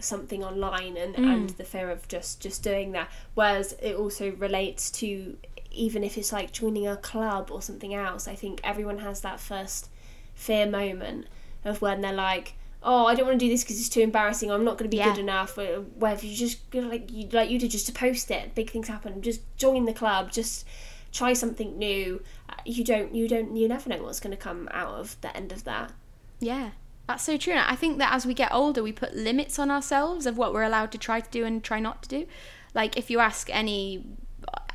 something 0.00 0.42
online 0.44 0.96
and, 0.96 1.14
Mm. 1.14 1.32
and 1.34 1.50
the 1.50 1.64
fear 1.64 1.90
of 1.90 2.06
just, 2.08 2.40
just 2.40 2.62
doing 2.62 2.92
that. 2.92 3.08
Whereas 3.34 3.72
it 3.82 3.94
also 3.96 4.32
relates 4.32 4.90
to 4.92 5.36
even 5.70 6.04
if 6.04 6.16
it's 6.16 6.32
like 6.32 6.52
joining 6.52 6.86
a 6.86 6.96
club 6.96 7.50
or 7.50 7.60
something 7.60 7.94
else, 7.94 8.28
I 8.28 8.34
think 8.36 8.60
everyone 8.62 8.98
has 8.98 9.22
that 9.22 9.40
first 9.40 9.88
fear 10.34 10.66
moment 10.66 11.26
of 11.64 11.82
when 11.82 12.00
they're 12.00 12.12
like, 12.12 12.54
"Oh, 12.82 13.06
I 13.06 13.14
don't 13.16 13.26
want 13.26 13.40
to 13.40 13.44
do 13.44 13.50
this 13.50 13.64
because 13.64 13.80
it's 13.80 13.88
too 13.88 14.00
embarrassing. 14.00 14.50
I'm 14.52 14.62
not 14.64 14.78
going 14.78 14.88
to 14.88 14.94
be 14.96 14.98
Yeah. 14.98 15.10
good 15.12 15.18
enough." 15.20 15.56
Where 15.56 16.12
if 16.12 16.22
you 16.22 16.36
just 16.36 16.58
like 16.72 17.10
you 17.10 17.28
like 17.32 17.50
you 17.50 17.58
did 17.58 17.72
just 17.72 17.86
to 17.86 17.92
post 17.92 18.30
it, 18.30 18.54
big 18.54 18.70
things 18.70 18.86
happen. 18.86 19.20
Just 19.20 19.40
join 19.56 19.84
the 19.84 19.92
club. 19.92 20.30
Just 20.30 20.64
try 21.12 21.32
something 21.32 21.76
new. 21.76 22.22
Uh, 22.48 22.54
You 22.64 22.84
don't 22.84 23.12
you 23.14 23.26
don't 23.26 23.56
you 23.56 23.66
never 23.66 23.88
know 23.88 24.02
what's 24.04 24.20
going 24.20 24.30
to 24.36 24.36
come 24.36 24.68
out 24.70 24.94
of 24.94 25.20
the 25.22 25.36
end 25.36 25.50
of 25.50 25.64
that. 25.64 25.90
yeah, 26.38 26.70
that's 27.06 27.24
so 27.24 27.36
true. 27.36 27.52
And 27.52 27.60
I 27.60 27.76
think 27.76 27.98
that 27.98 28.12
as 28.12 28.24
we 28.26 28.34
get 28.34 28.52
older, 28.52 28.82
we 28.82 28.92
put 28.92 29.14
limits 29.14 29.58
on 29.58 29.70
ourselves 29.70 30.26
of 30.26 30.36
what 30.38 30.52
we're 30.52 30.62
allowed 30.62 30.90
to 30.92 30.98
try 30.98 31.20
to 31.20 31.30
do 31.30 31.44
and 31.44 31.62
try 31.62 31.80
not 31.80 32.02
to 32.04 32.08
do. 32.08 32.26
Like 32.74 32.96
if 32.96 33.10
you 33.10 33.20
ask 33.20 33.48
any 33.52 34.04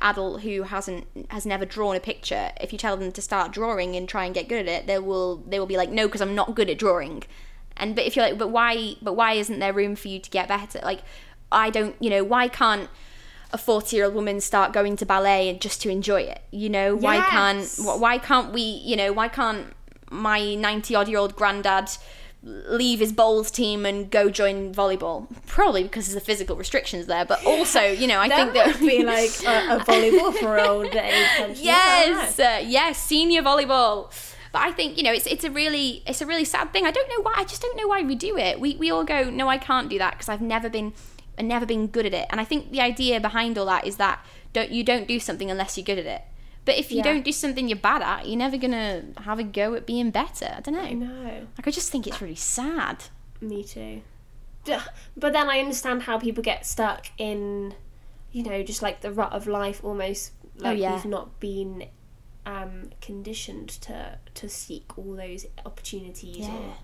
adult 0.02 0.40
who 0.42 0.62
hasn't 0.62 1.06
has 1.30 1.44
never 1.44 1.64
drawn 1.64 1.96
a 1.96 2.00
picture, 2.00 2.50
if 2.60 2.72
you 2.72 2.78
tell 2.78 2.96
them 2.96 3.12
to 3.12 3.20
start 3.22 3.52
drawing 3.52 3.96
and 3.96 4.08
try 4.08 4.24
and 4.24 4.34
get 4.34 4.48
good 4.48 4.66
at 4.66 4.68
it, 4.68 4.86
they 4.86 4.98
will 4.98 5.36
they 5.46 5.58
will 5.58 5.66
be 5.66 5.76
like, 5.76 5.90
no, 5.90 6.06
because 6.06 6.20
I'm 6.20 6.34
not 6.34 6.54
good 6.54 6.70
at 6.70 6.78
drawing. 6.78 7.24
And 7.76 7.94
but 7.94 8.04
if 8.04 8.16
you're 8.16 8.24
like, 8.26 8.38
but 8.38 8.48
why? 8.48 8.94
But 9.02 9.14
why 9.14 9.32
isn't 9.32 9.58
there 9.58 9.72
room 9.72 9.96
for 9.96 10.08
you 10.08 10.18
to 10.20 10.30
get 10.30 10.48
better? 10.48 10.80
Like, 10.82 11.02
I 11.50 11.70
don't, 11.70 11.96
you 12.00 12.10
know, 12.10 12.22
why 12.24 12.48
can't 12.48 12.88
a 13.52 13.58
40 13.58 13.96
year 13.96 14.04
old 14.04 14.14
woman 14.14 14.40
start 14.40 14.72
going 14.72 14.96
to 14.96 15.04
ballet 15.04 15.48
and 15.48 15.60
just 15.60 15.82
to 15.82 15.90
enjoy 15.90 16.20
it 16.20 16.40
you 16.52 16.68
know 16.68 16.94
why 16.94 17.16
Yes. 17.16 17.30
can't 17.84 18.00
why 18.00 18.16
can't 18.16 18.52
we 18.52 18.60
you 18.60 18.94
know 18.94 19.12
why 19.12 19.26
can't 19.26 19.74
my 20.08 20.54
90 20.54 20.94
odd 20.94 21.08
year 21.08 21.18
old 21.18 21.34
granddad 21.34 21.90
leave 22.42 23.00
his 23.00 23.12
bowls 23.12 23.50
team 23.50 23.84
and 23.84 24.10
go 24.10 24.30
join 24.30 24.72
volleyball 24.74 25.26
probably 25.46 25.82
because 25.82 26.08
of 26.08 26.14
the 26.14 26.20
physical 26.20 26.56
restrictions 26.56 27.04
there 27.06 27.24
but 27.26 27.44
also 27.44 27.82
you 27.82 28.06
know 28.06 28.18
i 28.18 28.28
That 28.28 28.36
think 28.38 28.54
that 28.54 28.66
would 28.80 28.88
be 28.88 29.04
like 29.16 29.30
a, 29.46 29.76
a 29.76 29.80
volleyball 29.84 30.32
for 30.34 30.58
old 30.58 30.86
age. 30.86 30.94
pensioners. 31.36 31.60
yes 31.60 32.38
uh, 32.40 32.62
yes 32.66 32.96
senior 33.02 33.42
volleyball 33.42 34.10
but 34.52 34.62
I 34.62 34.72
think 34.72 34.96
you 34.96 35.04
know 35.04 35.12
it's 35.12 35.26
it's 35.26 35.44
a 35.44 35.50
really 35.50 36.02
it's 36.08 36.20
a 36.20 36.26
really 36.26 36.44
sad 36.44 36.72
thing. 36.72 36.84
I 36.84 36.90
don't 36.90 37.08
know 37.08 37.22
why. 37.22 37.34
I 37.36 37.44
just 37.44 37.62
don't 37.62 37.76
know 37.76 37.86
why 37.86 38.02
we 38.02 38.16
do 38.16 38.36
it. 38.36 38.58
We 38.58 38.74
we 38.74 38.90
all 38.90 39.04
go 39.04 39.30
no, 39.30 39.46
I 39.48 39.58
can't 39.58 39.88
do 39.88 39.96
that 39.98 40.14
because 40.14 40.28
I've 40.28 40.40
never 40.40 40.68
been 40.68 40.92
and 41.38 41.46
never 41.46 41.64
been 41.64 41.86
good 41.86 42.04
at 42.04 42.12
it. 42.14 42.26
And 42.30 42.40
I 42.40 42.44
think 42.44 42.72
the 42.72 42.80
idea 42.80 43.20
behind 43.20 43.56
all 43.56 43.66
that 43.66 43.86
is 43.86 43.96
that 43.98 44.18
don't 44.52 44.70
you 44.72 44.82
don't 44.82 45.06
do 45.06 45.20
something 45.20 45.52
unless 45.52 45.78
you're 45.78 45.84
good 45.84 45.98
at 45.98 46.06
it. 46.06 46.22
But 46.64 46.76
if 46.76 46.90
you 46.90 46.98
Yeah. 46.98 47.04
don't 47.04 47.24
do 47.24 47.32
something 47.32 47.68
you're 47.68 47.78
bad 47.78 48.02
at, 48.02 48.28
you're 48.28 48.36
never 48.36 48.56
gonna 48.56 49.04
have 49.24 49.38
a 49.38 49.42
go 49.42 49.74
at 49.74 49.86
being 49.86 50.10
better. 50.10 50.54
I 50.56 50.60
don't 50.60 50.74
know. 50.74 50.80
I 50.82 50.92
know. 50.92 51.46
Like 51.58 51.66
I 51.66 51.70
just 51.70 51.90
think 51.90 52.06
it's 52.06 52.20
really 52.20 52.34
sad. 52.34 53.04
Me 53.40 53.64
too. 53.64 54.02
But 55.16 55.32
then 55.32 55.48
I 55.50 55.58
understand 55.58 56.02
how 56.02 56.18
people 56.18 56.42
get 56.42 56.66
stuck 56.66 57.06
in, 57.18 57.74
you 58.30 58.42
know, 58.42 58.62
just 58.62 58.82
like 58.82 59.00
the 59.00 59.10
rut 59.10 59.32
of 59.32 59.46
life 59.46 59.82
almost. 59.82 60.32
Like 60.58 60.78
yeah. 60.78 60.94
we've 60.94 61.06
not 61.06 61.40
been 61.40 61.86
um, 62.46 62.90
conditioned 63.00 63.68
to 63.82 64.18
to 64.34 64.48
seek 64.48 64.98
all 64.98 65.14
those 65.14 65.46
opportunities 65.64 66.38
Yeah. 66.38 66.54
or 66.54 66.74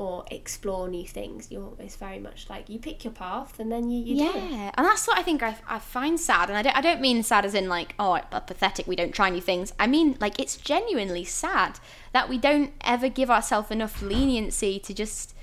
or 0.00 0.24
explore 0.30 0.88
new 0.88 1.06
things. 1.06 1.48
You're 1.50 1.74
it's 1.78 1.96
very 1.96 2.18
much 2.18 2.48
like 2.48 2.70
you 2.70 2.78
pick 2.78 3.04
your 3.04 3.12
path 3.12 3.60
and 3.60 3.70
then 3.70 3.90
you, 3.90 4.02
you 4.02 4.30
it. 4.30 4.34
Yeah, 4.34 4.70
and 4.74 4.86
that's 4.86 5.06
what 5.06 5.18
I 5.18 5.22
think 5.22 5.42
I, 5.42 5.56
I 5.68 5.78
find 5.78 6.18
sad. 6.18 6.48
And 6.48 6.56
I 6.56 6.62
don't, 6.62 6.74
I 6.74 6.80
don't 6.80 7.02
mean 7.02 7.22
sad 7.22 7.44
as 7.44 7.54
in 7.54 7.68
like, 7.68 7.94
oh, 7.98 8.18
pathetic, 8.46 8.86
we 8.86 8.96
don't 8.96 9.12
try 9.12 9.28
new 9.28 9.42
things. 9.42 9.74
I 9.78 9.86
mean, 9.86 10.16
like, 10.18 10.40
it's 10.40 10.56
genuinely 10.56 11.24
sad 11.24 11.80
that 12.14 12.30
we 12.30 12.38
don't 12.38 12.72
ever 12.80 13.10
give 13.10 13.30
ourselves 13.30 13.70
enough 13.70 14.00
leniency 14.00 14.78
to 14.78 14.94
just 14.94 15.34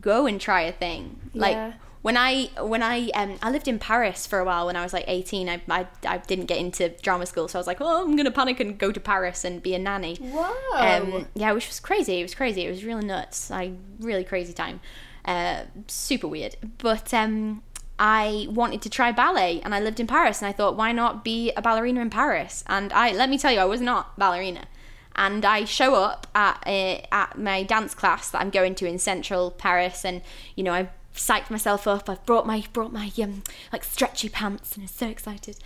go 0.00 0.26
and 0.26 0.40
try 0.40 0.62
a 0.62 0.72
thing. 0.72 1.20
Like, 1.32 1.54
Yeah. 1.54 1.72
When 2.02 2.16
I 2.16 2.46
when 2.60 2.82
I 2.82 3.08
um 3.14 3.38
I 3.42 3.50
lived 3.50 3.68
in 3.68 3.78
Paris 3.78 4.26
for 4.26 4.38
a 4.38 4.44
while 4.44 4.66
when 4.66 4.76
I 4.76 4.82
was 4.82 4.92
like 4.92 5.04
18 5.06 5.48
I, 5.48 5.60
I, 5.68 5.86
I 6.06 6.18
didn't 6.18 6.46
get 6.46 6.58
into 6.58 6.88
drama 6.88 7.26
school 7.26 7.46
so 7.48 7.58
I 7.58 7.60
was 7.60 7.66
like 7.66 7.80
oh 7.80 8.02
I'm 8.02 8.16
gonna 8.16 8.30
panic 8.30 8.60
and 8.60 8.78
go 8.78 8.90
to 8.90 9.00
Paris 9.00 9.44
and 9.44 9.62
be 9.62 9.74
a 9.74 9.78
nanny 9.78 10.16
Whoa. 10.16 10.54
um, 10.76 11.28
yeah, 11.34 11.52
which 11.52 11.68
was 11.68 11.80
crazy. 11.80 12.20
It 12.20 12.22
was 12.22 12.34
crazy. 12.34 12.64
It 12.66 12.70
was 12.70 12.84
really 12.84 13.04
nuts. 13.04 13.50
I 13.50 13.72
really 13.98 14.24
crazy 14.24 14.52
time. 14.52 14.80
Uh, 15.24 15.64
super 15.86 16.26
weird. 16.26 16.56
But 16.78 17.12
um, 17.12 17.62
I 17.98 18.46
wanted 18.50 18.80
to 18.82 18.90
try 18.90 19.12
ballet, 19.12 19.60
and 19.62 19.74
I 19.74 19.80
lived 19.80 20.00
in 20.00 20.06
Paris, 20.06 20.40
and 20.40 20.48
I 20.48 20.52
thought, 20.52 20.76
why 20.76 20.92
not 20.92 21.22
be 21.22 21.52
a 21.56 21.62
ballerina 21.62 22.00
in 22.00 22.10
Paris? 22.10 22.64
And 22.66 22.92
I 22.92 23.12
let 23.12 23.28
me 23.28 23.36
tell 23.36 23.52
you, 23.52 23.58
I 23.58 23.66
was 23.66 23.80
not 23.80 24.18
ballerina. 24.18 24.66
And 25.16 25.44
I 25.44 25.64
show 25.64 25.94
up 25.94 26.26
at 26.34 26.62
uh, 26.66 27.06
at 27.12 27.38
my 27.38 27.62
dance 27.62 27.94
class 27.94 28.30
that 28.30 28.40
I'm 28.40 28.50
going 28.50 28.74
to 28.76 28.86
in 28.86 28.98
central 28.98 29.50
Paris, 29.50 30.04
and 30.04 30.22
you 30.56 30.64
know 30.64 30.72
I 30.72 30.88
psyched 31.20 31.50
myself 31.50 31.86
up. 31.86 32.08
I've 32.08 32.24
brought 32.24 32.46
my 32.46 32.64
brought 32.72 32.92
my 32.92 33.12
um 33.22 33.42
like 33.72 33.84
stretchy 33.84 34.28
pants, 34.28 34.74
and 34.74 34.82
I'm 34.82 34.88
so 34.88 35.06
excited. 35.06 35.58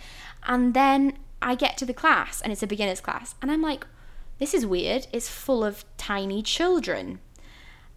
And 0.45 0.73
then 0.73 1.17
I 1.41 1.55
get 1.55 1.77
to 1.77 1.85
the 1.85 1.93
class, 1.93 2.41
and 2.41 2.51
it's 2.51 2.63
a 2.63 2.67
beginners 2.67 3.01
class, 3.01 3.35
and 3.41 3.51
I'm 3.51 3.61
like, 3.61 3.85
this 4.39 4.53
is 4.53 4.65
weird. 4.65 5.07
It's 5.13 5.29
full 5.29 5.63
of 5.63 5.85
tiny 5.97 6.41
children. 6.41 7.19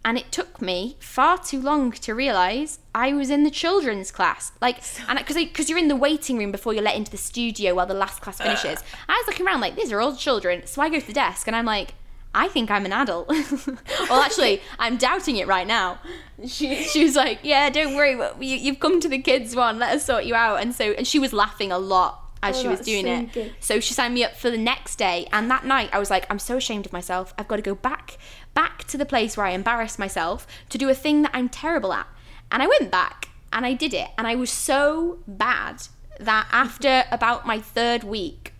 And 0.05 0.17
it 0.17 0.31
took 0.31 0.61
me 0.61 0.95
far 1.01 1.37
too 1.37 1.61
long 1.61 1.91
to 1.91 2.15
realize 2.15 2.79
I 2.95 3.11
was 3.11 3.29
in 3.29 3.43
the 3.43 3.51
children's 3.51 4.11
class. 4.11 4.53
Like, 4.61 4.77
and 5.09 5.19
because 5.19 5.35
because 5.35 5.69
you're 5.69 5.77
in 5.77 5.89
the 5.89 5.95
waiting 5.95 6.37
room 6.37 6.53
before 6.53 6.73
you're 6.73 6.83
let 6.83 6.95
into 6.95 7.11
the 7.11 7.17
studio 7.17 7.75
while 7.75 7.85
the 7.85 7.93
last 7.93 8.21
class 8.21 8.37
finishes. 8.37 8.81
I 9.09 9.13
was 9.17 9.27
looking 9.27 9.45
around 9.45 9.59
like 9.59 9.75
these 9.75 9.91
are 9.91 9.99
all 9.99 10.15
children. 10.15 10.65
So 10.65 10.81
I 10.81 10.89
go 10.89 11.01
to 11.01 11.05
the 11.05 11.11
desk 11.11 11.47
and 11.47 11.55
I'm 11.55 11.65
like, 11.65 11.95
I 12.33 12.47
think 12.47 12.69
I'm 12.69 12.85
an 12.85 12.93
adult. 12.93 13.27
well, 14.09 14.21
actually, 14.21 14.61
I'm 14.79 14.97
doubting 14.97 15.37
it 15.37 15.47
right 15.47 15.65
now. 15.65 15.99
She 16.45 16.83
she 16.91 17.03
was 17.03 17.15
like, 17.15 17.39
yeah, 17.43 17.69
don't 17.69 17.95
worry, 17.95 18.11
you, 18.39 18.55
you've 18.55 18.79
come 18.79 18.99
to 19.01 19.07
the 19.09 19.19
kids 19.19 19.55
one. 19.55 19.79
Let 19.79 19.95
us 19.95 20.05
sort 20.05 20.25
you 20.25 20.35
out. 20.35 20.61
And 20.61 20.73
so 20.73 20.91
and 20.91 21.07
she 21.07 21.19
was 21.19 21.33
laughing 21.33 21.71
a 21.71 21.79
lot 21.79 22.21
as 22.41 22.57
Oh, 22.57 22.61
she 22.61 22.67
was 22.67 22.79
doing 22.81 23.05
so 23.05 23.11
it. 23.11 23.33
good. 23.33 23.53
So 23.59 23.79
she 23.79 23.93
signed 23.93 24.13
me 24.13 24.23
up 24.23 24.35
for 24.35 24.49
the 24.49 24.57
next 24.57 24.95
day, 24.97 25.27
and 25.33 25.49
that 25.51 25.65
night 25.65 25.89
I 25.91 25.99
was 25.99 26.09
like, 26.09 26.25
I'm 26.29 26.39
so 26.39 26.57
ashamed 26.57 26.85
of 26.85 26.93
myself. 26.93 27.33
I've 27.37 27.47
got 27.47 27.57
to 27.57 27.61
go 27.61 27.75
back, 27.75 28.17
back 28.53 28.83
to 28.85 28.97
the 28.97 29.05
place 29.05 29.35
where 29.35 29.45
I 29.45 29.51
embarrassed 29.51 29.99
myself 29.99 30.47
to 30.69 30.77
do 30.77 30.87
a 30.87 30.95
thing 30.95 31.23
that 31.23 31.31
I'm 31.33 31.49
terrible 31.49 31.91
at. 31.93 32.07
And 32.51 32.63
I 32.63 32.67
went 32.67 32.91
back 32.91 33.29
and 33.51 33.65
I 33.65 33.73
did 33.73 33.93
it, 33.93 34.07
and 34.17 34.27
I 34.27 34.35
was 34.35 34.51
so 34.51 35.19
bad 35.27 35.87
that 36.19 36.47
after 36.51 37.05
about 37.11 37.45
my 37.47 37.59
third 37.59 38.03
week, 38.03 38.53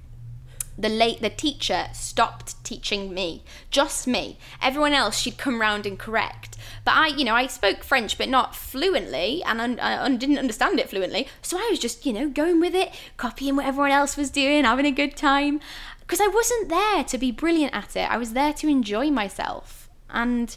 the 0.80 0.90
late 0.90 1.22
the 1.22 1.30
teacher 1.30 1.88
stopped 1.94 2.64
teaching 2.64 3.14
me 3.14 3.44
just 3.70 4.08
me. 4.08 4.38
Everyone 4.62 4.94
else 4.94 5.20
she'd 5.20 5.38
come 5.38 5.60
round 5.60 5.86
and 5.86 6.00
correct. 6.00 6.58
But 6.86 6.94
i 6.96 7.08
you 7.08 7.26
know 7.26 7.36
i 7.36 7.48
spoke 7.48 7.84
french 7.84 8.18
but 8.18 8.30
not 8.30 8.56
fluently 8.56 9.44
and 9.44 9.80
I 9.80 10.10
didn't 10.16 10.40
understand 10.40 10.80
it 10.80 10.90
fluently. 10.90 11.28
So 11.42 11.58
i 11.58 11.68
was 11.70 11.80
just 11.80 12.06
you 12.06 12.14
know 12.14 12.30
going 12.30 12.62
with 12.62 12.74
it 12.74 12.94
copying 13.18 13.58
what 13.58 13.66
everyone 13.66 13.92
else 13.92 14.16
was 14.16 14.30
doing 14.30 14.64
having 14.64 14.86
a 14.86 14.92
good 14.92 15.18
time. 15.18 15.60
Because 16.00 16.22
i 16.22 16.28
wasn't 16.28 16.70
there 16.70 17.04
to 17.04 17.18
be 17.18 17.32
brilliant 17.32 17.76
at 17.76 17.96
it. 17.98 18.10
I 18.10 18.18
was 18.18 18.32
there 18.32 18.54
to 18.54 18.68
enjoy 18.68 19.10
myself. 19.10 19.90
And 20.10 20.56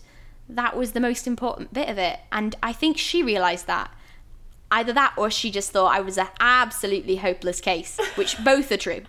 that 0.48 0.76
was 0.76 0.92
the 0.92 1.00
most 1.00 1.26
important 1.26 1.74
bit 1.74 1.88
of 1.88 1.98
it. 1.98 2.20
And 2.30 2.54
i 2.62 2.72
think 2.72 2.96
she 2.96 3.22
realized 3.22 3.66
that. 3.66 3.90
Either 4.70 4.92
that 4.92 5.12
or 5.18 5.30
she 5.30 5.50
just 5.50 5.70
thought 5.70 5.94
I 5.94 6.00
was 6.00 6.16
an 6.16 6.28
absolutely 6.40 7.16
hopeless 7.16 7.60
case, 7.60 7.98
which 8.14 8.42
both 8.42 8.72
are 8.72 8.78
true. 8.78 9.02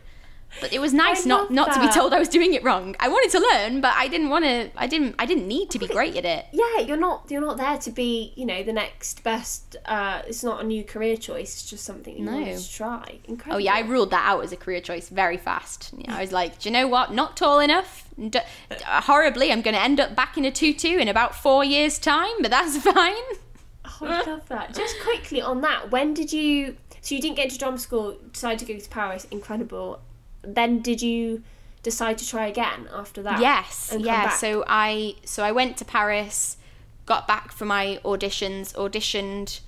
But 0.61 0.71
it 0.71 0.79
was 0.79 0.93
nice 0.93 1.25
not 1.25 1.51
not 1.51 1.73
to 1.73 1.79
be 1.79 1.89
told 1.89 2.13
I 2.13 2.19
was 2.19 2.29
doing 2.29 2.53
it 2.53 2.63
wrong. 2.63 2.95
I 2.99 3.07
wanted 3.09 3.31
to 3.31 3.39
learn, 3.39 3.81
but 3.81 3.93
I 3.95 4.07
didn't 4.07 4.29
want 4.29 4.45
to. 4.45 4.69
I 4.75 4.87
didn't. 4.87 5.15
I 5.17 5.25
didn't 5.25 5.47
need 5.47 5.69
to 5.71 5.79
be 5.79 5.87
great 5.87 6.15
at 6.15 6.25
it. 6.25 6.45
yeah, 6.51 6.79
you're 6.79 6.97
not 6.97 7.25
you're 7.29 7.41
not 7.41 7.57
there 7.57 7.77
to 7.79 7.91
be, 7.91 8.33
you 8.35 8.45
know, 8.45 8.61
the 8.63 8.71
next 8.73 9.23
best. 9.23 9.75
Uh, 9.85 10.21
it's 10.27 10.43
not 10.43 10.61
a 10.61 10.63
new 10.63 10.83
career 10.83 11.17
choice. 11.17 11.53
It's 11.53 11.69
just 11.69 11.83
something 11.83 12.15
you 12.17 12.23
No. 12.25 12.33
wanted 12.33 12.59
to 12.59 12.71
try. 12.71 13.19
Incredible. 13.25 13.55
Oh 13.55 13.57
yeah, 13.57 13.73
I 13.73 13.79
ruled 13.81 14.11
that 14.11 14.25
out 14.27 14.43
as 14.43 14.51
a 14.51 14.57
career 14.57 14.79
choice 14.79 15.09
very 15.09 15.37
fast. 15.37 15.91
Yeah, 15.97 16.15
I 16.15 16.21
was 16.21 16.31
like, 16.39 16.59
do 16.59 16.69
you 16.69 16.73
know 16.73 16.87
what? 16.87 17.11
Not 17.13 17.35
tall 17.35 17.59
enough. 17.59 18.07
D- 18.17 18.39
uh, 18.69 19.01
horribly, 19.01 19.51
I'm 19.51 19.61
going 19.63 19.73
to 19.75 19.81
end 19.81 19.99
up 19.99 20.15
back 20.15 20.37
in 20.37 20.45
a 20.45 20.51
tutu 20.51 20.97
in 20.99 21.07
about 21.07 21.33
four 21.35 21.63
years' 21.63 21.97
time, 21.97 22.41
but 22.41 22.51
that's 22.51 22.77
fine. 22.93 23.23
Oh, 23.85 23.97
I 24.03 24.21
love 24.21 24.47
that. 24.49 24.73
Just 24.75 24.95
quickly 25.03 25.41
on 25.41 25.61
that, 25.61 25.89
when 25.91 26.13
did 26.13 26.31
you? 26.31 26.77
So 27.01 27.15
you 27.15 27.21
didn't 27.21 27.35
get 27.35 27.45
into 27.45 27.57
drama 27.57 27.77
school, 27.79 28.17
decided 28.31 28.59
to 28.65 28.71
go 28.73 28.79
to 28.79 28.89
Paris. 28.89 29.25
Incredible. 29.31 29.99
Then 30.43 30.79
did 30.81 31.01
you 31.01 31.43
decide 31.83 32.17
to 32.17 32.27
try 32.27 32.47
again 32.47 32.87
after 32.93 33.21
that? 33.23 33.39
Yes, 33.41 33.95
yeah. 33.97 34.25
back? 34.25 34.35
So 34.35 34.63
I 34.67 35.15
so 35.25 35.43
I 35.43 35.51
went 35.51 35.77
to 35.77 35.85
Paris, 35.85 36.57
got 37.05 37.27
back 37.27 37.51
for 37.51 37.65
my 37.65 37.99
auditions, 38.03 38.73
auditioned, 38.75 39.59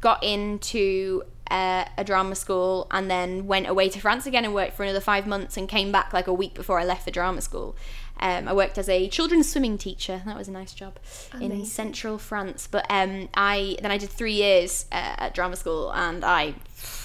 got 0.00 0.22
into 0.22 1.22
uh, 1.50 1.84
a 1.96 2.04
drama 2.04 2.34
school, 2.34 2.86
and 2.90 3.10
then 3.10 3.46
went 3.46 3.68
away 3.68 3.88
to 3.88 4.00
France 4.00 4.26
again 4.26 4.44
and 4.44 4.54
worked 4.54 4.74
for 4.74 4.82
another 4.82 5.00
five 5.00 5.26
months, 5.26 5.56
and 5.56 5.68
came 5.68 5.90
back 5.90 6.12
like 6.12 6.26
a 6.26 6.34
week 6.34 6.54
before 6.54 6.78
I 6.78 6.84
left 6.84 7.04
for 7.04 7.10
drama 7.10 7.40
school. 7.40 7.76
Um, 8.22 8.48
I 8.48 8.52
worked 8.52 8.76
as 8.76 8.88
a 8.88 9.08
children's 9.08 9.50
swimming 9.50 9.78
teacher. 9.78 10.20
That 10.26 10.36
was 10.36 10.46
a 10.46 10.52
nice 10.52 10.74
job 10.74 10.98
in 11.40 11.64
central 11.64 12.18
France. 12.18 12.68
But 12.70 12.84
um, 12.90 13.30
I 13.34 13.76
then 13.80 13.90
I 13.90 13.96
did 13.96 14.10
three 14.10 14.34
years 14.34 14.84
uh, 14.92 15.14
at 15.18 15.34
drama 15.34 15.56
school, 15.56 15.90
and 15.92 16.22
I 16.24 16.54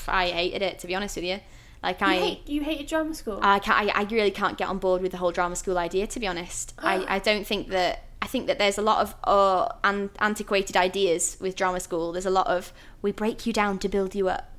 I 0.08 0.28
hated 0.28 0.62
it 0.62 0.80
to 0.80 0.88
be 0.88 0.96
honest 0.96 1.16
with 1.16 1.26
you. 1.26 1.40
Like 1.86 2.02
You, 2.02 2.08
I 2.08 2.16
hate, 2.16 2.50
you 2.50 2.62
hated 2.64 2.88
drama 2.88 3.14
school. 3.14 3.40
I 3.42 3.60
can't, 3.60 3.78
I, 3.96 4.02
I 4.02 4.04
really 4.04 4.32
can't 4.32 4.58
get 4.58 4.68
on 4.68 4.78
board 4.80 5.02
with 5.02 5.12
the 5.12 5.18
whole 5.18 5.32
drama 5.32 5.56
school 5.56 5.78
idea 5.78 6.08
to 6.08 6.20
be 6.20 6.28
honest. 6.28 6.74
I, 6.78 7.06
I 7.16 7.20
don't 7.20 7.46
think 7.48 7.70
that 7.70 8.04
I 8.22 8.28
think 8.28 8.48
that 8.48 8.58
there's 8.58 8.78
a 8.80 8.82
lot 8.82 9.00
of 9.04 9.16
uh, 9.24 9.70
an, 9.84 10.10
antiquated 10.20 10.76
ideas 10.76 11.38
with 11.40 11.56
drama 11.56 11.80
school. 11.80 12.12
There's 12.12 12.26
a 12.26 12.32
lot 12.42 12.48
of 12.48 12.74
we 13.04 13.12
break 13.12 13.46
you 13.46 13.54
down 13.54 13.78
to 13.80 13.88
build 13.90 14.16
you 14.16 14.30
up. 14.30 14.52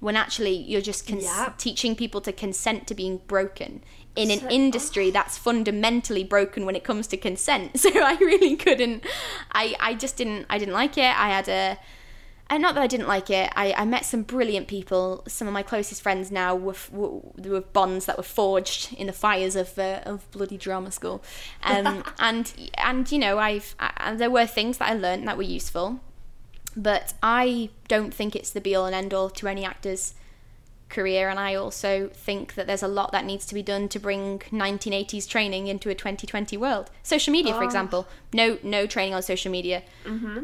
When 0.00 0.16
actually 0.16 0.56
you're 0.56 0.80
just 0.80 1.06
cons- 1.06 1.22
Yeah. 1.24 1.52
teaching 1.58 1.94
people 1.94 2.20
to 2.22 2.32
consent 2.32 2.88
to 2.88 2.94
being 2.94 3.18
broken. 3.28 3.84
In 4.16 4.30
an 4.32 4.40
So- 4.40 4.48
industry 4.50 5.10
that's 5.12 5.38
fundamentally 5.38 6.24
broken 6.24 6.66
when 6.66 6.74
it 6.74 6.82
comes 6.84 7.06
to 7.08 7.16
consent. 7.16 7.78
So 7.84 7.90
I 7.90 8.14
really 8.16 8.56
couldn't 8.56 9.04
I, 9.52 9.76
I 9.78 9.94
just 9.94 10.16
didn't 10.16 10.46
I 10.50 10.58
didn't 10.58 10.74
like 10.74 10.98
it. 10.98 11.12
I 11.26 11.28
had 11.28 11.48
a 11.48 11.78
and 12.52 12.60
not 12.60 12.74
that 12.74 12.82
I 12.82 12.86
didn't 12.86 13.08
like 13.08 13.30
it. 13.30 13.50
I, 13.56 13.72
I 13.72 13.86
met 13.86 14.04
some 14.04 14.24
brilliant 14.24 14.68
people. 14.68 15.24
Some 15.26 15.48
of 15.48 15.54
my 15.54 15.62
closest 15.62 16.02
friends 16.02 16.30
now 16.30 16.54
were, 16.54 16.76
were, 16.90 17.20
were 17.38 17.62
bonds 17.62 18.04
that 18.04 18.18
were 18.18 18.22
forged 18.22 18.92
in 18.92 19.06
the 19.06 19.12
fires 19.14 19.56
of 19.56 19.78
uh, 19.78 20.00
of 20.04 20.30
bloody 20.32 20.58
drama 20.58 20.90
school. 20.90 21.24
Um, 21.62 22.04
and 22.18 22.52
and 22.76 23.10
you 23.10 23.18
know 23.18 23.38
I've 23.38 23.74
I, 23.80 23.92
and 23.96 24.18
there 24.18 24.30
were 24.30 24.44
things 24.44 24.76
that 24.78 24.90
I 24.90 24.94
learned 24.94 25.26
that 25.28 25.38
were 25.38 25.42
useful, 25.42 26.00
but 26.76 27.14
I 27.22 27.70
don't 27.88 28.12
think 28.12 28.36
it's 28.36 28.50
the 28.50 28.60
be 28.60 28.74
all 28.74 28.84
and 28.84 28.94
end 28.94 29.14
all 29.14 29.30
to 29.30 29.48
any 29.48 29.64
actor's 29.64 30.12
career. 30.90 31.30
And 31.30 31.40
I 31.40 31.54
also 31.54 32.10
think 32.12 32.52
that 32.56 32.66
there's 32.66 32.82
a 32.82 32.88
lot 32.88 33.12
that 33.12 33.24
needs 33.24 33.46
to 33.46 33.54
be 33.54 33.62
done 33.62 33.88
to 33.88 33.98
bring 33.98 34.40
1980s 34.50 35.26
training 35.26 35.68
into 35.68 35.88
a 35.88 35.94
2020 35.94 36.58
world. 36.58 36.90
Social 37.02 37.32
media, 37.32 37.54
for 37.54 37.64
example, 37.64 38.06
no 38.34 38.58
no 38.62 38.86
training 38.86 39.14
on 39.14 39.22
social 39.22 39.50
media. 39.50 39.82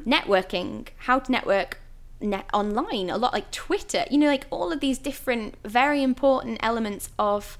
Networking, 0.07 0.89
how 1.01 1.19
to 1.19 1.31
network 1.31 1.81
net 2.21 2.47
online, 2.53 3.11
a 3.11 3.19
lot 3.19 3.33
like 3.33 3.51
Twitter. 3.51 4.05
You 4.11 4.19
know, 4.19 4.27
like 4.27 4.47
all 4.51 4.73
of 4.73 4.81
these 4.81 4.99
different, 4.99 5.55
very 5.65 6.03
important 6.03 6.59
elements 6.63 7.11
of 7.19 7.59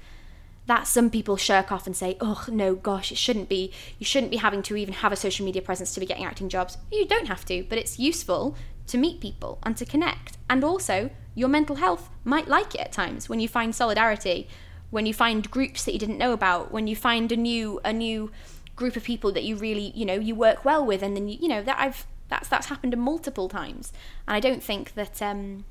that 0.69 0.87
some 0.87 1.09
people 1.09 1.35
shirk 1.35 1.71
off 1.71 1.87
and 1.87 1.95
say, 1.95 2.15
oh, 2.21 2.45
no, 2.47 2.75
gosh, 2.75 3.11
it 3.11 3.17
shouldn't 3.17 3.49
be. 3.49 3.73
You 3.97 4.05
shouldn't 4.05 4.31
be 4.31 4.37
having 4.37 4.61
to 4.63 4.75
even 4.75 4.93
have 4.93 5.11
a 5.11 5.15
social 5.15 5.43
media 5.43 5.63
presence 5.63 5.93
to 5.95 5.99
be 5.99 6.05
getting 6.05 6.25
acting 6.25 6.47
jobs. 6.47 6.77
You 6.91 7.07
don't 7.07 7.27
have 7.27 7.43
to, 7.45 7.63
but 7.67 7.79
it's 7.79 7.97
useful 7.97 8.55
to 8.85 8.97
meet 8.97 9.19
people 9.19 9.57
and 9.63 9.75
to 9.77 9.85
connect. 9.85 10.37
And 10.47 10.63
also, 10.63 11.09
your 11.33 11.49
mental 11.49 11.77
health 11.77 12.09
might 12.23 12.47
like 12.47 12.75
it 12.75 12.81
at 12.81 12.91
times 12.91 13.27
when 13.27 13.39
you 13.39 13.47
find 13.47 13.73
solidarity, 13.73 14.47
when 14.91 15.07
you 15.07 15.13
find 15.13 15.49
groups 15.49 15.85
that 15.85 15.93
you 15.93 15.99
didn't 15.99 16.19
know 16.19 16.33
about, 16.33 16.71
when 16.71 16.85
you 16.85 16.95
find 16.95 17.31
a 17.31 17.37
new, 17.37 17.79
a 17.83 17.91
new 17.91 18.31
group 18.75 18.95
of 18.95 19.03
people 19.03 19.31
that 19.31 19.43
you 19.43 19.55
really, 19.55 19.91
you 19.95 20.05
know, 20.05 20.15
you 20.15 20.35
work 20.35 20.63
well 20.63 20.85
with. 20.85 21.01
And 21.01 21.15
then, 21.15 21.27
you, 21.27 21.39
you 21.41 21.47
know, 21.47 21.63
that 21.63 21.79
I've, 21.79 22.05
that's, 22.29 22.47
that's 22.47 22.67
happened 22.67 22.95
multiple 22.97 23.49
times. 23.49 23.91
And 24.27 24.35
I 24.35 24.39
don't 24.39 24.63
think 24.63 24.93
that, 24.93 25.21
um, 25.21 25.65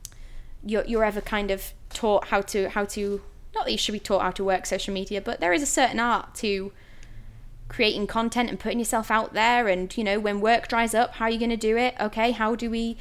you're, 0.64 0.84
you're 0.84 1.04
ever 1.04 1.20
kind 1.20 1.50
of 1.50 1.72
taught 1.90 2.28
how 2.28 2.40
to 2.42 2.68
how 2.70 2.84
to 2.84 3.20
not 3.54 3.64
that 3.64 3.72
you 3.72 3.78
should 3.78 3.92
be 3.92 4.00
taught 4.00 4.22
how 4.22 4.30
to 4.30 4.44
work 4.44 4.66
social 4.66 4.92
media, 4.92 5.20
but 5.20 5.40
there 5.40 5.52
is 5.52 5.62
a 5.62 5.66
certain 5.66 5.98
art 5.98 6.34
to 6.36 6.72
creating 7.68 8.06
content 8.06 8.48
and 8.48 8.58
putting 8.58 8.78
yourself 8.78 9.10
out 9.10 9.34
there 9.34 9.68
and 9.68 9.96
you 9.96 10.02
know 10.02 10.18
when 10.18 10.40
work 10.40 10.68
dries 10.68 10.94
up 10.94 11.14
how 11.14 11.26
are 11.26 11.30
you 11.30 11.38
going 11.38 11.50
to 11.50 11.56
do 11.56 11.76
it? 11.76 11.94
Okay 12.00 12.30
how 12.32 12.54
do 12.54 12.70
we 12.70 12.96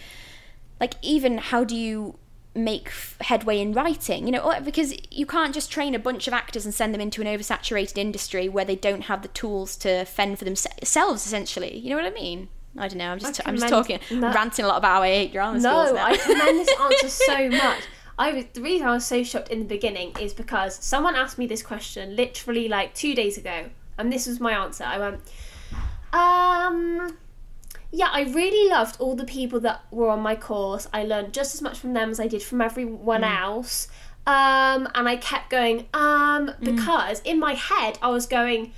like 0.79 0.93
even 1.01 1.37
how 1.37 1.63
do 1.63 1.75
you 1.75 2.17
make 2.53 2.91
headway 3.21 3.59
in 3.59 3.73
writing? 3.73 4.25
You 4.25 4.31
know 4.31 4.59
because 4.63 4.93
you 5.11 5.25
can't 5.25 5.53
just 5.53 5.71
train 5.71 5.95
a 5.95 5.99
bunch 5.99 6.27
of 6.27 6.33
actors 6.33 6.65
and 6.65 6.73
send 6.73 6.93
them 6.93 7.01
into 7.01 7.21
an 7.21 7.27
oversaturated 7.27 7.97
industry 7.97 8.49
where 8.49 8.65
they 8.65 8.75
don't 8.75 9.03
have 9.03 9.21
the 9.21 9.27
tools 9.29 9.75
to 9.77 10.05
fend 10.05 10.39
for 10.39 10.45
themselves 10.45 11.25
essentially. 11.25 11.77
You 11.77 11.91
know 11.91 11.95
what 11.95 12.05
i 12.05 12.11
mean 12.11 12.49
i 12.77 12.87
don't 12.87 12.97
know 12.97 13.11
i'm 13.11 13.19
just 13.19 13.41
I 13.45 13.49
i'm 13.49 13.57
just 13.57 13.69
talking 13.69 13.99
no, 14.11 14.31
ranting 14.33 14.65
a 14.65 14.67
lot 14.67 14.77
about 14.77 14.97
how 14.97 15.03
i 15.03 15.07
hate 15.07 15.31
drama 15.31 15.59
no 15.59 15.85
schools 15.85 15.95
now. 15.95 16.05
i 16.05 16.17
commend 16.17 16.59
this 16.59 16.79
answer 16.79 17.09
so 17.09 17.49
much 17.65 17.83
I 18.19 18.33
was 18.33 18.45
the 18.53 18.61
reason 18.61 18.87
I 18.87 18.93
was 18.93 19.05
so 19.05 19.23
shocked 19.23 19.49
in 19.49 19.59
the 19.59 19.65
beginning 19.65 20.15
is 20.19 20.33
because 20.33 20.75
someone 20.75 21.15
asked 21.15 21.37
me 21.37 21.45
this 21.45 21.61
question 21.61 22.15
literally 22.15 22.67
like 22.67 22.95
two 22.95 23.13
days 23.13 23.37
ago, 23.37 23.65
and 23.97 24.11
this 24.11 24.25
was 24.25 24.39
my 24.39 24.53
answer. 24.53 24.83
I 24.83 24.97
went, 24.97 25.21
um, 26.13 27.17
yeah, 27.91 28.09
I 28.11 28.23
really 28.23 28.69
loved 28.69 28.99
all 28.99 29.15
the 29.15 29.25
people 29.25 29.59
that 29.61 29.83
were 29.91 30.09
on 30.09 30.21
my 30.21 30.35
course. 30.35 30.87
I 30.91 31.03
learned 31.03 31.33
just 31.33 31.53
as 31.53 31.61
much 31.61 31.77
from 31.77 31.93
them 31.93 32.09
as 32.09 32.19
I 32.19 32.27
did 32.27 32.41
from 32.41 32.61
everyone 32.61 33.21
mm. 33.21 33.39
else. 33.39 33.87
Um, 34.25 34.89
and 34.93 35.07
I 35.07 35.15
kept 35.17 35.49
going, 35.49 35.87
um, 35.93 36.47
mm. 36.47 36.59
because 36.59 37.21
mm. 37.21 37.27
in 37.27 37.39
my 37.39 37.53
head 37.53 37.99
I 38.01 38.09
was 38.09 38.25
going, 38.25 38.73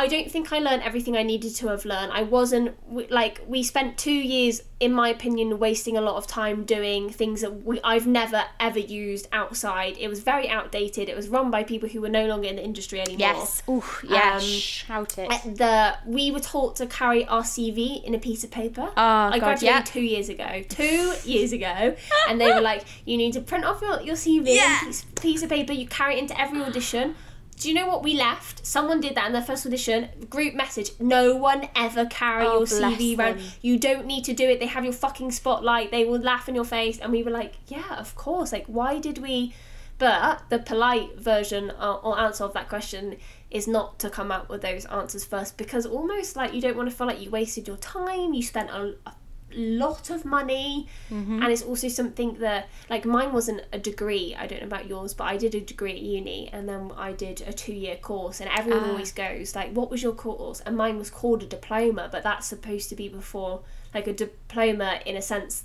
I 0.00 0.06
don't 0.06 0.30
think 0.30 0.50
I 0.50 0.60
learned 0.60 0.82
everything 0.82 1.14
I 1.14 1.22
needed 1.22 1.54
to 1.56 1.68
have 1.68 1.84
learned. 1.84 2.10
I 2.10 2.22
wasn't 2.22 2.74
like 3.10 3.42
we 3.46 3.62
spent 3.62 3.98
two 3.98 4.10
years, 4.10 4.62
in 4.80 4.94
my 4.94 5.10
opinion, 5.10 5.58
wasting 5.58 5.98
a 5.98 6.00
lot 6.00 6.16
of 6.16 6.26
time 6.26 6.64
doing 6.64 7.10
things 7.10 7.42
that 7.42 7.66
we, 7.66 7.78
I've 7.84 8.06
never 8.06 8.44
ever 8.58 8.78
used 8.78 9.28
outside. 9.30 9.98
It 9.98 10.08
was 10.08 10.20
very 10.20 10.48
outdated. 10.48 11.10
It 11.10 11.16
was 11.16 11.28
run 11.28 11.50
by 11.50 11.64
people 11.64 11.86
who 11.86 12.00
were 12.00 12.08
no 12.08 12.24
longer 12.26 12.48
in 12.48 12.56
the 12.56 12.64
industry 12.64 12.98
anymore. 12.98 13.18
Yes, 13.18 13.62
ooh, 13.68 13.84
yeah, 14.08 14.36
um, 14.36 14.40
shout 14.40 15.18
it. 15.18 15.28
The 15.58 15.98
we 16.06 16.30
were 16.30 16.40
taught 16.40 16.76
to 16.76 16.86
carry 16.86 17.26
our 17.26 17.42
CV 17.42 18.02
in 18.02 18.14
a 18.14 18.18
piece 18.18 18.42
of 18.42 18.50
paper. 18.50 18.88
Oh, 18.96 18.96
I 18.96 19.32
God, 19.32 19.40
graduated 19.40 19.66
yeah. 19.66 19.82
two 19.82 20.00
years 20.00 20.30
ago. 20.30 20.62
Two 20.70 21.14
years 21.26 21.52
ago, 21.52 21.94
and 22.26 22.40
they 22.40 22.50
were 22.50 22.62
like, 22.62 22.86
you 23.04 23.18
need 23.18 23.34
to 23.34 23.42
print 23.42 23.66
off 23.66 23.82
your, 23.82 24.00
your 24.00 24.16
CV, 24.16 24.54
yeah. 24.56 24.80
piece, 24.80 25.04
piece 25.20 25.42
of 25.42 25.50
paper. 25.50 25.74
You 25.74 25.86
carry 25.86 26.14
it 26.14 26.20
into 26.20 26.40
every 26.40 26.62
audition. 26.62 27.16
Do 27.60 27.68
you 27.68 27.74
know 27.74 27.86
what 27.86 28.02
we 28.02 28.14
left? 28.14 28.64
Someone 28.64 29.02
did 29.02 29.14
that 29.16 29.26
in 29.26 29.34
their 29.34 29.42
first 29.42 29.66
audition. 29.66 30.08
Group 30.30 30.54
message. 30.54 30.92
No 30.98 31.36
one 31.36 31.68
ever 31.76 32.06
carry 32.06 32.46
oh, 32.46 32.60
your 32.60 32.66
CV 32.66 33.18
around. 33.18 33.42
You 33.60 33.78
don't 33.78 34.06
need 34.06 34.24
to 34.24 34.32
do 34.32 34.48
it. 34.48 34.60
They 34.60 34.66
have 34.66 34.82
your 34.82 34.94
fucking 34.94 35.30
spotlight. 35.32 35.90
They 35.90 36.06
will 36.06 36.20
laugh 36.20 36.48
in 36.48 36.54
your 36.54 36.64
face. 36.64 36.98
And 36.98 37.12
we 37.12 37.22
were 37.22 37.30
like, 37.30 37.56
yeah, 37.66 37.98
of 37.98 38.14
course. 38.14 38.50
Like, 38.50 38.64
why 38.64 38.98
did 38.98 39.18
we? 39.18 39.52
But 39.98 40.44
the 40.48 40.58
polite 40.58 41.18
version 41.18 41.70
uh, 41.78 41.96
or 41.96 42.18
answer 42.18 42.44
of 42.44 42.54
that 42.54 42.70
question 42.70 43.18
is 43.50 43.68
not 43.68 43.98
to 43.98 44.08
come 44.08 44.32
out 44.32 44.48
with 44.48 44.62
those 44.62 44.86
answers 44.86 45.26
first 45.26 45.58
because 45.58 45.84
almost 45.84 46.36
like 46.36 46.54
you 46.54 46.62
don't 46.62 46.78
want 46.78 46.88
to 46.88 46.96
feel 46.96 47.06
like 47.06 47.20
you 47.20 47.28
wasted 47.28 47.68
your 47.68 47.76
time. 47.76 48.32
You 48.32 48.42
spent 48.42 48.70
a, 48.70 48.94
a 49.04 49.12
lot 49.54 50.10
of 50.10 50.24
money 50.24 50.86
mm-hmm. 51.10 51.42
and 51.42 51.52
it's 51.52 51.62
also 51.62 51.88
something 51.88 52.34
that 52.38 52.68
like 52.88 53.04
mine 53.04 53.32
wasn't 53.32 53.60
a 53.72 53.78
degree 53.78 54.34
i 54.38 54.46
don't 54.46 54.60
know 54.60 54.66
about 54.66 54.86
yours 54.86 55.14
but 55.14 55.24
i 55.24 55.36
did 55.36 55.54
a 55.54 55.60
degree 55.60 55.92
at 55.92 56.00
uni 56.00 56.48
and 56.52 56.68
then 56.68 56.90
i 56.96 57.12
did 57.12 57.42
a 57.46 57.52
two 57.52 57.72
year 57.72 57.96
course 57.96 58.40
and 58.40 58.50
everyone 58.56 58.84
uh. 58.84 58.92
always 58.92 59.12
goes 59.12 59.54
like 59.54 59.72
what 59.72 59.90
was 59.90 60.02
your 60.02 60.12
course 60.12 60.60
and 60.60 60.76
mine 60.76 60.98
was 60.98 61.10
called 61.10 61.42
a 61.42 61.46
diploma 61.46 62.08
but 62.10 62.22
that's 62.22 62.46
supposed 62.46 62.88
to 62.88 62.96
be 62.96 63.08
before 63.08 63.62
like 63.94 64.06
a 64.06 64.12
diploma 64.12 65.00
in 65.04 65.16
a 65.16 65.22
sense 65.22 65.64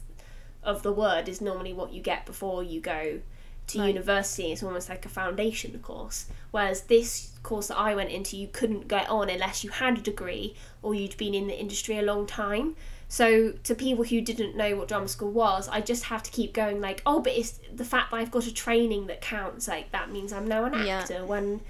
of 0.64 0.82
the 0.82 0.92
word 0.92 1.30
is 1.30 1.42
normally 1.42 1.74
what 1.74 1.94
you 1.94 2.02
get 2.02 2.26
before 2.26 2.64
you 2.64 2.82
go 2.82 3.20
to 3.68 3.80
right. 3.80 3.88
university 3.88 4.52
it's 4.52 4.64
almost 4.64 4.90
like 4.90 5.06
a 5.06 5.10
foundation 5.10 5.78
course 5.80 6.26
whereas 6.52 6.82
this 6.82 7.32
course 7.44 7.68
that 7.68 7.78
i 7.78 7.96
went 7.96 8.10
into 8.10 8.38
you 8.38 8.48
couldn't 8.48 8.88
get 8.88 9.10
on 9.10 9.30
unless 9.30 9.64
you 9.64 9.70
had 9.70 9.98
a 9.98 10.02
degree 10.02 10.56
or 10.82 10.94
you'd 10.94 11.18
been 11.18 11.34
in 11.34 11.48
the 11.48 11.60
industry 11.60 11.98
a 11.98 12.02
long 12.02 12.26
time 12.26 12.76
so 13.08 13.52
to 13.64 13.76
people 13.76 14.04
who 14.04 14.22
didn't 14.22 14.56
know 14.56 14.76
what 14.76 14.88
drama 14.88 15.08
school 15.08 15.32
was, 15.32 15.68
I 15.70 15.82
just 15.82 16.06
have 16.06 16.24
to 16.24 16.32
keep 16.32 16.54
going 16.54 16.82
like, 16.82 17.02
oh, 17.06 17.20
but 17.20 17.34
it's 17.34 17.60
the 17.74 17.86
fact 17.86 18.12
that 18.12 18.18
I've 18.18 18.32
got 18.32 18.48
a 18.48 18.54
training 18.54 19.08
that 19.08 19.22
counts. 19.22 19.68
Like 19.68 19.92
that 19.92 20.12
means 20.12 20.34
I'm 20.34 20.48
now 20.48 20.66
an 20.66 20.74
actor. 20.74 21.14
Yeah. 21.14 21.22
When 21.22 21.62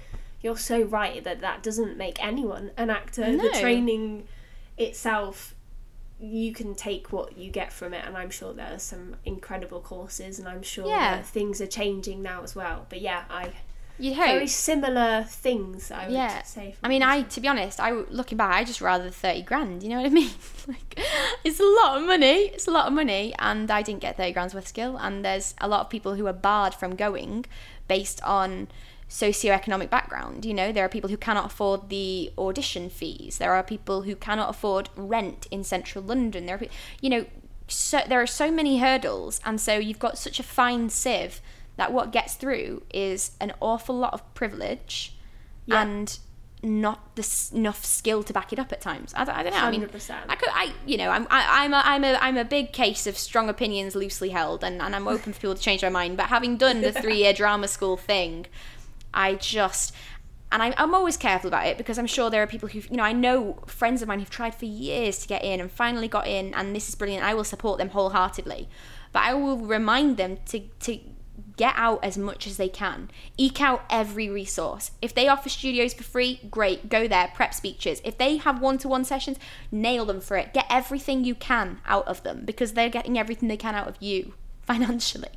you're 0.42 0.56
so 0.56 0.82
right 0.82 1.22
that 1.24 1.40
that 1.40 1.62
doesn't 1.62 1.96
make 1.96 2.22
anyone 2.24 2.70
an 2.76 2.90
actor. 2.90 3.28
No. 3.28 3.48
The 3.48 3.58
training 3.58 4.26
itself, 4.78 5.54
you 6.20 6.52
can 6.52 6.74
take 6.74 7.12
what 7.12 7.36
you 7.36 7.50
get 7.50 7.72
from 7.72 7.92
it, 7.92 8.04
and 8.06 8.16
I'm 8.16 8.30
sure 8.30 8.52
there 8.52 8.72
are 8.74 8.78
some 8.78 9.16
incredible 9.24 9.80
courses, 9.80 10.38
and 10.38 10.48
I'm 10.48 10.62
sure 10.62 10.86
yeah. 10.86 11.20
things 11.22 11.60
are 11.60 11.66
changing 11.66 12.22
now 12.22 12.42
as 12.42 12.54
well. 12.54 12.86
But 12.88 13.00
yeah, 13.00 13.24
I 13.28 13.52
You'd 13.98 14.14
hope. 14.14 14.26
Very 14.26 14.46
similar 14.46 15.24
things, 15.28 15.90
I 15.90 16.06
would 16.06 16.14
yeah. 16.14 16.42
say. 16.42 16.74
I 16.82 16.88
mean, 16.88 17.02
I 17.02 17.22
to 17.22 17.40
be 17.40 17.48
honest, 17.48 17.80
I 17.80 17.92
looking 17.92 18.36
back, 18.36 18.52
I 18.52 18.64
just 18.64 18.80
rather 18.80 19.10
thirty 19.10 19.42
grand. 19.42 19.82
You 19.82 19.90
know 19.90 19.96
what 19.96 20.06
I 20.06 20.08
mean? 20.20 20.30
like, 20.68 21.00
it's 21.44 21.60
a 21.60 21.64
lot 21.64 21.98
of 21.98 22.06
money. 22.06 22.50
It's 22.52 22.68
a 22.68 22.70
lot 22.70 22.86
of 22.86 22.92
money, 22.92 23.34
and 23.38 23.70
I 23.70 23.82
didn't 23.82 24.00
get 24.00 24.16
thirty 24.16 24.32
grand's 24.32 24.54
worth 24.54 24.64
of 24.64 24.68
skill. 24.68 24.96
And 24.96 25.24
there's 25.24 25.54
a 25.60 25.68
lot 25.68 25.80
of 25.80 25.90
people 25.90 26.14
who 26.14 26.26
are 26.26 26.32
barred 26.32 26.74
from 26.74 26.94
going 26.94 27.46
based 27.88 28.22
on 28.22 28.68
socioeconomic 29.08 29.88
background. 29.88 30.44
You 30.44 30.54
know, 30.54 30.72
there 30.72 30.84
are 30.84 30.88
people 30.88 31.10
who 31.10 31.16
cannot 31.16 31.46
afford 31.46 31.88
the 31.88 32.32
audition 32.36 32.90
fees. 32.90 33.38
There 33.38 33.52
are 33.54 33.62
people 33.62 34.02
who 34.02 34.16
cannot 34.16 34.50
afford 34.50 34.90
rent 34.96 35.46
in 35.50 35.64
central 35.64 36.04
London. 36.04 36.46
There 36.46 36.56
are, 36.56 36.66
you 37.00 37.10
know, 37.10 37.26
so 37.68 38.00
there 38.06 38.20
are 38.20 38.26
so 38.26 38.50
many 38.50 38.78
hurdles, 38.78 39.40
and 39.44 39.60
so 39.60 39.78
you've 39.78 39.98
got 39.98 40.18
such 40.18 40.38
a 40.38 40.42
fine 40.42 40.90
sieve 40.90 41.40
that 41.76 41.92
what 41.92 42.12
gets 42.12 42.34
through 42.34 42.82
is 42.92 43.32
an 43.40 43.52
awful 43.60 43.96
lot 43.96 44.14
of 44.14 44.34
privilege 44.34 45.16
yeah. 45.66 45.82
and 45.82 46.18
not 46.62 47.14
the, 47.16 47.50
enough 47.54 47.84
skill 47.84 48.22
to 48.22 48.32
back 48.32 48.52
it 48.52 48.58
up 48.58 48.72
at 48.72 48.80
times. 48.80 49.12
I, 49.14 49.22
I 49.22 49.42
don't 49.42 49.52
know. 49.52 49.58
100%. 49.58 49.62
I 49.62 49.70
mean, 49.70 49.88
I 50.28 50.36
could, 50.36 50.48
I, 50.52 50.72
you 50.86 50.96
know, 50.96 51.10
I'm, 51.10 51.26
I, 51.30 51.64
am 51.64 51.74
i 51.74 51.82
I'm 51.84 52.04
a, 52.04 52.14
I'm 52.14 52.36
a 52.36 52.44
big 52.44 52.72
case 52.72 53.06
of 53.06 53.16
strong 53.18 53.48
opinions 53.48 53.94
loosely 53.94 54.30
held, 54.30 54.64
and, 54.64 54.80
and 54.80 54.94
I'm 54.96 55.06
open 55.06 55.32
for 55.32 55.40
people 55.40 55.54
to 55.54 55.60
change 55.60 55.82
their 55.82 55.90
mind. 55.90 56.16
But 56.16 56.26
having 56.26 56.56
done 56.56 56.80
the 56.80 56.92
three 57.00 57.18
year 57.18 57.32
drama 57.32 57.68
school 57.68 57.96
thing, 57.96 58.46
I 59.12 59.34
just, 59.34 59.94
and 60.50 60.62
I, 60.62 60.74
I'm 60.76 60.94
always 60.94 61.16
careful 61.16 61.48
about 61.48 61.66
it 61.66 61.78
because 61.78 61.98
I'm 61.98 62.06
sure 62.06 62.30
there 62.30 62.42
are 62.42 62.46
people 62.46 62.68
who, 62.68 62.80
you 62.80 62.96
know, 62.96 63.04
I 63.04 63.12
know 63.12 63.58
friends 63.66 64.02
of 64.02 64.08
mine 64.08 64.18
who've 64.18 64.30
tried 64.30 64.54
for 64.54 64.66
years 64.66 65.18
to 65.20 65.28
get 65.28 65.44
in 65.44 65.60
and 65.60 65.70
finally 65.70 66.08
got 66.08 66.26
in, 66.26 66.54
and 66.54 66.74
this 66.74 66.88
is 66.88 66.94
brilliant. 66.94 67.22
I 67.22 67.34
will 67.34 67.44
support 67.44 67.78
them 67.78 67.90
wholeheartedly, 67.90 68.68
but 69.12 69.22
I 69.22 69.34
will 69.34 69.58
remind 69.58 70.16
them 70.16 70.38
to 70.46 70.60
to 70.60 70.98
get 71.56 71.74
out 71.76 72.04
as 72.04 72.18
much 72.18 72.46
as 72.46 72.56
they 72.56 72.68
can. 72.68 73.10
Eke 73.36 73.60
out 73.60 73.84
every 73.90 74.28
resource. 74.28 74.90
If 75.00 75.14
they 75.14 75.28
offer 75.28 75.48
studios 75.48 75.94
for 75.94 76.02
free, 76.02 76.40
great, 76.50 76.88
go 76.88 77.08
there, 77.08 77.30
prep 77.34 77.54
speeches. 77.54 78.00
If 78.04 78.18
they 78.18 78.36
have 78.36 78.60
one 78.60 78.78
to 78.78 78.88
one 78.88 79.04
sessions, 79.04 79.38
nail 79.70 80.04
them 80.04 80.20
for 80.20 80.36
it. 80.36 80.52
Get 80.52 80.66
everything 80.68 81.24
you 81.24 81.34
can 81.34 81.80
out 81.86 82.06
of 82.06 82.22
them 82.22 82.44
because 82.44 82.72
they're 82.72 82.88
getting 82.88 83.18
everything 83.18 83.48
they 83.48 83.56
can 83.56 83.74
out 83.74 83.88
of 83.88 83.96
you 84.00 84.34
financially. 84.62 85.30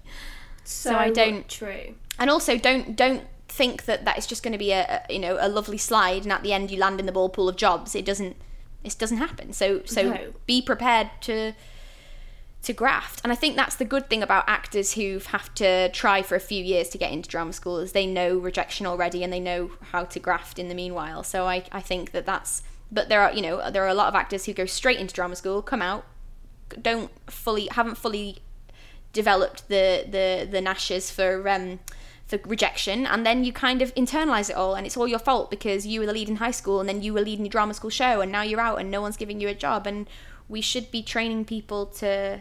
So, 0.63 0.91
so 0.91 0.95
I 0.95 1.09
don't 1.09 1.47
true. 1.47 1.95
And 2.20 2.30
also 2.30 2.57
don't 2.57 2.95
don't 2.95 3.24
think 3.47 3.86
that 3.86 4.05
that 4.05 4.17
is 4.17 4.28
just 4.28 4.43
going 4.43 4.51
to 4.51 4.59
be 4.59 4.72
a, 4.72 5.03
a, 5.09 5.13
you 5.13 5.20
know 5.20 5.38
a 5.39 5.49
lovely 5.49 5.78
slide 5.78 6.24
and 6.24 6.32
at 6.32 6.43
the 6.43 6.53
end 6.53 6.70
you 6.70 6.78
land 6.78 6.99
in 6.99 7.05
the 7.05 7.11
ball 7.11 7.30
pool 7.30 7.49
of 7.49 7.55
jobs. 7.55 7.95
It 7.95 8.05
doesn't 8.05 8.36
it 8.84 8.95
doesn't 8.99 9.17
happen. 9.17 9.53
So 9.53 9.82
so 9.86 10.11
no. 10.11 10.34
be 10.45 10.61
prepared 10.61 11.09
to 11.22 11.53
to 12.62 12.74
graft. 12.74 13.22
And 13.24 13.32
I 13.32 13.36
think 13.36 13.55
that's 13.55 13.76
the 13.76 13.86
good 13.86 14.10
thing 14.10 14.22
about 14.22 14.43
actors 14.47 14.93
who 14.93 15.20
have 15.28 15.53
to 15.55 15.89
try 15.89 16.22
for 16.22 16.36
a 16.36 16.39
few 16.41 16.64
years 16.64 16.89
to 16.89 16.97
get 16.97 17.12
into 17.12 17.30
drama 17.30 17.53
school 17.53 17.78
is 17.78 17.93
they 17.93 18.05
know 18.05 18.38
rejection 18.38 18.86
already 18.86 19.24
and 19.24 19.32
they 19.32 19.39
know 19.39 19.72
how 19.91 20.03
to 20.05 20.20
graft 20.20 20.60
in 20.60 20.68
the 20.68 20.76
meanwhile. 20.76 21.24
So 21.24 21.47
I, 21.47 21.64
I 21.72 21.80
think 21.80 22.12
that 22.12 22.26
that's 22.26 22.62
but 22.91 23.07
there 23.07 23.22
are 23.22 23.32
you 23.34 23.41
know 23.41 23.70
there 23.72 23.84
are 23.84 23.89
a 23.89 23.93
lot 23.93 24.07
of 24.07 24.16
actors 24.16 24.45
who 24.45 24.53
go 24.53 24.66
straight 24.66 24.99
into 24.99 25.14
drama 25.14 25.36
school, 25.36 25.62
come 25.62 25.82
out, 25.82 26.05
don't 26.82 27.12
fully 27.30 27.68
haven't 27.72 27.95
fully 27.95 28.39
developed 29.14 29.68
the 29.70 30.05
the 30.10 30.47
the 30.49 30.62
nashes 30.62 31.12
for 31.12 31.47
um 31.47 31.80
for 32.30 32.39
rejection 32.45 33.07
and 33.07 33.25
then 33.25 33.43
you 33.43 33.51
kind 33.51 33.82
of 33.82 33.93
internalize 33.95 34.49
it 34.51 34.55
all 34.55 34.75
and 34.75 34.86
it's 34.86 34.95
all 34.95 35.07
your 35.07 35.19
fault 35.19 35.49
because 35.49 35.88
you 35.88 35.99
were 35.99 36.05
the 36.05 36.13
lead 36.13 36.30
in 36.30 36.36
high 36.36 36.51
school 36.51 36.80
and 36.80 36.88
then 36.88 37.01
you 37.01 37.11
were 37.11 37.21
leading 37.21 37.43
your 37.43 37.51
drama 37.51 37.73
school 37.73 37.89
show 37.89 38.21
and 38.21 38.32
now 38.32 38.43
you're 38.43 38.61
out 38.61 38.80
and 38.80 38.91
no 38.91 39.01
one's 39.01 39.17
giving 39.17 39.41
you 39.41 39.47
a 39.47 39.55
job 39.55 39.88
and 39.88 40.07
we 40.47 40.61
should 40.61 40.91
be 40.91 41.01
training 41.01 41.43
people 41.43 41.88
to 41.88 42.39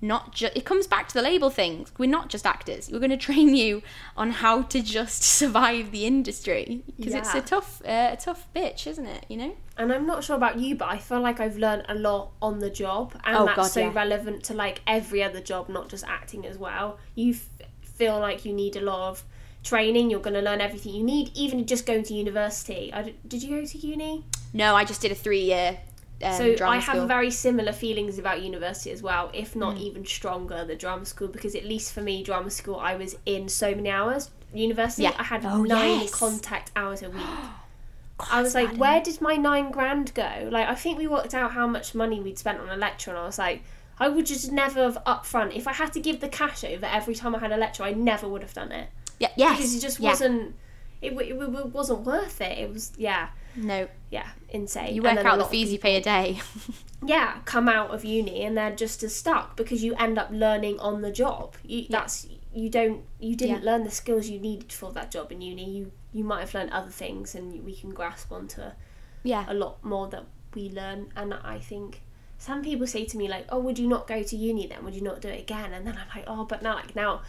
not 0.00 0.32
just 0.32 0.54
it 0.56 0.64
comes 0.64 0.86
back 0.86 1.08
to 1.08 1.14
the 1.14 1.22
label 1.22 1.50
thing 1.50 1.86
we're 1.98 2.08
not 2.08 2.28
just 2.28 2.46
actors 2.46 2.90
we're 2.92 2.98
going 2.98 3.10
to 3.10 3.16
train 3.16 3.56
you 3.56 3.82
on 4.16 4.30
how 4.30 4.62
to 4.62 4.80
just 4.82 5.22
survive 5.40 5.90
the 5.90 6.04
industry 6.04 6.82
because 6.96 7.12
yeah. 7.12 7.18
it's 7.18 7.34
a 7.34 7.40
tough 7.40 7.82
uh, 7.86 8.10
a 8.12 8.16
tough 8.16 8.46
bitch 8.54 8.86
isn't 8.86 9.06
it 9.06 9.24
you 9.28 9.36
know 9.36 9.56
and 9.78 9.92
i'm 9.92 10.06
not 10.06 10.22
sure 10.22 10.36
about 10.36 10.58
you 10.58 10.76
but 10.76 10.88
i 10.88 10.98
feel 10.98 11.20
like 11.20 11.40
i've 11.40 11.56
learned 11.56 11.84
a 11.88 11.94
lot 11.94 12.30
on 12.40 12.58
the 12.58 12.70
job 12.70 13.14
and 13.24 13.36
oh, 13.36 13.46
that's 13.46 13.56
God, 13.56 13.66
so 13.66 13.80
yeah. 13.80 13.92
relevant 13.92 14.44
to 14.44 14.54
like 14.54 14.82
every 14.86 15.22
other 15.22 15.40
job 15.40 15.68
not 15.68 15.88
just 15.88 16.04
acting 16.04 16.46
as 16.46 16.58
well 16.58 16.98
you 17.14 17.32
f- 17.32 17.48
feel 17.94 18.18
like 18.20 18.44
you 18.44 18.52
need 18.52 18.76
a 18.76 18.80
lot 18.80 19.08
of 19.10 19.24
training 19.62 20.10
you're 20.10 20.20
going 20.20 20.34
to 20.34 20.42
learn 20.42 20.60
everything 20.60 20.92
you 20.94 21.02
need 21.02 21.30
even 21.34 21.64
just 21.66 21.86
going 21.86 22.02
to 22.02 22.12
university 22.12 22.92
I, 22.92 23.14
did 23.26 23.42
you 23.42 23.60
go 23.60 23.64
to 23.64 23.78
uni 23.78 24.24
no 24.52 24.74
i 24.76 24.84
just 24.84 25.00
did 25.00 25.10
a 25.10 25.14
three 25.14 25.40
year 25.42 25.78
um, 26.22 26.32
So 26.36 26.54
drama 26.54 26.76
I 26.76 26.80
have 26.80 26.96
school. 26.96 27.06
very 27.06 27.30
similar 27.30 27.72
feelings 27.72 28.18
about 28.18 28.40
university 28.42 28.90
as 28.92 29.02
well, 29.02 29.30
if 29.34 29.56
not 29.56 29.76
even 29.78 30.06
stronger 30.06 30.64
than 30.64 30.78
drama 30.78 31.04
school, 31.04 31.26
because 31.28 31.54
at 31.56 31.64
least 31.64 31.92
for 31.92 32.02
me, 32.02 32.22
drama 32.22 32.50
school, 32.50 32.76
I 32.76 32.94
was 32.94 33.16
in 33.26 33.48
so 33.48 33.74
many 33.74 33.90
hours. 33.90 34.30
University, 34.54 35.02
Yeah. 35.02 35.16
I 35.18 35.24
had 35.24 35.44
Oh, 35.44 35.64
nine 35.64 36.00
yes. 36.02 36.14
contact 36.14 36.70
hours 36.76 37.02
a 37.02 37.10
week. 37.10 37.20
God, 38.18 38.28
I 38.30 38.42
was 38.42 38.54
like, 38.54 38.76
where 38.76 39.02
did 39.02 39.20
my 39.20 39.34
nine 39.34 39.72
grand 39.72 40.14
go? 40.14 40.48
Like, 40.52 40.68
I 40.68 40.76
think 40.76 40.98
we 40.98 41.08
worked 41.08 41.34
out 41.34 41.50
how 41.50 41.66
much 41.66 41.96
money 41.96 42.20
we'd 42.20 42.38
spent 42.38 42.60
on 42.60 42.68
a 42.68 42.76
lecture, 42.76 43.10
and 43.10 43.18
I 43.18 43.24
was 43.26 43.38
like, 43.38 43.62
I 43.98 44.08
would 44.08 44.26
just 44.26 44.52
never 44.52 44.82
have 44.82 44.98
upfront. 45.06 45.56
If 45.56 45.66
I 45.66 45.72
had 45.72 45.92
to 45.94 46.00
give 46.00 46.20
the 46.20 46.28
cash 46.28 46.64
over 46.64 46.86
every 46.86 47.14
time 47.14 47.34
I 47.34 47.38
had 47.38 47.52
a 47.52 47.56
lecture, 47.56 47.82
I 47.82 47.92
never 47.92 48.28
would 48.28 48.42
have 48.42 48.54
done 48.54 48.72
it 48.72 48.74
it? 48.74 48.88
Yeah, 49.18 49.28
yes. 49.36 49.56
because 49.56 49.74
it 49.76 49.80
just 49.80 50.00
yeah. 50.00 50.10
wasn't. 50.10 50.54
It, 51.00 51.10
w- 51.10 51.42
it, 51.42 51.66
wasn't 51.66 52.00
worth 52.00 52.40
it. 52.40 52.58
It 52.58 52.72
was 52.72 52.92
yeah, 52.96 53.28
No, 53.56 53.88
yeah, 54.10 54.28
insane. 54.48 54.94
you 54.94 55.02
work 55.02 55.18
out 55.18 55.38
the 55.38 55.44
fees 55.44 55.70
you 55.70 55.78
pay 55.78 55.96
a 55.96 56.00
day. 56.00 56.40
yeah 57.06 57.40
come 57.44 57.68
out 57.68 57.90
of 57.90 58.02
uni 58.02 58.42
and 58.44 58.56
they're 58.56 58.74
just 58.74 59.02
as 59.02 59.14
stuck 59.14 59.56
because 59.56 59.84
you 59.84 59.94
end 59.96 60.18
up 60.18 60.30
learning 60.30 60.80
on 60.80 61.02
the 61.02 61.12
job 61.12 61.54
you, 61.62 61.84
that's 61.90 62.26
you 62.50 62.70
don't 62.70 63.02
you 63.18 63.36
didn't 63.36 63.62
Yeah. 63.62 63.72
learn 63.72 63.84
the 63.84 63.90
skills 63.90 64.30
you 64.30 64.38
needed 64.40 64.72
for 64.72 64.90
that 64.92 65.10
job 65.10 65.30
in 65.30 65.42
uni 65.42 65.68
you 65.68 65.92
you 66.14 66.24
might 66.24 66.40
have 66.40 66.54
learned 66.54 66.70
other 66.70 66.90
things 66.90 67.34
and 67.34 67.62
we 67.62 67.74
can 67.74 67.90
grasp 67.90 68.32
onto 68.32 68.62
yeah. 69.22 69.44
a 69.46 69.52
lot 69.52 69.84
more 69.84 70.08
that 70.08 70.24
we 70.54 70.70
learn 70.70 71.12
and 71.14 71.34
i 71.34 71.58
think 71.58 72.00
some 72.44 72.62
people 72.62 72.86
say 72.86 73.04
to 73.06 73.16
me 73.16 73.26
like 73.28 73.46
oh 73.48 73.58
would 73.58 73.78
you 73.78 73.88
not 73.88 74.06
go 74.06 74.22
to 74.22 74.36
uni 74.36 74.66
then 74.66 74.84
would 74.84 74.94
you 74.94 75.00
not 75.00 75.20
do 75.20 75.28
it 75.28 75.40
again 75.40 75.72
and 75.72 75.86
then 75.86 75.96
i'm 76.00 76.08
like 76.14 76.24
oh 76.26 76.44
but 76.44 76.62
now 76.62 76.74
like 76.74 76.94
now 76.94 77.22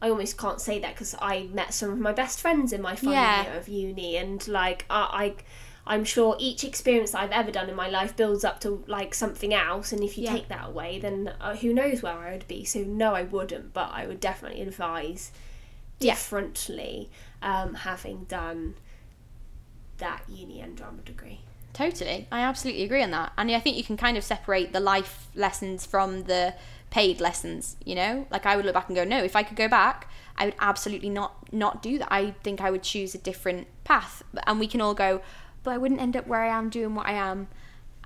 I 0.00 0.10
almost 0.10 0.38
can't 0.38 0.60
say 0.60 0.78
that 0.78 0.94
because 0.94 1.16
I 1.20 1.48
met 1.52 1.74
some 1.74 1.90
of 1.90 1.98
my 1.98 2.12
best 2.12 2.40
friends 2.40 2.72
in 2.72 2.80
my 2.80 2.94
final 2.94 3.14
Yeah. 3.14 3.42
year 3.42 3.58
of 3.58 3.66
uni, 3.66 4.16
and 4.16 4.46
like 4.46 4.84
I, 4.88 5.34
I, 5.86 5.92
I'm 5.92 6.04
sure 6.04 6.36
each 6.38 6.62
experience 6.62 7.10
that 7.10 7.22
I've 7.22 7.32
ever 7.32 7.50
done 7.50 7.68
in 7.68 7.74
my 7.74 7.88
life 7.88 8.16
builds 8.16 8.44
up 8.44 8.60
to 8.60 8.84
like 8.86 9.12
something 9.12 9.52
else, 9.52 9.90
and 9.90 10.04
if 10.04 10.16
you 10.16 10.22
Yeah. 10.22 10.34
take 10.34 10.46
that 10.50 10.68
away, 10.68 11.00
then 11.00 11.32
uh, 11.40 11.56
who 11.56 11.74
knows 11.74 12.00
where 12.00 12.16
I 12.16 12.30
would 12.30 12.46
be? 12.46 12.64
So 12.64 12.78
no, 12.84 13.12
I 13.12 13.24
wouldn't, 13.24 13.72
but 13.74 13.90
I 13.92 14.06
would 14.06 14.20
definitely 14.20 14.62
advise 14.62 15.32
Yeah. 15.98 16.12
differently, 16.14 17.10
um, 17.42 17.74
having 17.74 18.18
done 18.26 18.76
that 19.96 20.22
uni 20.28 20.60
and 20.60 20.76
drama 20.76 21.02
degree. 21.02 21.40
Totally. 21.78 22.26
I 22.32 22.40
absolutely 22.40 22.82
agree 22.82 23.04
on 23.04 23.12
that. 23.12 23.32
And 23.38 23.52
I 23.52 23.60
think 23.60 23.76
you 23.76 23.84
can 23.84 23.96
kind 23.96 24.16
of 24.16 24.24
separate 24.24 24.72
the 24.72 24.80
life 24.80 25.28
lessons 25.36 25.86
from 25.86 26.24
the 26.24 26.54
paid 26.90 27.20
lessons, 27.20 27.76
you 27.84 27.94
know? 27.94 28.26
Like 28.32 28.46
I 28.46 28.56
would 28.56 28.64
look 28.64 28.74
back 28.74 28.88
and 28.88 28.96
go, 28.96 29.04
no, 29.04 29.22
if 29.22 29.36
I 29.36 29.44
could 29.44 29.56
go 29.56 29.68
back, 29.68 30.10
I 30.36 30.46
would 30.46 30.56
absolutely 30.58 31.08
not 31.08 31.52
not 31.52 31.80
do 31.80 31.98
that. 31.98 32.08
I 32.12 32.32
think 32.42 32.60
I 32.60 32.72
would 32.72 32.82
choose 32.82 33.14
a 33.14 33.18
different 33.18 33.68
path. 33.84 34.24
And 34.44 34.58
we 34.58 34.66
can 34.66 34.80
all 34.80 34.92
go, 34.94 35.20
but 35.62 35.70
I 35.70 35.78
wouldn't 35.78 36.00
end 36.00 36.16
up 36.16 36.26
where 36.26 36.42
I 36.42 36.48
am 36.48 36.68
doing 36.68 36.96
what 36.96 37.06
I 37.06 37.12
am. 37.12 37.46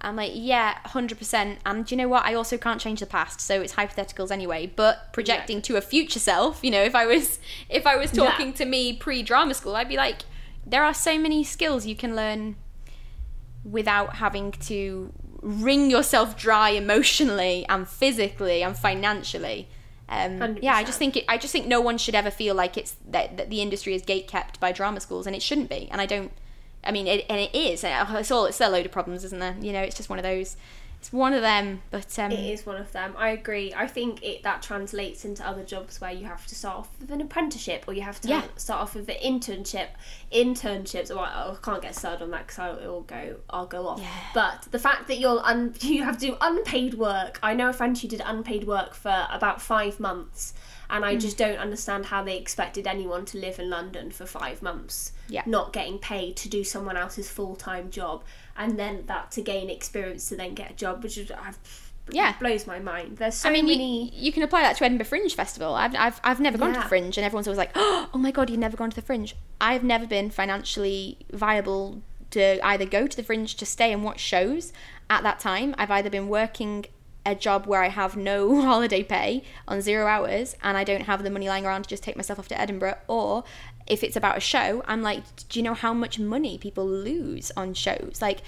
I'm 0.02 0.16
like, 0.16 0.32
yeah, 0.34 0.76
100%. 0.84 1.56
And 1.64 1.86
do 1.86 1.94
you 1.94 1.96
know 1.96 2.08
what? 2.08 2.26
I 2.26 2.34
also 2.34 2.58
can't 2.58 2.78
change 2.80 3.00
the 3.00 3.06
past, 3.06 3.40
so 3.40 3.62
it's 3.62 3.74
hypotheticals 3.74 4.30
anyway. 4.30 4.66
But 4.66 5.14
projecting 5.14 5.62
to 5.62 5.76
a 5.76 5.80
future 5.80 6.18
self, 6.18 6.62
you 6.62 6.70
know, 6.70 6.82
if 6.82 6.94
I 6.94 7.06
was 7.06 7.38
if 7.70 7.86
I 7.86 7.96
was 7.96 8.12
Yeah. 8.12 8.24
talking 8.28 8.52
to 8.54 8.66
me 8.66 8.92
pre-drama 8.92 9.54
school, 9.54 9.76
I'd 9.76 9.88
be 9.88 9.96
like, 9.96 10.18
there 10.66 10.84
are 10.84 10.92
so 10.92 11.18
many 11.18 11.42
skills 11.42 11.86
you 11.86 11.96
can 11.96 12.14
learn 12.14 12.56
without 13.64 14.16
having 14.16 14.52
to 14.52 15.12
wring 15.40 15.90
yourself 15.90 16.36
dry 16.36 16.70
emotionally 16.70 17.66
and 17.68 17.88
physically 17.88 18.62
and 18.62 18.76
financially. 18.76 19.68
Um, 20.08 20.58
yeah, 20.60 20.74
I 20.74 20.84
just 20.84 20.98
think 20.98 21.16
it, 21.16 21.24
I 21.26 21.38
just 21.38 21.52
think 21.52 21.66
no 21.66 21.80
one 21.80 21.96
should 21.96 22.14
ever 22.14 22.30
feel 22.30 22.54
like 22.54 22.76
it's 22.76 22.96
that, 23.08 23.36
that 23.38 23.48
the 23.50 23.62
industry 23.62 23.94
is 23.94 24.02
gatekept 24.02 24.60
by 24.60 24.70
drama 24.70 25.00
schools, 25.00 25.26
and 25.26 25.34
it 25.34 25.42
shouldn't 25.42 25.70
be. 25.70 25.88
And 25.90 26.00
I 26.00 26.06
don't. 26.06 26.32
I 26.84 26.90
mean, 26.90 27.06
it, 27.06 27.24
and 27.30 27.40
it 27.40 27.54
is. 27.54 27.82
It's 27.84 28.30
all. 28.30 28.44
It's 28.46 28.60
a 28.60 28.68
load 28.68 28.84
of 28.84 28.92
problems, 28.92 29.24
isn't 29.24 29.38
there? 29.38 29.56
You 29.60 29.72
know, 29.72 29.80
it's 29.80 29.96
just 29.96 30.10
one 30.10 30.18
of 30.18 30.22
those. 30.22 30.56
It's 31.02 31.12
one 31.12 31.32
of 31.34 31.42
them. 31.42 31.82
But 31.90 32.16
um, 32.20 32.30
It 32.30 32.38
is 32.38 32.64
one 32.64 32.76
of 32.76 32.92
them. 32.92 33.14
I 33.18 33.30
agree. 33.30 33.74
I 33.76 33.88
think 33.88 34.22
it 34.22 34.44
that 34.44 34.62
translates 34.62 35.24
into 35.24 35.44
other 35.44 35.64
jobs 35.64 36.00
where 36.00 36.12
you 36.12 36.26
have 36.26 36.46
to 36.46 36.54
start 36.54 36.76
off 36.76 36.90
with 37.00 37.10
an 37.10 37.20
apprenticeship 37.20 37.82
or 37.88 37.92
you 37.92 38.02
have 38.02 38.20
to 38.20 38.28
Yeah. 38.28 38.42
start 38.56 38.80
off 38.82 38.94
with 38.94 39.08
an 39.08 39.16
internship. 39.16 39.88
Internships. 40.32 41.10
Well, 41.10 41.18
I 41.18 41.56
can't 41.60 41.82
get 41.82 41.96
started 41.96 42.22
on 42.22 42.30
that 42.30 42.46
because 42.46 42.78
it'll 42.80 43.00
go. 43.02 43.36
I'll 43.50 43.66
go 43.66 43.88
off. 43.88 44.00
Yeah. 44.00 44.06
But 44.32 44.68
the 44.70 44.78
fact 44.78 45.08
that 45.08 45.18
you'll 45.18 45.40
un- 45.40 45.74
you 45.80 46.04
have 46.04 46.18
to 46.18 46.26
do 46.28 46.36
unpaid 46.40 46.94
work. 46.94 47.40
I 47.42 47.54
know 47.54 47.68
a 47.68 47.72
friend 47.72 47.98
who 47.98 48.06
did 48.06 48.22
unpaid 48.24 48.64
work 48.68 48.94
for 48.94 49.26
about 49.30 49.60
five 49.60 49.98
months. 49.98 50.54
And 50.88 51.04
Hmm. 51.04 51.10
I 51.10 51.16
just 51.16 51.36
don't 51.38 51.56
understand 51.58 52.06
how 52.06 52.22
they 52.22 52.36
expected 52.36 52.86
anyone 52.86 53.24
to 53.26 53.38
live 53.38 53.58
in 53.58 53.70
London 53.70 54.10
for 54.10 54.26
five 54.26 54.60
months, 54.62 55.12
Yeah. 55.26 55.42
not 55.46 55.72
getting 55.72 55.98
paid 55.98 56.36
to 56.36 56.48
do 56.50 56.62
someone 56.64 56.96
else's 56.98 57.30
full 57.30 57.56
time 57.56 57.90
job, 57.90 58.22
and 58.56 58.78
then 58.78 59.04
that 59.06 59.30
to 59.32 59.42
gain 59.42 59.70
experience 59.70 60.28
to 60.28 60.36
then 60.36 60.54
get 60.54 60.70
a 60.70 60.74
job, 60.74 61.02
which 61.02 61.16
is 61.18 61.30
I've, 61.30 61.58
Yeah. 62.10 62.34
blows 62.38 62.66
my 62.66 62.78
mind. 62.78 63.18
There's 63.18 63.36
so 63.36 63.48
I 63.48 63.52
mean, 63.52 63.66
many. 63.66 64.04
you, 64.06 64.10
you 64.26 64.32
can 64.32 64.42
apply 64.42 64.62
that 64.62 64.76
to 64.76 64.84
Edinburgh 64.84 65.06
Fringe 65.06 65.34
Festival. 65.34 65.74
I've, 65.74 65.94
I've, 65.96 66.20
I've 66.24 66.40
never 66.40 66.58
gone 66.58 66.74
to 66.74 66.80
the 66.80 66.86
Fringe, 66.88 67.16
and 67.16 67.24
everyone's 67.24 67.46
always 67.46 67.58
like, 67.58 67.72
oh 67.76 68.10
my 68.14 68.30
god, 68.30 68.50
you've 68.50 68.58
never 68.58 68.76
gone 68.76 68.90
to 68.90 68.96
the 68.96 69.02
Fringe. 69.02 69.34
I've 69.60 69.84
never 69.84 70.06
been 70.06 70.30
financially 70.30 71.18
viable 71.32 72.02
to 72.30 72.64
either 72.66 72.86
go 72.86 73.06
to 73.06 73.16
the 73.16 73.22
Fringe 73.22 73.54
to 73.56 73.66
stay 73.66 73.92
and 73.92 74.02
watch 74.04 74.20
shows 74.20 74.72
at 75.10 75.22
that 75.22 75.38
time. 75.40 75.74
I've 75.78 75.90
either 75.90 76.10
been 76.10 76.28
working 76.28 76.86
a 77.24 77.36
job 77.36 77.66
where 77.66 77.82
I 77.84 77.88
have 77.88 78.16
no 78.16 78.62
holiday 78.62 79.02
pay 79.04 79.44
on 79.68 79.80
zero 79.80 80.06
hours 80.08 80.56
and 80.60 80.76
I 80.76 80.82
don't 80.82 81.02
have 81.02 81.22
the 81.22 81.30
money 81.30 81.48
lying 81.48 81.64
around 81.64 81.84
to 81.84 81.88
just 81.88 82.02
take 82.02 82.16
myself 82.16 82.38
off 82.40 82.48
to 82.48 82.60
Edinburgh, 82.60 82.96
or 83.06 83.44
if 83.92 84.02
it's 84.02 84.16
about 84.16 84.38
a 84.38 84.40
show, 84.40 84.82
I'm 84.86 85.02
like, 85.02 85.22
do 85.50 85.58
you 85.58 85.62
know 85.62 85.74
how 85.74 85.92
much 85.92 86.18
money 86.18 86.56
people 86.56 86.86
lose 86.86 87.52
on 87.56 87.74
shows? 87.74 88.18
Like, 88.22 88.40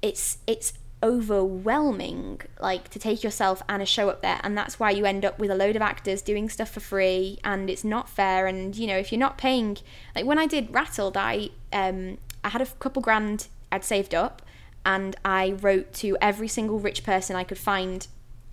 it's 0.00 0.38
it's 0.46 0.72
overwhelming 1.02 2.40
like 2.58 2.88
to 2.88 2.98
take 2.98 3.22
yourself 3.22 3.62
and 3.68 3.82
a 3.82 3.86
show 3.86 4.08
up 4.08 4.22
there. 4.22 4.40
And 4.42 4.56
that's 4.56 4.80
why 4.80 4.90
you 4.90 5.04
end 5.04 5.26
up 5.26 5.38
with 5.38 5.50
a 5.50 5.54
load 5.54 5.76
of 5.76 5.82
actors 5.82 6.22
doing 6.22 6.48
stuff 6.48 6.70
for 6.70 6.80
free 6.80 7.38
and 7.44 7.68
it's 7.68 7.84
not 7.84 8.08
fair. 8.08 8.46
And 8.46 8.74
you 8.74 8.86
know 8.86 8.96
if 8.96 9.12
you're 9.12 9.18
not 9.18 9.36
paying 9.36 9.76
like 10.14 10.24
when 10.24 10.38
I 10.38 10.46
did 10.46 10.72
Rattled 10.72 11.18
I 11.18 11.50
um 11.70 12.16
I 12.42 12.48
had 12.48 12.62
a 12.62 12.66
couple 12.66 13.02
grand 13.02 13.48
I'd 13.70 13.84
saved 13.84 14.14
up 14.14 14.40
and 14.86 15.16
I 15.22 15.50
wrote 15.60 15.92
to 15.94 16.16
every 16.20 16.48
single 16.48 16.78
rich 16.78 17.04
person 17.04 17.36
I 17.36 17.44
could 17.44 17.58
find 17.58 18.06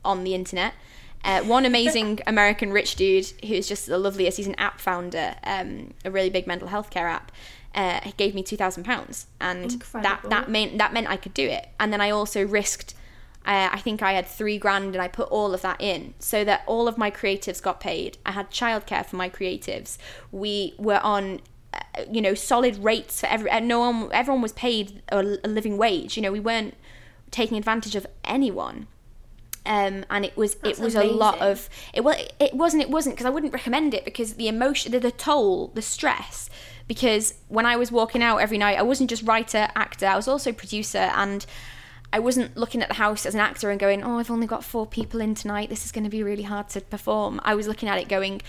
on 0.03 0.25
the 0.25 0.35
internet 0.35 0.73
uh, 1.23 1.41
one 1.41 1.65
amazing 1.65 2.19
American 2.27 2.71
rich 2.71 2.95
dude 2.95 3.31
who's 3.45 3.67
just 3.67 3.87
the 3.87 3.97
loveliest. 3.97 4.37
He's 4.37 4.47
an 4.47 4.55
app 4.55 4.79
founder, 4.81 5.35
um, 5.43 5.93
a 6.03 6.11
really 6.11 6.29
big 6.29 6.47
mental 6.47 6.67
health 6.67 6.89
care 6.89 7.07
app. 7.07 7.31
Uh, 7.75 7.99
gave 8.17 8.35
me 8.35 8.43
two 8.43 8.57
thousand 8.57 8.83
pounds, 8.83 9.25
and 9.41 9.71
that 9.71 9.73
Incredible. 9.73 10.29
that 10.29 10.49
meant 10.49 10.77
that 10.77 10.93
meant 10.93 11.09
I 11.09 11.17
could 11.17 11.33
do 11.33 11.47
it. 11.47 11.69
And 11.79 11.91
then 11.91 12.01
I 12.01 12.11
also 12.11 12.45
risked. 12.45 12.93
Uh, 13.45 13.69
I 13.73 13.79
think 13.79 14.01
I 14.01 14.13
had 14.13 14.25
three 14.25 14.57
grand, 14.57 14.93
and 14.95 15.01
I 15.01 15.07
put 15.07 15.27
all 15.29 15.53
of 15.53 15.61
that 15.63 15.81
in 15.81 16.13
so 16.19 16.43
that 16.45 16.63
all 16.67 16.87
of 16.87 16.97
my 16.97 17.09
creatives 17.09 17.61
got 17.61 17.79
paid. 17.79 18.17
I 18.25 18.31
had 18.31 18.51
childcare 18.51 19.05
for 19.05 19.15
my 19.15 19.29
creatives. 19.29 19.97
We 20.31 20.75
were 20.77 20.99
on 21.03 21.41
uh, 21.73 22.03
you 22.11 22.21
know 22.21 22.35
solid 22.35 22.77
rates 22.77 23.21
for 23.21 23.27
every 23.27 23.49
no 23.61 23.79
one 23.79 24.09
everyone 24.13 24.41
was 24.41 24.53
paid 24.53 25.01
a, 25.09 25.37
a 25.43 25.47
living 25.47 25.77
wage 25.77 26.15
you 26.15 26.21
know 26.21 26.31
we 26.31 26.39
weren't 26.39 26.75
taking 27.31 27.57
advantage 27.57 27.95
of 27.95 28.05
anyone 28.23 28.85
um, 29.65 30.05
and 30.09 30.25
it 30.25 30.35
was 30.35 30.55
That's 30.55 30.79
it 30.79 30.83
was 30.83 30.95
a 30.95 31.03
lot 31.03 31.39
of 31.39 31.69
it 31.93 32.03
was 32.03 32.15
it 32.39 32.53
wasn't 32.53 32.83
it 32.83 32.89
wasn't 32.89 33.15
because 33.15 33.25
I 33.25 33.29
wouldn't 33.29 33.53
recommend 33.53 33.93
it 33.93 34.05
because 34.05 34.33
the 34.33 34.47
emotion 34.47 34.91
the, 34.91 34.99
the 34.99 35.11
toll 35.11 35.67
the 35.69 35.81
stress 35.81 36.49
because 36.87 37.33
when 37.47 37.65
I 37.65 37.77
was 37.77 37.91
walking 37.91 38.21
out 38.21 38.37
every 38.37 38.57
night 38.57 38.77
I 38.77 38.81
wasn't 38.81 39.09
just 39.09 39.23
writer 39.23 39.69
actor 39.75 40.05
I 40.05 40.15
was 40.15 40.27
also 40.27 40.51
producer 40.51 40.97
and 40.97 41.45
I 42.11 42.19
wasn't 42.19 42.55
looking 42.57 42.81
at 42.81 42.89
the 42.89 42.95
house 42.95 43.25
as 43.25 43.33
an 43.33 43.39
actor 43.39 43.69
and 43.69 43.79
going 43.79 44.03
oh 44.03 44.19
I've 44.19 44.31
only 44.31 44.47
got 44.47 44.63
four 44.63 44.85
people 44.85 45.21
in 45.21 45.33
tonight 45.33 45.69
this 45.69 45.85
is 45.85 45.91
going 45.91 46.03
to 46.03 46.09
be 46.09 46.23
really 46.23 46.43
hard 46.43 46.69
to 46.69 46.81
perform. 46.81 47.39
I 47.43 47.55
was 47.55 47.67
looking 47.67 47.87
at 47.87 47.97
it 47.97 48.09
going 48.09 48.41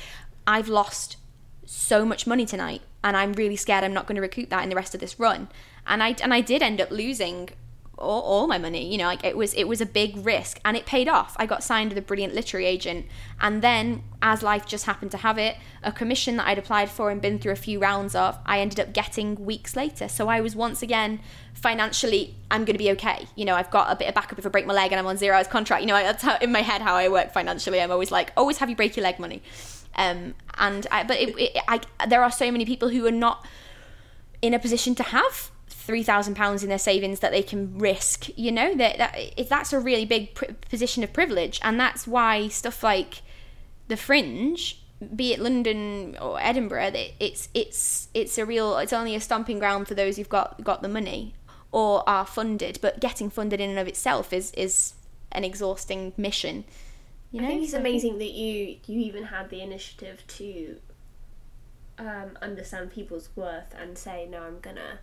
I've 0.47 0.69
lost 0.69 1.17
so 1.65 2.05
much 2.05 2.27
money 2.27 2.45
tonight 2.45 2.83
and 3.05 3.17
I'm 3.17 3.35
really 3.35 3.57
scared 3.57 3.85
I'm 3.85 3.95
not 3.95 4.07
going 4.07 4.17
to 4.17 4.23
recoup 4.23 4.49
that 4.51 4.65
in 4.65 4.69
the 4.69 4.77
rest 4.77 4.95
of 4.95 5.01
this 5.01 5.21
run. 5.21 5.49
And 5.87 6.03
I 6.03 6.17
and 6.23 6.35
I 6.35 6.41
did 6.41 6.63
end 6.63 6.81
up 6.81 6.91
losing 6.91 7.51
all, 7.99 8.23
all 8.23 8.47
my 8.47 8.59
money 8.59 8.91
you 8.91 8.99
know 8.99 9.05
like 9.05 9.25
it 9.25 9.37
was 9.37 9.55
it 9.55 9.65
was 9.65 9.81
a 9.81 9.87
big 9.87 10.17
risk 10.25 10.61
and 10.65 10.77
it 10.77 10.87
paid 10.87 11.09
off. 11.09 11.37
I 11.39 11.47
got 11.47 11.63
signed 11.63 11.91
with 11.91 11.99
a 11.99 12.03
brilliant 12.03 12.35
literary 12.35 12.67
agent 12.67 13.07
and 13.41 13.63
then 13.63 14.03
as 14.23 14.43
life 14.43 14.67
just 14.67 14.87
happened 14.87 15.11
to 15.13 15.17
have 15.19 15.39
it 15.39 15.57
a 15.83 15.93
commission 15.93 16.37
that 16.37 16.47
I'd 16.47 16.59
applied 16.59 16.91
for 16.91 17.11
and 17.11 17.21
been 17.21 17.39
through 17.39 17.53
a 17.53 17.57
few 17.57 17.79
rounds 17.79 18.15
of 18.15 18.39
I 18.47 18.61
ended 18.61 18.81
up 18.81 18.93
getting 18.93 19.45
weeks 19.45 19.77
later. 19.77 20.09
So 20.09 20.29
I 20.29 20.41
was 20.41 20.57
once 20.57 20.83
again 20.83 21.21
financially 21.53 22.35
I'm 22.51 22.65
going 22.65 22.75
to 22.75 22.83
be 22.83 22.91
okay. 22.93 23.27
You 23.37 23.45
know 23.45 23.55
I've 23.55 23.71
got 23.71 23.93
a 23.93 23.97
bit 23.97 24.09
of 24.09 24.15
backup 24.15 24.39
if 24.39 24.47
I 24.47 24.49
break 24.49 24.67
my 24.67 24.75
leg 24.75 24.93
and 24.93 24.99
I'm 24.99 25.07
on 25.07 25.17
zero 25.17 25.37
hours 25.37 25.49
contract. 25.49 25.83
You 25.83 25.89
know 25.89 25.97
that's 25.97 26.23
how 26.23 26.37
in 26.39 26.53
my 26.53 26.63
head 26.63 26.83
how 26.83 26.95
I 26.95 27.09
work 27.09 27.33
financially. 27.33 27.81
I'm 27.81 27.91
always 27.91 28.11
like 28.11 28.33
always 28.37 28.59
have 28.59 28.71
you 28.71 28.77
break 28.77 28.97
your 28.97 29.05
leg 29.05 29.19
money. 29.19 29.43
Um, 29.97 30.35
and 30.59 30.87
I, 30.91 31.05
but 31.05 31.19
it, 31.19 31.39
it, 31.39 31.63
I, 31.69 31.81
there 32.07 32.23
are 32.23 32.31
so 32.31 32.51
many 32.51 32.65
people 32.65 32.89
who 32.89 33.07
are 33.07 33.13
not 33.13 33.47
in 34.43 34.55
a 34.55 34.59
position 34.59 34.95
to 34.97 35.03
have 35.03 35.51
three 35.87 36.03
thousand 36.03 36.35
pounds 36.35 36.63
in 36.63 36.69
their 36.69 36.79
savings 36.91 37.21
that 37.21 37.33
they 37.33 37.43
can 37.43 37.79
risk. 37.79 38.29
You 38.37 38.53
know 38.53 38.75
that 38.75 38.99
that 38.99 39.15
if 39.37 39.49
that's 39.49 39.73
a 39.73 39.79
really 39.79 40.07
big 40.07 40.35
pri 40.35 40.49
position 40.71 41.05
of 41.05 41.13
privilege, 41.13 41.61
and 41.63 41.79
that's 41.79 42.07
why 42.07 42.49
stuff 42.49 42.83
like 42.83 43.23
the 43.89 43.97
Fringe, 43.97 44.81
be 45.15 45.33
it 45.35 45.41
London 45.41 46.17
or 46.21 46.41
Edinburgh, 46.41 46.91
that 46.93 47.09
it's 47.21 47.49
it's 47.53 48.09
it's 48.15 48.39
a 48.39 48.45
real 48.45 48.79
it's 48.79 48.93
only 48.93 49.15
a 49.15 49.21
stomping 49.21 49.59
ground 49.59 49.87
for 49.89 49.95
those 49.95 50.17
who've 50.17 50.29
got 50.39 50.63
got 50.65 50.83
the 50.83 50.89
money. 50.89 51.35
or 51.75 52.09
are 52.09 52.25
funded. 52.25 52.79
But 52.81 53.01
getting 53.01 53.29
funded 53.31 53.61
in 53.61 53.71
and 53.71 53.79
of 53.81 53.89
itself 53.89 54.33
is 54.33 54.53
is 54.53 54.95
an 55.33 55.43
exhausting 55.45 56.13
mission. 56.17 56.65
You 57.33 57.41
know? 57.41 57.49
I 57.49 57.51
think 57.51 57.63
it's 57.65 57.73
So 57.73 57.79
amazing 57.79 58.19
that 58.19 58.31
you 58.31 58.79
you 58.87 59.01
even 59.01 59.25
had 59.25 59.51
the 59.51 59.61
initiative 59.61 60.23
to 60.39 60.77
um, 61.99 62.39
understand 62.41 62.93
people's 62.93 63.29
worth 63.35 63.75
and 63.77 63.99
say, 63.99 64.27
no, 64.31 64.43
I'm 64.43 64.61
gonna 64.61 65.01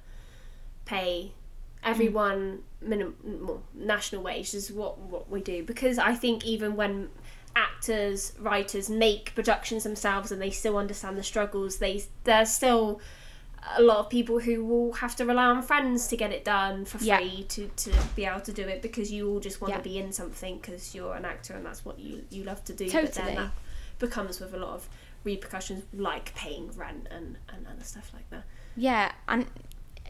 pay 0.91 1.31
mm. 1.31 1.89
everyone 1.91 2.59
minimum 2.81 3.63
national 3.73 4.21
wage 4.23 4.53
is 4.53 4.71
what 4.71 4.97
what 5.13 5.29
we 5.29 5.41
do. 5.41 5.63
Because 5.63 5.97
I 6.11 6.13
think 6.15 6.45
even 6.45 6.75
when 6.75 7.09
actors 7.55 8.33
writers 8.39 8.89
make 8.89 9.35
productions 9.35 9.83
themselves 9.83 10.31
and 10.31 10.41
they 10.41 10.49
still 10.49 10.77
understand 10.77 11.17
the 11.17 11.23
struggles 11.23 11.79
they 11.79 12.01
there's 12.23 12.49
still 12.49 13.01
a 13.77 13.81
lot 13.81 13.97
of 13.97 14.09
people 14.09 14.39
who 14.39 14.63
will 14.65 14.93
have 14.93 15.15
to 15.15 15.25
rely 15.25 15.45
on 15.45 15.61
friends 15.61 16.07
to 16.07 16.17
get 16.17 16.31
it 16.31 16.43
done 16.43 16.85
for 16.85 16.97
Yeah. 16.97 17.17
free 17.17 17.45
to, 17.49 17.67
to 17.67 17.91
be 18.15 18.25
able 18.25 18.39
to 18.41 18.53
do 18.61 18.63
it 18.63 18.81
because 18.81 19.11
you 19.11 19.29
all 19.29 19.39
just 19.39 19.61
want 19.61 19.71
Yeah. 19.71 19.77
to 19.77 19.83
be 19.83 19.97
in 19.97 20.11
something 20.11 20.57
because 20.57 20.95
you're 20.95 21.13
an 21.13 21.25
actor 21.25 21.53
and 21.53 21.65
that's 21.65 21.85
what 21.85 21.99
you 21.99 22.23
you 22.29 22.43
love 22.43 22.63
to 22.65 22.73
do. 22.73 22.91
But 22.91 23.13
then 23.13 23.35
that 23.35 23.51
becomes 23.99 24.39
with 24.39 24.53
a 24.53 24.57
lot 24.57 24.73
of 24.77 24.89
repercussions 25.23 25.83
like 25.93 26.33
paying 26.33 26.71
rent 26.75 27.07
and, 27.11 27.37
and 27.49 27.67
other 27.67 27.83
stuff 27.83 28.11
like 28.13 28.27
that. 28.31 28.45
Yeah, 28.75 29.11
and 29.27 29.45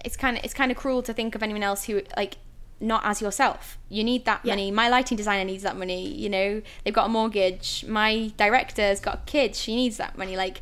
it's 0.05 0.17
kind 0.17 0.37
of 0.37 0.43
it's 0.43 0.53
kind 0.53 0.71
of 0.71 0.77
cruel 0.77 1.01
to 1.03 1.13
think 1.13 1.35
of 1.35 1.43
anyone 1.43 1.63
else 1.63 1.85
who 1.85 2.01
like 2.17 2.37
not 2.79 3.01
as 3.05 3.21
yourself. 3.21 3.77
You 3.89 4.03
need 4.03 4.25
that 4.25 4.41
Yeah. 4.43 4.53
money. 4.53 4.71
My 4.71 4.89
lighting 4.89 5.15
designer 5.15 5.43
needs 5.43 5.63
that 5.63 5.77
money. 5.77 6.07
You 6.07 6.29
know, 6.29 6.61
they've 6.83 6.93
got 6.93 7.05
a 7.05 7.09
mortgage. 7.09 7.85
My 7.87 8.31
director's 8.37 8.99
got 8.99 9.25
kids. 9.27 9.59
She 9.59 9.75
needs 9.75 9.97
that 9.97 10.17
money. 10.17 10.35
Like, 10.35 10.61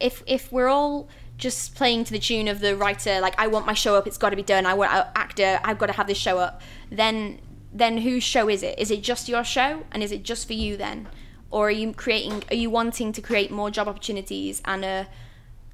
if 0.00 0.22
if 0.26 0.52
we're 0.52 0.68
all 0.68 1.08
just 1.38 1.74
playing 1.74 2.04
to 2.04 2.12
the 2.12 2.18
tune 2.18 2.48
of 2.48 2.60
the 2.60 2.76
writer, 2.76 3.20
like 3.20 3.34
I 3.38 3.46
want 3.46 3.64
my 3.64 3.72
show 3.72 3.94
up, 3.94 4.06
it's 4.06 4.18
got 4.18 4.30
to 4.30 4.36
be 4.36 4.42
done. 4.42 4.66
I 4.66 4.74
want 4.74 4.92
an 4.92 5.04
actor, 5.14 5.60
I've 5.64 5.78
got 5.78 5.86
to 5.86 5.92
have 5.92 6.06
this 6.06 6.18
show 6.18 6.38
up. 6.38 6.60
Then 6.90 7.40
then 7.72 7.98
whose 7.98 8.24
show 8.24 8.48
is 8.48 8.62
it? 8.62 8.78
Is 8.78 8.90
it 8.90 9.02
just 9.02 9.28
your 9.28 9.44
show, 9.44 9.84
and 9.92 10.02
is 10.02 10.10
it 10.12 10.22
just 10.24 10.46
for 10.46 10.54
you 10.54 10.76
then, 10.76 11.06
or 11.50 11.68
are 11.68 11.70
you 11.70 11.92
creating? 11.92 12.42
Are 12.50 12.56
you 12.56 12.68
wanting 12.70 13.12
to 13.12 13.22
create 13.22 13.50
more 13.50 13.70
job 13.70 13.88
opportunities 13.88 14.60
and 14.64 14.84
a 14.84 15.06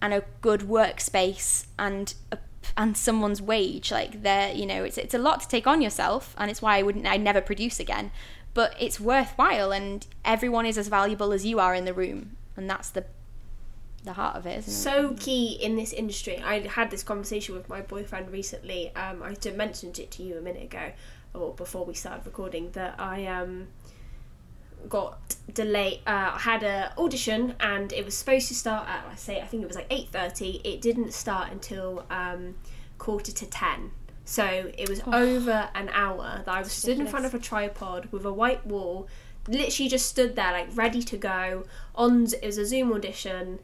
and 0.02 0.12
a 0.12 0.22
good 0.40 0.60
workspace 0.60 1.66
and 1.78 2.14
a, 2.30 2.38
and 2.76 2.96
someone's 2.96 3.40
wage 3.42 3.90
like 3.90 4.22
there 4.22 4.52
you 4.52 4.66
know 4.66 4.84
it's 4.84 4.98
it's 4.98 5.14
a 5.14 5.18
lot 5.18 5.40
to 5.40 5.48
take 5.48 5.66
on 5.66 5.82
yourself 5.82 6.34
and 6.38 6.50
it's 6.50 6.62
why 6.62 6.78
I 6.78 6.82
wouldn't 6.82 7.06
I 7.06 7.16
never 7.16 7.40
produce 7.40 7.80
again 7.80 8.10
but 8.54 8.74
it's 8.78 9.00
worthwhile 9.00 9.72
and 9.72 10.06
everyone 10.24 10.66
is 10.66 10.78
as 10.78 10.88
valuable 10.88 11.32
as 11.32 11.44
you 11.44 11.58
are 11.58 11.74
in 11.74 11.84
the 11.84 11.94
room 11.94 12.36
and 12.56 12.68
that's 12.68 12.90
the 12.90 13.04
the 14.04 14.12
heart 14.12 14.36
of 14.36 14.46
it 14.46 14.58
isn't 14.58 14.72
it 14.72 14.76
so 14.76 15.16
key 15.18 15.58
in 15.60 15.76
this 15.76 15.92
industry. 15.92 16.38
I 16.38 16.60
had 16.60 16.90
this 16.90 17.02
conversation 17.02 17.54
with 17.54 17.68
my 17.68 17.80
boyfriend 17.80 18.30
recently. 18.30 18.94
Um, 18.94 19.22
I 19.22 19.34
mentioned 19.50 19.98
it 19.98 20.10
to 20.12 20.22
you 20.22 20.36
a 20.36 20.40
minute 20.42 20.64
ago, 20.64 20.92
or 21.32 21.54
before 21.54 21.84
we 21.86 21.94
started 21.94 22.26
recording, 22.26 22.70
that 22.72 22.94
I 22.98 23.26
um 23.26 23.68
got 24.88 25.36
delayed. 25.52 26.00
Uh, 26.06 26.32
I 26.34 26.38
had 26.38 26.62
a 26.62 26.92
audition 26.98 27.54
and 27.60 27.92
it 27.92 28.04
was 28.04 28.16
supposed 28.16 28.48
to 28.48 28.54
start 28.54 28.88
at 28.88 29.04
I 29.10 29.14
say 29.16 29.40
I 29.40 29.46
think 29.46 29.62
it 29.62 29.66
was 29.66 29.76
like 29.76 29.86
eight 29.90 30.08
thirty. 30.08 30.60
It 30.64 30.80
didn't 30.80 31.12
start 31.12 31.50
until 31.50 32.04
um, 32.10 32.56
quarter 32.98 33.32
to 33.32 33.46
ten. 33.46 33.90
So 34.24 34.72
it 34.78 34.88
was 34.88 35.02
over 35.06 35.68
an 35.74 35.90
hour 35.92 36.42
that 36.46 36.54
I 36.54 36.60
was 36.60 36.72
stood 36.72 36.98
in 36.98 37.06
front 37.06 37.26
of 37.26 37.34
a 37.34 37.38
tripod 37.38 38.08
with 38.10 38.24
a 38.24 38.32
white 38.32 38.66
wall, 38.66 39.06
literally 39.46 39.88
just 39.88 40.06
stood 40.06 40.34
there 40.34 40.52
like 40.52 40.68
ready 40.74 41.02
to 41.02 41.16
go. 41.18 41.64
On 41.94 42.24
it 42.24 42.46
was 42.46 42.56
a 42.56 42.64
Zoom 42.64 42.90
audition, 42.92 43.58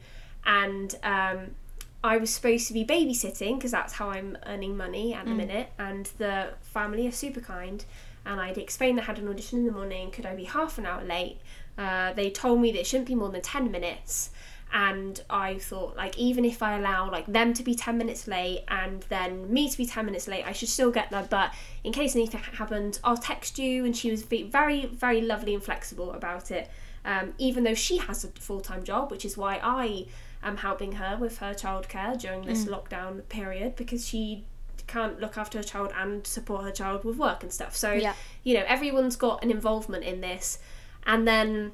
and 0.45 0.95
um, 1.01 1.55
I 2.03 2.17
was 2.17 2.31
supposed 2.31 2.67
to 2.67 2.73
be 2.73 2.85
babysitting 2.85 3.55
because 3.55 3.71
that's 3.71 3.93
how 3.93 4.11
I'm 4.11 4.37
earning 4.45 4.77
money 4.77 5.13
at 5.13 5.25
the 5.25 5.31
minute. 5.31 5.71
And 5.79 6.07
the 6.17 6.49
family 6.61 7.07
are 7.07 7.11
super 7.11 7.41
kind. 7.41 7.83
And 8.25 8.39
I'd 8.39 8.57
explained 8.57 8.99
I 8.99 9.03
had 9.03 9.19
an 9.19 9.27
audition 9.27 9.59
in 9.59 9.65
the 9.65 9.71
morning. 9.71 10.11
Could 10.11 10.25
I 10.25 10.35
be 10.35 10.43
half 10.43 10.77
an 10.77 10.85
hour 10.85 11.03
late? 11.03 11.39
Uh, 11.77 12.13
they 12.13 12.29
told 12.29 12.61
me 12.61 12.71
that 12.71 12.81
it 12.81 12.87
shouldn't 12.87 13.07
be 13.07 13.15
more 13.15 13.29
than 13.29 13.41
10 13.41 13.71
minutes. 13.71 14.31
And 14.73 15.21
I 15.29 15.57
thought, 15.57 15.97
like, 15.97 16.17
even 16.17 16.45
if 16.45 16.63
I 16.63 16.77
allow 16.77 17.11
like 17.11 17.25
them 17.25 17.53
to 17.55 17.63
be 17.63 17.75
10 17.75 17.97
minutes 17.97 18.27
late 18.27 18.63
and 18.69 19.01
then 19.09 19.51
me 19.51 19.69
to 19.69 19.77
be 19.77 19.85
10 19.85 20.05
minutes 20.05 20.27
late, 20.27 20.45
I 20.45 20.53
should 20.53 20.69
still 20.69 20.91
get 20.91 21.09
there. 21.09 21.27
But 21.29 21.53
in 21.83 21.91
case 21.91 22.15
anything 22.15 22.39
happens, 22.39 22.99
I'll 23.03 23.17
text 23.17 23.59
you. 23.59 23.83
And 23.83 23.95
she 23.95 24.11
was 24.11 24.23
very, 24.23 24.85
very 24.85 25.21
lovely 25.21 25.53
and 25.53 25.63
flexible 25.63 26.11
about 26.11 26.51
it. 26.51 26.69
Um, 27.03 27.33
even 27.37 27.63
though 27.63 27.73
she 27.73 27.97
has 27.97 28.23
a 28.23 28.27
full 28.27 28.61
time 28.61 28.83
job, 28.83 29.11
which 29.11 29.25
is 29.25 29.35
why 29.35 29.59
I 29.61 30.05
am 30.43 30.57
helping 30.57 30.93
her 30.93 31.17
with 31.19 31.39
her 31.39 31.53
childcare 31.53 32.19
during 32.19 32.45
this 32.45 32.65
lockdown 32.65 33.27
period 33.29 33.75
because 33.75 34.07
she 34.07 34.45
can't 34.91 35.19
look 35.19 35.37
after 35.37 35.57
her 35.59 35.63
child 35.63 35.91
and 35.97 36.25
support 36.27 36.63
her 36.63 36.71
child 36.71 37.03
with 37.03 37.17
work 37.17 37.43
and 37.43 37.51
stuff. 37.51 37.75
So, 37.75 37.91
Yeah. 37.93 38.13
you 38.43 38.53
know, 38.57 38.63
everyone's 38.67 39.15
got 39.15 39.43
an 39.43 39.49
involvement 39.51 40.03
in 40.03 40.21
this. 40.21 40.59
And 41.05 41.27
then 41.27 41.71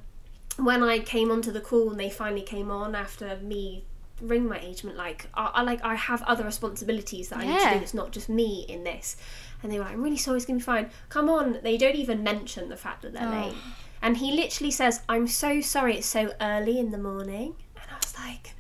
when 0.57 0.81
I 0.83 0.99
came 0.99 1.29
onto 1.31 1.51
the 1.51 1.61
call 1.61 1.89
and 1.91 1.99
they 1.99 2.09
finally 2.09 2.41
came 2.41 2.69
on 2.71 2.95
after 2.95 3.37
me 3.37 3.83
ring 4.21 4.47
my 4.47 4.59
agent, 4.59 4.95
like 4.95 5.27
I, 5.35 5.51
I 5.55 5.61
like 5.61 5.83
I 5.83 5.95
have 5.95 6.21
other 6.23 6.43
responsibilities 6.43 7.29
that 7.29 7.39
I 7.39 7.45
need 7.45 7.59
to 7.59 7.73
do. 7.77 7.83
It's 7.83 7.93
not 7.93 8.11
just 8.11 8.29
me 8.29 8.65
in 8.67 8.83
this. 8.83 9.15
And 9.61 9.71
they 9.71 9.77
were 9.77 9.85
like, 9.85 9.93
I'm 9.93 10.03
really 10.03 10.17
sorry, 10.17 10.37
it's 10.37 10.45
gonna 10.45 10.57
be 10.59 10.63
fine. 10.63 10.89
Come 11.09 11.29
on. 11.29 11.59
They 11.63 11.77
don't 11.77 11.95
even 11.95 12.23
mention 12.23 12.69
the 12.69 12.77
fact 12.77 13.01
that 13.03 13.13
they're 13.13 13.27
Oh. 13.27 13.47
late. 13.47 13.55
And 14.01 14.17
he 14.17 14.31
literally 14.31 14.71
says, 14.71 15.01
I'm 15.09 15.27
so 15.27 15.61
sorry 15.61 15.97
it's 15.97 16.07
so 16.07 16.33
early 16.41 16.79
in 16.79 16.91
the 16.91 16.97
morning. 16.99 17.55
And 17.75 17.85
I 17.91 17.95
was 18.03 18.13
like, 18.17 18.53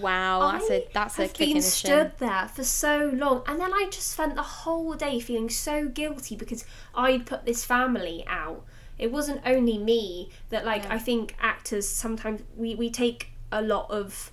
wow 0.00 0.52
that's 0.52 0.70
a 0.70 0.76
I 0.76 0.86
that's 0.92 1.18
a 1.18 1.28
kick 1.28 1.48
in 1.48 1.52
been 1.54 1.62
stood 1.62 2.12
there 2.18 2.48
for 2.48 2.64
so 2.64 3.10
long, 3.14 3.42
and 3.46 3.60
then 3.60 3.72
I 3.72 3.88
just 3.90 4.08
spent 4.12 4.34
the 4.34 4.42
whole 4.42 4.94
day 4.94 5.20
feeling 5.20 5.50
so 5.50 5.86
guilty 5.88 6.36
because 6.36 6.64
I'd 6.94 7.26
put 7.26 7.44
this 7.44 7.64
family 7.64 8.24
out. 8.28 8.64
It 8.98 9.10
wasn't 9.10 9.40
only 9.46 9.78
me 9.78 10.28
that, 10.50 10.64
like, 10.66 10.84
I 10.90 10.98
think 10.98 11.34
actors 11.40 11.88
sometimes 11.88 12.42
we 12.56 12.74
we 12.74 12.90
take 12.90 13.30
a 13.50 13.62
lot 13.62 13.90
of. 13.90 14.32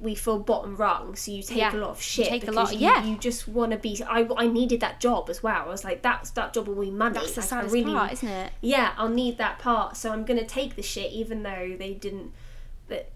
We 0.00 0.14
feel 0.14 0.38
bottom 0.38 0.76
rung, 0.76 1.16
so 1.16 1.32
you 1.32 1.42
take 1.42 1.56
Yeah, 1.58 1.74
a 1.74 1.76
lot 1.76 1.90
of 1.90 1.96
you 1.96 2.02
shit 2.02 2.28
take 2.28 2.46
a 2.46 2.52
lot- 2.52 2.72
you, 2.72 2.78
yeah. 2.78 3.04
you 3.04 3.16
just 3.18 3.48
want 3.48 3.72
to 3.72 3.78
be. 3.78 4.00
I, 4.08 4.28
I 4.36 4.46
needed 4.46 4.78
that 4.78 5.00
job 5.00 5.28
as 5.28 5.42
well. 5.42 5.64
I 5.64 5.66
was 5.66 5.82
like, 5.82 6.02
that's 6.02 6.30
that 6.30 6.52
job 6.52 6.68
will 6.68 6.80
be 6.80 6.92
money. 6.92 7.14
that's 7.14 7.32
the 7.34 7.42
saddest 7.42 7.74
really 7.74 7.92
part 7.92 8.12
isn't 8.12 8.28
it 8.28 8.52
yeah, 8.60 8.92
I'll 8.96 9.08
need 9.08 9.38
that 9.38 9.58
part. 9.58 9.96
So 9.96 10.12
I'm 10.12 10.24
gonna 10.24 10.44
take 10.46 10.76
the 10.76 10.82
shit, 10.82 11.10
even 11.10 11.42
though 11.42 11.74
they 11.76 11.94
didn't. 11.94 12.32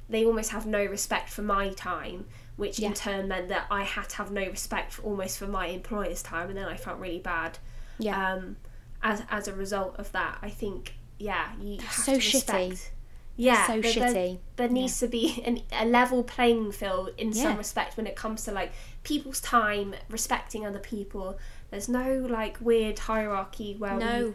They 0.09 0.25
almost 0.25 0.51
have 0.51 0.67
no 0.67 0.85
respect 0.85 1.29
for 1.31 1.43
my 1.43 1.71
time, 1.71 2.27
which 2.57 2.79
Yeah. 2.79 2.89
in 2.89 2.95
turn 2.95 3.29
meant 3.29 3.49
that 3.49 3.67
I 3.71 3.83
had 3.83 4.09
to 4.11 4.17
have 4.17 4.31
no 4.31 4.45
respect 4.47 4.93
for, 4.95 5.03
almost 5.03 5.39
for 5.39 5.47
my 5.47 5.67
employer's 5.67 6.23
time, 6.23 6.49
and 6.49 6.57
then 6.59 6.67
I 6.69 6.77
felt 6.77 6.99
really 6.99 7.19
bad. 7.21 7.59
yeah 7.99 8.33
Um, 8.35 8.57
as 9.03 9.23
as 9.31 9.49
a 9.49 9.55
result 9.55 9.97
of 9.99 10.13
that, 10.13 10.39
I 10.43 10.51
think 10.51 10.95
yeah, 11.19 11.53
you 11.61 11.81
have 11.81 11.93
so 11.93 12.13
to 12.15 12.19
shitty. 12.19 12.35
respect. 12.71 12.93
Yeah, 13.39 13.67
so 13.67 13.81
there- 13.81 13.93
there- 13.93 14.15
shitty. 14.15 14.39
There 14.57 14.69
needs 14.69 14.99
to 15.01 15.09
be 15.09 15.43
an, 15.45 15.63
a 15.73 15.85
level 15.85 16.23
playing 16.25 16.73
field 16.73 17.11
in 17.19 17.33
some 17.35 17.57
respect 17.59 17.97
when 17.99 18.07
it 18.07 18.17
comes 18.17 18.45
to 18.45 18.53
like 18.53 18.73
people's 19.03 19.41
time, 19.43 19.95
respecting 20.09 20.65
other 20.67 20.79
people. 20.79 21.39
There's 21.71 21.89
no 21.89 22.15
like 22.39 22.57
weird 22.61 22.99
hierarchy 23.01 23.75
where 23.79 23.97
No. 23.99 24.27
we 24.29 24.35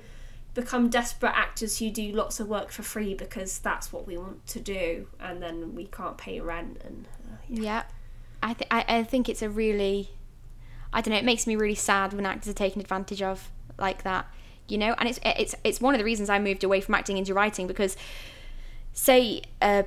become 0.53 0.89
desperate 0.89 1.33
actors 1.35 1.79
who 1.79 1.89
do 1.89 2.11
lots 2.11 2.39
of 2.39 2.47
work 2.47 2.71
for 2.71 2.83
free 2.83 3.13
because 3.13 3.59
that's 3.59 3.93
what 3.93 4.05
we 4.05 4.17
want 4.17 4.45
to 4.47 4.59
do, 4.59 5.07
and 5.19 5.41
then 5.41 5.75
we 5.75 5.85
can't 5.85 6.17
pay 6.17 6.39
rent 6.39 6.81
and. 6.83 7.07
Uh, 7.25 7.35
yeah. 7.47 7.83
I, 8.43 8.53
th- 8.53 8.67
I 8.71 8.85
I 8.87 9.03
think 9.03 9.29
it's 9.29 9.41
a 9.41 9.49
really, 9.49 10.09
I 10.91 11.01
don't 11.01 11.13
know. 11.13 11.19
It 11.19 11.25
makes 11.25 11.45
me 11.45 11.55
really 11.55 11.75
sad 11.75 12.13
when 12.13 12.25
actors 12.25 12.49
are 12.49 12.55
taken 12.55 12.81
advantage 12.81 13.21
of 13.21 13.51
like 13.77 14.03
that, 14.03 14.27
you 14.67 14.77
know. 14.77 14.95
And 14.97 15.07
it's 15.07 15.19
it's 15.23 15.55
it's 15.63 15.79
one 15.79 15.93
of 15.93 15.99
the 15.99 16.05
reasons 16.05 16.29
I 16.29 16.39
moved 16.39 16.63
away 16.63 16.81
from 16.81 16.95
acting 16.95 17.17
into 17.17 17.33
writing 17.33 17.67
because, 17.67 17.95
say 18.93 19.43
a, 19.61 19.85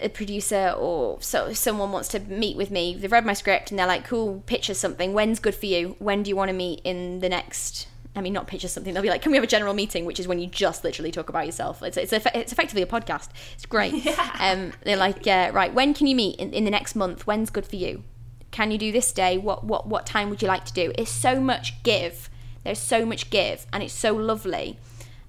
a 0.00 0.08
producer 0.08 0.74
or 0.76 1.20
so 1.20 1.52
someone 1.52 1.92
wants 1.92 2.08
to 2.08 2.20
meet 2.20 2.56
with 2.56 2.70
me, 2.70 2.94
they've 2.94 3.12
read 3.12 3.26
my 3.26 3.34
script 3.34 3.70
and 3.70 3.78
they're 3.78 3.86
like, 3.86 4.06
"Cool, 4.06 4.42
picture 4.46 4.74
something. 4.74 5.12
When's 5.12 5.38
good 5.38 5.54
for 5.54 5.66
you? 5.66 5.96
When 5.98 6.22
do 6.22 6.30
you 6.30 6.36
want 6.36 6.48
to 6.48 6.54
meet 6.54 6.80
in 6.82 7.20
the 7.20 7.28
next?" 7.28 7.88
I 8.16 8.20
mean, 8.22 8.32
not 8.32 8.46
picture 8.46 8.68
something. 8.68 8.94
They'll 8.94 9.02
be 9.02 9.10
like, 9.10 9.22
"Can 9.22 9.32
we 9.32 9.36
have 9.36 9.44
a 9.44 9.48
general 9.48 9.74
meeting?" 9.74 10.04
Which 10.04 10.18
is 10.18 10.26
when 10.26 10.38
you 10.38 10.46
just 10.46 10.84
literally 10.84 11.12
talk 11.12 11.28
about 11.28 11.46
yourself. 11.46 11.82
It's 11.82 11.96
it's, 11.96 12.12
a, 12.12 12.38
it's 12.38 12.52
effectively 12.52 12.82
a 12.82 12.86
podcast. 12.86 13.28
It's 13.54 13.66
great. 13.66 14.06
Um, 14.38 14.72
they're 14.84 14.96
like, 14.96 15.26
uh, 15.26 15.50
"Right, 15.52 15.72
when 15.72 15.94
can 15.94 16.06
you 16.06 16.14
meet 16.14 16.38
in, 16.38 16.52
in 16.52 16.64
the 16.64 16.70
next 16.70 16.94
month? 16.94 17.26
When's 17.26 17.50
good 17.50 17.66
for 17.66 17.76
you? 17.76 18.04
Can 18.50 18.70
you 18.70 18.78
do 18.78 18.92
this 18.92 19.12
day? 19.12 19.38
What 19.38 19.64
what 19.64 19.86
what 19.86 20.06
time 20.06 20.30
would 20.30 20.42
you 20.42 20.48
like 20.48 20.64
to 20.66 20.72
do?" 20.72 20.92
It's 20.96 21.10
so 21.10 21.40
much 21.40 21.82
give. 21.82 22.28
There's 22.64 22.78
so 22.78 23.06
much 23.06 23.30
give, 23.30 23.66
and 23.72 23.82
it's 23.82 23.94
so 23.94 24.14
lovely. 24.14 24.78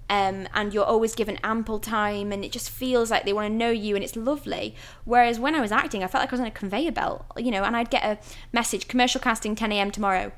Um, 0.09 0.47
and 0.53 0.73
you're 0.73 0.85
always 0.85 1.15
given 1.15 1.37
ample 1.43 1.79
time, 1.79 2.31
and 2.31 2.43
it 2.43 2.51
just 2.51 2.69
feels 2.69 3.11
like 3.11 3.25
they 3.25 3.33
want 3.33 3.47
to 3.47 3.53
know 3.53 3.69
you, 3.69 3.95
and 3.95 4.03
it's 4.03 4.15
lovely. 4.15 4.75
Whereas 5.03 5.39
when 5.39 5.55
I 5.55 5.61
was 5.61 5.71
acting, 5.71 6.03
I 6.03 6.07
felt 6.07 6.21
like 6.21 6.31
I 6.31 6.35
was 6.35 6.41
on 6.41 6.47
a 6.47 6.51
conveyor 6.51 6.91
belt, 6.91 7.25
you 7.37 7.51
know, 7.51 7.63
and 7.63 7.75
I'd 7.75 7.89
get 7.89 8.03
a 8.03 8.17
message: 8.51 8.87
commercial 8.87 9.21
casting, 9.21 9.55
10 9.55 9.71
a.m. 9.71 9.91
tomorrow 9.91 10.31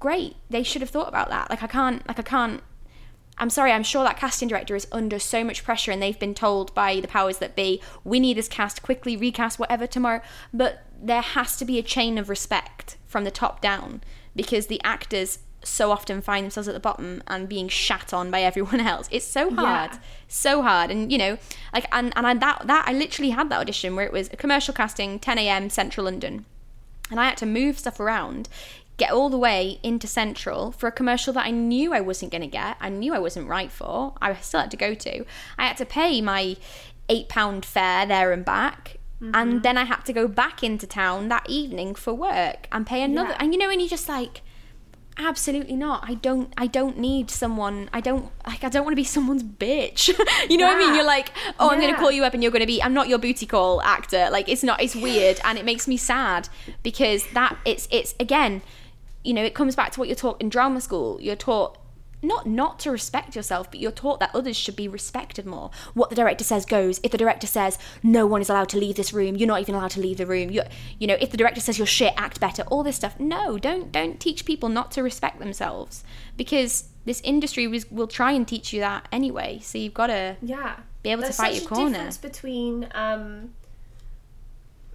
great. 0.00 0.36
They 0.48 0.62
should 0.62 0.82
have 0.82 0.90
thought 0.90 1.08
about 1.08 1.28
that. 1.28 1.48
Like 1.50 1.62
I 1.62 1.66
can't 1.66 2.06
like 2.08 2.18
I 2.18 2.22
can't 2.22 2.62
I'm 3.38 3.48
sorry, 3.50 3.72
I'm 3.72 3.82
sure 3.84 4.04
that 4.04 4.18
casting 4.18 4.48
director 4.48 4.76
is 4.76 4.86
under 4.92 5.18
so 5.18 5.42
much 5.44 5.64
pressure 5.64 5.90
and 5.90 6.02
they've 6.02 6.18
been 6.18 6.34
told 6.34 6.74
by 6.74 7.00
the 7.00 7.08
powers 7.08 7.38
that 7.38 7.56
be, 7.56 7.80
we 8.04 8.20
need 8.20 8.36
this 8.36 8.48
cast 8.48 8.82
quickly, 8.82 9.16
recast 9.16 9.58
whatever 9.58 9.86
tomorrow. 9.86 10.20
But 10.52 10.84
there 11.00 11.22
has 11.22 11.56
to 11.56 11.64
be 11.64 11.78
a 11.78 11.82
chain 11.82 12.18
of 12.18 12.28
respect 12.28 12.98
from 13.06 13.24
the 13.24 13.30
top 13.30 13.62
down 13.62 14.02
because 14.36 14.66
the 14.66 14.78
actors 14.84 15.38
so 15.64 15.90
often 15.90 16.20
find 16.20 16.44
themselves 16.44 16.68
at 16.68 16.74
the 16.74 16.80
bottom 16.80 17.22
and 17.28 17.48
being 17.48 17.68
shat 17.68 18.12
on 18.12 18.30
by 18.30 18.42
everyone 18.42 18.80
else. 18.92 19.08
It's 19.10 19.24
so 19.26 19.50
hard, 19.54 19.92
Yeah. 19.92 19.98
so 20.28 20.60
hard, 20.62 20.90
and 20.90 21.10
you 21.10 21.16
know, 21.16 21.38
like 21.72 21.86
and 21.92 22.12
and 22.16 22.26
I, 22.26 22.34
that 22.34 22.62
that 22.66 22.84
I 22.86 22.92
literally 22.92 23.30
had 23.30 23.48
that 23.50 23.60
audition 23.60 23.96
where 23.96 24.04
it 24.06 24.12
was 24.12 24.28
a 24.32 24.36
commercial 24.36 24.74
casting, 24.74 25.18
10 25.18 25.38
a.m. 25.38 25.70
Central 25.70 26.04
London, 26.04 26.44
and 27.10 27.18
I 27.20 27.26
had 27.26 27.36
to 27.38 27.46
move 27.46 27.78
stuff 27.78 28.00
around. 28.00 28.48
Get 29.00 29.12
all 29.12 29.30
the 29.30 29.38
way 29.38 29.80
into 29.82 30.06
Central 30.06 30.72
for 30.72 30.86
a 30.86 30.92
commercial 30.92 31.32
that 31.32 31.46
I 31.46 31.50
knew 31.50 31.94
I 31.94 32.02
wasn't 32.02 32.32
going 32.32 32.42
to 32.42 32.46
get. 32.46 32.76
I 32.82 32.90
knew 32.90 33.14
I 33.14 33.18
wasn't 33.18 33.48
right 33.48 33.72
for. 33.72 34.12
I 34.20 34.34
still 34.34 34.60
had 34.60 34.70
to 34.72 34.76
go 34.76 34.92
to. 34.92 35.24
I 35.56 35.68
had 35.68 35.78
to 35.78 35.86
pay 35.86 36.20
my 36.20 36.58
eight 37.08 37.30
pound 37.30 37.64
fare 37.64 38.04
there 38.04 38.30
and 38.30 38.44
back. 38.44 38.98
And 39.22 39.34
mm-hmm. 39.34 39.58
then 39.60 39.78
I 39.78 39.84
had 39.84 40.04
to 40.04 40.12
go 40.12 40.28
back 40.28 40.62
into 40.62 40.86
town 40.86 41.28
that 41.28 41.48
evening 41.48 41.94
for 41.94 42.12
work 42.12 42.68
and 42.70 42.86
pay 42.86 43.02
another. 43.02 43.30
Yeah. 43.30 43.38
And 43.40 43.54
you 43.54 43.58
know, 43.58 43.70
and 43.70 43.80
you 43.80 43.88
just 43.88 44.06
like, 44.06 44.42
absolutely 45.16 45.76
not. 45.76 46.04
I 46.06 46.12
don't. 46.12 46.52
I 46.58 46.66
don't 46.66 46.98
need 46.98 47.30
someone. 47.30 47.88
I 47.94 48.02
don't 48.02 48.30
like. 48.46 48.64
I 48.64 48.68
don't 48.68 48.84
want 48.84 48.92
to 48.92 48.96
be 48.96 49.04
someone's 49.04 49.44
bitch. 49.44 50.08
you 50.50 50.58
know 50.58 50.66
what 50.66 50.76
I 50.76 50.78
mean? 50.78 50.94
You're 50.94 51.06
like, 51.06 51.32
oh, 51.58 51.70
I'm 51.70 51.80
gonna 51.80 51.96
call 51.96 52.10
you 52.10 52.24
up 52.24 52.34
and 52.34 52.42
you're 52.42 52.52
going 52.52 52.60
to 52.60 52.66
be. 52.66 52.82
I'm 52.82 52.92
not 52.92 53.08
your 53.08 53.18
booty 53.18 53.46
call 53.46 53.80
actor. 53.80 54.28
Like 54.30 54.50
it's 54.50 54.62
not. 54.62 54.82
It's 54.82 54.94
weird 54.94 55.40
and 55.42 55.58
it 55.58 55.64
makes 55.64 55.88
me 55.88 55.96
sad 55.96 56.50
because 56.82 57.26
that 57.32 57.56
it's 57.64 57.88
it's 57.90 58.14
again, 58.20 58.60
you 59.24 59.34
know, 59.34 59.42
it 59.44 59.54
comes 59.54 59.76
back 59.76 59.92
to 59.92 60.00
what 60.00 60.08
you're 60.08 60.16
taught 60.16 60.40
in 60.40 60.48
drama 60.48 60.80
school. 60.80 61.18
You're 61.20 61.36
taught 61.36 61.76
not 62.22 62.46
not 62.46 62.78
to 62.80 62.90
respect 62.90 63.34
yourself, 63.34 63.70
but 63.70 63.80
you're 63.80 63.90
taught 63.90 64.20
that 64.20 64.30
others 64.34 64.54
should 64.56 64.76
be 64.76 64.86
respected 64.88 65.46
more. 65.46 65.70
What 65.94 66.10
the 66.10 66.16
director 66.16 66.44
says 66.44 66.66
goes. 66.66 67.00
If 67.02 67.12
the 67.12 67.18
director 67.18 67.46
says 67.46 67.78
no 68.02 68.26
one 68.26 68.42
is 68.42 68.50
allowed 68.50 68.68
to 68.70 68.78
leave 68.78 68.96
this 68.96 69.12
room, 69.14 69.36
you're 69.36 69.48
not 69.48 69.60
even 69.62 69.74
allowed 69.74 69.92
to 69.92 70.00
leave 70.00 70.18
the 70.18 70.26
room. 70.26 70.50
You 70.50 70.62
you 70.98 71.06
know, 71.06 71.16
if 71.18 71.30
the 71.30 71.38
director 71.38 71.62
says 71.62 71.78
you're 71.78 71.86
shit, 71.86 72.12
act 72.18 72.38
better. 72.38 72.62
All 72.64 72.82
this 72.82 72.96
stuff. 72.96 73.18
No, 73.18 73.56
don't 73.58 73.90
don't 73.90 74.20
teach 74.20 74.44
people 74.44 74.68
not 74.68 74.90
to 74.92 75.02
respect 75.02 75.38
themselves 75.38 76.04
because 76.36 76.90
this 77.06 77.22
industry 77.22 77.66
was, 77.66 77.90
will 77.90 78.06
try 78.06 78.32
and 78.32 78.46
teach 78.46 78.74
you 78.74 78.80
that 78.80 79.08
anyway. 79.10 79.58
So 79.62 79.78
you've 79.78 79.94
got 79.94 80.08
to 80.08 80.36
Yeah. 80.42 80.76
be 81.02 81.10
able 81.10 81.22
There's 81.22 81.36
to 81.36 81.42
fight 81.42 81.54
such 81.54 81.62
your 81.62 81.66
a 81.66 81.74
corner. 81.74 81.90
difference 81.92 82.18
between 82.18 82.88
um 82.94 83.54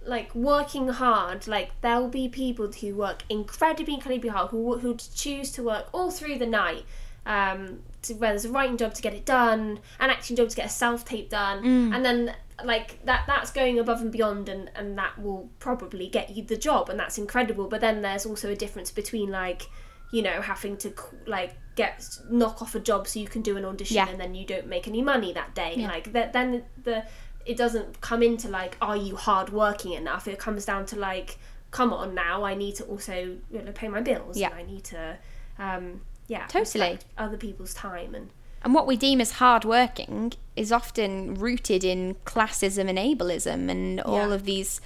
like 0.06 0.34
working 0.34 0.88
hard 0.88 1.46
like 1.48 1.70
there'll 1.80 2.08
be 2.08 2.28
people 2.28 2.70
who 2.70 2.94
work 2.94 3.22
incredibly 3.28 3.94
incredibly 3.94 4.28
hard 4.30 4.48
who 4.50 4.78
who 4.78 4.94
choose 5.14 5.50
to 5.52 5.62
work 5.62 5.86
all 5.92 6.10
through 6.10 6.38
the 6.38 6.46
night 6.46 6.84
um 7.26 7.80
to, 8.02 8.14
where 8.14 8.30
there's 8.30 8.44
a 8.44 8.50
writing 8.50 8.76
job 8.76 8.94
to 8.94 9.02
get 9.02 9.12
it 9.12 9.24
done 9.26 9.80
an 9.98 10.10
acting 10.10 10.36
job 10.36 10.48
to 10.48 10.56
get 10.56 10.66
a 10.66 10.68
self 10.70 11.04
tape 11.04 11.28
done 11.28 11.62
Mm. 11.62 11.94
and 11.94 12.04
then 12.04 12.34
like 12.64 13.04
that 13.04 13.24
that's 13.26 13.50
going 13.50 13.78
above 13.78 14.00
and 14.00 14.12
beyond 14.12 14.48
and 14.48 14.70
and 14.76 14.96
that 14.96 15.18
will 15.20 15.48
probably 15.58 16.08
get 16.08 16.30
you 16.36 16.42
the 16.42 16.56
job 16.56 16.88
and 16.88 16.98
that's 16.98 17.18
incredible 17.18 17.66
but 17.68 17.80
then 17.80 18.00
there's 18.02 18.24
also 18.24 18.48
a 18.50 18.56
difference 18.56 18.90
between 18.90 19.30
like 19.30 19.62
you 20.12 20.22
know 20.22 20.40
having 20.40 20.76
to 20.78 20.92
like 21.26 21.54
get 21.74 22.08
knock 22.30 22.62
off 22.62 22.74
a 22.74 22.80
job 22.80 23.06
so 23.06 23.18
you 23.20 23.26
can 23.26 23.42
do 23.42 23.56
an 23.58 23.64
audition 23.64 23.96
Yeah. 23.96 24.08
and 24.08 24.18
then 24.18 24.34
you 24.34 24.46
don't 24.46 24.66
make 24.68 24.88
any 24.88 25.02
money 25.02 25.32
that 25.34 25.54
day 25.54 25.74
Yeah. 25.76 25.88
like 25.88 26.12
that 26.12 26.32
then 26.32 26.62
the 26.84 27.04
it 27.46 27.56
doesn't 27.56 28.00
come 28.00 28.22
into 28.22 28.48
like 28.48 28.76
are 28.80 28.96
you 28.96 29.16
hardworking 29.16 29.92
enough 29.92 30.26
it 30.28 30.38
comes 30.38 30.64
down 30.64 30.84
to 30.86 30.96
like 30.96 31.38
come 31.70 31.92
on 31.92 32.14
now 32.14 32.44
i 32.44 32.54
need 32.54 32.74
to 32.74 32.84
also 32.84 33.14
you 33.50 33.62
know, 33.62 33.72
pay 33.72 33.88
my 33.88 34.00
bills 34.00 34.36
Yeah. 34.36 34.50
and 34.50 34.56
i 34.56 34.62
need 34.62 34.84
to 34.84 35.16
um 35.58 36.00
yeah 36.28 36.46
Totally. 36.48 36.98
other 37.16 37.36
people's 37.36 37.72
time 37.74 38.14
and 38.14 38.30
And 38.64 38.74
what 38.74 38.86
we 38.86 38.96
deem 38.96 39.20
as 39.20 39.32
hardworking 39.32 40.32
is 40.56 40.72
often 40.72 41.34
rooted 41.34 41.84
in 41.84 42.16
classism 42.24 42.88
and 42.88 42.98
ableism 42.98 43.70
and 43.70 44.00
all 44.00 44.28
Yeah. 44.28 44.34
of 44.34 44.44
these 44.44 44.80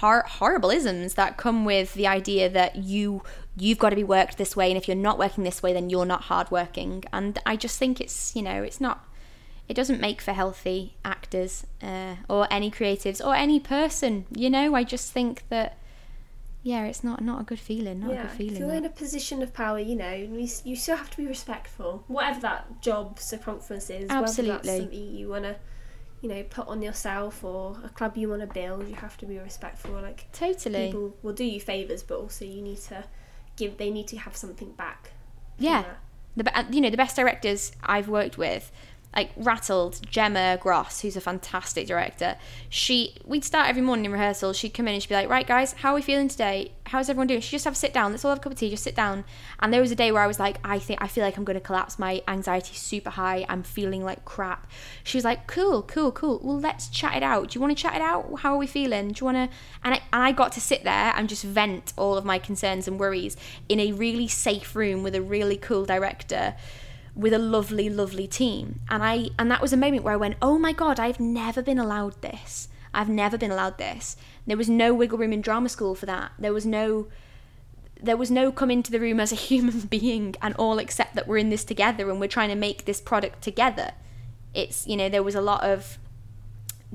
hor- 0.00 0.24
horrible 0.26 0.70
isms 0.70 1.14
that 1.14 1.36
come 1.36 1.64
with 1.64 1.94
the 1.94 2.06
idea 2.06 2.48
that 2.48 2.76
you 2.76 3.22
you've 3.56 3.78
got 3.78 3.90
to 3.90 3.96
be 3.96 4.04
worked 4.04 4.38
this 4.38 4.54
way 4.54 4.70
and 4.70 4.76
if 4.80 4.86
you're 4.86 4.96
not 5.08 5.18
working 5.18 5.44
this 5.44 5.62
way 5.62 5.72
then 5.72 5.90
you're 5.90 6.06
not 6.06 6.22
hardworking 6.24 7.04
and 7.12 7.38
I 7.44 7.56
just 7.56 7.78
think 7.78 8.00
it's 8.00 8.36
you 8.36 8.42
know 8.42 8.62
it's 8.62 8.80
not 8.80 9.04
it 9.68 9.74
doesn't 9.74 10.00
make 10.00 10.20
for 10.20 10.32
healthy 10.32 10.96
actors 11.04 11.66
uh, 11.82 12.16
or 12.28 12.46
any 12.50 12.70
creatives 12.70 13.24
or 13.24 13.34
any 13.34 13.60
person 13.60 14.24
you 14.34 14.48
know 14.50 14.74
I 14.74 14.82
just 14.84 15.12
think 15.12 15.44
that 15.50 15.76
yeah 16.62 16.84
it's 16.86 17.04
not 17.04 17.22
not 17.22 17.40
a 17.40 17.44
good 17.44 17.60
feeling 17.60 18.00
not 18.00 18.10
a 18.10 18.14
good 18.22 18.30
feeling 18.30 18.54
if 18.54 18.58
you're 18.58 18.68
that. 18.68 18.76
in 18.78 18.84
a 18.84 18.90
position 18.90 19.42
of 19.42 19.52
power 19.54 19.78
you 19.78 19.94
know 19.94 20.12
you, 20.12 20.48
you 20.64 20.74
still 20.76 20.96
have 20.96 21.10
to 21.10 21.16
be 21.18 21.26
respectful 21.26 22.04
whatever 22.08 22.40
that 22.40 22.82
job 22.82 23.18
circumference 23.18 23.88
is 23.90 24.08
whether 24.08 24.24
Absolutely. 24.24 24.56
that's 24.56 24.78
something 24.78 25.14
you 25.14 25.28
want 25.28 25.44
to 25.44 25.56
you 26.20 26.28
know 26.28 26.42
put 26.50 26.66
on 26.66 26.82
yourself 26.82 27.44
or 27.44 27.76
a 27.84 27.88
club 27.90 28.16
you 28.16 28.28
want 28.28 28.40
to 28.40 28.46
build 28.48 28.88
you 28.88 28.94
have 28.96 29.16
to 29.16 29.24
be 29.26 29.38
respectful 29.38 29.92
like 30.00 30.26
totally 30.32 30.86
people 30.86 31.14
will 31.22 31.32
do 31.32 31.44
you 31.44 31.60
favors 31.60 32.02
but 32.02 32.18
also 32.18 32.44
you 32.44 32.60
need 32.60 32.78
to 32.78 33.04
give 33.56 33.76
they 33.76 33.90
need 33.90 34.08
to 34.08 34.16
have 34.16 34.36
something 34.36 34.72
back 34.72 35.12
Yeah. 35.58 35.82
that. 35.82 35.98
the 36.44 36.58
uh, 36.58 36.64
you 36.70 36.80
know 36.80 36.90
the 36.90 36.96
best 36.96 37.14
directors 37.16 37.72
I've 37.82 38.08
worked 38.08 38.36
with, 38.38 38.70
like 39.16 39.30
Rattled, 39.36 40.00
Gemma 40.08 40.58
Gross, 40.60 41.00
who's 41.00 41.16
a 41.16 41.20
fantastic 41.20 41.86
director. 41.86 42.36
She 42.68 43.16
we'd 43.24 43.44
start 43.44 43.68
every 43.68 43.82
morning 43.82 44.04
in 44.04 44.12
rehearsal. 44.12 44.52
She'd 44.52 44.74
come 44.74 44.86
in 44.86 44.94
and 44.94 45.02
she'd 45.02 45.08
be 45.08 45.14
like, 45.14 45.28
"Right, 45.28 45.46
guys, 45.46 45.72
how 45.72 45.92
are 45.92 45.94
we 45.94 46.02
feeling 46.02 46.28
today? 46.28 46.72
How's 46.86 47.08
everyone 47.08 47.26
doing?" 47.26 47.40
She'd 47.40 47.52
just 47.52 47.64
have 47.64 47.72
a 47.72 47.76
sit 47.76 47.94
down. 47.94 48.12
Let's 48.12 48.24
all 48.24 48.30
have 48.30 48.38
a 48.38 48.42
cup 48.42 48.52
of 48.52 48.58
tea. 48.58 48.70
Just 48.70 48.84
sit 48.84 48.94
down. 48.94 49.24
And 49.60 49.72
there 49.72 49.80
was 49.80 49.90
a 49.90 49.96
day 49.96 50.12
where 50.12 50.22
I 50.22 50.26
was 50.26 50.38
like, 50.38 50.58
"I 50.62 50.78
think 50.78 51.02
I 51.02 51.08
feel 51.08 51.24
like 51.24 51.38
I'm 51.38 51.44
going 51.44 51.58
to 51.58 51.64
collapse. 51.64 51.98
My 51.98 52.22
anxiety's 52.28 52.78
super 52.78 53.10
high. 53.10 53.46
I'm 53.48 53.62
feeling 53.62 54.04
like 54.04 54.24
crap." 54.24 54.70
She 55.04 55.16
was 55.16 55.24
like, 55.24 55.46
"Cool, 55.46 55.82
cool, 55.82 56.12
cool. 56.12 56.40
Well, 56.42 56.60
let's 56.60 56.88
chat 56.88 57.16
it 57.16 57.22
out. 57.22 57.50
Do 57.50 57.56
you 57.56 57.60
want 57.62 57.76
to 57.76 57.82
chat 57.82 57.96
it 57.96 58.02
out? 58.02 58.40
How 58.40 58.54
are 58.54 58.58
we 58.58 58.66
feeling? 58.66 59.08
Do 59.12 59.20
you 59.20 59.24
want 59.24 59.50
to?" 59.50 59.56
And 59.82 59.94
I, 59.94 60.02
and 60.12 60.22
I 60.22 60.32
got 60.32 60.52
to 60.52 60.60
sit 60.60 60.84
there 60.84 61.14
and 61.16 61.28
just 61.28 61.44
vent 61.44 61.94
all 61.96 62.16
of 62.18 62.24
my 62.26 62.38
concerns 62.38 62.86
and 62.86 63.00
worries 63.00 63.36
in 63.68 63.80
a 63.80 63.92
really 63.92 64.28
safe 64.28 64.76
room 64.76 65.02
with 65.02 65.14
a 65.14 65.22
really 65.22 65.56
cool 65.56 65.86
director 65.86 66.54
with 67.18 67.34
a 67.34 67.38
lovely 67.38 67.90
lovely 67.90 68.26
team. 68.28 68.80
And 68.88 69.02
i 69.02 69.28
and 69.38 69.50
that 69.50 69.60
was 69.60 69.72
a 69.72 69.76
moment 69.76 70.04
where 70.04 70.14
i 70.14 70.16
went 70.24 70.36
oh 70.40 70.58
my 70.58 70.72
god 70.72 71.00
i've 71.00 71.20
never 71.20 71.60
been 71.60 71.78
allowed 71.78 72.22
this. 72.22 72.68
I've 72.94 73.08
never 73.10 73.36
been 73.36 73.50
allowed 73.50 73.76
this. 73.76 74.16
There 74.46 74.56
was 74.56 74.68
no 74.70 74.94
wiggle 74.94 75.18
room 75.18 75.32
in 75.32 75.42
drama 75.42 75.68
school 75.68 75.94
for 75.94 76.06
that. 76.06 76.32
There 76.38 76.52
was 76.54 76.64
no 76.64 77.08
there 78.00 78.16
was 78.16 78.30
no 78.30 78.52
come 78.52 78.70
into 78.70 78.92
the 78.92 79.00
room 79.00 79.18
as 79.18 79.32
a 79.32 79.34
human 79.50 79.80
being 79.80 80.36
and 80.40 80.54
all 80.54 80.78
accept 80.78 81.14
that 81.16 81.26
we're 81.26 81.38
in 81.38 81.50
this 81.50 81.64
together 81.64 82.08
and 82.10 82.20
we're 82.20 82.28
trying 82.28 82.48
to 82.50 82.54
make 82.54 82.84
this 82.84 83.00
product 83.00 83.42
together. 83.42 83.92
It's 84.54 84.86
you 84.86 84.96
know 84.96 85.08
there 85.08 85.22
was 85.24 85.34
a 85.34 85.40
lot 85.40 85.64
of 85.64 85.98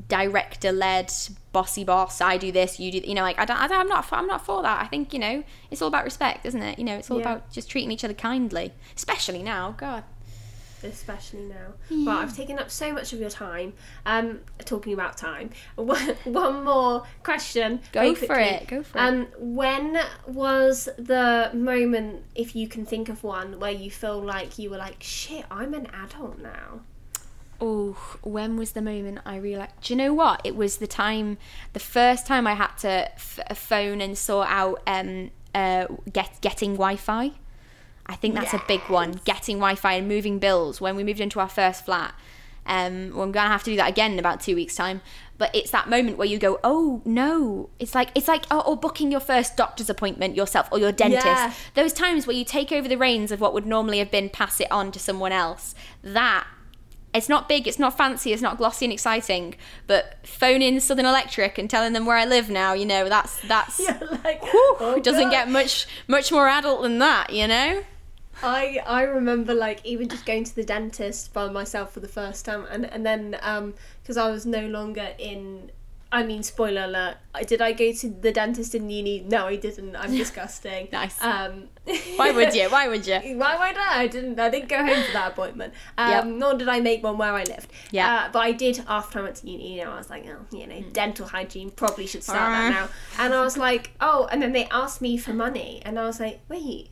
director 0.08 0.72
led 0.72 1.14
bossy 1.52 1.84
boss 1.84 2.20
i 2.20 2.36
do 2.36 2.52
this 2.52 2.80
you 2.80 2.92
do 2.92 2.98
you 3.08 3.14
know 3.14 3.22
like 3.22 3.38
I 3.38 3.46
don't, 3.46 3.58
I 3.60 3.68
i'm 3.80 3.88
not 3.88 4.06
for, 4.06 4.16
i'm 4.16 4.26
not 4.26 4.44
for 4.44 4.64
that. 4.64 4.82
I 4.84 4.88
think 4.88 5.14
you 5.14 5.20
know 5.20 5.44
it's 5.70 5.82
all 5.84 5.88
about 5.88 6.04
respect 6.04 6.46
isn't 6.48 6.62
it? 6.62 6.80
You 6.80 6.86
know 6.86 6.96
it's 6.96 7.12
all 7.12 7.20
Yeah. 7.20 7.34
about 7.34 7.52
just 7.52 7.70
treating 7.70 7.92
each 7.92 8.04
other 8.04 8.16
kindly 8.16 8.74
especially 8.96 9.44
now. 9.44 9.76
God 9.78 10.04
especially 10.84 11.42
now. 11.44 11.74
Well, 11.90 12.18
I've 12.18 12.36
taken 12.36 12.60
up 12.60 12.70
so 12.72 12.92
much 12.94 13.14
of 13.14 13.20
your 13.20 13.30
time. 13.30 13.74
Um, 14.06 14.40
talking 14.66 14.94
about 14.94 15.18
time. 15.18 15.50
One, 15.76 16.64
more 16.64 17.04
question. 17.24 17.82
Go 17.92 18.14
for 18.16 18.38
it, 18.40 18.68
go 18.68 18.84
for 18.84 18.98
it. 18.98 19.02
um, 19.02 19.28
When 19.38 20.00
was 20.28 20.90
the 20.98 21.52
moment, 21.54 22.24
if 22.36 22.56
you 22.56 22.68
can 22.68 22.86
think 22.86 23.10
of 23.10 23.24
one, 23.24 23.60
where 23.60 23.72
you 23.72 23.90
feel 23.92 24.20
like 24.22 24.58
you 24.60 24.70
were 24.70 24.78
like, 24.78 24.98
shit, 25.02 25.46
I'm 25.50 25.74
an 25.74 25.88
adult 25.94 26.40
now? 26.40 26.82
Oh, 27.62 28.18
when 28.24 28.58
was 28.58 28.72
the 28.74 28.82
moment 28.82 29.20
I 29.26 29.38
realized? 29.38 29.72
Do 29.82 29.94
you 29.94 29.98
know 29.98 30.14
what? 30.14 30.42
It 30.44 30.56
was 30.56 30.78
the 30.78 30.88
time, 30.88 31.38
the 31.72 31.80
first 31.80 32.28
time 32.28 32.46
I 32.46 32.56
had 32.56 32.74
to 32.80 33.10
f- 33.14 33.58
phone 33.58 34.02
and 34.02 34.18
sort 34.18 34.48
out 34.50 34.82
um, 34.86 35.32
uh, 35.56 35.86
get 36.12 36.40
getting 36.42 36.74
Wi-Fi. 36.74 37.32
I 38.06 38.16
think 38.16 38.36
that's 38.36 38.54
a 38.54 38.62
big 38.68 38.82
one. 38.90 39.22
Getting 39.26 39.58
Wi-Fi 39.58 39.94
and 39.94 40.08
moving 40.08 40.40
bills. 40.40 40.82
When 40.82 40.96
we 40.96 41.04
moved 41.04 41.22
into 41.22 41.40
our 41.40 41.48
first 41.50 41.86
flat, 41.86 42.14
um, 42.66 43.12
well, 43.14 43.24
I'm 43.24 43.32
gonna 43.32 43.50
have 43.50 43.64
to 43.64 43.72
do 43.72 43.78
that 43.78 43.90
again 43.90 44.14
in 44.14 44.20
about 44.20 44.42
two 44.42 44.56
weeks' 44.56 44.76
time. 44.76 45.02
But 45.38 45.54
it's 45.56 45.72
that 45.72 45.90
moment 45.90 46.18
where 46.18 46.28
you 46.28 46.38
go, 46.38 46.60
oh 46.64 47.02
no! 47.06 47.70
It's 47.80 47.96
like 47.96 48.10
it's 48.16 48.28
like 48.28 48.46
oh, 48.52 48.62
or 48.62 48.78
booking 48.78 49.12
your 49.12 49.20
first 49.20 49.58
doctor's 49.58 49.90
appointment 49.90 50.36
yourself 50.36 50.70
or 50.72 50.80
your 50.80 50.92
dentist. 50.92 51.26
Yeah. 51.26 51.54
Those 51.74 51.92
times 51.92 52.28
where 52.28 52.36
you 52.36 52.46
take 52.46 52.72
over 52.72 52.88
the 52.88 52.98
reins 52.98 53.32
of 53.32 53.42
what 53.42 53.54
would 53.54 53.66
normally 53.66 54.00
have 54.00 54.12
been 54.12 54.30
pass 54.30 54.60
it 54.60 54.72
on 54.72 54.92
to 54.92 55.00
someone 55.00 55.32
else. 55.32 55.76
That 56.04 56.46
it's 57.14 57.30
not 57.30 57.48
big, 57.48 57.68
it's 57.68 57.80
not 57.80 57.96
fancy, 57.96 58.34
it's 58.34 58.42
not 58.42 58.58
glossy 58.58 58.86
and 58.86 58.94
exciting, 58.94 59.56
but 59.86 60.26
phoning 60.26 60.80
Southern 60.80 61.06
Electric 61.06 61.58
and 61.58 61.70
telling 61.70 61.94
them 61.94 62.06
where 62.06 62.18
I 62.18 62.26
live 62.26 62.50
now, 62.50 62.74
you 62.74 62.86
know, 62.86 63.08
that's 63.08 63.40
that's 63.42 63.80
like, 64.24 64.44
whew, 64.44 64.78
oh 64.80 64.96
it 64.98 65.04
doesn't 65.04 65.26
God. 65.26 65.32
get 65.32 65.50
much 65.50 65.86
much 66.08 66.32
more 66.32 66.48
adult 66.48 66.82
than 66.82 67.00
that, 67.00 67.32
you 67.32 67.48
know? 67.48 67.84
I 68.42 68.80
I 68.86 69.04
remember 69.04 69.54
like 69.54 69.86
even 69.86 70.10
just 70.10 70.26
going 70.26 70.44
to 70.46 70.56
the 70.56 70.64
dentist 70.64 71.34
by 71.34 71.50
myself 71.50 71.94
for 71.94 72.00
the 72.00 72.08
first 72.08 72.46
time, 72.46 72.66
and 72.72 72.86
and 72.86 73.06
then 73.06 73.38
um 73.42 73.74
because 74.02 74.18
I 74.18 74.30
was 74.32 74.46
no 74.46 74.66
longer 74.68 75.10
in. 75.18 75.72
I 76.12 76.22
mean, 76.22 76.44
spoiler 76.44 76.84
alert. 76.84 77.16
Did 77.48 77.60
I 77.60 77.72
go 77.74 77.92
to 77.92 78.08
the 78.08 78.32
dentist 78.32 78.76
in 78.76 78.88
uni? 78.88 79.22
No, 79.28 79.48
I 79.48 79.56
didn't. 79.56 79.96
I'm 79.96 80.12
disgusting. 80.24 80.88
Nice. 80.92 81.20
Um, 81.20 81.70
Why 82.18 82.30
would 82.30 82.54
you? 82.54 82.70
Why 82.70 82.88
would 82.88 83.08
you? 83.08 83.16
Why 83.36 83.58
would 83.58 83.76
I? 83.78 84.02
I 84.04 84.06
didn't. 84.08 84.40
I 84.40 84.50
didn't 84.52 84.70
go 84.70 84.78
home 84.86 85.04
for 85.06 85.12
that 85.14 85.32
appointment. 85.32 85.74
Um, 85.98 86.10
Yep. 86.12 86.26
Nor 86.26 86.54
did 86.54 86.70
I 86.70 86.82
make 86.82 87.02
one 87.04 87.18
where 87.18 87.34
I 87.34 87.42
lived. 87.46 87.68
Yeah. 87.90 88.14
Uh, 88.28 88.32
but 88.32 88.40
I 88.44 88.52
did 88.52 88.84
after 88.88 89.18
I 89.18 89.22
went 89.24 89.38
to 89.38 89.50
uni. 89.50 89.80
You 89.80 89.86
know, 89.86 89.94
I 89.94 89.98
was 89.98 90.12
like, 90.12 90.28
oh, 90.28 90.46
you 90.56 90.68
know, 90.68 90.76
Hmm. 90.82 90.92
dental 90.92 91.28
hygiene 91.30 91.72
probably 91.72 92.06
should 92.06 92.24
start 92.24 92.42
Uh. 92.44 92.62
that 92.62 92.70
now. 92.70 92.90
And 93.18 93.34
I 93.34 93.42
was 93.42 93.58
like, 93.58 93.90
oh, 94.00 94.28
and 94.32 94.40
then 94.40 94.52
they 94.52 94.66
asked 94.66 95.02
me 95.02 95.18
for 95.18 95.34
money, 95.34 95.82
and 95.84 95.98
I 95.98 96.06
was 96.06 96.20
like, 96.20 96.42
wait, 96.48 96.92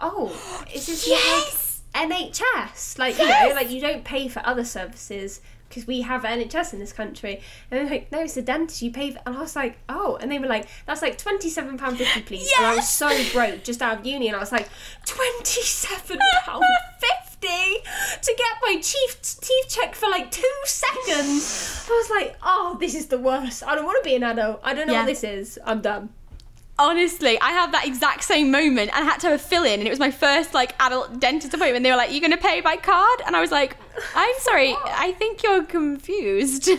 oh, 0.00 0.64
is 0.74 0.86
this 0.86 1.06
Yes! 1.08 1.82
like 1.94 2.08
NHS? 2.10 2.98
Like 2.98 3.18
you 3.18 3.26
know, 3.28 3.52
like 3.54 3.70
you 3.70 3.80
don't 3.80 4.04
pay 4.04 4.28
for 4.28 4.40
other 4.46 4.64
services 4.64 5.40
because 5.68 5.86
we 5.86 6.00
have 6.02 6.22
NHS 6.24 6.72
in 6.72 6.80
this 6.80 6.92
country. 6.92 7.40
And 7.70 7.78
they're 7.80 7.90
like, 7.90 8.10
no, 8.10 8.20
it's 8.22 8.34
the 8.34 8.42
dentist. 8.42 8.82
You 8.82 8.90
pay 8.90 9.12
for, 9.12 9.20
and 9.24 9.36
I 9.36 9.40
was 9.40 9.54
like, 9.54 9.78
oh, 9.88 10.16
and 10.20 10.30
they 10.30 10.38
were 10.40 10.46
like, 10.48 10.66
that's 10.86 11.02
like 11.02 11.16
twenty 11.18 11.48
seven 11.48 11.78
pound 11.78 11.98
fifty, 11.98 12.22
please. 12.22 12.50
And 12.58 12.66
I 12.66 12.74
was 12.76 12.88
so 12.88 13.08
broke 13.32 13.62
just 13.64 13.80
out 13.82 14.00
of 14.00 14.06
uni, 14.06 14.28
and 14.28 14.36
I 14.36 14.40
was 14.40 14.52
like, 14.52 14.68
twenty 15.06 15.62
seven 15.62 16.18
pound 16.44 16.64
fifty 16.98 17.16
to 17.40 18.34
get 18.36 18.56
my 18.62 18.74
teeth 18.82 19.38
teeth 19.40 19.68
checked 19.68 19.96
for 19.96 20.08
like 20.10 20.30
two 20.30 20.42
seconds. 20.64 21.86
I 21.88 21.92
was 21.92 22.10
like, 22.10 22.36
oh, 22.42 22.76
this 22.80 22.94
is 22.94 23.06
the 23.06 23.18
worst. 23.18 23.62
I 23.64 23.74
don't 23.74 23.84
want 23.84 24.02
to 24.02 24.08
be 24.08 24.14
an 24.14 24.22
adult. 24.22 24.60
I 24.62 24.74
don't 24.74 24.86
know 24.86 24.92
Yeah. 24.92 25.00
what 25.00 25.06
this 25.06 25.24
is. 25.24 25.58
I'm 25.64 25.80
done. 25.80 26.10
Honestly, 26.80 27.38
I 27.40 27.50
had 27.50 27.72
that 27.72 27.86
exact 27.86 28.24
same 28.24 28.50
moment 28.50 28.90
and 28.94 29.04
I 29.06 29.10
had 29.10 29.20
to 29.20 29.28
have 29.28 29.38
a 29.38 29.42
fill 29.42 29.64
in, 29.64 29.80
and 29.80 29.86
it 29.86 29.90
was 29.90 29.98
my 29.98 30.10
first 30.10 30.54
like 30.54 30.74
adult 30.82 31.20
dentist 31.20 31.52
appointment. 31.52 31.82
They 31.84 31.90
were 31.90 31.96
like, 31.96 32.10
"You're 32.10 32.20
going 32.22 32.30
to 32.32 32.38
pay 32.38 32.62
by 32.62 32.76
card?" 32.76 33.20
And 33.26 33.36
I 33.36 33.40
was 33.42 33.52
like, 33.52 33.76
"I'm 34.14 34.34
sorry, 34.38 34.74
I 34.86 35.12
think 35.12 35.42
you're 35.42 35.62
confused. 35.64 36.70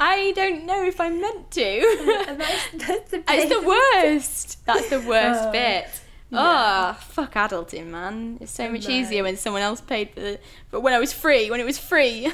I 0.00 0.32
don't 0.36 0.66
know 0.66 0.84
if 0.84 1.00
I'm 1.00 1.20
meant 1.20 1.50
to." 1.52 2.24
That's, 2.38 2.68
that's 2.74 3.10
the 3.10 3.22
it's 3.28 3.48
the 3.54 3.66
worst. 3.66 4.64
That's 4.66 4.88
the 4.90 5.00
worst 5.00 5.40
Oh, 5.44 5.50
bit. 5.52 5.86
yeah. 6.30 6.94
Oh, 6.94 7.00
fuck 7.00 7.34
adulting, 7.34 7.86
man. 7.86 8.38
It's 8.40 8.52
so 8.52 8.68
much 8.70 8.88
easier 8.88 9.22
when 9.22 9.36
someone 9.36 9.62
else 9.62 9.80
paid 9.80 10.10
for 10.10 10.20
the. 10.20 10.38
But 10.70 10.80
when 10.82 10.92
I 10.92 10.98
was 10.98 11.12
free, 11.12 11.50
when 11.50 11.60
it 11.60 11.64
was 11.66 11.78
free. 11.78 12.30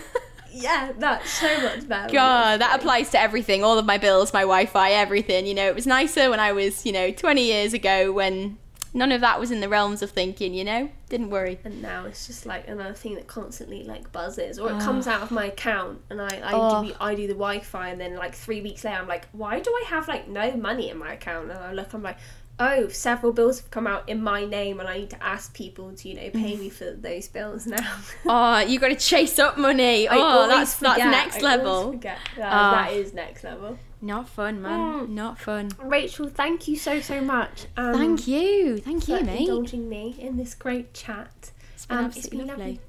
Yeah, 0.51 0.93
that's 0.99 1.31
so 1.31 1.61
much 1.63 1.89
better. 1.89 2.13
God, 2.13 2.61
that 2.61 2.79
applies 2.79 3.11
to 3.11 3.21
everything. 3.21 3.63
All 3.63 3.79
of 3.79 3.87
my 3.87 3.99
bills, 3.99 4.33
my 4.33 4.43
Wi-Fi, 4.43 4.91
everything. 4.93 5.47
You 5.47 5.55
know, 5.55 5.67
it 5.67 5.75
was 5.75 5.87
nicer 5.87 6.31
when 6.31 6.41
I 6.41 6.53
was, 6.53 6.85
you 6.87 6.93
know, 6.93 7.11
20 7.11 7.43
years 7.43 7.73
ago 7.75 8.13
when 8.13 8.59
none 8.95 9.13
of 9.13 9.21
that 9.21 9.39
was 9.39 9.51
in 9.51 9.61
the 9.61 9.69
realms 9.69 10.03
of 10.03 10.11
thinking. 10.11 10.55
You 10.55 10.65
know, 10.65 10.91
didn't 11.09 11.31
worry. 11.31 11.59
And 11.65 11.83
now 11.83 12.07
it's 12.07 12.27
just 12.27 12.47
like 12.47 12.69
another 12.69 12.95
thing 12.95 13.15
that 13.17 13.27
constantly 13.27 13.85
like 13.85 14.11
buzzes, 14.13 14.59
or 14.59 14.71
it 14.71 14.75
ah. 14.75 14.81
comes 14.81 15.07
out 15.07 15.23
of 15.23 15.31
my 15.31 15.47
account, 15.47 16.01
and 16.11 16.21
I 16.21 16.41
I, 16.43 16.53
Oh. 16.53 16.85
do, 16.85 16.95
I 17.01 17.15
do 17.15 17.27
the 17.27 17.35
Wi-Fi, 17.35 17.89
and 17.89 18.01
then 18.01 18.17
like 18.17 18.35
three 18.35 18.61
weeks 18.61 18.85
later, 18.85 18.97
I'm 18.97 19.09
like, 19.09 19.29
why 19.33 19.61
do 19.61 19.71
I 19.71 19.85
have 19.89 20.09
like 20.09 20.29
no 20.29 20.57
money 20.57 20.91
in 20.91 20.99
my 20.99 21.13
account? 21.13 21.51
And 21.51 21.59
I 21.59 21.73
look, 21.73 21.93
I'm 21.93 22.03
like, 22.03 22.19
oh, 22.61 22.89
several 22.89 23.33
bills 23.33 23.61
have 23.61 23.71
come 23.71 23.87
out 23.87 24.09
in 24.09 24.23
my 24.23 24.45
name, 24.45 24.81
and 24.81 24.89
I 24.89 24.99
need 24.99 25.11
to 25.11 25.23
ask 25.23 25.55
people 25.55 25.93
to 25.93 26.09
you 26.09 26.15
know 26.15 26.31
pay 26.31 26.57
me 26.57 26.69
for 26.71 26.91
those 26.93 27.29
bills 27.29 27.67
now. 27.67 27.97
Oh, 28.27 28.59
you 28.61 28.79
got 28.79 28.89
to 28.89 28.97
chase 28.97 29.39
up 29.39 29.57
money. 29.59 30.09
I 30.09 30.17
Oh, 30.17 30.49
that's 30.49 30.77
that's 30.77 30.99
next 30.99 31.39
I 31.39 31.41
level. 31.57 31.93
That, 31.99 32.19
Ah. 32.41 32.71
that 32.87 32.93
is 32.93 33.13
next 33.15 33.45
level. 33.45 33.79
Not 34.01 34.29
fun, 34.29 34.63
man. 34.63 34.81
Mm. 34.81 35.09
Not 35.11 35.41
fun. 35.41 35.71
Rachel, 35.83 36.29
thank 36.29 36.69
you 36.69 36.77
so 36.77 37.01
so 37.01 37.21
much. 37.21 37.67
Um, 37.77 37.95
Thank 37.95 38.29
you, 38.29 38.79
thank 38.79 39.09
you, 39.09 39.19
for 39.19 39.25
mate. 39.25 39.41
indulging 39.41 39.89
me 39.89 40.15
in 40.19 40.37
this 40.37 40.55
great 40.55 40.95
chat. 40.95 41.51
It's 41.75 41.87
been 41.87 41.99
Um, 41.99 42.05
absolutely 42.05 42.45
lovely. 42.45 42.81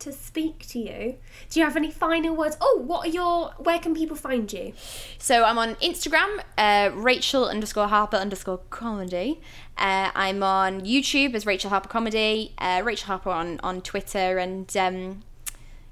To 0.00 0.12
speak 0.12 0.66
to 0.68 0.78
you. 0.78 1.16
Do 1.50 1.60
you 1.60 1.64
have 1.64 1.76
any 1.76 1.90
final 1.90 2.34
words? 2.34 2.56
Oh, 2.60 2.82
what 2.84 3.06
are 3.06 3.10
your? 3.10 3.50
Where 3.58 3.78
can 3.78 3.94
people 3.94 4.16
find 4.16 4.52
you? 4.52 4.72
So 5.18 5.44
I'm 5.44 5.58
on 5.58 5.74
Instagram, 5.76 6.40
uh, 6.56 6.90
Rachel 6.94 7.48
underscore 7.48 7.88
Harper 7.88 8.16
underscore 8.16 8.58
comedy. 8.70 9.40
Uh, 9.76 10.10
I'm 10.14 10.42
on 10.42 10.82
YouTube 10.82 11.34
as 11.34 11.46
Rachel 11.46 11.70
Harper 11.70 11.88
Comedy. 11.88 12.54
Uh, 12.58 12.82
Rachel 12.84 13.06
Harper 13.08 13.30
on 13.30 13.60
on 13.60 13.80
Twitter, 13.80 14.38
and 14.38 14.74
um, 14.76 15.22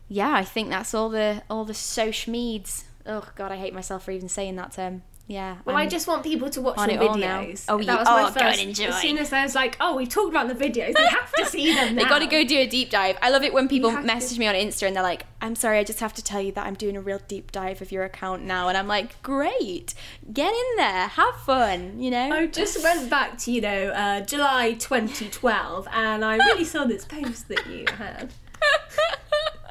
yeah, 0.09 0.33
I 0.33 0.45
think 0.45 0.71
that's 0.71 0.95
all 0.95 1.09
the 1.09 1.43
all 1.51 1.65
the 1.65 1.75
social 1.75 2.33
meds. 2.33 2.85
Oh 3.05 3.29
God, 3.37 3.53
I 3.53 3.57
hate 3.57 3.75
myself 3.75 4.05
for 4.05 4.11
even 4.11 4.29
saying 4.29 4.57
that 4.57 4.73
term. 4.73 5.03
Yeah. 5.29 5.57
Well, 5.65 5.75
i 5.75 5.81
I'm- 5.81 5.91
just 5.91 6.07
want 6.07 6.23
people 6.23 6.49
to 6.51 6.61
watch 6.61 6.79
on 6.79 6.89
your 6.89 7.03
it 7.03 7.09
all 7.09 7.17
now. 7.17 7.41
videos. 7.43 7.65
Oh, 7.69 7.79
that 7.79 7.85
you- 7.93 7.99
was 7.99 8.07
my 8.07 8.23
oh, 8.23 8.27
go 8.33 8.41
first. 8.41 8.61
and 8.61 8.69
enjoy. 8.69 8.85
As 8.87 9.01
soon 9.01 9.19
as 9.19 9.33
I 9.33 9.43
was 9.43 9.57
like, 9.57 9.77
"Oh, 9.81 9.97
we've 9.97 10.09
talked 10.09 10.31
about 10.31 10.47
the 10.47 10.55
videos," 10.55 10.95
they 10.95 11.03
have 11.07 11.33
to 11.33 11.47
see 11.47 11.75
them. 11.75 11.97
They 11.97 12.05
got 12.05 12.21
to 12.21 12.27
go 12.27 12.45
do 12.45 12.59
a 12.59 12.67
deep 12.67 12.91
dive. 12.91 13.19
I 13.21 13.31
love 13.31 13.43
it 13.43 13.53
when 13.53 13.67
people 13.67 13.91
have 13.91 14.03
to. 14.03 14.07
message 14.07 14.39
me 14.39 14.47
on 14.47 14.55
Insta 14.55 14.87
and 14.87 14.95
they're 14.95 15.03
like, 15.03 15.25
"I'm 15.41 15.57
sorry, 15.57 15.79
I 15.81 15.85
just 15.85 15.99
have 15.99 16.15
to 16.15 16.23
tell 16.23 16.41
you 16.41 16.53
that 16.53 16.65
I'm 16.65 16.75
doing 16.75 16.97
a 16.97 17.01
real 17.01 17.21
deep 17.27 17.51
dive 17.51 17.83
of 17.83 17.91
your 17.91 18.05
account 18.05 18.43
now." 18.45 18.69
And 18.69 18.79
I'm 18.79 18.87
like, 18.87 19.21
"Great, 19.23 19.95
get 20.33 20.53
in 20.53 20.77
there, 20.77 21.09
have 21.09 21.35
fun," 21.41 22.01
you 22.01 22.13
know. 22.13 22.31
I 22.31 22.47
just 22.47 22.81
went 22.85 23.11
back 23.11 23.37
to 23.39 23.51
you 23.51 23.61
know 23.63 23.89
uh, 23.89 24.21
July 24.21 24.75
2012, 24.75 25.89
and 25.93 26.25
I 26.25 26.37
really 26.37 26.65
saw 26.65 26.85
this 26.85 27.05
post 27.05 27.49
that 27.49 27.67
you 27.67 27.85
had. 27.99 28.33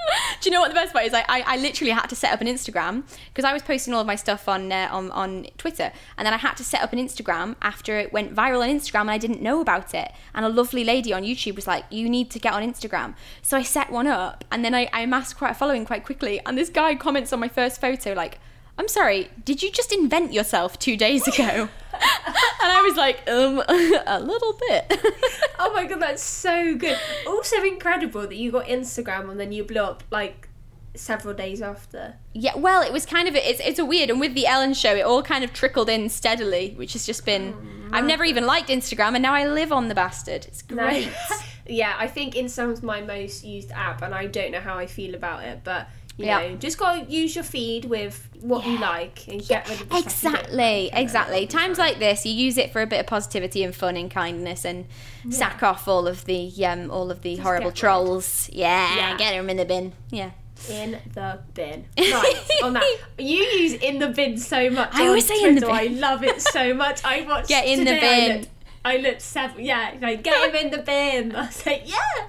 Do 0.42 0.50
you 0.50 0.54
know 0.54 0.62
what 0.62 0.70
the 0.70 0.76
best 0.76 0.94
part 0.94 1.06
is? 1.06 1.14
I, 1.14 1.22
I, 1.28 1.44
I 1.46 1.58
literally 1.58 1.92
had 1.92 2.08
to 2.08 2.16
set 2.16 2.34
up 2.34 2.42
an 2.42 2.48
Instagram 2.48 3.04
because 3.28 3.46
I 3.46 3.54
was 3.54 3.62
posting 3.62 3.94
all 3.94 4.02
of 4.02 4.08
my 4.08 4.16
stuff 4.16 4.48
on, 4.48 4.72
uh, 4.72 4.88
on 4.92 5.12
on 5.12 5.48
Twitter, 5.58 5.92
and 6.18 6.26
then 6.26 6.34
I 6.34 6.38
had 6.38 6.56
to 6.58 6.64
set 6.64 6.82
up 6.82 6.94
an 6.94 7.00
Instagram 7.00 7.56
after 7.62 7.98
it 7.98 8.14
went 8.14 8.36
viral 8.36 8.62
on 8.62 8.70
Instagram, 8.70 9.02
and 9.02 9.12
I 9.12 9.18
didn't 9.18 9.42
know 9.42 9.62
about 9.62 9.94
it. 9.94 10.12
And 10.34 10.46
a 10.46 10.50
lovely 10.50 10.84
lady 10.84 11.14
on 11.14 11.24
YouTube 11.24 11.56
was 11.56 11.68
like, 11.68 11.86
"You 11.90 12.10
need 12.10 12.30
to 12.32 12.40
get 12.40 12.54
on 12.54 12.64
Instagram." 12.64 13.16
So 13.42 13.58
I 13.58 13.64
set 13.64 13.92
one 13.92 14.08
up, 14.08 14.44
and 14.52 14.64
then 14.64 14.76
I, 14.76 14.90
I 14.94 15.02
amassed 15.02 15.38
quite 15.38 15.52
a 15.52 15.56
following 15.56 15.86
quite 15.86 16.06
quickly. 16.06 16.40
And 16.46 16.58
this 16.58 16.70
guy 16.70 16.96
comments 16.96 17.34
on 17.34 17.40
my 17.40 17.50
first 17.50 17.82
photo 17.82 18.14
like. 18.14 18.40
I'm 18.78 18.90
sorry, 18.90 19.30
did 19.46 19.64
you 19.64 19.72
just 19.72 19.94
invent 19.94 20.34
yourself 20.34 20.78
two 20.78 20.98
days 20.98 21.26
ago? 21.30 21.70
and 22.02 22.72
I 22.72 22.82
was 22.82 22.96
like, 22.96 23.28
um, 23.30 23.62
a 24.08 24.20
little 24.20 24.60
bit. 24.70 25.00
Oh 25.58 25.74
my 25.74 25.86
god, 25.86 26.02
that's 26.02 26.22
so 26.22 26.76
good. 26.76 26.98
Also 27.26 27.64
incredible 27.64 28.22
that 28.22 28.36
you 28.36 28.52
got 28.52 28.66
Instagram 28.66 29.32
and 29.32 29.40
then 29.40 29.52
you 29.52 29.64
blew 29.64 29.82
up 29.82 30.04
like 30.12 30.50
several 30.96 31.34
days 31.34 31.62
after. 31.62 32.16
Yeah, 32.34 32.56
well, 32.58 32.82
it 32.82 32.92
was 32.94 33.06
kind 33.06 33.28
of 33.28 33.36
it's 33.36 33.60
it's 33.62 33.80
a 33.80 33.86
weird, 33.86 34.10
and 34.10 34.20
with 34.20 34.34
the 34.36 34.46
Ellen 34.48 34.74
show, 34.74 34.94
it 34.96 35.02
all 35.02 35.24
kind 35.24 35.44
of 35.44 35.54
trickled 35.54 35.90
in 35.90 36.10
steadily, 36.10 36.74
which 36.76 36.94
has 36.94 37.06
just 37.06 37.26
been. 37.26 37.90
I've 37.92 38.06
never 38.06 38.26
even 38.26 38.46
liked 38.46 38.70
Instagram, 38.70 39.14
and 39.16 39.22
now 39.24 39.34
I 39.34 39.48
live 39.48 39.72
on 39.72 39.88
the 39.88 39.96
bastard. 39.96 40.46
It's 40.46 40.64
No. 40.70 40.84
great. 40.84 41.10
yeah, 41.68 41.96
I 41.98 42.08
think 42.08 42.36
Instagram's 42.36 42.84
my 42.84 43.02
most 43.02 43.44
used 43.46 43.72
app, 43.72 44.02
and 44.02 44.14
I 44.14 44.26
don't 44.28 44.52
know 44.52 44.60
how 44.60 44.78
I 44.78 44.86
feel 44.88 45.16
about 45.16 45.44
it, 45.46 45.62
but 45.64 45.88
you 46.18 46.26
Yeah. 46.26 46.40
know, 46.40 46.56
just 46.56 46.78
gotta 46.78 47.04
use 47.12 47.36
your 47.36 47.44
feed 47.44 47.86
with 47.86 48.30
what 48.42 48.66
you 48.66 48.78
like 48.80 49.28
and 49.28 49.46
get 49.48 49.68
rid 49.70 49.82
of 49.82 49.90
the 49.90 49.96
stuff 50.10 50.24
you 50.24 50.30
don't 50.30 50.36
exactly, 50.40 50.90
exactly. 50.94 51.48
Times 51.48 51.78
like 51.78 52.00
this, 52.00 52.26
you 52.26 52.34
use 52.34 52.58
it 52.58 52.72
for 52.72 52.82
a 52.82 52.88
bit 52.88 53.00
of 53.00 53.08
positivity 53.08 53.64
and 53.64 53.76
fun 53.76 53.98
and 53.98 54.10
kindness, 54.12 54.64
and 54.66 54.86
sack 55.30 55.62
off 55.64 55.88
all 55.88 56.08
of 56.08 56.26
the 56.26 56.52
um 56.66 56.90
all 56.92 57.10
of 57.12 57.22
the 57.22 57.36
horrible 57.38 57.72
trolls. 57.72 58.50
Yeah, 58.54 58.96
Yeah. 58.96 59.18
get 59.18 59.32
them 59.32 59.50
in 59.50 59.58
the 59.58 59.66
bin. 59.66 59.94
Yeah. 60.12 60.32
in 60.70 60.98
the 61.14 61.40
bin. 61.54 61.86
Right 61.98 62.36
on 62.64 62.74
that, 62.74 62.84
you 63.18 63.44
use 63.44 63.74
in 63.74 64.00
the 64.00 64.08
bin 64.08 64.38
so 64.38 64.70
much. 64.70 64.90
I 64.94 65.08
always 65.08 65.26
say 65.28 65.44
in 65.44 65.56
the 65.56 65.62
bin. 65.62 65.70
I 65.72 65.88
love 65.88 66.24
it 66.24 66.42
so 66.42 66.74
much. 66.74 67.04
I 67.04 67.22
watched. 67.28 67.50
Get 67.50 67.66
in 67.68 67.80
the 67.80 67.94
today, 67.96 68.08
I 68.26 68.28
bin. 68.30 68.38
looked, 68.40 68.50
I 68.86 68.98
looked 68.98 69.22
several. 69.22 69.62
Yeah, 69.66 69.96
like 70.02 70.24
get 70.24 70.50
him 70.50 70.56
in 70.56 70.72
the 70.72 70.78
bin. 70.84 71.36
I 71.36 71.48
was 71.48 71.66
like, 71.66 71.82
yeah. 71.90 72.28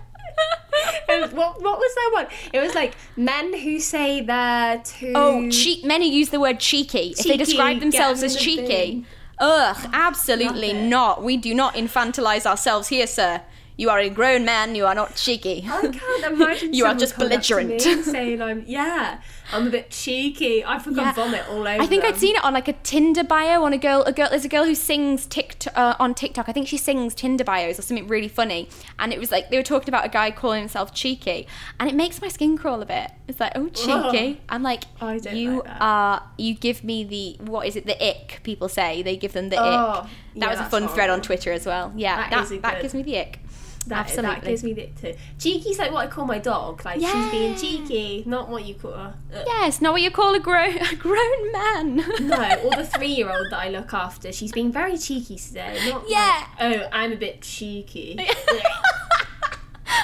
Was- 1.09 1.33
what 1.33 1.63
what 1.63 1.79
was 1.79 1.95
that 1.95 2.11
one? 2.13 2.27
It 2.53 2.61
was 2.61 2.75
like 2.75 2.95
men 3.17 3.53
who 3.59 3.79
say 3.81 4.21
they're 4.21 4.79
too. 4.85 5.13
Oh, 5.15 5.49
cheek. 5.51 5.85
Many 5.85 6.11
use 6.13 6.31
the 6.31 6.41
word 6.41 6.61
cheeky 6.61 7.15
if 7.19 7.25
they 7.27 7.37
describe 7.37 7.81
themselves 7.81 8.23
as 8.23 8.37
cheeky. 8.37 8.67
bin. 8.67 9.07
Ugh, 9.39 9.91
absolutely 9.93 10.73
not. 10.73 11.23
We 11.23 11.37
do 11.37 11.55
not 11.55 11.75
infantilize 11.75 12.47
ourselves 12.47 12.89
here, 12.89 13.07
sir. 13.07 13.43
You 13.79 13.91
are 13.91 13.99
a 13.99 14.09
grown 14.09 14.47
man. 14.47 14.75
You 14.75 14.87
are 14.87 14.95
not 14.95 15.17
cheeky. 15.17 15.67
I 15.69 15.89
can't 15.89 16.25
imagine. 16.33 16.73
You 16.73 16.87
are 16.87 16.95
just 16.95 17.15
coming 17.17 17.33
up 17.37 17.43
to 17.43 17.55
belligerent. 17.55 18.05
saying 18.05 18.41
I'm 18.41 18.65
yeah, 18.67 19.21
I'm 19.53 19.67
a 19.69 19.71
bit 19.71 19.91
cheeky. 19.91 20.65
I 20.65 20.79
forgot 20.79 21.05
Yeah. 21.07 21.13
vomit 21.25 21.45
all 21.49 21.61
over. 21.61 21.69
I 21.83 21.87
think 21.87 22.05
I'd 22.05 22.17
seen 22.17 22.35
it 22.37 22.45
on 22.45 22.53
like 22.53 22.69
a 22.69 22.73
Tinder 22.73 23.23
bio 23.25 23.63
on 23.65 23.73
a 23.73 23.79
girl. 23.79 24.03
A 24.03 24.13
girl. 24.13 24.29
There's 24.31 24.45
a 24.45 24.49
girl 24.49 24.65
who 24.65 24.75
sings 24.75 25.27
tikt 25.27 25.69
uh, 25.77 25.95
on 26.01 26.15
TikTok. 26.15 26.49
I 26.49 26.53
think 26.53 26.67
she 26.69 26.77
sings 26.77 27.15
Tinder 27.15 27.45
bios 27.45 27.79
or 27.79 27.83
something 27.83 28.09
really 28.09 28.29
funny. 28.29 28.69
And 28.99 29.13
it 29.13 29.21
was 29.21 29.31
like 29.31 29.51
they 29.51 29.57
were 29.57 29.63
talking 29.63 29.89
about 29.89 30.05
a 30.05 30.09
guy 30.09 30.31
calling 30.31 30.61
himself 30.61 30.93
cheeky, 30.95 31.47
and 31.79 31.89
it 31.89 31.95
makes 31.95 32.21
my 32.21 32.29
skin 32.29 32.59
crawl 32.59 32.83
a 32.83 32.87
bit. 32.87 33.11
It's 33.29 33.39
like 33.41 33.53
oh 33.55 33.69
cheeky. 33.69 34.41
I'm 34.49 34.63
like 34.63 34.85
you 35.33 35.63
like 35.63 35.81
are. 35.81 36.23
You 36.39 36.55
give 36.55 36.83
me 36.83 37.05
the 37.05 37.37
what 37.45 37.67
is 37.67 37.77
it? 37.77 37.87
The 37.87 37.97
ick. 38.05 38.41
People 38.43 38.69
say 38.69 39.03
they 39.03 39.17
give 39.17 39.33
them 39.33 39.49
the 39.51 39.57
Oh, 39.59 39.63
ick. 40.03 40.11
That 40.37 40.47
yeah, 40.47 40.51
was 40.51 40.61
a 40.61 40.65
fun 40.65 40.89
thread 40.89 41.09
on. 41.11 41.23
Twitter 41.23 41.51
as 41.53 41.65
well. 41.67 41.93
Yeah, 41.97 42.29
That 42.31 42.49
that 42.49 42.63
that 42.63 42.83
gives 42.83 42.95
me 42.95 43.03
the 43.03 43.19
ick. 43.19 43.39
That, 43.87 43.99
Absolutely. 44.07 44.35
that 44.35 44.45
gives 44.45 44.65
me 44.65 44.73
the 44.73 44.87
too. 45.01 45.15
Cheeky's 45.39 45.79
like 45.79 45.93
what 45.93 46.07
I 46.07 46.11
call 46.11 46.27
my 46.27 46.39
dog. 46.39 46.85
Like 46.85 47.01
she's 47.01 47.31
being 47.31 47.55
cheeky, 47.57 48.25
not 48.27 48.49
what 48.49 48.65
you 48.65 48.75
call 48.75 48.93
her. 48.93 49.15
Ugh. 49.35 49.45
Yes, 49.47 49.81
not 49.81 49.93
what 49.93 50.03
you 50.03 50.11
call 50.11 50.35
a 50.35 50.41
grown 50.41 50.77
a 50.93 50.95
grown 50.97 51.53
man. 51.53 51.97
No, 52.21 52.61
or 52.65 52.77
the 52.77 52.87
three-year-old 52.97 53.51
that 53.51 53.59
I 53.61 53.69
look 53.71 53.95
after. 53.95 54.33
She's 54.33 54.53
being 54.53 54.73
very 54.73 54.99
cheeky 54.99 55.37
today. 55.37 55.79
Not 55.89 56.05
Yeah. 56.09 56.47
Like, 56.61 56.81
oh, 56.81 56.89
I'm 56.93 57.13
a 57.13 57.17
bit 57.17 57.43
cheeky. 57.43 58.19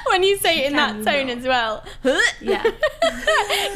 when 0.06 0.22
you 0.22 0.36
say 0.38 0.60
it 0.64 0.66
in 0.68 0.76
that 0.76 1.04
tone 1.04 1.26
not. 1.26 1.38
as 1.38 1.44
well. 1.44 1.84
Yeah. 2.40 2.62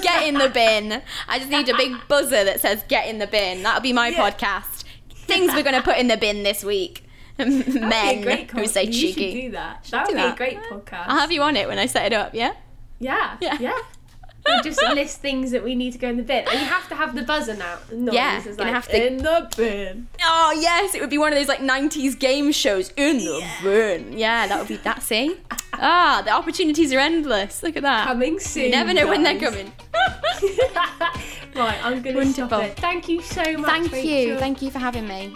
get 0.02 0.26
in 0.28 0.34
the 0.34 0.48
bin. 0.50 1.02
I 1.28 1.38
just 1.38 1.50
need 1.50 1.68
a 1.68 1.76
big 1.76 1.92
buzzer 2.08 2.44
that 2.44 2.60
says 2.60 2.84
get 2.88 3.08
in 3.08 3.18
the 3.18 3.26
bin. 3.26 3.62
That'll 3.62 3.80
be 3.80 3.92
my 3.92 4.08
Yeah. 4.08 4.30
podcast. 4.30 4.84
Things 5.10 5.52
we're 5.54 5.62
going 5.64 5.74
to 5.74 5.82
put 5.82 5.96
in 5.98 6.06
the 6.08 6.16
bin 6.16 6.42
this 6.44 6.62
week. 6.62 7.02
That'd 7.38 7.64
be 7.74 7.78
a 7.78 8.24
Men 8.24 8.48
who 8.48 8.66
say 8.66 8.84
you 8.84 8.92
cheeky. 8.92 9.32
should 9.32 9.40
do 9.42 9.50
that. 9.52 9.84
That 9.90 10.06
would 10.06 10.14
be 10.14 10.22
that. 10.22 10.34
a 10.34 10.36
great 10.36 10.58
podcast. 10.58 11.04
I'll 11.06 11.18
have 11.18 11.32
you 11.32 11.42
on 11.42 11.56
it 11.56 11.68
when 11.68 11.78
I 11.78 11.86
set 11.86 12.06
it 12.06 12.12
up, 12.14 12.34
yeah? 12.34 12.54
yeah. 12.98 13.36
Yeah. 13.40 13.58
Yeah. 13.60 13.78
we 14.46 14.62
just 14.62 14.80
list 14.94 15.20
things 15.20 15.50
that 15.50 15.64
we 15.64 15.74
need 15.74 15.92
to 15.92 15.98
go 15.98 16.08
in 16.08 16.16
the 16.16 16.22
bin, 16.22 16.46
and 16.48 16.60
you 16.60 16.66
have 16.66 16.88
to 16.88 16.94
have 16.94 17.16
the 17.16 17.22
buzzer 17.22 17.54
now. 17.56 17.78
Noise 17.92 18.14
Yeah, 18.14 18.46
is 18.46 18.58
like, 18.58 18.68
have 18.68 18.86
to- 18.88 19.06
in 19.06 19.16
the 19.18 19.50
bin. 19.56 20.06
Oh 20.22 20.56
yes, 20.60 20.94
it 20.94 21.00
would 21.00 21.10
be 21.10 21.18
one 21.18 21.32
of 21.32 21.38
those 21.38 21.48
like 21.48 21.58
'90s 21.58 22.16
game 22.18 22.52
shows 22.52 22.92
in 22.96 23.18
the 23.18 23.44
bin. 23.62 24.16
Yeah, 24.16 24.46
that 24.46 24.56
would 24.58 24.68
be 24.68 24.76
that. 24.76 25.02
See, 25.02 25.36
ah, 25.74 26.22
the 26.24 26.30
opportunities 26.30 26.92
are 26.92 27.00
endless. 27.00 27.62
Look 27.64 27.76
at 27.76 27.82
that. 27.82 28.06
Coming 28.06 28.38
soon. 28.38 28.66
you 28.66 28.70
never 28.70 28.94
know 28.94 29.08
when 29.08 29.24
they're 29.24 29.40
coming. 29.40 29.72
right, 31.56 31.78
I'm 31.84 32.00
gonna 32.02 32.26
stop 32.26 32.52
it. 32.62 32.76
Thank 32.78 33.08
you 33.08 33.22
so 33.22 33.42
much. 33.58 33.66
Thank 33.68 34.04
you, 34.04 34.38
thank 34.38 34.62
you 34.62 34.70
for 34.70 34.78
having 34.78 35.08
me. 35.08 35.34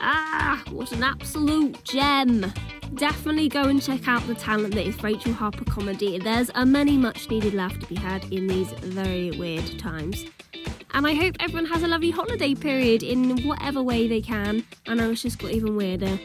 Ah, 0.00 0.62
what 0.70 0.92
an 0.92 1.02
absolute 1.02 1.82
gem. 1.84 2.52
Definitely 2.94 3.48
go 3.48 3.64
and 3.64 3.82
check 3.82 4.06
out 4.06 4.26
the 4.26 4.34
talent 4.34 4.74
that 4.74 4.86
is 4.86 5.02
Rachel 5.02 5.32
Harper 5.32 5.64
Comedy. 5.64 6.18
There's 6.18 6.50
a 6.54 6.64
many 6.64 6.96
much 6.96 7.28
needed 7.30 7.54
laugh 7.54 7.78
to 7.78 7.86
be 7.86 7.94
had 7.94 8.24
in 8.32 8.46
these 8.46 8.70
very 8.72 9.32
weird 9.32 9.78
times. 9.78 10.24
And 10.94 11.06
I 11.06 11.14
hope 11.14 11.36
everyone 11.40 11.66
has 11.66 11.82
a 11.82 11.88
lovely 11.88 12.10
holiday 12.10 12.54
period 12.54 13.02
in 13.02 13.46
whatever 13.46 13.82
way 13.82 14.08
they 14.08 14.22
can. 14.22 14.64
I 14.86 14.94
know 14.94 15.10
it's 15.10 15.22
just 15.22 15.38
got 15.38 15.50
even 15.50 15.76
weirder. 15.76 16.18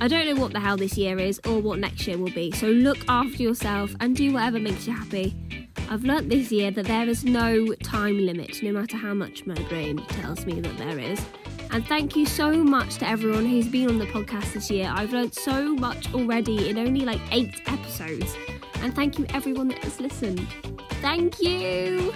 I 0.00 0.08
don't 0.08 0.26
know 0.26 0.40
what 0.40 0.52
the 0.52 0.60
hell 0.60 0.76
this 0.76 0.96
year 0.96 1.18
is 1.18 1.40
or 1.46 1.60
what 1.60 1.78
next 1.78 2.06
year 2.06 2.18
will 2.18 2.32
be, 2.32 2.52
so 2.52 2.68
look 2.68 2.98
after 3.08 3.42
yourself 3.42 3.94
and 4.00 4.16
do 4.16 4.32
whatever 4.32 4.58
makes 4.58 4.86
you 4.86 4.92
happy. 4.92 5.36
I've 5.90 6.04
learnt 6.04 6.28
this 6.28 6.52
year 6.52 6.70
that 6.70 6.86
there 6.86 7.08
is 7.08 7.24
no 7.24 7.74
time 7.76 8.18
limit, 8.18 8.62
no 8.62 8.72
matter 8.72 8.96
how 8.96 9.14
much 9.14 9.46
my 9.46 9.54
brain 9.68 9.98
tells 10.08 10.44
me 10.46 10.60
that 10.60 10.76
there 10.78 10.98
is. 10.98 11.20
And 11.70 11.86
thank 11.86 12.16
you 12.16 12.26
so 12.26 12.52
much 12.52 12.96
to 12.96 13.08
everyone 13.08 13.44
who's 13.46 13.68
been 13.68 13.88
on 13.88 13.98
the 13.98 14.06
podcast 14.06 14.54
this 14.54 14.70
year. 14.70 14.90
I've 14.92 15.12
learned 15.12 15.34
so 15.34 15.74
much 15.74 16.12
already 16.14 16.70
in 16.70 16.78
only 16.78 17.00
like 17.00 17.20
eight 17.30 17.60
episodes. 17.66 18.34
And 18.80 18.94
thank 18.94 19.18
you 19.18 19.26
everyone 19.30 19.68
that 19.68 19.78
has 19.84 20.00
listened. 20.00 20.46
Thank 21.00 21.40
you! 21.40 22.12